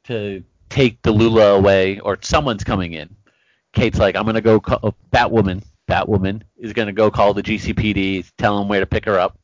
to 0.04 0.44
take 0.70 1.02
Delula 1.02 1.58
away, 1.58 2.00
or 2.00 2.18
someone's 2.22 2.66
coming 2.66 2.92
in. 2.92 3.16
Kate's 3.72 3.98
like, 3.98 4.18
I'm 4.18 4.26
gonna 4.26 4.42
go 4.42 4.60
call 4.60 4.80
oh, 4.84 4.94
Batwoman. 5.88 6.08
Batwoman 6.08 6.42
is 6.58 6.74
gonna 6.74 6.94
go 6.94 7.10
call 7.12 7.34
the 7.34 7.44
GCPD, 7.44 8.30
tell 8.38 8.58
them 8.60 8.68
where 8.68 8.80
to 8.80 8.86
pick 8.86 9.06
her 9.06 9.20
up. 9.20 9.38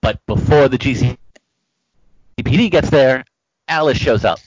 But 0.00 0.24
before 0.26 0.68
the 0.68 0.78
GCPD 0.78 2.70
gets 2.70 2.90
there, 2.90 3.24
Alice 3.68 3.98
shows 3.98 4.24
up, 4.24 4.38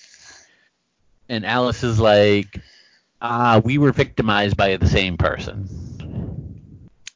and 1.29 1.45
Alice 1.45 1.83
is 1.83 1.99
like, 1.99 2.59
Ah, 3.21 3.61
we 3.63 3.77
were 3.77 3.93
victimized 3.93 4.57
by 4.57 4.75
the 4.75 4.87
same 4.87 5.15
person. 5.17 5.67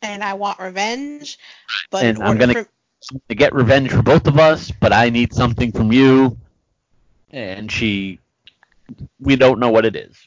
And 0.01 0.23
I 0.23 0.35
want 0.35 0.59
revenge, 0.59 1.37
but 1.91 2.05
and 2.05 2.23
I'm 2.23 2.37
gonna 2.37 2.53
for- 2.53 2.69
to 3.29 3.35
get 3.35 3.53
revenge 3.53 3.91
for 3.91 4.01
both 4.01 4.27
of 4.27 4.39
us, 4.39 4.71
but 4.71 4.93
I 4.93 5.09
need 5.09 5.33
something 5.33 5.71
from 5.71 5.91
you. 5.91 6.37
And 7.31 7.69
she, 7.71 8.19
we 9.19 9.35
don't 9.35 9.59
know 9.59 9.69
what 9.69 9.85
it 9.85 9.95
is. 9.95 10.17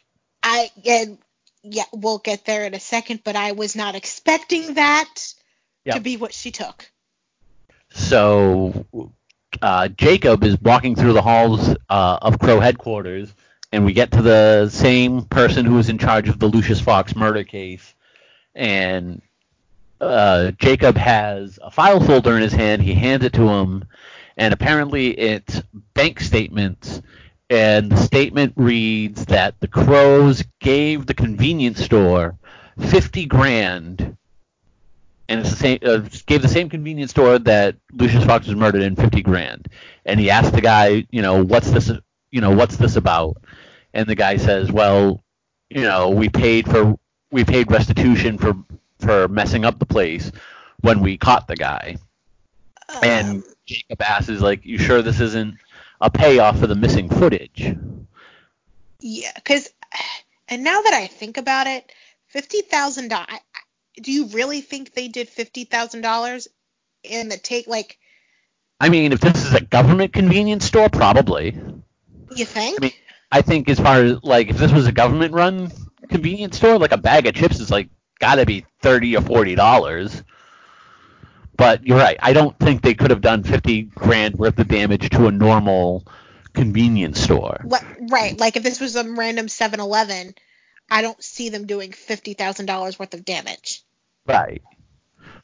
I 0.42 0.70
and 0.84 1.18
yeah, 1.62 1.85
we'll 1.93 2.19
get 2.19 2.45
there 2.45 2.65
in 2.65 2.74
a 2.74 2.81
second, 2.81 3.20
but 3.24 3.37
I 3.37 3.53
was 3.53 3.77
not 3.77 3.95
expecting 3.95 4.74
that 4.74 5.35
yep. 5.85 5.97
to 5.97 6.01
be 6.01 6.16
what 6.16 6.32
she 6.32 6.51
took. 6.51 6.91
So 7.91 8.87
uh, 9.61 9.89
Jacob 9.89 10.45
is 10.45 10.61
walking 10.61 10.95
through 10.95 11.12
the 11.12 11.23
halls 11.23 11.74
uh, 11.89 12.19
of 12.23 12.39
Crow 12.39 12.61
headquarters, 12.61 13.32
and 13.73 13.85
we 13.85 13.93
get 13.93 14.12
to 14.12 14.23
the 14.23 14.69
same 14.69 15.23
person 15.23 15.66
who 15.66 15.74
was 15.74 15.89
in 15.89 15.99
charge 15.99 16.28
of 16.28 16.39
the 16.39 16.47
Lucius 16.47 16.81
Fox 16.81 17.15
murder 17.15 17.45
case, 17.45 17.95
and 18.55 19.20
uh, 20.01 20.53
Jacob 20.53 20.97
has 20.97 21.59
a 21.62 21.70
file 21.70 22.01
folder 22.01 22.37
in 22.37 22.43
his 22.43 22.53
hand. 22.53 22.82
He 22.82 22.95
hands 22.95 23.24
it 23.24 23.35
to 23.35 23.49
him, 23.49 23.85
and 24.37 24.55
apparently 24.55 25.09
it's 25.19 25.62
bank 25.95 26.20
statements. 26.20 27.03
And 27.51 27.90
the 27.90 27.97
statement 27.97 28.52
reads 28.56 29.27
that 29.27 29.59
the 29.59 29.66
Crows 29.66 30.44
gave 30.60 31.06
the 31.06 31.14
convenience 31.14 31.85
store 31.85 32.36
fifty 32.78 33.27
grand, 33.27 34.16
and 35.28 35.40
it's 35.40 35.51
the 35.51 35.56
same. 35.56 35.78
Uh, 35.82 36.09
gave 36.27 36.43
the 36.43 36.48
same 36.48 36.68
convenience 36.68 37.10
store 37.10 37.40
that 37.40 37.74
Lucius 37.93 38.24
Fox 38.24 38.47
was 38.47 38.55
murdered 38.55 38.82
in 38.82 38.94
fifty 38.94 39.20
grand. 39.20 39.66
And 40.06 40.20
he 40.20 40.31
asked 40.31 40.52
the 40.52 40.60
guy, 40.60 41.06
you 41.10 41.22
know, 41.22 41.44
what's 41.44 41.72
this? 41.72 41.90
You 42.31 42.40
know, 42.40 42.52
what's 42.52 42.77
this 42.77 42.94
about? 42.94 43.39
And 43.94 44.09
the 44.09 44.14
guy 44.14 44.36
says, 44.36 44.70
well, 44.70 45.20
you 45.70 45.82
know, 45.82 46.10
we 46.10 46.28
paid 46.28 46.70
for 46.70 46.97
we 47.32 47.44
paid 47.44 47.68
restitution 47.72 48.39
for 48.39 48.55
for 49.01 49.27
messing 49.27 49.64
up 49.64 49.81
the 49.81 49.86
place 49.86 50.31
when 50.82 51.01
we 51.01 51.16
caught 51.16 51.48
the 51.48 51.56
guy. 51.56 51.97
Um, 52.89 53.01
and 53.02 53.44
Jacob 53.66 54.02
asks, 54.02 54.40
like, 54.40 54.64
you 54.64 54.78
sure 54.78 55.02
this 55.02 55.20
isn't 55.20 55.56
a 56.01 56.10
payoff 56.10 56.59
for 56.59 56.66
the 56.66 56.74
missing 56.74 57.09
footage? 57.09 57.74
Yeah, 59.01 59.32
because, 59.35 59.68
and 60.48 60.64
now 60.64 60.81
that 60.82 60.94
I 60.94 61.06
think 61.06 61.36
about 61.36 61.66
it, 61.66 61.90
fifty 62.27 62.62
thousand 62.62 63.09
dollars. 63.09 63.28
Do 64.01 64.12
you 64.12 64.27
really 64.28 64.60
think 64.60 64.94
they 64.94 65.09
did 65.09 65.28
fifty 65.28 65.64
thousand 65.64 66.02
dollars 66.02 66.48
in 67.02 67.28
the 67.28 67.36
take? 67.36 67.66
Like, 67.66 67.98
I 68.81 68.89
mean, 68.89 69.12
if 69.12 69.20
this 69.20 69.44
is 69.44 69.55
a 69.55 69.60
government 69.60 70.12
convenience 70.12 70.64
store, 70.64 70.89
probably. 70.89 71.59
You 72.35 72.44
think? 72.44 72.78
I 72.78 72.82
mean, 72.82 72.93
I 73.32 73.43
think 73.43 73.68
as 73.68 73.81
far 73.81 74.02
as 74.02 74.22
like 74.22 74.48
if 74.48 74.59
this 74.59 74.72
was 74.72 74.86
a 74.86 74.93
government 74.93 75.35
run 75.35 75.70
convenience 76.09 76.56
store, 76.56 76.78
like 76.78 76.93
a 76.93 76.98
bag 76.98 77.27
of 77.27 77.35
chips 77.35 77.60
is 77.60 77.70
like 77.70 77.89
got 78.18 78.36
to 78.36 78.47
be 78.47 78.64
thirty 78.81 79.16
or 79.16 79.22
forty 79.22 79.55
dollars. 79.55 80.22
But 81.61 81.87
you're 81.87 81.99
right. 81.99 82.16
I 82.23 82.32
don't 82.32 82.59
think 82.59 82.81
they 82.81 82.95
could 82.95 83.11
have 83.11 83.20
done 83.20 83.43
fifty 83.43 83.82
grand 83.82 84.37
worth 84.37 84.59
of 84.59 84.66
damage 84.66 85.11
to 85.11 85.27
a 85.27 85.31
normal 85.31 86.07
convenience 86.55 87.20
store. 87.20 87.66
Right. 88.11 88.41
Like 88.41 88.57
if 88.57 88.62
this 88.62 88.81
was 88.81 88.97
a 88.97 89.05
random 89.05 89.47
7-Eleven, 89.47 90.35
I 90.91 91.03
don't 91.03 91.23
see 91.23 91.51
them 91.51 91.66
doing 91.66 91.93
fifty 91.93 92.32
thousand 92.32 92.65
dollars 92.65 92.99
worth 92.99 93.12
of 93.12 93.27
damage. 93.27 93.85
Right. 94.27 94.62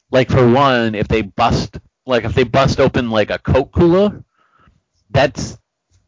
Like 0.09 0.31
for 0.31 0.49
one, 0.49 0.95
if 0.95 1.07
they 1.07 1.21
bust 1.21 1.77
like 2.07 2.23
if 2.23 2.33
they 2.33 2.45
bust 2.45 2.79
open 2.79 3.11
like 3.11 3.29
a 3.29 3.37
Coke 3.37 3.71
cooler, 3.71 4.23
that's 5.11 5.59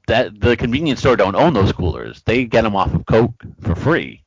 that 0.08 0.40
the 0.42 0.58
convenience 0.58 1.02
store 1.02 1.18
don't 1.18 1.36
own 1.36 1.54
those 1.54 1.72
coolers. 1.72 2.24
They 2.24 2.46
get 2.46 2.64
them 2.64 2.76
off 2.76 2.96
of 2.96 3.06
Coke 3.06 3.44
for 3.62 3.76
free. 3.76 4.24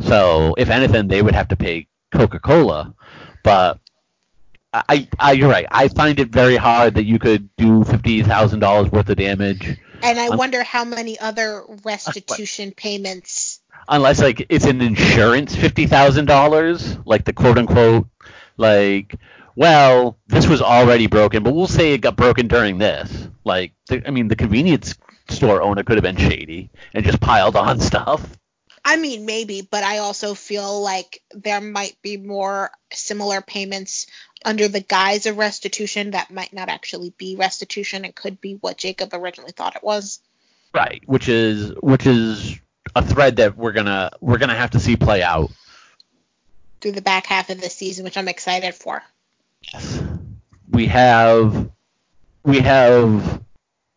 So 0.00 0.54
if 0.58 0.68
anything, 0.68 1.08
they 1.08 1.22
would 1.22 1.34
have 1.34 1.48
to 1.48 1.56
pay 1.56 1.88
Coca-Cola. 2.12 2.94
But 3.42 3.80
I, 4.74 5.08
I, 5.20 5.32
you're 5.32 5.48
right. 5.48 5.66
I 5.70 5.88
find 5.88 6.18
it 6.18 6.30
very 6.30 6.56
hard 6.56 6.94
that 6.94 7.04
you 7.04 7.18
could 7.20 7.48
do 7.56 7.84
fifty 7.84 8.22
thousand 8.22 8.58
dollars 8.60 8.90
worth 8.90 9.08
of 9.08 9.16
damage. 9.16 9.78
And 10.02 10.18
I 10.18 10.34
wonder 10.34 10.64
how 10.64 10.84
many 10.84 11.18
other 11.18 11.64
restitution 11.84 12.72
payments. 12.72 13.60
Unless 13.88 14.20
like 14.20 14.46
it's 14.48 14.64
an 14.64 14.80
insurance 14.80 15.54
fifty 15.54 15.86
thousand 15.86 16.26
dollars, 16.26 16.98
like 17.06 17.24
the 17.24 17.32
quote 17.32 17.56
unquote, 17.56 18.08
like, 18.56 19.14
well, 19.54 20.18
this 20.26 20.48
was 20.48 20.60
already 20.60 21.06
broken, 21.06 21.44
but 21.44 21.54
we'll 21.54 21.68
say 21.68 21.92
it 21.92 21.98
got 21.98 22.16
broken 22.16 22.48
during 22.48 22.78
this. 22.78 23.28
Like, 23.44 23.74
the, 23.88 24.04
I 24.06 24.10
mean, 24.10 24.26
the 24.26 24.36
convenience 24.36 24.96
store 25.28 25.62
owner 25.62 25.84
could 25.84 25.96
have 25.96 26.02
been 26.02 26.16
shady 26.16 26.70
and 26.92 27.04
just 27.04 27.20
piled 27.20 27.54
on 27.54 27.78
stuff. 27.80 28.38
I 28.84 28.96
mean, 28.96 29.24
maybe, 29.24 29.62
but 29.62 29.82
I 29.82 29.98
also 29.98 30.34
feel 30.34 30.82
like 30.82 31.22
there 31.32 31.60
might 31.60 31.96
be 32.02 32.18
more 32.18 32.70
similar 32.92 33.40
payments 33.40 34.06
under 34.44 34.68
the 34.68 34.80
guise 34.80 35.24
of 35.24 35.38
restitution 35.38 36.10
that 36.10 36.30
might 36.30 36.52
not 36.52 36.68
actually 36.68 37.14
be 37.16 37.36
restitution. 37.36 38.04
It 38.04 38.14
could 38.14 38.40
be 38.40 38.54
what 38.54 38.76
Jacob 38.76 39.14
originally 39.14 39.52
thought 39.52 39.76
it 39.76 39.82
was. 39.82 40.20
Right, 40.74 41.02
which 41.06 41.28
is 41.28 41.72
which 41.80 42.06
is 42.06 42.58
a 42.94 43.02
thread 43.02 43.36
that 43.36 43.56
we're 43.56 43.72
gonna 43.72 44.10
we're 44.20 44.38
gonna 44.38 44.54
have 44.54 44.72
to 44.72 44.80
see 44.80 44.96
play 44.96 45.22
out 45.22 45.50
through 46.80 46.92
the 46.92 47.00
back 47.00 47.26
half 47.26 47.48
of 47.48 47.60
the 47.60 47.70
season, 47.70 48.04
which 48.04 48.18
I'm 48.18 48.28
excited 48.28 48.74
for. 48.74 49.02
Yes, 49.72 50.02
we 50.68 50.86
have 50.86 51.70
we 52.42 52.60
have 52.60 53.40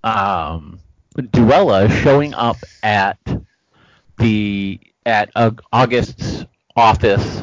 um, 0.04 0.80
Duela 1.18 1.92
showing 2.04 2.34
up 2.34 2.58
at 2.82 3.18
the 4.18 4.80
at 5.06 5.32
uh, 5.36 5.52
August's 5.72 6.46
office. 6.76 7.42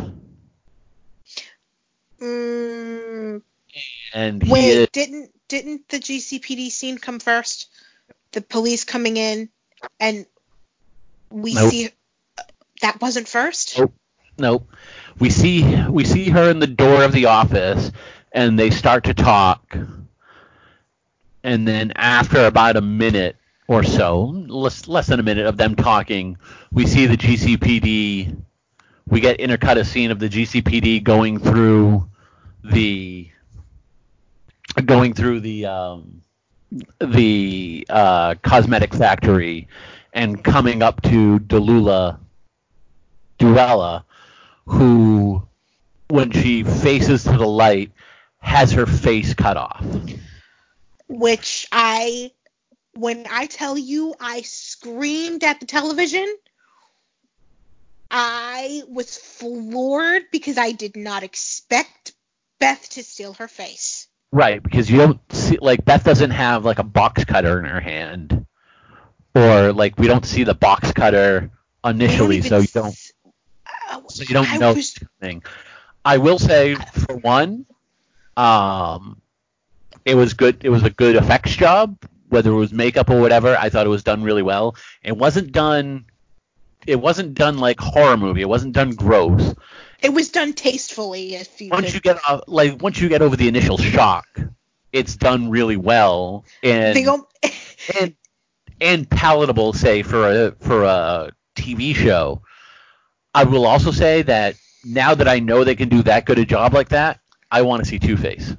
Mm, 2.20 3.42
and 4.12 4.42
wait, 4.48 4.64
is, 4.64 4.88
didn't 4.92 5.30
didn't 5.48 5.88
the 5.88 5.98
GCPD 5.98 6.70
scene 6.70 6.98
come 6.98 7.18
first? 7.18 7.68
The 8.32 8.40
police 8.40 8.84
coming 8.84 9.16
in, 9.16 9.48
and 10.00 10.26
we 11.30 11.54
nope. 11.54 11.70
see 11.70 11.90
that 12.80 13.00
wasn't 13.00 13.28
first. 13.28 13.78
Nope. 13.78 13.94
Nope. 14.36 14.68
We 15.18 15.30
see 15.30 15.84
we 15.86 16.04
see 16.04 16.28
her 16.30 16.50
in 16.50 16.58
the 16.58 16.66
door 16.66 17.04
of 17.04 17.12
the 17.12 17.26
office, 17.26 17.92
and 18.32 18.58
they 18.58 18.70
start 18.70 19.04
to 19.04 19.14
talk. 19.14 19.76
And 21.42 21.68
then 21.68 21.92
after 21.94 22.46
about 22.46 22.76
a 22.76 22.80
minute, 22.80 23.36
or 23.66 23.82
so, 23.82 24.24
less, 24.48 24.88
less 24.88 25.06
than 25.06 25.20
a 25.20 25.22
minute 25.22 25.46
of 25.46 25.56
them 25.56 25.74
talking, 25.74 26.36
we 26.72 26.86
see 26.86 27.06
the 27.06 27.16
GCPD. 27.16 28.36
We 29.06 29.20
get 29.20 29.38
intercut 29.38 29.76
a 29.76 29.84
scene 29.84 30.10
of 30.10 30.18
the 30.18 30.28
GCPD 30.28 31.02
going 31.02 31.38
through 31.38 32.08
the 32.62 33.30
going 34.84 35.12
through 35.12 35.40
the 35.40 35.66
um, 35.66 36.22
the 37.00 37.86
uh, 37.88 38.34
cosmetic 38.42 38.94
factory 38.94 39.68
and 40.12 40.42
coming 40.42 40.82
up 40.82 41.02
to 41.02 41.38
Delula 41.40 42.18
Duela, 43.38 44.04
who, 44.66 45.46
when 46.08 46.30
she 46.30 46.62
faces 46.62 47.24
to 47.24 47.36
the 47.36 47.46
light, 47.46 47.92
has 48.38 48.72
her 48.72 48.86
face 48.86 49.34
cut 49.34 49.56
off. 49.56 49.84
Which 51.08 51.66
I 51.72 52.30
when 52.96 53.26
I 53.30 53.46
tell 53.46 53.76
you 53.76 54.14
I 54.20 54.42
screamed 54.42 55.44
at 55.44 55.60
the 55.60 55.66
television, 55.66 56.26
I 58.10 58.82
was 58.88 59.16
floored 59.16 60.22
because 60.30 60.58
I 60.58 60.72
did 60.72 60.96
not 60.96 61.22
expect 61.22 62.12
Beth 62.60 62.88
to 62.90 63.02
steal 63.02 63.34
her 63.34 63.48
face. 63.48 64.08
Right, 64.30 64.62
because 64.62 64.90
you 64.90 64.98
don't 64.98 65.20
see 65.32 65.58
like 65.60 65.84
Beth 65.84 66.04
doesn't 66.04 66.30
have 66.30 66.64
like 66.64 66.78
a 66.78 66.84
box 66.84 67.24
cutter 67.24 67.58
in 67.58 67.64
her 67.66 67.80
hand, 67.80 68.46
or 69.34 69.72
like 69.72 69.98
we 69.98 70.06
don't 70.06 70.24
see 70.26 70.44
the 70.44 70.54
box 70.54 70.92
cutter 70.92 71.50
initially, 71.84 72.42
so 72.42 72.58
you 72.58 72.66
don't 72.72 72.96
so 74.08 74.22
you 74.22 74.34
don't 74.34 74.50
I 74.50 74.56
know 74.56 74.74
was- 74.74 74.98
thing. 75.20 75.42
I 76.04 76.18
will 76.18 76.38
say 76.38 76.74
for 76.74 77.16
one, 77.16 77.64
um, 78.36 79.20
it 80.04 80.14
was 80.16 80.34
good. 80.34 80.64
It 80.64 80.68
was 80.68 80.82
a 80.82 80.90
good 80.90 81.16
effects 81.16 81.56
job, 81.56 81.96
whether 82.34 82.50
it 82.50 82.56
was 82.56 82.72
makeup 82.72 83.08
or 83.10 83.20
whatever. 83.20 83.56
I 83.58 83.70
thought 83.70 83.86
it 83.86 83.90
was 83.90 84.04
done 84.04 84.22
really 84.22 84.42
well. 84.42 84.76
It 85.02 85.16
wasn't 85.16 85.52
done. 85.52 86.04
It 86.86 87.00
wasn't 87.00 87.34
done 87.34 87.56
like 87.58 87.80
horror 87.80 88.18
movie. 88.18 88.42
It 88.42 88.48
wasn't 88.48 88.74
done 88.74 88.90
gross. 88.90 89.54
It 90.02 90.12
was 90.12 90.28
done 90.28 90.52
tastefully, 90.52 91.34
if 91.36 91.60
you 91.60 91.70
Once 91.70 91.86
could. 91.86 91.94
you 91.94 92.00
get 92.00 92.18
off, 92.28 92.42
like 92.46 92.82
once 92.82 93.00
you 93.00 93.08
get 93.08 93.22
over 93.22 93.36
the 93.36 93.48
initial 93.48 93.78
shock, 93.78 94.26
it's 94.92 95.16
done 95.16 95.48
really 95.48 95.76
well 95.78 96.44
and 96.62 97.02
go- 97.04 97.26
and 98.00 98.14
and 98.80 99.08
palatable, 99.08 99.72
say 99.72 100.02
for 100.02 100.28
a 100.28 100.52
for 100.60 100.84
a 100.84 101.30
TV 101.56 101.94
show. 101.94 102.42
I 103.34 103.44
will 103.44 103.66
also 103.66 103.90
say 103.92 104.22
that 104.22 104.56
now 104.84 105.14
that 105.14 105.26
I 105.26 105.38
know 105.38 105.64
they 105.64 105.74
can 105.74 105.88
do 105.88 106.02
that 106.02 106.26
good 106.26 106.38
a 106.38 106.44
job 106.44 106.74
like 106.74 106.90
that, 106.90 107.18
I 107.50 107.62
want 107.62 107.82
to 107.82 107.88
see 107.88 107.98
Two 107.98 108.16
Face. 108.18 108.54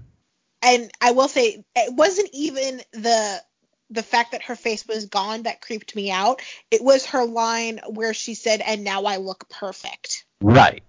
and 0.64 0.90
I 1.00 1.12
will 1.12 1.28
say 1.28 1.64
it 1.76 1.94
wasn't 1.94 2.30
even 2.34 2.82
the 2.94 3.42
the 3.90 4.04
fact 4.04 4.32
that 4.32 4.44
her 4.44 4.56
face 4.56 4.88
was 4.88 5.06
gone 5.06 5.44
that 5.44 5.62
creeped 5.62 5.96
me 5.96 6.12
out. 6.12 6.42
It 6.72 6.84
was 6.84 7.06
her 7.08 7.26
line 7.26 7.80
where 7.88 8.14
she 8.14 8.34
said, 8.34 8.62
"And 8.62 8.84
now 8.84 9.04
I 9.04 9.18
look 9.18 9.50
perfect." 9.50 10.26
Right. 10.42 10.84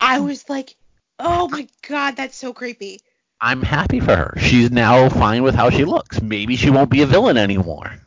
I 0.00 0.20
was 0.20 0.48
like, 0.48 0.76
"Oh 1.18 1.48
my 1.48 1.68
god, 1.88 2.16
that's 2.16 2.36
so 2.36 2.52
creepy." 2.52 3.00
I'm 3.40 3.62
happy 3.62 3.98
for 3.98 4.14
her. 4.14 4.34
She's 4.38 4.70
now 4.70 5.08
fine 5.08 5.42
with 5.42 5.56
how 5.56 5.70
she 5.70 5.84
looks. 5.84 6.22
Maybe 6.22 6.56
she 6.56 6.70
won't 6.70 6.90
be 6.90 7.02
a 7.02 7.06
villain 7.06 7.36
anymore. 7.36 7.98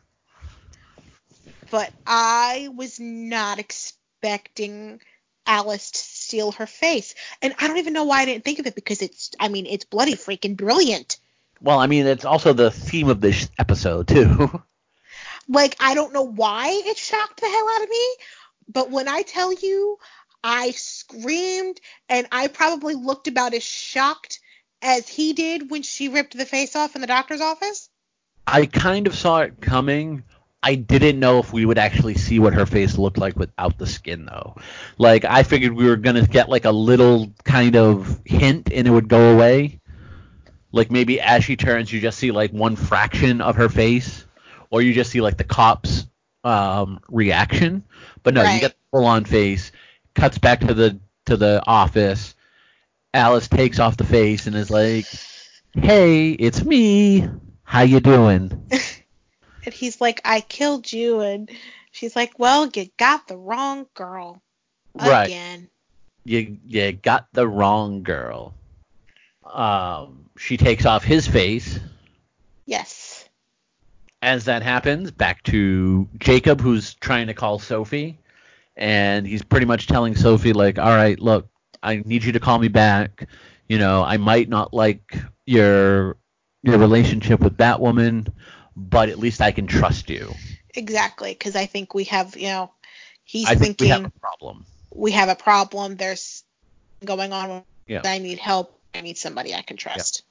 But 1.70 1.92
I 2.06 2.68
was 2.74 2.98
not 2.98 3.58
expecting 3.58 5.00
Alice 5.46 5.90
to 5.90 5.98
steal 5.98 6.52
her 6.52 6.66
face, 6.66 7.14
and 7.42 7.54
I 7.58 7.68
don't 7.68 7.78
even 7.78 7.92
know 7.92 8.04
why 8.04 8.22
I 8.22 8.24
didn't 8.24 8.44
think 8.44 8.60
of 8.60 8.66
it 8.66 8.74
because 8.74 9.02
it's, 9.02 9.30
I 9.38 9.48
mean, 9.48 9.66
it's 9.66 9.84
bloody 9.84 10.14
freaking 10.14 10.56
brilliant. 10.56 11.18
Well, 11.60 11.78
I 11.78 11.86
mean, 11.86 12.06
it's 12.06 12.24
also 12.24 12.52
the 12.52 12.70
theme 12.70 13.08
of 13.08 13.20
this 13.20 13.50
episode 13.58 14.08
too. 14.08 14.62
Like, 15.48 15.76
I 15.78 15.94
don't 15.94 16.12
know 16.12 16.26
why 16.26 16.82
it 16.86 16.96
shocked 16.96 17.40
the 17.40 17.46
hell 17.46 17.68
out 17.76 17.84
of 17.84 17.88
me, 17.88 18.08
but 18.66 18.90
when 18.90 19.06
I 19.06 19.22
tell 19.22 19.52
you 19.52 19.96
I 20.42 20.70
screamed 20.70 21.80
and 22.08 22.26
I 22.30 22.46
probably 22.46 22.94
looked 22.94 23.26
about 23.26 23.52
as 23.52 23.64
shocked 23.64 24.38
as 24.80 25.08
he 25.08 25.32
did 25.32 25.70
when 25.70 25.82
she 25.82 26.08
ripped 26.08 26.36
the 26.36 26.44
face 26.44 26.76
off 26.76 26.94
in 26.94 27.00
the 27.00 27.08
doctor's 27.08 27.40
office. 27.40 27.88
I 28.46 28.66
kind 28.66 29.08
of 29.08 29.16
saw 29.16 29.40
it 29.40 29.60
coming. 29.60 30.22
I 30.62 30.76
didn't 30.76 31.18
know 31.18 31.40
if 31.40 31.52
we 31.52 31.64
would 31.64 31.78
actually 31.78 32.14
see 32.14 32.38
what 32.38 32.54
her 32.54 32.66
face 32.66 32.96
looked 32.96 33.18
like 33.18 33.36
without 33.36 33.76
the 33.76 33.86
skin, 33.86 34.24
though. 34.24 34.54
Like, 34.98 35.24
I 35.24 35.42
figured 35.42 35.72
we 35.72 35.86
were 35.86 35.96
going 35.96 36.16
to 36.16 36.30
get 36.30 36.48
like 36.48 36.64
a 36.64 36.70
little 36.70 37.32
kind 37.44 37.74
of 37.74 38.20
hint 38.24 38.72
and 38.72 38.86
it 38.86 38.90
would 38.90 39.08
go 39.08 39.34
away. 39.34 39.80
Like, 40.76 40.90
maybe 40.90 41.20
as 41.20 41.44
she 41.44 41.56
turns, 41.56 41.92
you 41.92 42.00
just 42.00 42.18
see 42.18 42.30
like 42.30 42.52
one 42.52 42.76
fraction 42.76 43.40
of 43.40 43.56
her 43.56 43.68
face, 43.68 44.26
or 44.70 44.82
you 44.82 44.92
just 44.94 45.10
see 45.10 45.20
like 45.20 45.36
the 45.36 45.44
cop's 45.44 46.06
um, 46.44 47.00
reaction. 47.08 47.84
But 48.22 48.34
no, 48.34 48.42
you 48.42 48.60
get 48.60 48.72
the 48.72 48.98
full 48.98 49.06
on 49.06 49.24
face, 49.24 49.72
cuts 50.14 50.38
back 50.38 50.60
to 50.60 50.74
the 50.74 50.98
to 51.26 51.36
the 51.36 51.62
office. 51.66 52.34
Alice 53.14 53.48
takes 53.48 53.78
off 53.78 53.96
the 53.96 54.04
face 54.04 54.46
and 54.46 54.54
is 54.54 54.70
like, 54.70 55.06
"Hey, 55.74 56.32
it's 56.32 56.64
me. 56.64 57.28
How 57.64 57.82
you 57.82 58.00
doing?" 58.00 58.70
And 59.66 59.74
he's 59.74 60.00
like, 60.00 60.20
I 60.24 60.40
killed 60.40 60.90
you. 60.90 61.20
And 61.20 61.50
she's 61.90 62.16
like, 62.16 62.38
Well, 62.38 62.70
you 62.72 62.88
got 62.96 63.26
the 63.26 63.36
wrong 63.36 63.86
girl. 63.94 64.40
Right. 64.94 65.68
You 66.24 66.58
you 66.64 66.92
got 66.92 67.26
the 67.32 67.46
wrong 67.46 68.02
girl. 68.02 68.54
Um, 69.52 70.26
she 70.36 70.56
takes 70.56 70.86
off 70.86 71.04
his 71.04 71.26
face. 71.26 71.78
Yes. 72.64 73.28
As 74.22 74.46
that 74.46 74.62
happens, 74.62 75.10
back 75.10 75.42
to 75.44 76.08
Jacob, 76.18 76.60
who's 76.60 76.94
trying 76.94 77.28
to 77.28 77.34
call 77.34 77.58
Sophie, 77.58 78.18
and 78.76 79.26
he's 79.26 79.42
pretty 79.42 79.66
much 79.66 79.86
telling 79.86 80.16
Sophie 80.16 80.52
like, 80.52 80.78
"All 80.78 80.94
right, 80.94 81.18
look, 81.18 81.48
I 81.82 82.02
need 82.04 82.24
you 82.24 82.32
to 82.32 82.40
call 82.40 82.58
me 82.58 82.68
back. 82.68 83.28
You 83.68 83.78
know, 83.78 84.02
I 84.02 84.16
might 84.16 84.48
not 84.48 84.74
like 84.74 85.16
your 85.46 86.16
your 86.62 86.78
relationship 86.78 87.40
with 87.40 87.58
that 87.58 87.80
woman, 87.80 88.26
but 88.76 89.08
at 89.08 89.18
least 89.18 89.40
I 89.40 89.52
can 89.52 89.66
trust 89.66 90.10
you. 90.10 90.32
Exactly. 90.74 91.32
Because 91.32 91.56
I 91.56 91.66
think 91.66 91.94
we 91.94 92.04
have, 92.04 92.36
you 92.36 92.48
know, 92.48 92.70
he's 93.24 93.48
I 93.48 93.54
think 93.54 93.78
thinking 93.78 93.86
we 93.86 93.90
have 93.90 94.04
a 94.04 94.20
problem. 94.20 94.66
we 94.94 95.12
have 95.12 95.28
a 95.28 95.34
problem. 95.36 95.96
There's 95.96 96.44
going 97.04 97.32
on. 97.32 97.62
Yeah. 97.86 98.02
I 98.04 98.18
need 98.18 98.38
help. 98.38 98.75
I 98.96 99.00
need 99.00 99.18
somebody 99.18 99.54
I 99.54 99.62
can 99.62 99.76
trust. 99.76 100.22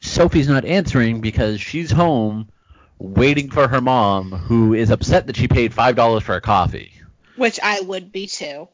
Sophie's 0.00 0.48
not 0.48 0.64
answering 0.64 1.20
because 1.20 1.60
she's 1.60 1.90
home 1.90 2.48
waiting 2.98 3.50
for 3.50 3.68
her 3.68 3.80
mom, 3.80 4.30
who 4.32 4.74
is 4.74 4.90
upset 4.90 5.26
that 5.26 5.36
she 5.36 5.48
paid 5.48 5.74
five 5.74 5.96
dollars 5.96 6.22
for 6.22 6.34
a 6.34 6.40
coffee. 6.40 6.92
Which 7.36 7.58
I 7.62 7.80
would 7.80 8.12
be 8.12 8.26
too. 8.26 8.68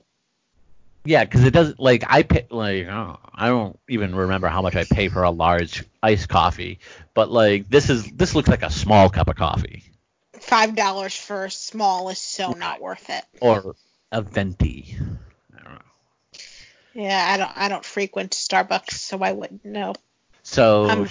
Yeah, 1.04 1.24
because 1.24 1.44
it 1.44 1.52
doesn't 1.52 1.80
like 1.80 2.04
I 2.06 2.22
pay 2.22 2.46
like 2.50 2.86
oh, 2.86 3.18
I 3.34 3.48
don't 3.48 3.78
even 3.88 4.14
remember 4.14 4.48
how 4.48 4.62
much 4.62 4.76
I 4.76 4.84
pay 4.84 5.08
for 5.08 5.22
a 5.22 5.30
large 5.30 5.84
iced 6.02 6.28
coffee, 6.28 6.80
but 7.14 7.30
like 7.30 7.68
this 7.68 7.88
is 7.88 8.10
this 8.12 8.34
looks 8.34 8.48
like 8.48 8.62
a 8.62 8.70
small 8.70 9.08
cup 9.08 9.28
of 9.28 9.36
coffee 9.36 9.84
Five 10.40 10.76
dollars 10.76 11.14
for 11.16 11.46
a 11.46 11.50
small 11.50 12.08
is 12.10 12.18
so 12.18 12.52
not 12.52 12.80
worth 12.80 13.08
it. 13.10 13.24
or 13.40 13.74
a 14.12 14.22
venti. 14.22 14.96
I 16.98 17.02
don't 17.02 17.06
know. 17.06 17.08
Yeah, 17.08 17.28
I 17.30 17.36
don't 17.36 17.52
I 17.56 17.68
don't 17.68 17.84
frequent 17.84 18.32
Starbucks, 18.32 18.92
so 18.92 19.18
I 19.22 19.32
wouldn't 19.32 19.64
know. 19.64 19.94
So 20.42 20.86
I'm- 20.86 21.08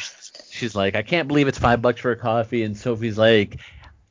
she's 0.50 0.76
like, 0.76 0.96
I 0.96 1.02
can't 1.04 1.28
believe 1.28 1.48
it's 1.48 1.60
five 1.60 1.82
bucks 1.82 2.02
for 2.02 2.12
a 2.12 2.16
coffee, 2.16 2.64
and 2.64 2.78
Sophie's 2.78 3.18
like, 3.18 3.60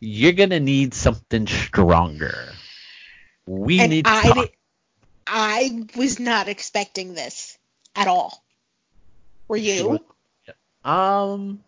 you're 0.01 0.33
gonna 0.33 0.61
need 0.61 0.95
something 0.95 1.47
stronger. 1.47 2.53
We 3.47 3.81
and 3.81 3.91
need 3.91 4.05
to 4.05 4.11
I. 4.11 4.51
I 5.27 5.87
was 5.97 6.21
not 6.21 6.49
expecting 6.49 7.15
this 7.15 7.59
at 7.97 8.07
all. 8.07 8.45
Were 9.49 9.57
you? 9.57 10.01
Um, 10.85 11.65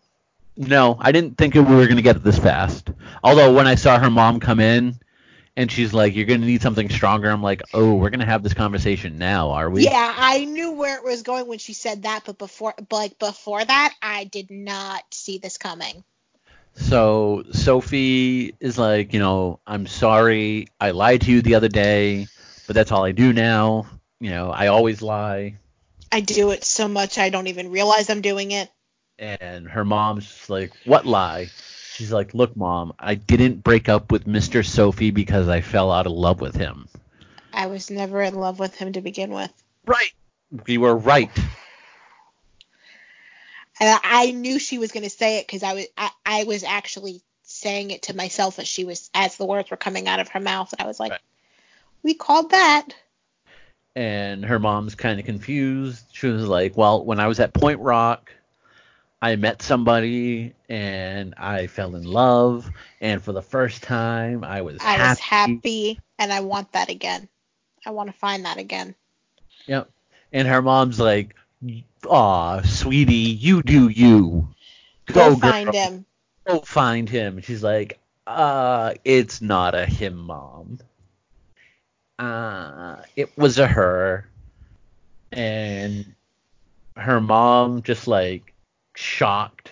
no, 0.55 0.97
I 0.99 1.11
didn't 1.11 1.37
think 1.37 1.53
we 1.55 1.61
were 1.61 1.87
gonna 1.87 2.01
get 2.01 2.15
it 2.15 2.23
this 2.23 2.39
fast. 2.39 2.89
Although 3.23 3.53
when 3.53 3.67
I 3.67 3.75
saw 3.75 3.99
her 3.99 4.09
mom 4.09 4.39
come 4.39 4.59
in, 4.59 4.97
and 5.59 5.69
she's 5.69 5.93
like, 5.93 6.15
"You're 6.15 6.25
gonna 6.25 6.45
need 6.45 6.61
something 6.61 6.89
stronger," 6.89 7.29
I'm 7.29 7.43
like, 7.43 7.61
"Oh, 7.73 7.95
we're 7.95 8.11
gonna 8.11 8.25
have 8.25 8.43
this 8.43 8.53
conversation 8.53 9.17
now, 9.17 9.51
are 9.51 9.69
we?" 9.69 9.83
Yeah, 9.83 10.13
I 10.17 10.45
knew 10.45 10.71
where 10.71 10.95
it 10.95 11.03
was 11.03 11.21
going 11.21 11.47
when 11.47 11.59
she 11.59 11.73
said 11.73 12.03
that, 12.03 12.23
but 12.25 12.37
before 12.37 12.73
but 12.77 12.95
like 12.95 13.19
before 13.19 13.63
that, 13.63 13.93
I 14.01 14.23
did 14.23 14.49
not 14.49 15.03
see 15.11 15.37
this 15.37 15.57
coming. 15.57 16.05
So 16.75 17.43
Sophie 17.51 18.55
is 18.61 18.77
like, 18.77 19.11
you 19.13 19.19
know, 19.19 19.59
I'm 19.67 19.85
sorry, 19.85 20.69
I 20.79 20.91
lied 20.91 21.21
to 21.21 21.31
you 21.31 21.41
the 21.41 21.55
other 21.55 21.67
day, 21.67 22.27
but 22.65 22.73
that's 22.73 22.93
all 22.93 23.03
I 23.03 23.11
do 23.11 23.33
now. 23.33 23.85
You 24.21 24.29
know, 24.29 24.51
I 24.51 24.67
always 24.67 25.01
lie. 25.01 25.57
I 26.09 26.21
do 26.21 26.51
it 26.51 26.63
so 26.63 26.87
much 26.87 27.17
I 27.17 27.29
don't 27.29 27.47
even 27.47 27.69
realize 27.69 28.09
I'm 28.09 28.21
doing 28.21 28.51
it. 28.51 28.71
And 29.17 29.67
her 29.67 29.83
mom's 29.83 30.25
just 30.25 30.49
like, 30.49 30.71
what 30.85 31.05
lie? 31.05 31.49
She's 31.99 32.13
like, 32.13 32.33
look, 32.33 32.55
mom, 32.55 32.93
I 32.97 33.15
didn't 33.15 33.61
break 33.61 33.89
up 33.89 34.09
with 34.09 34.25
Mr. 34.25 34.65
Sophie 34.65 35.11
because 35.11 35.49
I 35.49 35.59
fell 35.59 35.91
out 35.91 36.05
of 36.05 36.13
love 36.13 36.39
with 36.39 36.55
him. 36.55 36.87
I 37.51 37.65
was 37.65 37.91
never 37.91 38.21
in 38.21 38.35
love 38.35 38.57
with 38.57 38.73
him 38.73 38.93
to 38.93 39.01
begin 39.01 39.33
with. 39.33 39.51
Right. 39.85 40.13
We 40.65 40.77
were 40.77 40.95
right. 40.95 41.29
And 43.81 43.99
I, 44.01 44.31
knew 44.31 44.59
she 44.59 44.77
was 44.77 44.93
going 44.93 45.03
to 45.03 45.09
say 45.09 45.39
it 45.39 45.47
because 45.47 45.61
I 45.61 45.73
was 45.73 45.87
I, 45.97 46.09
I 46.25 46.43
was 46.45 46.63
actually 46.63 47.21
saying 47.43 47.91
it 47.91 48.03
to 48.03 48.15
myself 48.15 48.59
as 48.59 48.67
she 48.69 48.85
was 48.85 49.09
as 49.13 49.35
the 49.35 49.45
words 49.45 49.69
were 49.69 49.75
coming 49.75 50.07
out 50.07 50.21
of 50.21 50.29
her 50.29 50.39
mouth. 50.39 50.71
And 50.71 50.81
I 50.81 50.87
was 50.87 51.01
like, 51.01 51.11
Right. 51.11 51.21
"We 52.01 52.13
called 52.13 52.51
that." 52.51 52.93
And 53.93 54.45
her 54.45 54.57
mom's 54.57 54.95
kind 54.95 55.19
of 55.19 55.25
confused. 55.25 56.05
She 56.13 56.27
was 56.27 56.47
like, 56.47 56.77
well, 56.77 57.03
when 57.03 57.19
I 57.19 57.27
was 57.27 57.41
at 57.41 57.53
Point 57.53 57.81
Rock, 57.81 58.31
I 59.21 59.35
met 59.35 59.61
somebody 59.61 60.53
and 60.69 61.33
I 61.37 61.67
fell 61.67 61.95
in 61.95 62.03
love. 62.03 62.69
And 63.01 63.21
for 63.21 63.33
the 63.33 63.41
first 63.41 63.83
time, 63.83 64.43
I 64.43 64.61
was 64.61 64.77
I 64.81 64.93
happy. 64.93 65.09
was 65.09 65.19
happy, 65.19 65.99
and 66.17 66.31
I 66.31 66.39
want 66.41 66.71
that 66.73 66.89
again. 66.89 67.27
I 67.85 67.91
want 67.91 68.09
to 68.11 68.17
find 68.17 68.45
that 68.45 68.57
again. 68.57 68.95
Yep. 69.67 69.89
And 70.31 70.47
her 70.47 70.61
mom's 70.61 70.99
like, 70.99 71.35
"Aw, 72.07 72.61
sweetie, 72.61 73.13
you 73.13 73.61
do 73.61 73.89
you. 73.89 74.47
Go, 75.07 75.35
girl. 75.35 75.51
find 75.51 75.73
him. 75.73 76.05
Go 76.45 76.59
find 76.61 77.09
him." 77.09 77.41
She's 77.41 77.63
like, 77.63 77.99
"Uh, 78.27 78.93
it's 79.03 79.41
not 79.41 79.75
a 79.75 79.85
him, 79.85 80.15
mom. 80.15 80.79
Uh, 82.17 82.97
it 83.15 83.37
was 83.37 83.59
a 83.59 83.67
her." 83.67 84.29
And 85.31 86.13
her 86.95 87.19
mom 87.21 87.81
just 87.83 88.07
like 88.07 88.53
shocked. 88.99 89.71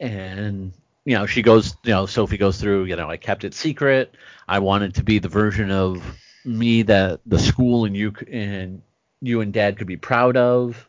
and 0.00 0.72
you 1.04 1.16
know, 1.16 1.26
she 1.26 1.42
goes, 1.42 1.76
you 1.84 1.90
know, 1.90 2.06
Sophie 2.06 2.38
goes 2.38 2.60
through, 2.60 2.84
you 2.84 2.96
know, 2.96 3.10
I 3.10 3.16
kept 3.16 3.44
it 3.44 3.54
secret. 3.54 4.14
I 4.48 4.58
wanted 4.58 4.94
to 4.94 5.02
be 5.02 5.18
the 5.18 5.28
version 5.28 5.70
of 5.70 6.02
me 6.44 6.82
that 6.82 7.20
the 7.26 7.38
school 7.38 7.84
and 7.84 7.96
you 7.96 8.12
and 8.30 8.82
you 9.20 9.40
and 9.40 9.52
dad 9.52 9.78
could 9.78 9.86
be 9.86 9.96
proud 9.96 10.36
of, 10.36 10.88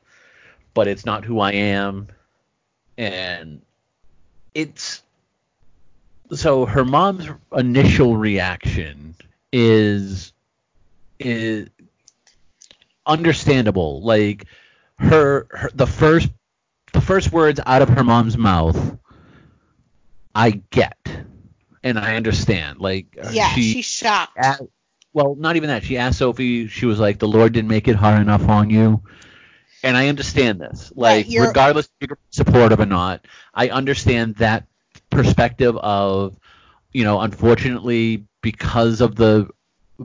but 0.74 0.88
it's 0.88 1.06
not 1.06 1.26
who 1.26 1.40
I 1.40 1.54
am. 1.54 2.08
And 2.98 3.62
it's 4.54 5.02
so 6.32 6.66
her 6.66 6.86
mom's 6.86 7.30
initial 7.56 8.16
reaction 8.18 9.16
is 9.52 10.34
is 11.20 11.70
understandable. 13.06 14.02
Like 14.02 14.46
her, 14.98 15.48
her 15.52 15.70
the 15.74 15.88
first 15.88 16.30
the 16.94 17.02
first 17.02 17.32
words 17.32 17.60
out 17.66 17.82
of 17.82 17.90
her 17.90 18.04
mom's 18.04 18.38
mouth 18.38 18.98
I 20.34 20.62
get 20.70 20.98
and 21.84 21.98
I 22.00 22.16
understand. 22.16 22.80
Like 22.80 23.18
uh, 23.22 23.30
Yeah, 23.32 23.50
she 23.50 23.74
she's 23.74 23.86
shocked. 23.86 24.38
a- 24.38 24.68
well, 25.14 25.36
not 25.36 25.56
even 25.56 25.70
that. 25.70 25.84
She 25.84 25.98
asked 25.98 26.18
Sophie. 26.20 26.68
She 26.68 26.86
was 26.86 27.00
like, 27.00 27.20
"The 27.20 27.28
Lord 27.28 27.54
didn't 27.54 27.70
make 27.70 27.88
it 27.88 27.96
hard 27.96 28.20
enough 28.20 28.50
on 28.50 28.70
you," 28.70 29.02
and 29.82 29.96
I 29.96 30.10
understand 30.10 30.60
this. 30.60 30.92
Like, 30.94 31.30
you're- 31.30 31.48
regardless 31.48 31.88
if 32.02 32.10
you're 32.10 32.18
supportive 32.32 32.82
or 32.82 32.86
not, 32.86 33.26
I 33.54 33.70
understand 33.70 34.36
that 34.38 34.66
perspective 35.10 35.78
of, 35.78 36.36
you 36.92 37.06
know, 37.06 37.22
unfortunately, 37.22 38.26
because 38.42 39.00
of 39.00 39.16
the 39.16 39.48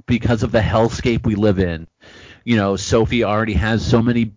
because 0.06 0.44
of 0.44 0.52
the 0.52 0.60
hellscape 0.60 1.26
we 1.26 1.34
live 1.34 1.58
in, 1.58 1.88
you 2.44 2.56
know, 2.56 2.76
Sophie 2.76 3.24
already 3.24 3.54
has 3.54 3.84
so 3.84 4.00
many 4.00 4.34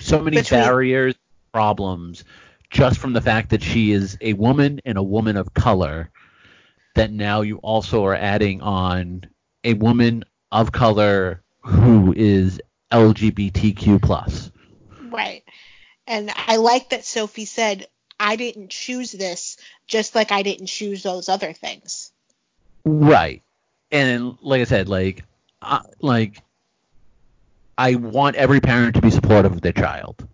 so 0.00 0.20
many 0.22 0.36
Between- 0.36 0.60
barriers, 0.60 1.14
problems, 1.52 2.24
just 2.70 2.98
from 2.98 3.12
the 3.12 3.20
fact 3.20 3.50
that 3.50 3.62
she 3.62 3.92
is 3.92 4.18
a 4.20 4.32
woman 4.34 4.80
and 4.84 4.98
a 4.98 5.02
woman 5.02 5.36
of 5.36 5.54
color. 5.54 6.10
That 6.94 7.12
now 7.12 7.42
you 7.42 7.58
also 7.58 8.06
are 8.06 8.14
adding 8.14 8.62
on 8.62 9.26
a 9.64 9.74
woman 9.74 10.24
of 10.50 10.72
color 10.72 11.42
who 11.60 12.14
is 12.16 12.60
LGBTQ 12.90 14.00
plus. 14.00 14.50
Right. 15.10 15.42
And 16.06 16.30
I 16.34 16.56
like 16.56 16.90
that 16.90 17.04
Sophie 17.04 17.44
said, 17.44 17.86
I 18.18 18.36
didn't 18.36 18.70
choose 18.70 19.12
this, 19.12 19.58
just 19.86 20.14
like 20.14 20.32
I 20.32 20.42
didn't 20.42 20.68
choose 20.68 21.02
those 21.02 21.28
other 21.28 21.52
things. 21.52 22.12
Right. 22.84 23.42
And 23.90 24.38
like 24.40 24.62
I 24.62 24.64
said, 24.64 24.88
like, 24.88 25.24
uh, 25.60 25.82
like, 26.00 26.42
I 27.78 27.94
want 27.96 28.36
every 28.36 28.60
parent 28.60 28.94
to 28.96 29.02
be 29.02 29.10
supportive 29.10 29.52
of 29.52 29.60
their 29.60 29.72
child. 29.72 30.26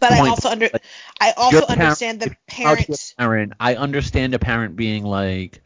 But 0.00 0.12
I 0.12 0.28
also 0.28 0.48
under 0.48 0.70
Like, 0.72 0.82
I 1.20 1.32
also 1.32 1.58
Your 1.58 1.66
parent- 1.66 1.82
understand 1.82 2.20
the 2.20 2.26
if 2.48 2.58
you're 2.58 2.68
out 2.68 2.78
to 2.78 2.82
a 2.82 2.86
parents 2.86 3.14
parent, 3.18 3.52
I 3.60 3.74
understand 3.74 4.34
a 4.34 4.38
parent 4.38 4.76
being 4.76 5.04
like, 5.04 5.60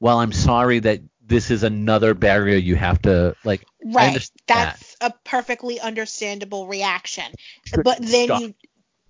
"Well, 0.00 0.18
I'm 0.18 0.32
sorry 0.32 0.78
that 0.80 1.02
this 1.26 1.50
is 1.50 1.62
another 1.62 2.14
barrier 2.14 2.56
you 2.56 2.74
have 2.76 3.02
to 3.02 3.36
like." 3.44 3.66
Right. 3.84 4.06
understand 4.08 4.38
that. 4.46 4.78
That's 4.78 4.96
a 5.02 5.12
perfectly 5.24 5.78
understandable 5.78 6.66
reaction. 6.66 7.26
But 7.82 7.98
then 8.00 8.26
stop. 8.26 8.40
you 8.40 8.54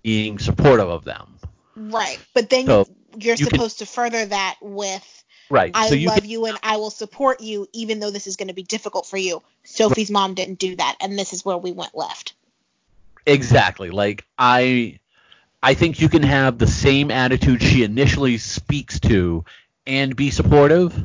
being 0.03 0.37
supportive 0.39 0.89
of 0.89 1.05
them. 1.05 1.39
right. 1.77 2.19
But 2.33 2.49
then 2.49 2.65
So, 2.65 2.87
you're 3.17 3.35
you 3.35 3.45
can- 3.45 3.55
supposed 3.57 3.79
to 3.79 3.85
further 3.85 4.25
that 4.25 4.57
with 4.61 5.23
Right. 5.49 5.71
I 5.73 5.89
so 5.89 5.95
you 5.95 6.07
love 6.09 6.21
can, 6.21 6.29
you 6.29 6.45
and 6.45 6.57
I 6.63 6.77
will 6.77 6.89
support 6.89 7.41
you 7.41 7.67
even 7.73 7.99
though 7.99 8.11
this 8.11 8.27
is 8.27 8.35
going 8.35 8.47
to 8.47 8.53
be 8.53 8.63
difficult 8.63 9.05
for 9.05 9.17
you. 9.17 9.41
Sophie's 9.63 10.09
mom 10.09 10.33
didn't 10.33 10.59
do 10.59 10.75
that 10.75 10.97
and 10.99 11.17
this 11.17 11.33
is 11.33 11.45
where 11.45 11.57
we 11.57 11.71
went 11.71 11.95
left. 11.95 12.33
Exactly. 13.25 13.89
Like 13.89 14.25
I 14.37 14.99
I 15.61 15.73
think 15.73 15.99
you 15.99 16.09
can 16.09 16.23
have 16.23 16.57
the 16.57 16.67
same 16.67 17.11
attitude 17.11 17.61
she 17.61 17.83
initially 17.83 18.37
speaks 18.37 18.99
to 19.01 19.45
and 19.87 20.15
be 20.15 20.31
supportive. 20.31 20.95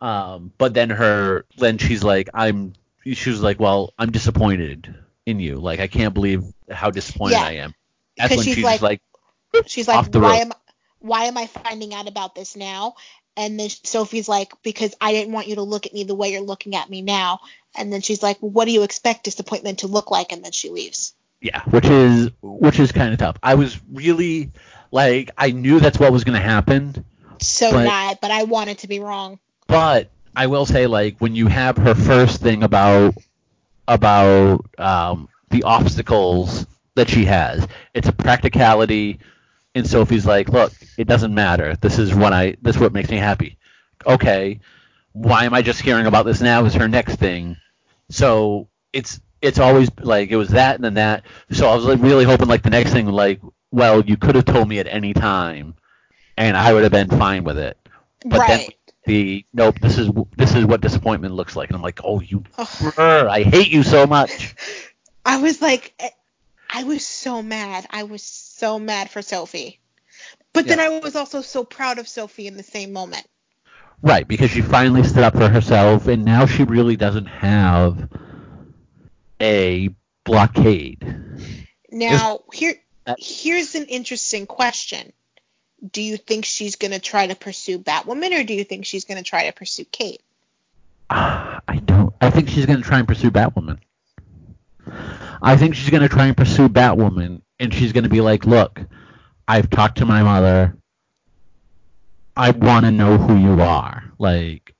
Um, 0.00 0.52
but 0.58 0.74
then 0.74 0.90
her 0.90 1.44
then 1.56 1.78
she's 1.78 2.04
like, 2.04 2.28
I'm 2.34 2.74
she 3.04 3.30
was 3.30 3.42
like, 3.42 3.58
Well, 3.58 3.92
I'm 3.98 4.12
disappointed 4.12 4.94
in 5.26 5.40
you. 5.40 5.56
Like 5.56 5.80
I 5.80 5.88
can't 5.88 6.14
believe 6.14 6.44
how 6.70 6.90
disappointed 6.90 7.34
Yeah. 7.38 7.44
I 7.46 7.52
am. 7.52 7.74
That's 8.16 8.36
when 8.36 8.44
she's 8.44 8.54
she's 8.56 8.64
like- 8.64 8.82
like, 8.82 9.02
She's 9.66 9.88
like, 9.88 10.14
why 10.14 10.20
road. 10.20 10.32
am 10.34 10.52
why 11.00 11.24
am 11.24 11.36
I 11.36 11.46
finding 11.46 11.94
out 11.94 12.08
about 12.08 12.34
this 12.34 12.56
now? 12.56 12.94
And 13.36 13.58
then 13.58 13.68
Sophie's 13.70 14.28
like, 14.28 14.52
because 14.62 14.94
I 15.00 15.12
didn't 15.12 15.32
want 15.32 15.46
you 15.46 15.56
to 15.56 15.62
look 15.62 15.86
at 15.86 15.94
me 15.94 16.02
the 16.04 16.14
way 16.14 16.32
you're 16.32 16.40
looking 16.40 16.74
at 16.74 16.90
me 16.90 17.02
now. 17.02 17.40
And 17.76 17.92
then 17.92 18.00
she's 18.00 18.22
like, 18.22 18.42
well, 18.42 18.50
what 18.50 18.64
do 18.64 18.72
you 18.72 18.82
expect 18.82 19.24
disappointment 19.24 19.80
to 19.80 19.86
look 19.86 20.10
like? 20.10 20.32
And 20.32 20.44
then 20.44 20.50
she 20.52 20.70
leaves. 20.70 21.14
Yeah, 21.40 21.62
which 21.70 21.84
is 21.86 22.30
which 22.42 22.80
is 22.80 22.90
kind 22.90 23.12
of 23.12 23.18
tough. 23.20 23.36
I 23.44 23.54
was 23.54 23.78
really 23.92 24.50
like 24.90 25.30
I 25.38 25.52
knew 25.52 25.78
that's 25.78 25.98
what 25.98 26.10
was 26.12 26.24
going 26.24 26.36
to 26.40 26.44
happen, 26.44 27.04
So 27.40 27.70
But- 27.70 27.84
not, 27.84 28.20
but 28.20 28.30
I 28.32 28.42
wanted 28.42 28.78
to 28.78 28.88
be 28.88 28.98
wrong. 28.98 29.38
but 29.68 30.10
I 30.34 30.46
will 30.48 30.66
say 30.66 30.88
like 30.88 31.18
when 31.20 31.36
you 31.36 31.46
have 31.46 31.76
her 31.76 31.94
first 31.94 32.40
thing 32.40 32.64
about 32.64 33.14
about 33.86 34.64
um, 34.78 35.28
the 35.50 35.62
obstacles 35.62 36.66
that 36.94 37.08
she 37.08 37.24
has, 37.26 37.66
it's 37.94 38.08
a 38.08 38.12
practicality 38.12 39.20
And 39.78 39.86
Sophie's 39.88 40.26
like, 40.26 40.48
"Look, 40.48 40.72
it 40.96 41.06
doesn't 41.06 41.34
matter. 41.34 41.76
This 41.76 41.98
is 41.98 42.14
what 42.14 42.32
I. 42.32 42.56
This 42.60 42.76
is 42.76 42.82
what 42.82 42.92
makes 42.92 43.10
me 43.10 43.16
happy." 43.16 43.56
Okay, 44.06 44.60
why 45.12 45.44
am 45.44 45.54
I 45.54 45.62
just 45.62 45.80
hearing 45.80 46.06
about 46.06 46.26
this 46.26 46.40
now? 46.40 46.64
Is 46.64 46.74
her 46.74 46.88
next 46.88 47.16
thing? 47.16 47.56
So 48.10 48.68
it's 48.92 49.20
it's 49.42 49.58
always 49.58 49.88
like 50.00 50.30
it 50.30 50.36
was 50.36 50.50
that 50.50 50.76
and 50.76 50.84
then 50.84 50.94
that. 50.94 51.24
So 51.50 51.68
I 51.68 51.74
was 51.74 51.84
like 51.84 52.00
really 52.00 52.24
hoping 52.24 52.48
like 52.48 52.62
the 52.62 52.70
next 52.70 52.92
thing 52.92 53.06
like, 53.06 53.40
well, 53.70 54.04
you 54.04 54.16
could 54.16 54.34
have 54.34 54.44
told 54.44 54.68
me 54.68 54.78
at 54.78 54.86
any 54.86 55.14
time, 55.14 55.74
and 56.36 56.56
I 56.56 56.72
would 56.72 56.82
have 56.82 56.92
been 56.92 57.08
fine 57.08 57.44
with 57.44 57.58
it. 57.58 57.78
But 58.24 58.46
then 58.46 58.68
the 59.04 59.44
nope, 59.52 59.78
this 59.80 59.98
is 59.98 60.10
this 60.36 60.54
is 60.54 60.64
what 60.64 60.80
disappointment 60.80 61.34
looks 61.34 61.56
like, 61.56 61.68
and 61.68 61.76
I'm 61.76 61.82
like, 61.82 62.00
oh 62.04 62.20
you, 62.20 62.44
Ugh. 62.56 62.94
brr, 62.94 63.28
I 63.28 63.42
hate 63.42 63.68
you 63.68 63.82
so 63.82 64.06
much. 64.06 64.54
I 65.24 65.40
was 65.40 65.60
like, 65.60 65.94
eh, 65.98 66.10
I 66.72 66.84
was 66.84 67.06
so 67.06 67.42
mad. 67.42 67.86
I 67.90 68.04
was 68.04 68.22
so 68.58 68.78
mad 68.78 69.10
for 69.10 69.22
Sophie. 69.22 69.80
But 70.52 70.66
then 70.66 70.80
I 70.80 70.98
was 70.98 71.14
also 71.14 71.42
so 71.42 71.64
proud 71.64 71.98
of 71.98 72.08
Sophie 72.08 72.46
in 72.46 72.56
the 72.56 72.62
same 72.62 72.92
moment. 72.92 73.26
Right, 74.02 74.26
because 74.26 74.50
she 74.50 74.62
finally 74.62 75.02
stood 75.04 75.24
up 75.24 75.34
for 75.34 75.48
herself, 75.48 76.06
and 76.08 76.24
now 76.24 76.46
she 76.46 76.64
really 76.64 76.96
doesn't 76.96 77.26
have 77.26 78.08
a 79.40 79.90
blockade. 80.24 81.04
Now, 81.90 82.40
here 82.52 82.74
here's 83.18 83.74
an 83.74 83.86
interesting 83.86 84.46
question. 84.46 85.12
Do 85.92 86.02
you 86.02 86.16
think 86.16 86.44
she's 86.44 86.76
going 86.76 86.90
to 86.90 86.98
try 86.98 87.26
to 87.26 87.34
pursue 87.34 87.78
Batwoman 87.78 88.38
or 88.38 88.44
do 88.44 88.52
you 88.52 88.64
think 88.64 88.84
she's 88.84 89.04
going 89.04 89.22
to 89.22 89.28
try 89.28 89.46
to 89.46 89.52
pursue 89.52 89.84
Kate? 89.84 90.20
I 91.10 91.80
don't. 91.84 92.12
I 92.20 92.30
think 92.30 92.48
she's 92.48 92.66
going 92.66 92.82
to 92.82 92.84
try 92.84 92.98
and 92.98 93.08
pursue 93.08 93.30
Batwoman. 93.30 93.78
I 95.40 95.56
think 95.56 95.76
she's 95.76 95.90
going 95.90 96.02
to 96.02 96.08
try 96.08 96.26
and 96.26 96.36
pursue 96.36 96.68
Batwoman, 96.68 97.42
and 97.60 97.72
she's 97.72 97.92
going 97.92 98.04
to 98.04 98.10
be 98.10 98.20
like, 98.20 98.44
"Look, 98.46 98.80
I've 99.46 99.70
talked 99.70 99.98
to 99.98 100.06
my 100.06 100.22
mother. 100.22 100.76
I 102.36 102.50
want 102.50 102.84
to 102.86 102.90
know 102.92 103.18
who 103.18 103.36
you 103.36 103.60
are." 103.60 104.04
Like, 104.18 104.74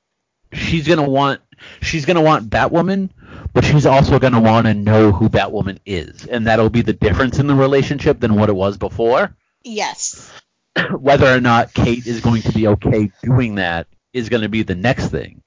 She's 0.53 0.89
gonna 0.89 1.09
want 1.09 1.41
she's 1.83 2.07
gonna 2.07 2.23
want 2.23 2.49
Batwoman, 2.49 3.11
but 3.53 3.65
she's 3.65 3.85
also 3.85 4.19
gonna 4.19 4.41
want 4.41 4.67
to 4.67 4.73
know 4.73 5.13
who 5.13 5.29
Batwoman 5.29 5.79
is, 5.85 6.25
and 6.27 6.47
that'll 6.47 6.71
be 6.71 6.81
the 6.81 6.95
difference 6.95 7.39
in 7.39 7.47
the 7.47 7.55
relationship 7.55 8.19
than 8.21 8.35
what 8.35 8.49
it 8.49 8.55
was 8.57 8.79
before. 8.79 9.37
Yes. 9.63 10.31
Whether 10.91 11.27
or 11.27 11.41
not 11.41 11.75
Kate 11.75 12.07
is 12.07 12.21
going 12.21 12.41
to 12.43 12.53
be 12.53 12.67
okay 12.69 13.11
doing 13.23 13.57
that 13.57 13.89
is 14.15 14.31
going 14.31 14.43
to 14.43 14.49
be 14.49 14.63
the 14.63 14.75
next 14.75 15.09
thing, 15.09 15.43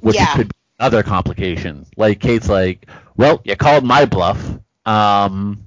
which 0.00 0.14
Yeah. 0.14 0.32
could 0.36 0.48
be 0.48 0.54
another 0.78 1.02
complication. 1.02 1.84
Like 1.96 2.20
Kate's 2.20 2.48
like, 2.48 2.86
"Well, 3.16 3.40
you 3.44 3.56
called 3.56 3.82
my 3.84 4.04
bluff." 4.04 4.56
Um, 4.86 5.66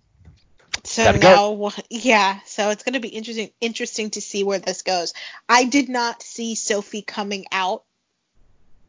So 0.87 1.03
Gotta 1.03 1.19
now, 1.19 1.53
go. 1.53 1.71
yeah. 1.89 2.39
So 2.45 2.69
it's 2.69 2.83
going 2.83 2.93
to 2.93 3.01
be 3.01 3.09
interesting, 3.09 3.49
interesting 3.59 4.09
to 4.11 4.21
see 4.21 4.43
where 4.43 4.59
this 4.59 4.83
goes. 4.83 5.13
I 5.49 5.65
did 5.65 5.89
not 5.89 6.23
see 6.23 6.55
Sophie 6.55 7.01
coming 7.01 7.45
out 7.51 7.83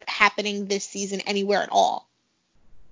happening 0.06 0.66
this 0.66 0.84
season 0.84 1.20
anywhere 1.26 1.60
at 1.60 1.70
all. 1.72 2.08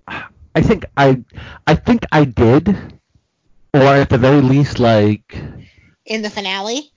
I 0.09 0.63
think 0.63 0.87
I, 0.97 1.23
I 1.67 1.75
think 1.77 2.05
I 2.11 2.25
did, 2.25 2.69
or 3.73 3.83
at 3.83 4.11
the 4.11 4.19
very 4.19 4.41
least, 4.41 4.81
like, 4.81 5.37
In 6.05 6.23
the 6.23 6.31
finale, 6.31 6.91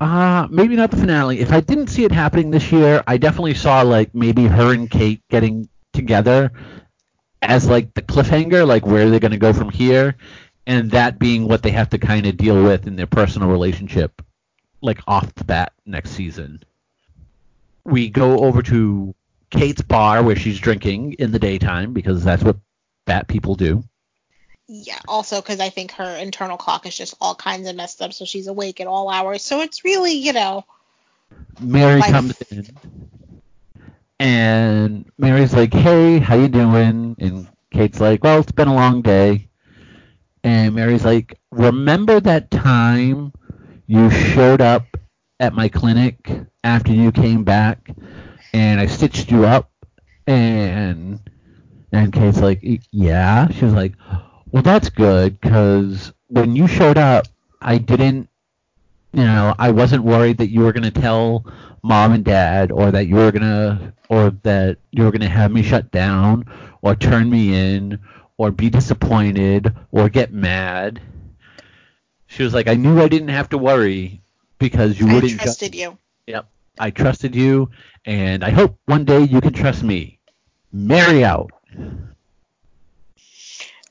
uh, 0.00 0.46
maybe 0.50 0.76
not 0.76 0.90
the 0.90 0.96
finale. 0.96 1.40
If 1.40 1.52
I 1.52 1.60
didn't 1.60 1.88
see 1.88 2.04
it 2.04 2.12
happening 2.12 2.50
this 2.50 2.70
year, 2.70 3.02
I 3.06 3.16
definitely 3.16 3.54
saw 3.54 3.82
like 3.82 4.14
maybe 4.14 4.46
her 4.46 4.72
and 4.72 4.90
Kate 4.90 5.22
getting 5.30 5.68
together 5.92 6.52
as 7.42 7.68
like 7.68 7.94
the 7.94 8.02
cliffhanger, 8.02 8.66
like 8.66 8.86
where 8.86 9.06
are 9.06 9.10
they're 9.10 9.20
gonna 9.20 9.38
go 9.38 9.52
from 9.52 9.70
here, 9.70 10.16
and 10.66 10.90
that 10.90 11.18
being 11.18 11.46
what 11.48 11.62
they 11.62 11.70
have 11.70 11.90
to 11.90 11.98
kind 11.98 12.26
of 12.26 12.36
deal 12.36 12.62
with 12.62 12.86
in 12.86 12.96
their 12.96 13.06
personal 13.06 13.48
relationship, 13.48 14.20
like 14.80 15.00
off 15.06 15.34
the 15.34 15.44
bat 15.44 15.72
next 15.84 16.10
season. 16.10 16.62
We 17.84 18.08
go 18.10 18.38
over 18.40 18.62
to 18.64 19.14
Kate's 19.50 19.82
bar 19.82 20.22
where 20.22 20.36
she's 20.36 20.58
drinking 20.58 21.14
in 21.14 21.30
the 21.30 21.38
daytime 21.38 21.92
because 21.92 22.24
that's 22.24 22.42
what 22.42 22.56
bat 23.04 23.28
people 23.28 23.54
do. 23.54 23.84
yeah. 24.66 24.98
Also, 25.06 25.40
because 25.40 25.60
I 25.60 25.68
think 25.68 25.92
her 25.92 26.16
internal 26.16 26.56
clock 26.56 26.84
is 26.86 26.96
just 26.96 27.14
all 27.20 27.36
kinds 27.36 27.68
of 27.68 27.76
messed 27.76 28.02
up, 28.02 28.12
so 28.12 28.24
she's 28.24 28.48
awake 28.48 28.80
at 28.80 28.88
all 28.88 29.08
hours. 29.08 29.42
So 29.42 29.60
it's 29.60 29.84
really, 29.84 30.14
you 30.14 30.32
know, 30.32 30.64
Mary 31.60 32.00
Like- 32.00 32.10
comes 32.10 32.40
in, 32.50 32.66
and 34.18 35.04
Mary's 35.18 35.54
like, 35.54 35.72
"Hey, 35.72 36.18
how 36.18 36.34
you 36.36 36.48
doing?" 36.48 37.16
And 37.20 37.46
Kate's 37.70 38.00
like, 38.00 38.24
"Well, 38.24 38.40
it's 38.40 38.52
been 38.52 38.68
a 38.68 38.74
long 38.74 39.02
day." 39.02 39.48
And 40.44 40.74
Mary's 40.74 41.04
like, 41.04 41.38
"Remember 41.50 42.20
that 42.20 42.50
time 42.50 43.32
you 43.86 44.10
showed 44.10 44.60
up 44.60 44.86
at 45.40 45.54
my 45.54 45.68
clinic 45.68 46.30
after 46.64 46.92
you 46.92 47.12
came 47.12 47.44
back, 47.44 47.90
and 48.52 48.80
I 48.80 48.86
stitched 48.86 49.30
you 49.30 49.44
up?" 49.44 49.70
And 50.26 51.20
and 51.92 52.12
Kate's 52.12 52.40
like, 52.40 52.62
"Yeah." 52.92 53.48
She 53.50 53.64
was 53.64 53.74
like, 53.74 53.94
"Well, 54.50 54.62
that's 54.62 54.90
good, 54.90 55.40
because 55.40 56.12
when 56.28 56.56
you 56.56 56.66
showed 56.66 56.98
up, 56.98 57.26
I 57.60 57.78
didn't." 57.78 58.28
you 59.12 59.24
know, 59.24 59.54
I 59.58 59.70
wasn't 59.70 60.04
worried 60.04 60.38
that 60.38 60.50
you 60.50 60.60
were 60.60 60.72
going 60.72 60.90
to 60.90 61.00
tell 61.00 61.44
mom 61.82 62.12
and 62.12 62.24
dad 62.24 62.70
or 62.70 62.90
that 62.90 63.06
you 63.06 63.16
were 63.16 63.32
to 63.32 63.92
or 64.10 64.30
that 64.42 64.78
you 64.92 65.04
were 65.04 65.10
going 65.10 65.20
to 65.22 65.28
have 65.28 65.52
me 65.52 65.62
shut 65.62 65.90
down 65.90 66.44
or 66.82 66.94
turn 66.94 67.30
me 67.30 67.54
in 67.54 67.98
or 68.38 68.50
be 68.50 68.70
disappointed 68.70 69.74
or 69.90 70.08
get 70.08 70.32
mad. 70.32 71.00
She 72.26 72.42
was 72.42 72.52
like, 72.52 72.68
I 72.68 72.74
knew 72.74 73.00
I 73.00 73.08
didn't 73.08 73.28
have 73.28 73.48
to 73.50 73.58
worry 73.58 74.22
because 74.58 74.98
you 74.98 75.08
I 75.08 75.14
wouldn't 75.14 75.32
ju- 75.32 75.38
trusted 75.38 75.74
you. 75.74 75.96
Yep. 76.26 76.48
I 76.78 76.90
trusted 76.90 77.34
you 77.34 77.70
and 78.04 78.44
I 78.44 78.50
hope 78.50 78.78
one 78.84 79.04
day 79.04 79.22
you 79.22 79.40
can 79.40 79.52
trust 79.52 79.82
me. 79.82 80.18
Mary 80.72 81.24
out. 81.24 81.52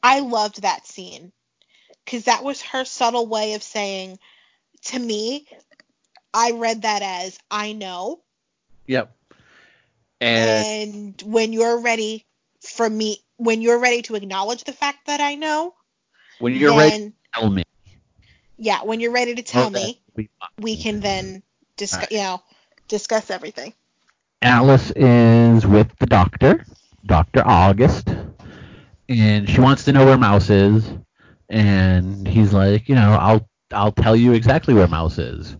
I 0.04 0.20
loved 0.20 0.62
that 0.62 0.86
scene 0.86 1.32
because 2.04 2.26
that 2.26 2.44
was 2.44 2.62
her 2.62 2.86
subtle 2.86 3.26
way 3.26 3.54
of 3.54 3.64
saying, 3.64 4.20
to 4.84 5.00
me, 5.00 5.48
I 6.32 6.52
read 6.52 6.84
that 6.84 7.02
as 7.02 7.40
I 7.50 7.72
know, 7.74 8.22
yep. 8.86 9.16
And 10.22 10.66
and 10.66 11.34
when 11.34 11.54
you're 11.54 11.80
ready 11.80 12.26
for 12.66 12.90
me, 12.90 13.18
when 13.38 13.62
you're 13.62 13.80
ready 13.80 14.02
to 14.04 14.16
acknowledge 14.16 14.64
the 14.64 14.74
fact 14.74 15.08
that 15.08 15.22
I 15.22 15.36
know, 15.36 15.74
when 16.40 16.54
you're 16.54 16.72
then, 16.72 16.78
ready, 16.78 17.14
Tell 17.34 17.50
me. 17.50 17.64
yeah, 18.58 18.84
when 18.84 19.00
you're 19.00 19.12
ready 19.12 19.36
to 19.36 19.44
tell 19.44 19.70
that 19.70 19.82
me, 19.82 20.02
we- 20.58 20.78
can 20.78 21.00
then 21.00 21.44
discuss, 21.78 21.98
Alright. 22.00 22.12
you 22.12 22.18
know, 22.20 22.42
discuss 22.88 23.30
everything. 23.30 23.74
Alice 24.42 24.92
is 24.96 25.66
with 25.66 25.88
the 26.00 26.06
doctor, 26.06 26.66
Dr. 27.06 27.42
August, 27.46 28.10
and 29.10 29.50
she 29.50 29.60
wants 29.60 29.86
to 29.86 29.94
know 29.94 30.06
where 30.06 30.18
Mouse 30.18 30.50
is. 30.50 30.88
And 31.50 32.28
he's 32.28 32.54
like, 32.54 32.90
you 32.90 32.96
know, 32.96 33.12
I'll 33.20 33.48
I'll 33.72 33.92
tell 33.92 34.16
you 34.16 34.34
exactly 34.34 34.74
where 34.74 34.88
Mouse 34.88 35.18
is. 35.18 35.56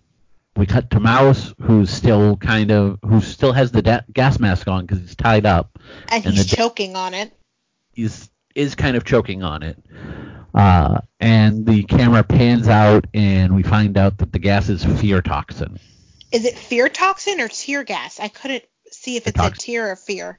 We 0.56 0.66
cut 0.66 0.90
to 0.90 1.00
Mouse, 1.00 1.54
who's 1.60 1.90
still 1.90 2.36
kind 2.36 2.70
of, 2.70 2.98
who 3.04 3.20
still 3.20 3.52
has 3.52 3.70
the 3.72 3.82
da- 3.82 4.00
gas 4.12 4.38
mask 4.38 4.66
on 4.68 4.86
because 4.86 5.00
he's 5.00 5.14
tied 5.14 5.44
up. 5.44 5.78
And 6.10 6.24
And 6.24 6.34
he's 6.34 6.46
choking 6.46 6.96
on 6.96 7.12
it. 7.14 7.32
He's 7.92 8.30
is 8.54 8.74
kind 8.74 8.96
of 8.96 9.04
choking 9.04 9.42
on 9.42 9.62
it. 9.62 9.78
Uh, 10.54 11.00
and 11.20 11.66
the 11.66 11.82
camera 11.82 12.24
pans 12.24 12.68
out, 12.68 13.06
and 13.12 13.54
we 13.54 13.62
find 13.62 13.98
out 13.98 14.16
that 14.18 14.32
the 14.32 14.38
gas 14.38 14.70
is 14.70 14.82
fear 14.82 15.20
toxin. 15.20 15.78
Is 16.32 16.46
it 16.46 16.56
fear 16.56 16.88
toxin 16.88 17.40
or 17.40 17.48
tear 17.48 17.84
gas? 17.84 18.18
I 18.18 18.28
couldn't 18.28 18.64
see 18.90 19.16
if 19.18 19.26
it 19.26 19.36
Fear 19.36 19.44
said 19.44 19.54
tear 19.58 19.90
or 19.90 19.96
fear. 19.96 20.38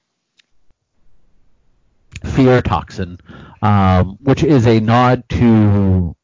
fear 2.26 2.62
toxin, 2.64 3.20
um, 3.62 4.18
which 4.22 4.44
is 4.44 4.66
a 4.66 4.80
nod 4.80 5.30
to 5.30 6.16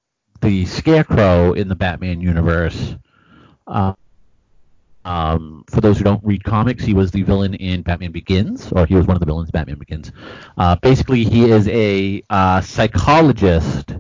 the 0.42 0.66
Scarecrow 0.66 1.54
in 1.54 1.68
the 1.68 1.76
Batman 1.76 2.20
universe. 2.22 2.96
Um, 5.06 5.66
for 5.70 5.82
those 5.82 5.98
who 5.98 6.04
don't 6.04 6.24
read 6.24 6.44
comics, 6.44 6.84
he 6.84 6.94
was 6.94 7.12
the 7.12 7.24
villain 7.24 7.56
in 7.56 7.82
Batman 7.82 8.12
Begins, 8.12 8.72
or 8.72 8.86
he 8.86 8.96
was 8.96 9.06
one 9.06 9.16
of 9.16 9.20
the 9.20 9.26
villains 9.26 9.50
in 9.50 9.52
Batman 9.52 9.78
Begins. 9.78 10.12
Uh, 10.58 10.76
basically, 10.78 11.24
he 11.26 11.52
is 11.52 11.68
a 11.68 12.24
uh, 12.30 12.62
psychologist 12.62 13.96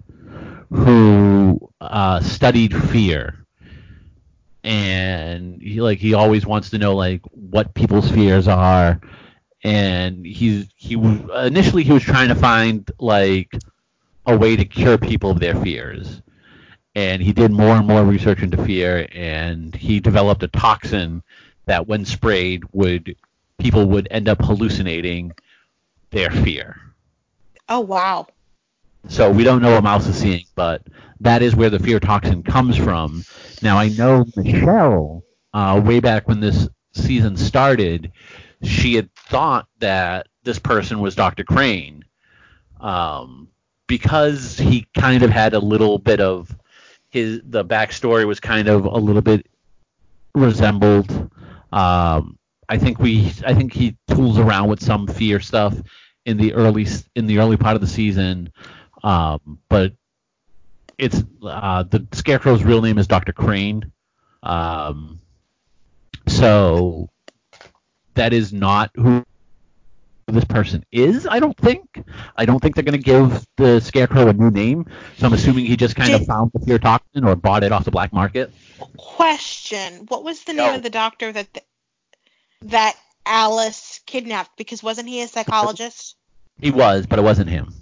who 0.69 1.59
uh, 1.81 2.21
studied 2.21 2.73
fear, 2.73 3.45
and 4.63 5.61
he 5.61 5.81
like 5.81 5.99
he 5.99 6.13
always 6.13 6.45
wants 6.45 6.69
to 6.69 6.77
know 6.77 6.95
like 6.95 7.21
what 7.31 7.73
people's 7.73 8.09
fears 8.09 8.47
are, 8.47 9.01
and 9.63 10.25
he's 10.25 10.67
he 10.77 10.93
initially 10.93 11.83
he 11.83 11.91
was 11.91 12.03
trying 12.03 12.29
to 12.29 12.35
find 12.35 12.89
like 12.97 13.51
a 14.25 14.37
way 14.37 14.55
to 14.55 14.63
cure 14.63 14.97
people 14.97 15.31
of 15.31 15.39
their 15.41 15.55
fears 15.61 16.22
and 16.95 17.21
he 17.21 17.33
did 17.33 17.51
more 17.51 17.75
and 17.75 17.87
more 17.87 18.03
research 18.03 18.41
into 18.41 18.63
fear 18.65 19.07
and 19.11 19.75
he 19.75 19.99
developed 19.99 20.43
a 20.43 20.47
toxin 20.47 21.23
that 21.65 21.87
when 21.87 22.05
sprayed 22.05 22.63
would 22.73 23.15
people 23.57 23.85
would 23.85 24.07
end 24.11 24.27
up 24.29 24.41
hallucinating 24.41 25.31
their 26.11 26.29
fear 26.29 26.83
Oh 27.69 27.79
wow. 27.79 28.27
So 29.07 29.31
we 29.31 29.43
don't 29.43 29.61
know 29.61 29.73
what 29.73 29.83
Mouse 29.83 30.07
is 30.07 30.17
seeing, 30.17 30.45
but 30.55 30.83
that 31.21 31.41
is 31.41 31.55
where 31.55 31.69
the 31.69 31.79
fear 31.79 31.99
toxin 31.99 32.43
comes 32.43 32.77
from. 32.77 33.23
Now 33.61 33.77
I 33.77 33.89
know 33.89 34.25
Michelle, 34.35 35.23
uh, 35.53 35.81
way 35.83 35.99
back 35.99 36.27
when 36.27 36.39
this 36.39 36.67
season 36.93 37.37
started, 37.37 38.11
she 38.61 38.95
had 38.95 39.13
thought 39.15 39.67
that 39.79 40.27
this 40.43 40.59
person 40.59 40.99
was 40.99 41.15
Dr. 41.15 41.43
Crane, 41.43 42.05
um, 42.79 43.49
because 43.87 44.57
he 44.57 44.87
kind 44.95 45.23
of 45.23 45.29
had 45.29 45.53
a 45.53 45.59
little 45.59 45.97
bit 45.97 46.21
of 46.21 46.55
his 47.13 47.41
the 47.45 47.63
backstory 47.63 48.25
was 48.25 48.39
kind 48.39 48.67
of 48.67 48.85
a 48.85 48.97
little 48.97 49.21
bit 49.21 49.45
resembled. 50.33 51.11
Um, 51.71 52.39
I 52.67 52.79
think 52.79 52.97
we 52.97 53.31
I 53.45 53.53
think 53.53 53.71
he 53.71 53.95
tools 54.07 54.39
around 54.39 54.67
with 54.67 54.81
some 54.81 55.05
fear 55.05 55.39
stuff 55.39 55.75
in 56.25 56.37
the 56.37 56.53
early 56.53 56.87
in 57.13 57.27
the 57.27 57.37
early 57.37 57.55
part 57.55 57.75
of 57.75 57.81
the 57.81 57.87
season, 57.87 58.51
um, 59.03 59.59
but 59.69 59.93
it's 60.97 61.23
uh, 61.43 61.83
the 61.83 62.07
Scarecrow's 62.13 62.63
real 62.63 62.81
name 62.81 62.97
is 62.97 63.05
Dr. 63.05 63.31
Crane. 63.31 63.91
Um, 64.41 65.19
so 66.27 67.11
that 68.15 68.33
is 68.33 68.51
not 68.51 68.89
who 68.95 69.23
this 70.27 70.45
person 70.45 70.85
is. 70.91 71.27
I 71.27 71.39
don't 71.39 71.55
think. 71.57 72.03
I 72.35 72.45
don't 72.45 72.59
think 72.59 72.75
they're 72.75 72.83
going 72.83 72.97
to 72.97 73.03
give 73.03 73.45
the 73.57 73.79
Scarecrow 73.79 74.27
a 74.27 74.33
new 74.33 74.49
name. 74.51 74.85
So 75.17 75.27
I'm 75.27 75.33
assuming 75.33 75.65
he 75.65 75.75
just 75.75 75.95
kind 75.95 76.11
Did- 76.11 76.21
of 76.21 76.27
found 76.27 76.51
the 76.53 76.59
fear 76.65 76.79
toxin 76.79 77.23
or 77.25 77.35
bought 77.35 77.63
it 77.63 77.71
off 77.71 77.83
the 77.85 77.91
black 77.91 78.13
market. 78.13 78.51
Question: 78.97 80.05
What 80.07 80.23
was 80.23 80.43
the 80.43 80.53
name 80.53 80.67
No. 80.67 80.75
of 80.75 80.83
the 80.83 80.89
doctor 80.89 81.31
that 81.31 81.53
th- 81.53 81.65
that 82.63 82.95
Alice 83.25 83.99
kidnapped? 84.05 84.57
Because 84.57 84.81
wasn't 84.81 85.09
he 85.09 85.21
a 85.21 85.27
psychologist? 85.27 86.15
He 86.59 86.71
was, 86.71 87.05
but 87.05 87.19
it 87.19 87.23
wasn't 87.23 87.49
him. 87.49 87.73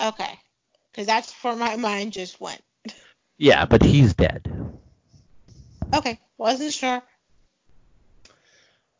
Okay, 0.00 0.38
because 0.90 1.06
that's 1.06 1.32
where 1.44 1.54
my 1.56 1.76
mind 1.76 2.12
just 2.12 2.40
went. 2.40 2.60
Yeah, 3.38 3.64
but 3.66 3.82
he's 3.82 4.14
dead. 4.14 4.50
Okay, 5.94 6.18
wasn't 6.38 6.72
sure. 6.72 7.02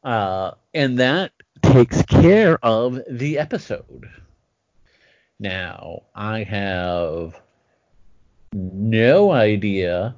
Uh, 0.04 0.52
and 0.74 0.98
that 0.98 1.32
takes 1.62 2.02
care 2.02 2.58
of 2.64 3.00
the 3.08 3.38
episode. 3.38 4.10
Now, 5.38 6.02
I 6.14 6.42
have 6.44 7.40
no 8.52 9.30
idea. 9.32 10.14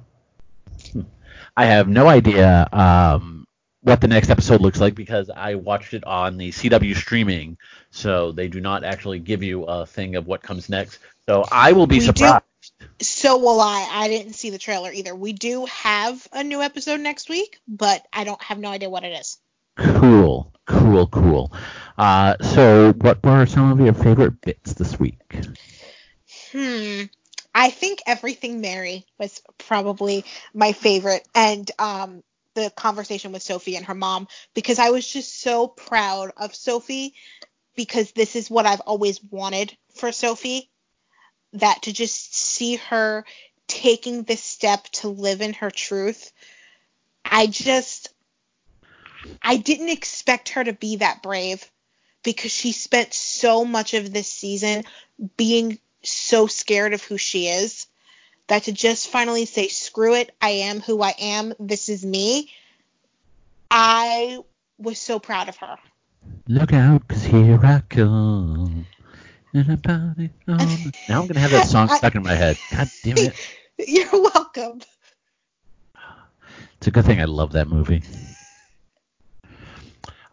I 1.57 1.65
have 1.65 1.87
no 1.87 2.07
idea 2.07 2.67
um, 2.71 3.47
what 3.81 4.01
the 4.01 4.07
next 4.07 4.29
episode 4.29 4.61
looks 4.61 4.81
like 4.81 4.93
because 4.95 5.29
I 5.29 5.55
watched 5.55 5.93
it 5.93 6.03
on 6.03 6.37
the 6.37 6.51
CW 6.51 6.95
streaming, 6.95 7.57
so 7.91 8.31
they 8.33 8.47
do 8.47 8.59
not 8.59 8.83
actually 8.83 9.19
give 9.19 9.41
you 9.41 9.63
a 9.63 9.85
thing 9.85 10.15
of 10.15 10.27
what 10.27 10.41
comes 10.41 10.69
next. 10.69 10.99
So 11.27 11.45
I 11.51 11.71
will 11.71 11.87
be 11.87 11.95
We 11.95 11.99
do- 11.99 12.05
surprised. 12.07 12.43
So 12.99 13.37
will 13.37 13.61
I. 13.61 13.87
I 13.91 14.07
didn't 14.07 14.33
see 14.33 14.49
the 14.49 14.57
trailer 14.57 14.91
either. 14.91 15.15
We 15.15 15.33
do 15.33 15.65
have 15.65 16.27
a 16.33 16.43
new 16.43 16.61
episode 16.61 16.99
next 16.99 17.29
week, 17.29 17.59
but 17.67 18.05
I 18.11 18.23
don't 18.23 18.41
have 18.41 18.57
no 18.59 18.69
idea 18.69 18.89
what 18.89 19.03
it 19.03 19.13
is. 19.19 19.37
Cool, 19.77 20.51
cool, 20.65 21.07
cool. 21.07 21.53
Uh, 21.97 22.35
so, 22.41 22.93
what 22.93 23.23
were 23.23 23.45
some 23.45 23.71
of 23.71 23.79
your 23.79 23.93
favorite 23.93 24.41
bits 24.41 24.73
this 24.73 24.99
week? 24.99 25.35
Hmm. 26.51 27.03
I 27.53 27.69
think 27.69 28.01
everything 28.05 28.59
Mary 28.59 29.05
was 29.17 29.41
probably 29.57 30.25
my 30.53 30.73
favorite, 30.73 31.25
and 31.33 31.69
um, 31.79 32.23
the 32.53 32.69
conversation 32.75 33.31
with 33.31 33.43
Sophie 33.43 33.75
and 33.75 33.85
her 33.85 33.93
mom 33.93 34.27
because 34.53 34.79
I 34.79 34.89
was 34.89 35.07
just 35.07 35.39
so 35.39 35.67
proud 35.67 36.31
of 36.35 36.55
Sophie 36.55 37.13
because 37.75 38.11
this 38.11 38.35
is 38.35 38.49
what 38.49 38.65
I've 38.65 38.81
always 38.81 39.23
wanted 39.23 39.75
for 39.95 40.11
Sophie. 40.11 40.69
That 41.53 41.83
to 41.83 41.93
just 41.93 42.35
see 42.35 42.75
her 42.75 43.25
taking 43.67 44.23
this 44.23 44.43
step 44.43 44.83
to 44.93 45.07
live 45.07 45.41
in 45.41 45.53
her 45.53 45.71
truth, 45.71 46.33
I 47.23 47.47
just 47.47 48.09
I 49.41 49.57
didn't 49.57 49.89
expect 49.89 50.49
her 50.49 50.63
to 50.63 50.73
be 50.73 50.97
that 50.97 51.21
brave 51.23 51.69
because 52.23 52.51
she 52.51 52.71
spent 52.71 53.13
so 53.13 53.63
much 53.65 53.93
of 53.93 54.11
this 54.11 54.31
season 54.31 54.83
being 55.37 55.79
so 56.03 56.47
scared 56.47 56.93
of 56.93 57.03
who 57.03 57.17
she 57.17 57.47
is 57.47 57.87
that 58.47 58.63
to 58.63 58.71
just 58.71 59.07
finally 59.07 59.45
say 59.45 59.67
screw 59.67 60.13
it 60.15 60.31
i 60.41 60.49
am 60.49 60.79
who 60.79 61.01
i 61.01 61.13
am 61.19 61.53
this 61.59 61.89
is 61.89 62.05
me 62.05 62.51
i 63.71 64.37
was 64.77 64.99
so 64.99 65.19
proud 65.19 65.49
of 65.49 65.57
her 65.57 65.77
Look 66.47 66.73
out, 66.73 67.07
'cause 67.07 67.23
here 67.23 67.59
I 67.63 67.81
come. 67.89 68.85
And 69.53 69.71
a 69.71 69.77
body 69.77 70.29
on 70.47 70.83
the- 70.83 70.93
Now 71.09 71.21
I'm 71.21 71.27
gonna 71.27 71.39
have 71.39 71.51
that 71.51 71.67
song 71.67 71.89
I- 71.89 71.97
stuck 71.97 72.13
in 72.13 72.21
my 72.23 72.35
head. 72.35 72.57
God 72.69 72.91
damn 73.03 73.17
it! 73.17 73.33
you're 73.87 74.11
welcome 74.11 74.81
It's 76.77 76.87
a 76.87 76.91
good 76.91 77.05
thing 77.05 77.19
I 77.19 77.25
love 77.25 77.53
that 77.53 77.67
movie. 77.67 78.03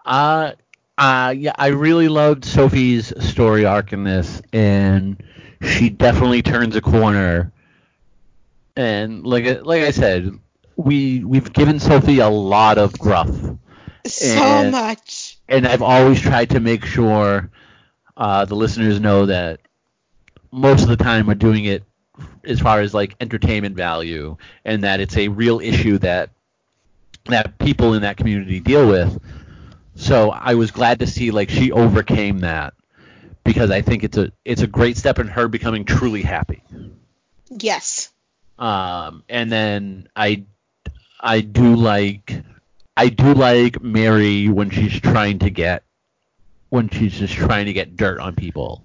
Uh, 0.05 0.53
uh, 0.99 1.35
yeah, 1.37 1.53
I 1.57 1.69
really 1.69 2.09
loved 2.09 2.45
Sophie's 2.45 3.13
story 3.25 3.65
arc 3.65 3.93
in 3.93 4.05
this, 4.05 4.43
and 4.53 5.23
she 5.63 5.89
definitely 5.91 6.43
turns 6.43 6.77
a 6.77 6.81
corner. 6.81 7.53
And 8.77 9.25
like 9.27 9.47
I- 9.47 9.61
like 9.61 9.83
I 9.83 9.91
said, 9.91 10.39
we 10.77 11.23
we've 11.25 11.53
given 11.53 11.79
Sophie 11.79 12.21
a 12.21 12.29
lot 12.29 12.79
of 12.79 12.99
gruff, 12.99 13.31
so 14.07 14.27
And- 14.43 14.73
much 14.73 15.39
and 15.49 15.67
I've 15.67 15.83
always 15.83 16.21
tried 16.21 16.51
to 16.51 16.61
make 16.61 16.85
sure 16.85 17.51
uh, 18.17 18.45
the 18.47 18.55
listeners 18.55 19.01
know 19.01 19.27
that 19.27 19.61
most 20.51 20.83
of 20.83 20.89
the 20.89 20.97
time 20.97 21.27
we're 21.27 21.35
doing 21.35 21.65
it 21.65 21.83
as 22.45 22.61
far 22.61 22.81
as 22.81 22.95
like 22.95 23.15
entertainment 23.21 23.77
value, 23.77 24.37
and 24.65 24.85
that 24.85 25.01
it's 25.01 25.17
a 25.17 25.29
real 25.29 25.61
issue 25.61 25.99
that 25.99 26.31
that 27.27 27.59
people 27.59 27.95
in 27.95 28.03
that 28.03 28.17
community 28.17 28.61
deal 28.61 28.89
with. 28.89 29.19
So 29.95 30.31
I 30.31 30.55
was 30.55 30.71
glad 30.71 31.01
to 31.01 31.07
see 31.07 31.31
like 31.31 31.51
she 31.51 31.71
overcame 31.73 32.41
that 32.41 32.75
because 33.45 33.71
I 33.71 33.83
think 33.83 34.05
it's 34.05 34.17
a 34.17 34.33
it's 34.45 34.63
a 34.63 34.67
great 34.67 34.97
step 34.97 35.19
in 35.19 35.29
her 35.29 35.49
becoming 35.49 35.85
truly 35.85 36.23
happy. 36.23 36.63
yes 37.51 38.11
Um, 38.59 39.25
and 39.29 39.51
then 39.51 40.09
I 40.17 40.45
I 41.21 41.41
do 41.41 41.75
like 41.77 42.43
I 42.97 43.09
do 43.09 43.35
like 43.35 43.83
Mary 43.83 44.49
when 44.49 44.71
she's 44.71 44.99
trying 45.01 45.41
to 45.41 45.51
get 45.51 45.85
when 46.71 46.89
she's 46.89 47.19
just 47.19 47.35
trying 47.35 47.67
to 47.67 47.73
get 47.73 47.97
dirt 47.97 48.19
on 48.21 48.35
people. 48.35 48.85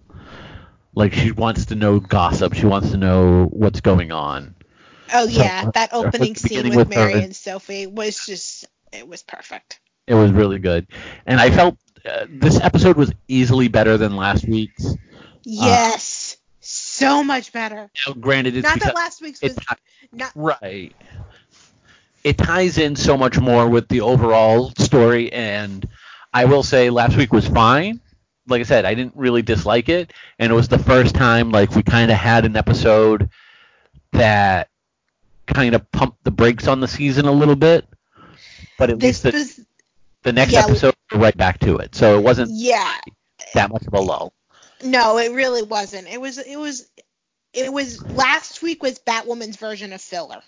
Like 0.93 1.13
she 1.13 1.31
wants 1.31 1.67
to 1.67 1.75
know 1.75 1.99
gossip. 1.99 2.53
She 2.53 2.65
wants 2.65 2.91
to 2.91 2.97
know 2.97 3.45
what's 3.45 3.81
going 3.81 4.11
on. 4.11 4.55
oh 5.13 5.27
So, 5.27 5.41
yeah 5.41 5.69
that 5.73 5.93
uh, 5.93 5.97
opening 6.05 6.35
scene 6.35 6.69
with 6.69 6.75
with 6.75 6.93
her- 6.93 7.07
mary 7.07 7.21
and 7.21 7.35
sophie 7.35 7.87
was 7.87 8.25
just 8.25 8.65
it 8.91 9.07
was 9.07 9.23
perfect 9.23 9.79
It 10.07 10.15
was 10.15 10.31
really 10.31 10.59
good, 10.59 10.87
and 11.25 11.39
I 11.39 11.51
felt 11.51 11.77
uh, 12.09 12.25
this 12.29 12.59
episode 12.59 12.97
was 12.97 13.11
easily 13.27 13.67
better 13.67 13.97
than 13.97 14.15
last 14.15 14.47
week's. 14.47 14.95
yes 15.43 16.37
so 16.59 17.23
much 17.23 17.53
better 17.53 17.89
Now, 18.05 18.13
granted, 18.13 18.57
it's 18.57 18.67
not 18.67 18.79
that 18.81 18.95
last 18.95 19.21
week's 19.21 19.41
it 19.41 19.55
was 19.55 19.57
not 20.11 20.31
Right. 20.35 20.93
It 22.23 22.37
ties 22.37 22.77
in 22.77 22.95
so 22.95 23.15
much 23.15 23.39
more 23.39 23.69
with 23.69 23.87
the 23.87 24.01
overall 24.01 24.71
story, 24.77 25.31
and 25.31 25.87
I 26.33 26.45
will 26.45 26.63
say 26.63 26.89
last 26.89 27.15
week 27.15 27.31
was 27.31 27.47
fine. 27.47 28.01
Like 28.47 28.59
I 28.59 28.63
said, 28.63 28.85
I 28.85 28.95
didn't 28.95 29.15
really 29.15 29.41
dislike 29.41 29.87
it, 29.87 30.11
and 30.39 30.51
it 30.51 30.55
was 30.55 30.67
the 30.67 30.79
first 30.79 31.15
time 31.15 31.51
like 31.51 31.75
we 31.75 31.83
kind 31.83 32.11
of 32.11 32.17
had 32.17 32.45
an 32.45 32.57
episode 32.57 33.29
that 34.11 34.69
kind 35.45 35.75
of 35.75 35.89
pumped 35.91 36.23
the 36.23 36.31
brakes 36.31 36.67
on 36.67 36.81
the 36.81 36.87
season 36.87 37.25
a 37.25 37.31
little 37.31 37.55
bit. 37.55 37.87
But 38.77 38.89
at 38.89 38.99
this 38.99 39.23
least 39.23 39.23
the, 39.23 39.31
was 39.31 39.66
the 40.23 40.33
next 40.33 40.53
yeah, 40.53 40.65
episode 40.65 40.93
we're 41.11 41.19
right 41.19 41.37
back 41.37 41.59
to 41.59 41.77
it, 41.77 41.95
so 41.95 42.17
it 42.17 42.23
wasn't 42.23 42.49
yeah 42.53 42.93
that 43.53 43.69
much 43.71 43.85
of 43.85 43.93
a 43.93 43.99
lull. 43.99 44.33
No, 44.83 45.17
it 45.17 45.31
really 45.31 45.63
wasn't. 45.63 46.07
It 46.07 46.19
was 46.19 46.37
it 46.37 46.57
was 46.57 46.89
it 47.53 47.71
was 47.71 48.03
last 48.11 48.61
week 48.61 48.83
was 48.83 48.99
Batwoman's 48.99 49.57
version 49.57 49.93
of 49.93 50.01
filler. 50.01 50.41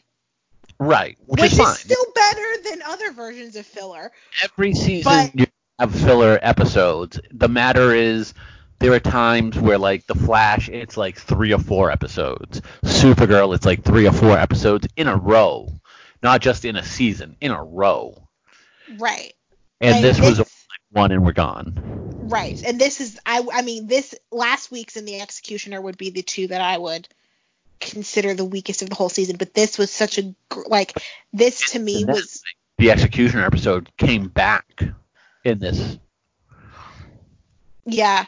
Right, 0.79 1.17
which, 1.25 1.41
Which, 1.41 1.51
is 1.53 1.59
is, 1.59 1.65
fine. 1.65 1.75
still 1.75 2.05
better 2.15 2.47
than 2.69 2.81
other 2.83 3.11
versions 3.11 3.55
of 3.55 3.65
filler. 3.65 4.11
every 4.43 4.73
season 4.73 5.11
But- 5.11 5.39
you 5.39 5.47
have 5.77 5.93
filler 5.93 6.39
episodes. 6.41 7.19
The 7.31 7.49
matter 7.49 7.93
is 7.93 8.33
there 8.79 8.93
are 8.93 8.99
times 8.99 9.57
where 9.57 9.77
like 9.77 10.05
the 10.07 10.15
Flash 10.15 10.69
it's 10.69 10.95
like 10.95 11.17
three 11.17 11.53
or 11.53 11.59
four 11.59 11.91
episodes. 11.91 12.61
Supergirl 12.83 13.55
it's 13.55 13.65
like 13.65 13.83
three 13.83 14.07
or 14.07 14.13
four 14.13 14.37
episodes 14.37 14.87
in 14.95 15.07
a 15.07 15.15
row. 15.17 15.69
Not 16.21 16.41
just 16.41 16.65
in 16.65 16.75
a 16.75 16.83
season, 16.83 17.35
in 17.41 17.51
a 17.51 17.63
row. 17.63 18.21
Right. 18.97 19.33
And 19.81 19.95
Like, 19.95 20.01
this 20.01 20.19
was 20.19 20.37
this- 20.39 20.65
one 20.91 21.11
and 21.11 21.23
we're 21.25 21.33
gone. 21.33 21.79
Right. 22.23 22.61
And 22.65 22.79
this 22.79 22.99
is 23.01 23.19
I 23.25 23.43
I 23.53 23.61
mean 23.61 23.87
this 23.87 24.13
last 24.31 24.71
week's 24.71 24.95
and 24.95 25.07
the 25.07 25.21
Executioner 25.21 25.79
would 25.81 25.97
be 25.97 26.09
the 26.09 26.21
two 26.21 26.47
that 26.47 26.61
I 26.61 26.77
would 26.77 27.07
consider 27.79 28.33
the 28.33 28.45
weakest 28.45 28.81
of 28.81 28.89
the 28.89 28.95
whole 28.95 29.09
season, 29.09 29.37
but 29.37 29.53
this 29.53 29.77
was 29.77 29.89
such 29.91 30.17
a 30.17 30.33
like 30.67 30.93
this 31.31 31.71
to 31.71 31.79
me 31.79 32.05
was 32.05 32.41
The 32.77 32.91
Executioner 32.91 33.45
episode 33.45 33.89
came 33.97 34.27
back 34.27 34.83
in 35.43 35.59
this. 35.59 35.97
yeah. 37.85 38.25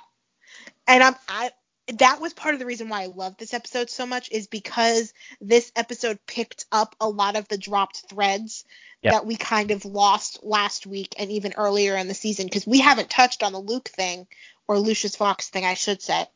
And 0.88 1.04
I'm 1.04 1.16
I 1.28 1.52
that 1.88 2.22
was 2.22 2.34
part 2.34 2.54
of 2.54 2.60
the 2.60 2.66
reason 2.66 2.90
why 2.90 3.04
I 3.04 3.06
love 3.08 3.38
this 3.38 3.54
episode 3.54 3.90
so 3.90 4.06
much 4.06 4.32
is 4.32 4.48
because 4.48 5.14
this 5.42 5.72
episode 5.76 6.20
picked 6.28 6.66
up 6.72 6.96
a 7.02 7.10
lot 7.10 7.36
of 7.36 7.48
the 7.48 7.58
dropped 7.58 8.04
threads 8.10 8.66
Yep. 9.04 9.14
that 9.14 9.26
we 9.26 9.36
kind 9.36 9.72
of 9.72 9.84
lost 9.84 10.44
last 10.44 10.86
week 10.86 11.16
and 11.18 11.32
even 11.32 11.54
earlier 11.58 11.96
in 11.98 12.08
the 12.08 12.14
season 12.14 12.46
because 12.46 12.68
we 12.68 12.80
haven't 12.80 13.10
touched 13.10 13.42
on 13.42 13.52
the 13.52 13.58
Luke 13.60 13.90
thing 13.90 14.28
or 14.68 14.78
Lucius 14.78 15.16
Fox 15.16 15.50
thing, 15.50 15.66
I 15.66 15.74
should 15.74 16.04
say, 16.04 16.28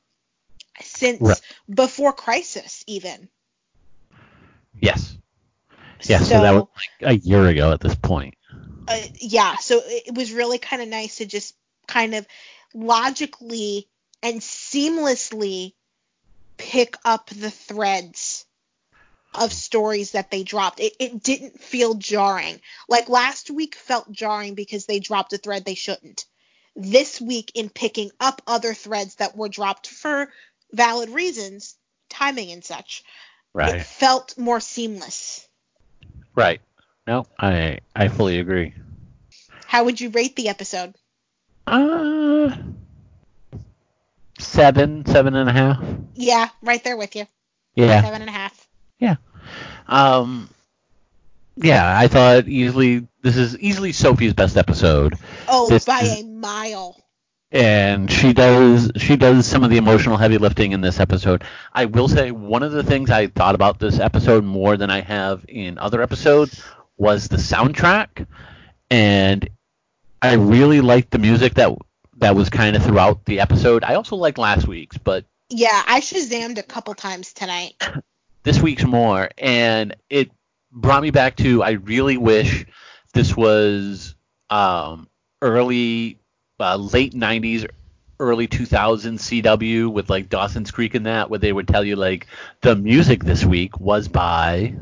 since 0.82 1.22
Right. 1.22 1.42
before 1.70 2.12
Crisis 2.12 2.84
even. 2.88 3.30
Yes. 4.82 5.16
Yeah. 6.06 6.20
So, 6.20 6.42
that 6.42 6.54
was 6.56 6.66
like 6.76 7.08
a 7.08 7.16
year 7.18 7.46
ago 7.46 7.72
at 7.72 7.82
this 7.82 7.94
point. 7.94 8.34
uh, 8.88 8.98
yeah, 9.20 9.58
so 9.58 9.82
it 9.86 10.16
was 10.16 10.32
really 10.32 10.58
kind 10.58 10.82
of 10.82 10.88
nice 10.88 11.18
to 11.18 11.28
just 11.28 11.56
kind 11.88 12.16
of 12.16 12.26
logically 12.74 13.88
and 14.26 14.41
seamlessly 14.41 15.73
pick 16.57 16.97
up 17.06 17.30
the 17.30 17.52
threads 17.52 18.47
of 19.35 19.53
stories 19.53 20.14
that 20.14 20.31
they 20.31 20.41
dropped. 20.41 20.80
It, 20.80 20.93
it 20.99 21.22
didn't 21.22 21.61
feel 21.61 21.93
jarring. 21.93 22.60
Like 22.89 23.07
last 23.07 23.52
week 23.52 23.76
felt 23.76 24.11
jarring 24.11 24.56
because 24.56 24.88
they 24.88 24.99
dropped 24.99 25.34
a 25.34 25.38
thread 25.38 25.64
they 25.64 25.76
shouldn't. 25.76 26.26
This 26.76 27.22
week, 27.22 27.52
in 27.53 27.69
picking 27.69 28.10
up 28.19 28.41
other 28.47 28.73
threads 28.73 29.15
that 29.15 29.38
were 29.38 29.47
dropped 29.47 29.88
for 29.88 30.31
valid 30.73 31.10
reasons, 31.10 31.76
timing 32.10 32.52
and 32.52 32.65
such, 32.65 33.03
it 33.56 33.84
felt 33.84 34.39
more 34.39 34.60
seamless. 34.60 35.47
Right. 36.34 36.61
No, 37.06 37.27
I 37.39 37.80
I 37.95 38.07
fully 38.07 38.39
agree. 38.39 38.73
How 39.68 39.84
would 39.84 40.02
you 40.02 40.10
rate 40.10 40.35
the 40.35 40.49
episode? 40.49 40.95
Uh, 41.68 42.56
seven, 44.56 45.06
seven 45.06 45.36
and 45.36 45.49
a 45.49 45.53
half. 45.53 45.84
Yeah, 46.15 46.49
right 46.61 46.84
there 46.84 46.98
with 46.98 47.15
you. 47.15 47.26
Yeah. 47.76 48.02
Seven 48.02 48.22
and 48.22 48.30
a 48.30 48.34
half. 48.34 48.68
Yeah. 48.99 49.15
Um. 49.88 50.49
Yeah, 51.57 51.98
I 51.98 52.07
thought 52.07 52.48
easily 52.48 53.07
this 53.22 53.38
is 53.38 53.57
easily 53.60 53.91
Sophie's 53.94 54.34
best 54.34 54.57
episode, 54.57 55.15
Oh, 55.48 55.69
This 55.69 55.86
by 55.86 55.99
is- 56.02 56.22
a 56.22 56.23
mile. 56.26 56.98
and 57.52 58.11
she 58.11 58.34
does 58.34 58.91
she 58.98 59.15
does 59.15 59.45
some 59.45 59.64
of 59.64 59.69
the 59.69 59.77
emotional 59.77 60.18
heavy 60.18 60.38
lifting 60.38 60.73
in 60.73 60.82
this 60.82 60.99
episode. 60.99 61.44
I 61.73 61.86
will 61.86 62.07
say 62.10 62.32
one 62.32 62.64
of 62.64 62.72
the 62.73 62.84
things 62.84 63.10
I 63.10 63.27
thought 63.27 63.56
about 63.56 63.80
this 63.80 63.99
episode 63.99 64.44
more 64.44 64.76
than 64.77 64.90
I 64.90 64.99
have 65.02 65.45
in 65.48 65.77
other 65.77 66.02
episodes 66.02 66.61
was 66.98 67.27
the 67.30 67.38
soundtrack, 67.38 68.26
and 68.90 69.48
I 70.22 70.34
really 70.34 70.82
liked 70.82 71.11
the 71.11 71.19
music 71.19 71.53
that 71.56 71.72
that 72.18 72.36
was 72.36 72.50
kind 72.50 72.76
of 72.76 72.84
throughout 72.84 73.26
the 73.26 73.40
episode. 73.40 73.84
I 73.84 73.96
also 73.96 74.16
liked 74.16 74.38
last 74.38 74.68
week's, 74.68 74.98
but 74.98 75.26
Yeah, 75.50 75.84
I 75.88 76.00
shazammed 76.00 76.58
a 76.58 76.64
couple 76.64 76.94
times 76.94 77.34
tonight. 77.34 77.74
this 78.44 78.62
week's 78.62 78.86
more, 78.86 79.30
and 79.38 79.96
it 80.10 80.32
brought 80.72 81.04
me 81.04 81.12
back 81.12 81.36
to 81.38 81.64
I 81.64 81.72
really 81.72 82.18
wish 82.18 82.66
this 83.14 83.36
was 83.36 84.16
um, 84.50 85.10
early, 85.42 86.20
uh, 86.60 86.78
late 86.78 87.14
'90s, 87.14 87.68
early 88.20 88.48
2000s 88.48 89.20
CW 89.20 89.92
with 89.92 90.10
like 90.10 90.30
Dawson's 90.30 90.72
Creek 90.72 90.96
and 90.96 91.06
that, 91.06 91.30
where 91.30 91.40
they 91.40 91.52
would 91.52 91.68
tell 91.68 91.84
you 91.84 91.96
like 91.96 92.28
the 92.62 92.76
music 92.76 93.24
this 93.24 93.44
week 93.44 93.80
was 93.80 94.08
by. 94.08 94.76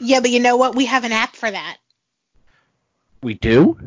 Yeah, 0.00 0.20
but 0.20 0.30
you 0.30 0.40
know 0.40 0.56
what? 0.56 0.74
We 0.74 0.86
have 0.86 1.04
an 1.04 1.12
app 1.12 1.34
for 1.34 1.50
that. 1.50 1.78
We 3.22 3.34
do. 3.34 3.78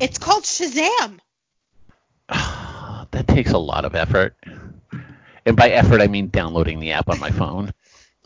It's 0.00 0.18
called 0.18 0.44
Shazam. 0.44 1.18
Takes 3.34 3.52
a 3.52 3.58
lot 3.58 3.84
of 3.84 3.94
effort, 3.94 4.36
and 5.46 5.56
by 5.56 5.70
effort 5.70 6.00
I 6.00 6.06
mean 6.06 6.28
downloading 6.28 6.80
the 6.80 6.92
app 6.92 7.08
on 7.08 7.18
my 7.18 7.30
phone. 7.30 7.72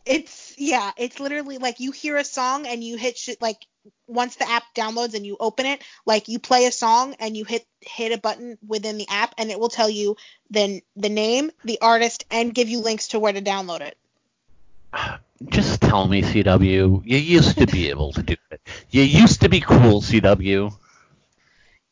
It's 0.04 0.54
yeah, 0.56 0.92
it's 0.96 1.18
literally 1.18 1.58
like 1.58 1.80
you 1.80 1.90
hear 1.90 2.16
a 2.16 2.24
song 2.24 2.66
and 2.66 2.82
you 2.82 2.96
hit 2.96 3.18
sh- 3.18 3.40
like 3.40 3.66
once 4.06 4.36
the 4.36 4.48
app 4.48 4.62
downloads 4.74 5.14
and 5.14 5.26
you 5.26 5.36
open 5.38 5.66
it, 5.66 5.82
like 6.04 6.28
you 6.28 6.38
play 6.38 6.66
a 6.66 6.72
song 6.72 7.14
and 7.18 7.36
you 7.36 7.44
hit 7.44 7.66
hit 7.80 8.12
a 8.12 8.18
button 8.18 8.58
within 8.66 8.98
the 8.98 9.06
app 9.08 9.34
and 9.38 9.50
it 9.50 9.58
will 9.58 9.68
tell 9.68 9.90
you 9.90 10.16
then 10.50 10.80
the 10.94 11.08
name, 11.08 11.50
the 11.64 11.78
artist, 11.80 12.24
and 12.30 12.54
give 12.54 12.68
you 12.68 12.80
links 12.80 13.08
to 13.08 13.18
where 13.18 13.32
to 13.32 13.42
download 13.42 13.80
it. 13.80 13.96
Just 15.48 15.82
tell 15.82 16.08
me, 16.08 16.22
CW. 16.22 17.02
You 17.04 17.18
used 17.18 17.58
to 17.58 17.66
be 17.66 17.90
able 17.90 18.12
to 18.14 18.22
do 18.22 18.36
it. 18.50 18.60
You 18.90 19.02
used 19.02 19.42
to 19.42 19.50
be 19.50 19.60
cool, 19.60 20.00
CW. 20.00 20.72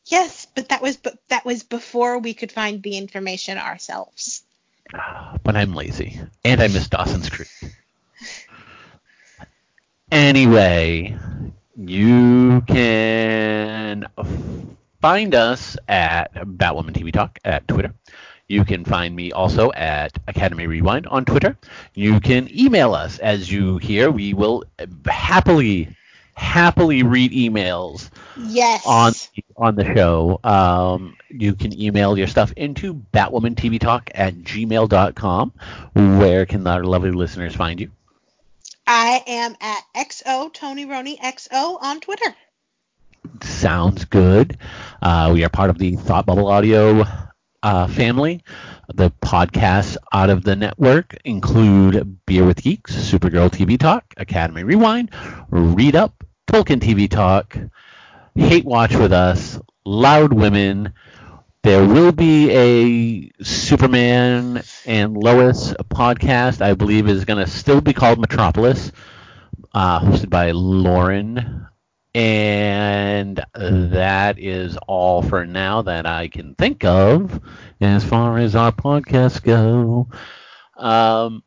Yes, 0.05 0.47
but 0.53 0.69
that 0.69 0.81
was 0.81 0.97
but 0.97 1.17
that 1.29 1.45
was 1.45 1.63
before 1.63 2.19
we 2.19 2.33
could 2.33 2.51
find 2.51 2.81
the 2.83 2.97
information 2.97 3.57
ourselves. 3.57 4.43
But 5.43 5.55
I'm 5.55 5.75
lazy. 5.75 6.19
And 6.43 6.59
I 6.59 6.67
miss 6.67 6.87
Dawson's 6.87 7.29
Creek. 7.29 7.49
Anyway, 10.11 11.15
you 11.75 12.61
can 12.61 14.05
find 15.01 15.35
us 15.35 15.77
at 15.87 16.33
Batwoman 16.33 16.93
TV 16.93 17.13
Talk 17.13 17.37
at 17.45 17.67
Twitter. 17.67 17.93
You 18.47 18.63
can 18.63 18.85
find 18.85 19.15
me 19.15 19.31
also 19.31 19.71
at 19.73 20.17
Academy 20.27 20.67
Rewind 20.67 21.07
on 21.07 21.25
Twitter. 21.25 21.57
You 21.95 22.19
can 22.19 22.47
email 22.55 22.93
us. 22.93 23.19
As 23.19 23.51
you 23.51 23.77
hear, 23.77 24.11
we 24.11 24.33
will 24.33 24.63
happily, 25.05 25.95
happily 26.35 27.03
read 27.03 27.31
emails 27.31 28.09
Yes. 28.37 28.83
on 28.85 29.13
on 29.57 29.75
the 29.75 29.85
show. 29.95 30.39
Um, 30.43 31.15
you 31.29 31.53
can 31.55 31.79
email 31.79 32.17
your 32.17 32.27
stuff 32.27 32.51
into 32.57 32.93
batwomantvtalk 33.13 34.09
at 34.13 34.35
gmail.com. 34.35 35.53
Where 35.93 36.45
can 36.45 36.67
our 36.67 36.83
lovely 36.83 37.11
listeners 37.11 37.55
find 37.55 37.79
you? 37.79 37.91
I 38.87 39.23
am 39.25 39.55
at 39.61 39.81
XO 39.95 40.53
Tony 40.53 40.85
Roney 40.85 41.17
XO 41.17 41.81
on 41.81 41.99
Twitter. 42.01 42.35
Sounds 43.41 44.05
good. 44.05 44.57
Uh, 45.01 45.31
we 45.33 45.43
are 45.43 45.49
part 45.49 45.69
of 45.71 45.77
the 45.79 45.95
Thought 45.95 46.25
Bubble 46.27 46.47
Audio 46.47 47.03
uh, 47.65 47.87
family. 47.87 48.43
The 48.93 49.09
podcasts 49.09 49.97
out 50.13 50.29
of 50.29 50.43
the 50.43 50.55
network 50.55 51.17
include 51.25 52.19
Beer 52.27 52.45
with 52.45 52.61
Geeks, 52.61 52.95
Supergirl 52.95 53.49
TV 53.49 53.79
Talk, 53.79 54.05
Academy 54.17 54.63
Rewind, 54.63 55.09
Read 55.49 55.95
Up, 55.95 56.23
Tolkien 56.47 56.79
TV 56.79 57.09
Talk, 57.09 57.57
Hate 58.35 58.65
Watch 58.65 58.95
with 58.95 59.11
Us, 59.11 59.59
Loud 59.83 60.31
Women. 60.31 60.93
There 61.63 61.83
will 61.83 62.11
be 62.11 62.51
a 62.51 63.43
Superman 63.43 64.61
and 64.85 65.17
Lois 65.17 65.73
podcast. 65.89 66.61
I 66.61 66.75
believe 66.75 67.09
is 67.09 67.25
going 67.25 67.43
to 67.43 67.51
still 67.51 67.81
be 67.81 67.93
called 67.93 68.19
Metropolis, 68.19 68.91
uh, 69.73 69.99
hosted 70.01 70.29
by 70.29 70.51
Lauren. 70.51 71.65
And 72.15 73.43
that 73.53 74.39
is 74.39 74.77
all 74.87 75.21
for 75.21 75.45
now 75.45 75.81
that 75.81 76.05
I 76.05 76.29
can 76.29 76.55
think 76.55 76.85
of 76.85 77.41
as 77.81 78.05
far 78.05 78.37
as 78.37 78.55
our 78.55 78.71
podcasts 78.71 79.43
go. 79.43 80.07
Um, 80.77 81.43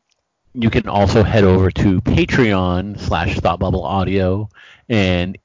you 0.53 0.69
can 0.69 0.87
also 0.87 1.23
head 1.23 1.43
over 1.43 1.71
to 1.71 2.01
Patreon 2.01 2.99
slash 2.99 3.39
Thought 3.39 3.59
Bubble 3.59 3.83
Audio, 3.83 4.47
and 4.87 5.39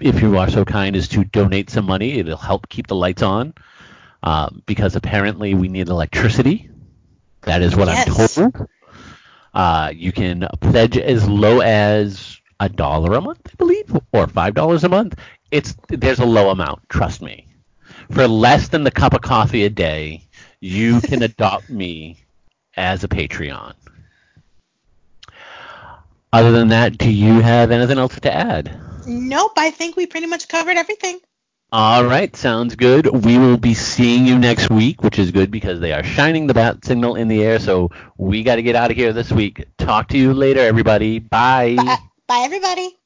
if 0.00 0.22
you 0.22 0.38
are 0.38 0.48
so 0.48 0.64
kind 0.64 0.96
as 0.96 1.08
to 1.08 1.24
donate 1.24 1.68
some 1.68 1.84
money, 1.84 2.12
it'll 2.18 2.38
help 2.38 2.70
keep 2.70 2.86
the 2.86 2.96
lights 2.96 3.22
on. 3.22 3.52
Um, 4.22 4.62
because 4.64 4.96
apparently 4.96 5.52
we 5.52 5.68
need 5.68 5.88
electricity. 5.88 6.70
That 7.42 7.60
is 7.60 7.76
what 7.76 7.90
I'm 7.90 8.06
told. 8.06 8.66
Uh, 9.52 9.92
you 9.94 10.12
can 10.12 10.48
pledge 10.60 10.96
as 10.96 11.28
low 11.28 11.60
as 11.60 12.39
a 12.60 12.68
dollar 12.68 13.14
a 13.14 13.20
month, 13.20 13.40
I 13.46 13.54
believe, 13.56 13.96
or 14.12 14.28
five 14.28 14.54
dollars 14.54 14.84
a 14.84 14.88
month. 14.88 15.18
It's 15.50 15.74
there's 15.88 16.20
a 16.20 16.26
low 16.26 16.50
amount. 16.50 16.88
Trust 16.88 17.22
me. 17.22 17.48
For 18.12 18.28
less 18.28 18.68
than 18.68 18.84
the 18.84 18.90
cup 18.90 19.14
of 19.14 19.22
coffee 19.22 19.64
a 19.64 19.70
day, 19.70 20.28
you 20.60 21.00
can 21.02 21.22
adopt 21.22 21.70
me 21.70 22.18
as 22.76 23.02
a 23.02 23.08
Patreon. 23.08 23.74
Other 26.32 26.52
than 26.52 26.68
that, 26.68 26.96
do 26.96 27.10
you 27.10 27.40
have 27.40 27.72
anything 27.72 27.98
else 27.98 28.20
to 28.20 28.32
add? 28.32 28.70
Nope, 29.06 29.52
I 29.56 29.72
think 29.72 29.96
we 29.96 30.06
pretty 30.06 30.26
much 30.26 30.46
covered 30.46 30.76
everything. 30.76 31.18
All 31.72 32.04
right, 32.04 32.34
sounds 32.34 32.74
good. 32.74 33.06
We 33.24 33.38
will 33.38 33.56
be 33.56 33.74
seeing 33.74 34.26
you 34.26 34.38
next 34.38 34.70
week, 34.70 35.02
which 35.02 35.20
is 35.20 35.30
good 35.30 35.50
because 35.52 35.78
they 35.78 35.92
are 35.92 36.02
shining 36.02 36.48
the 36.48 36.54
bat 36.54 36.84
signal 36.84 37.14
in 37.14 37.28
the 37.28 37.42
air. 37.44 37.60
So 37.60 37.90
we 38.16 38.42
got 38.42 38.56
to 38.56 38.62
get 38.62 38.74
out 38.74 38.90
of 38.90 38.96
here 38.96 39.12
this 39.12 39.30
week. 39.30 39.64
Talk 39.78 40.08
to 40.08 40.18
you 40.18 40.34
later, 40.34 40.60
everybody. 40.60 41.20
Bye. 41.20 41.76
Bye, 41.76 41.98
bye 42.30 42.44
everybody. 42.44 42.99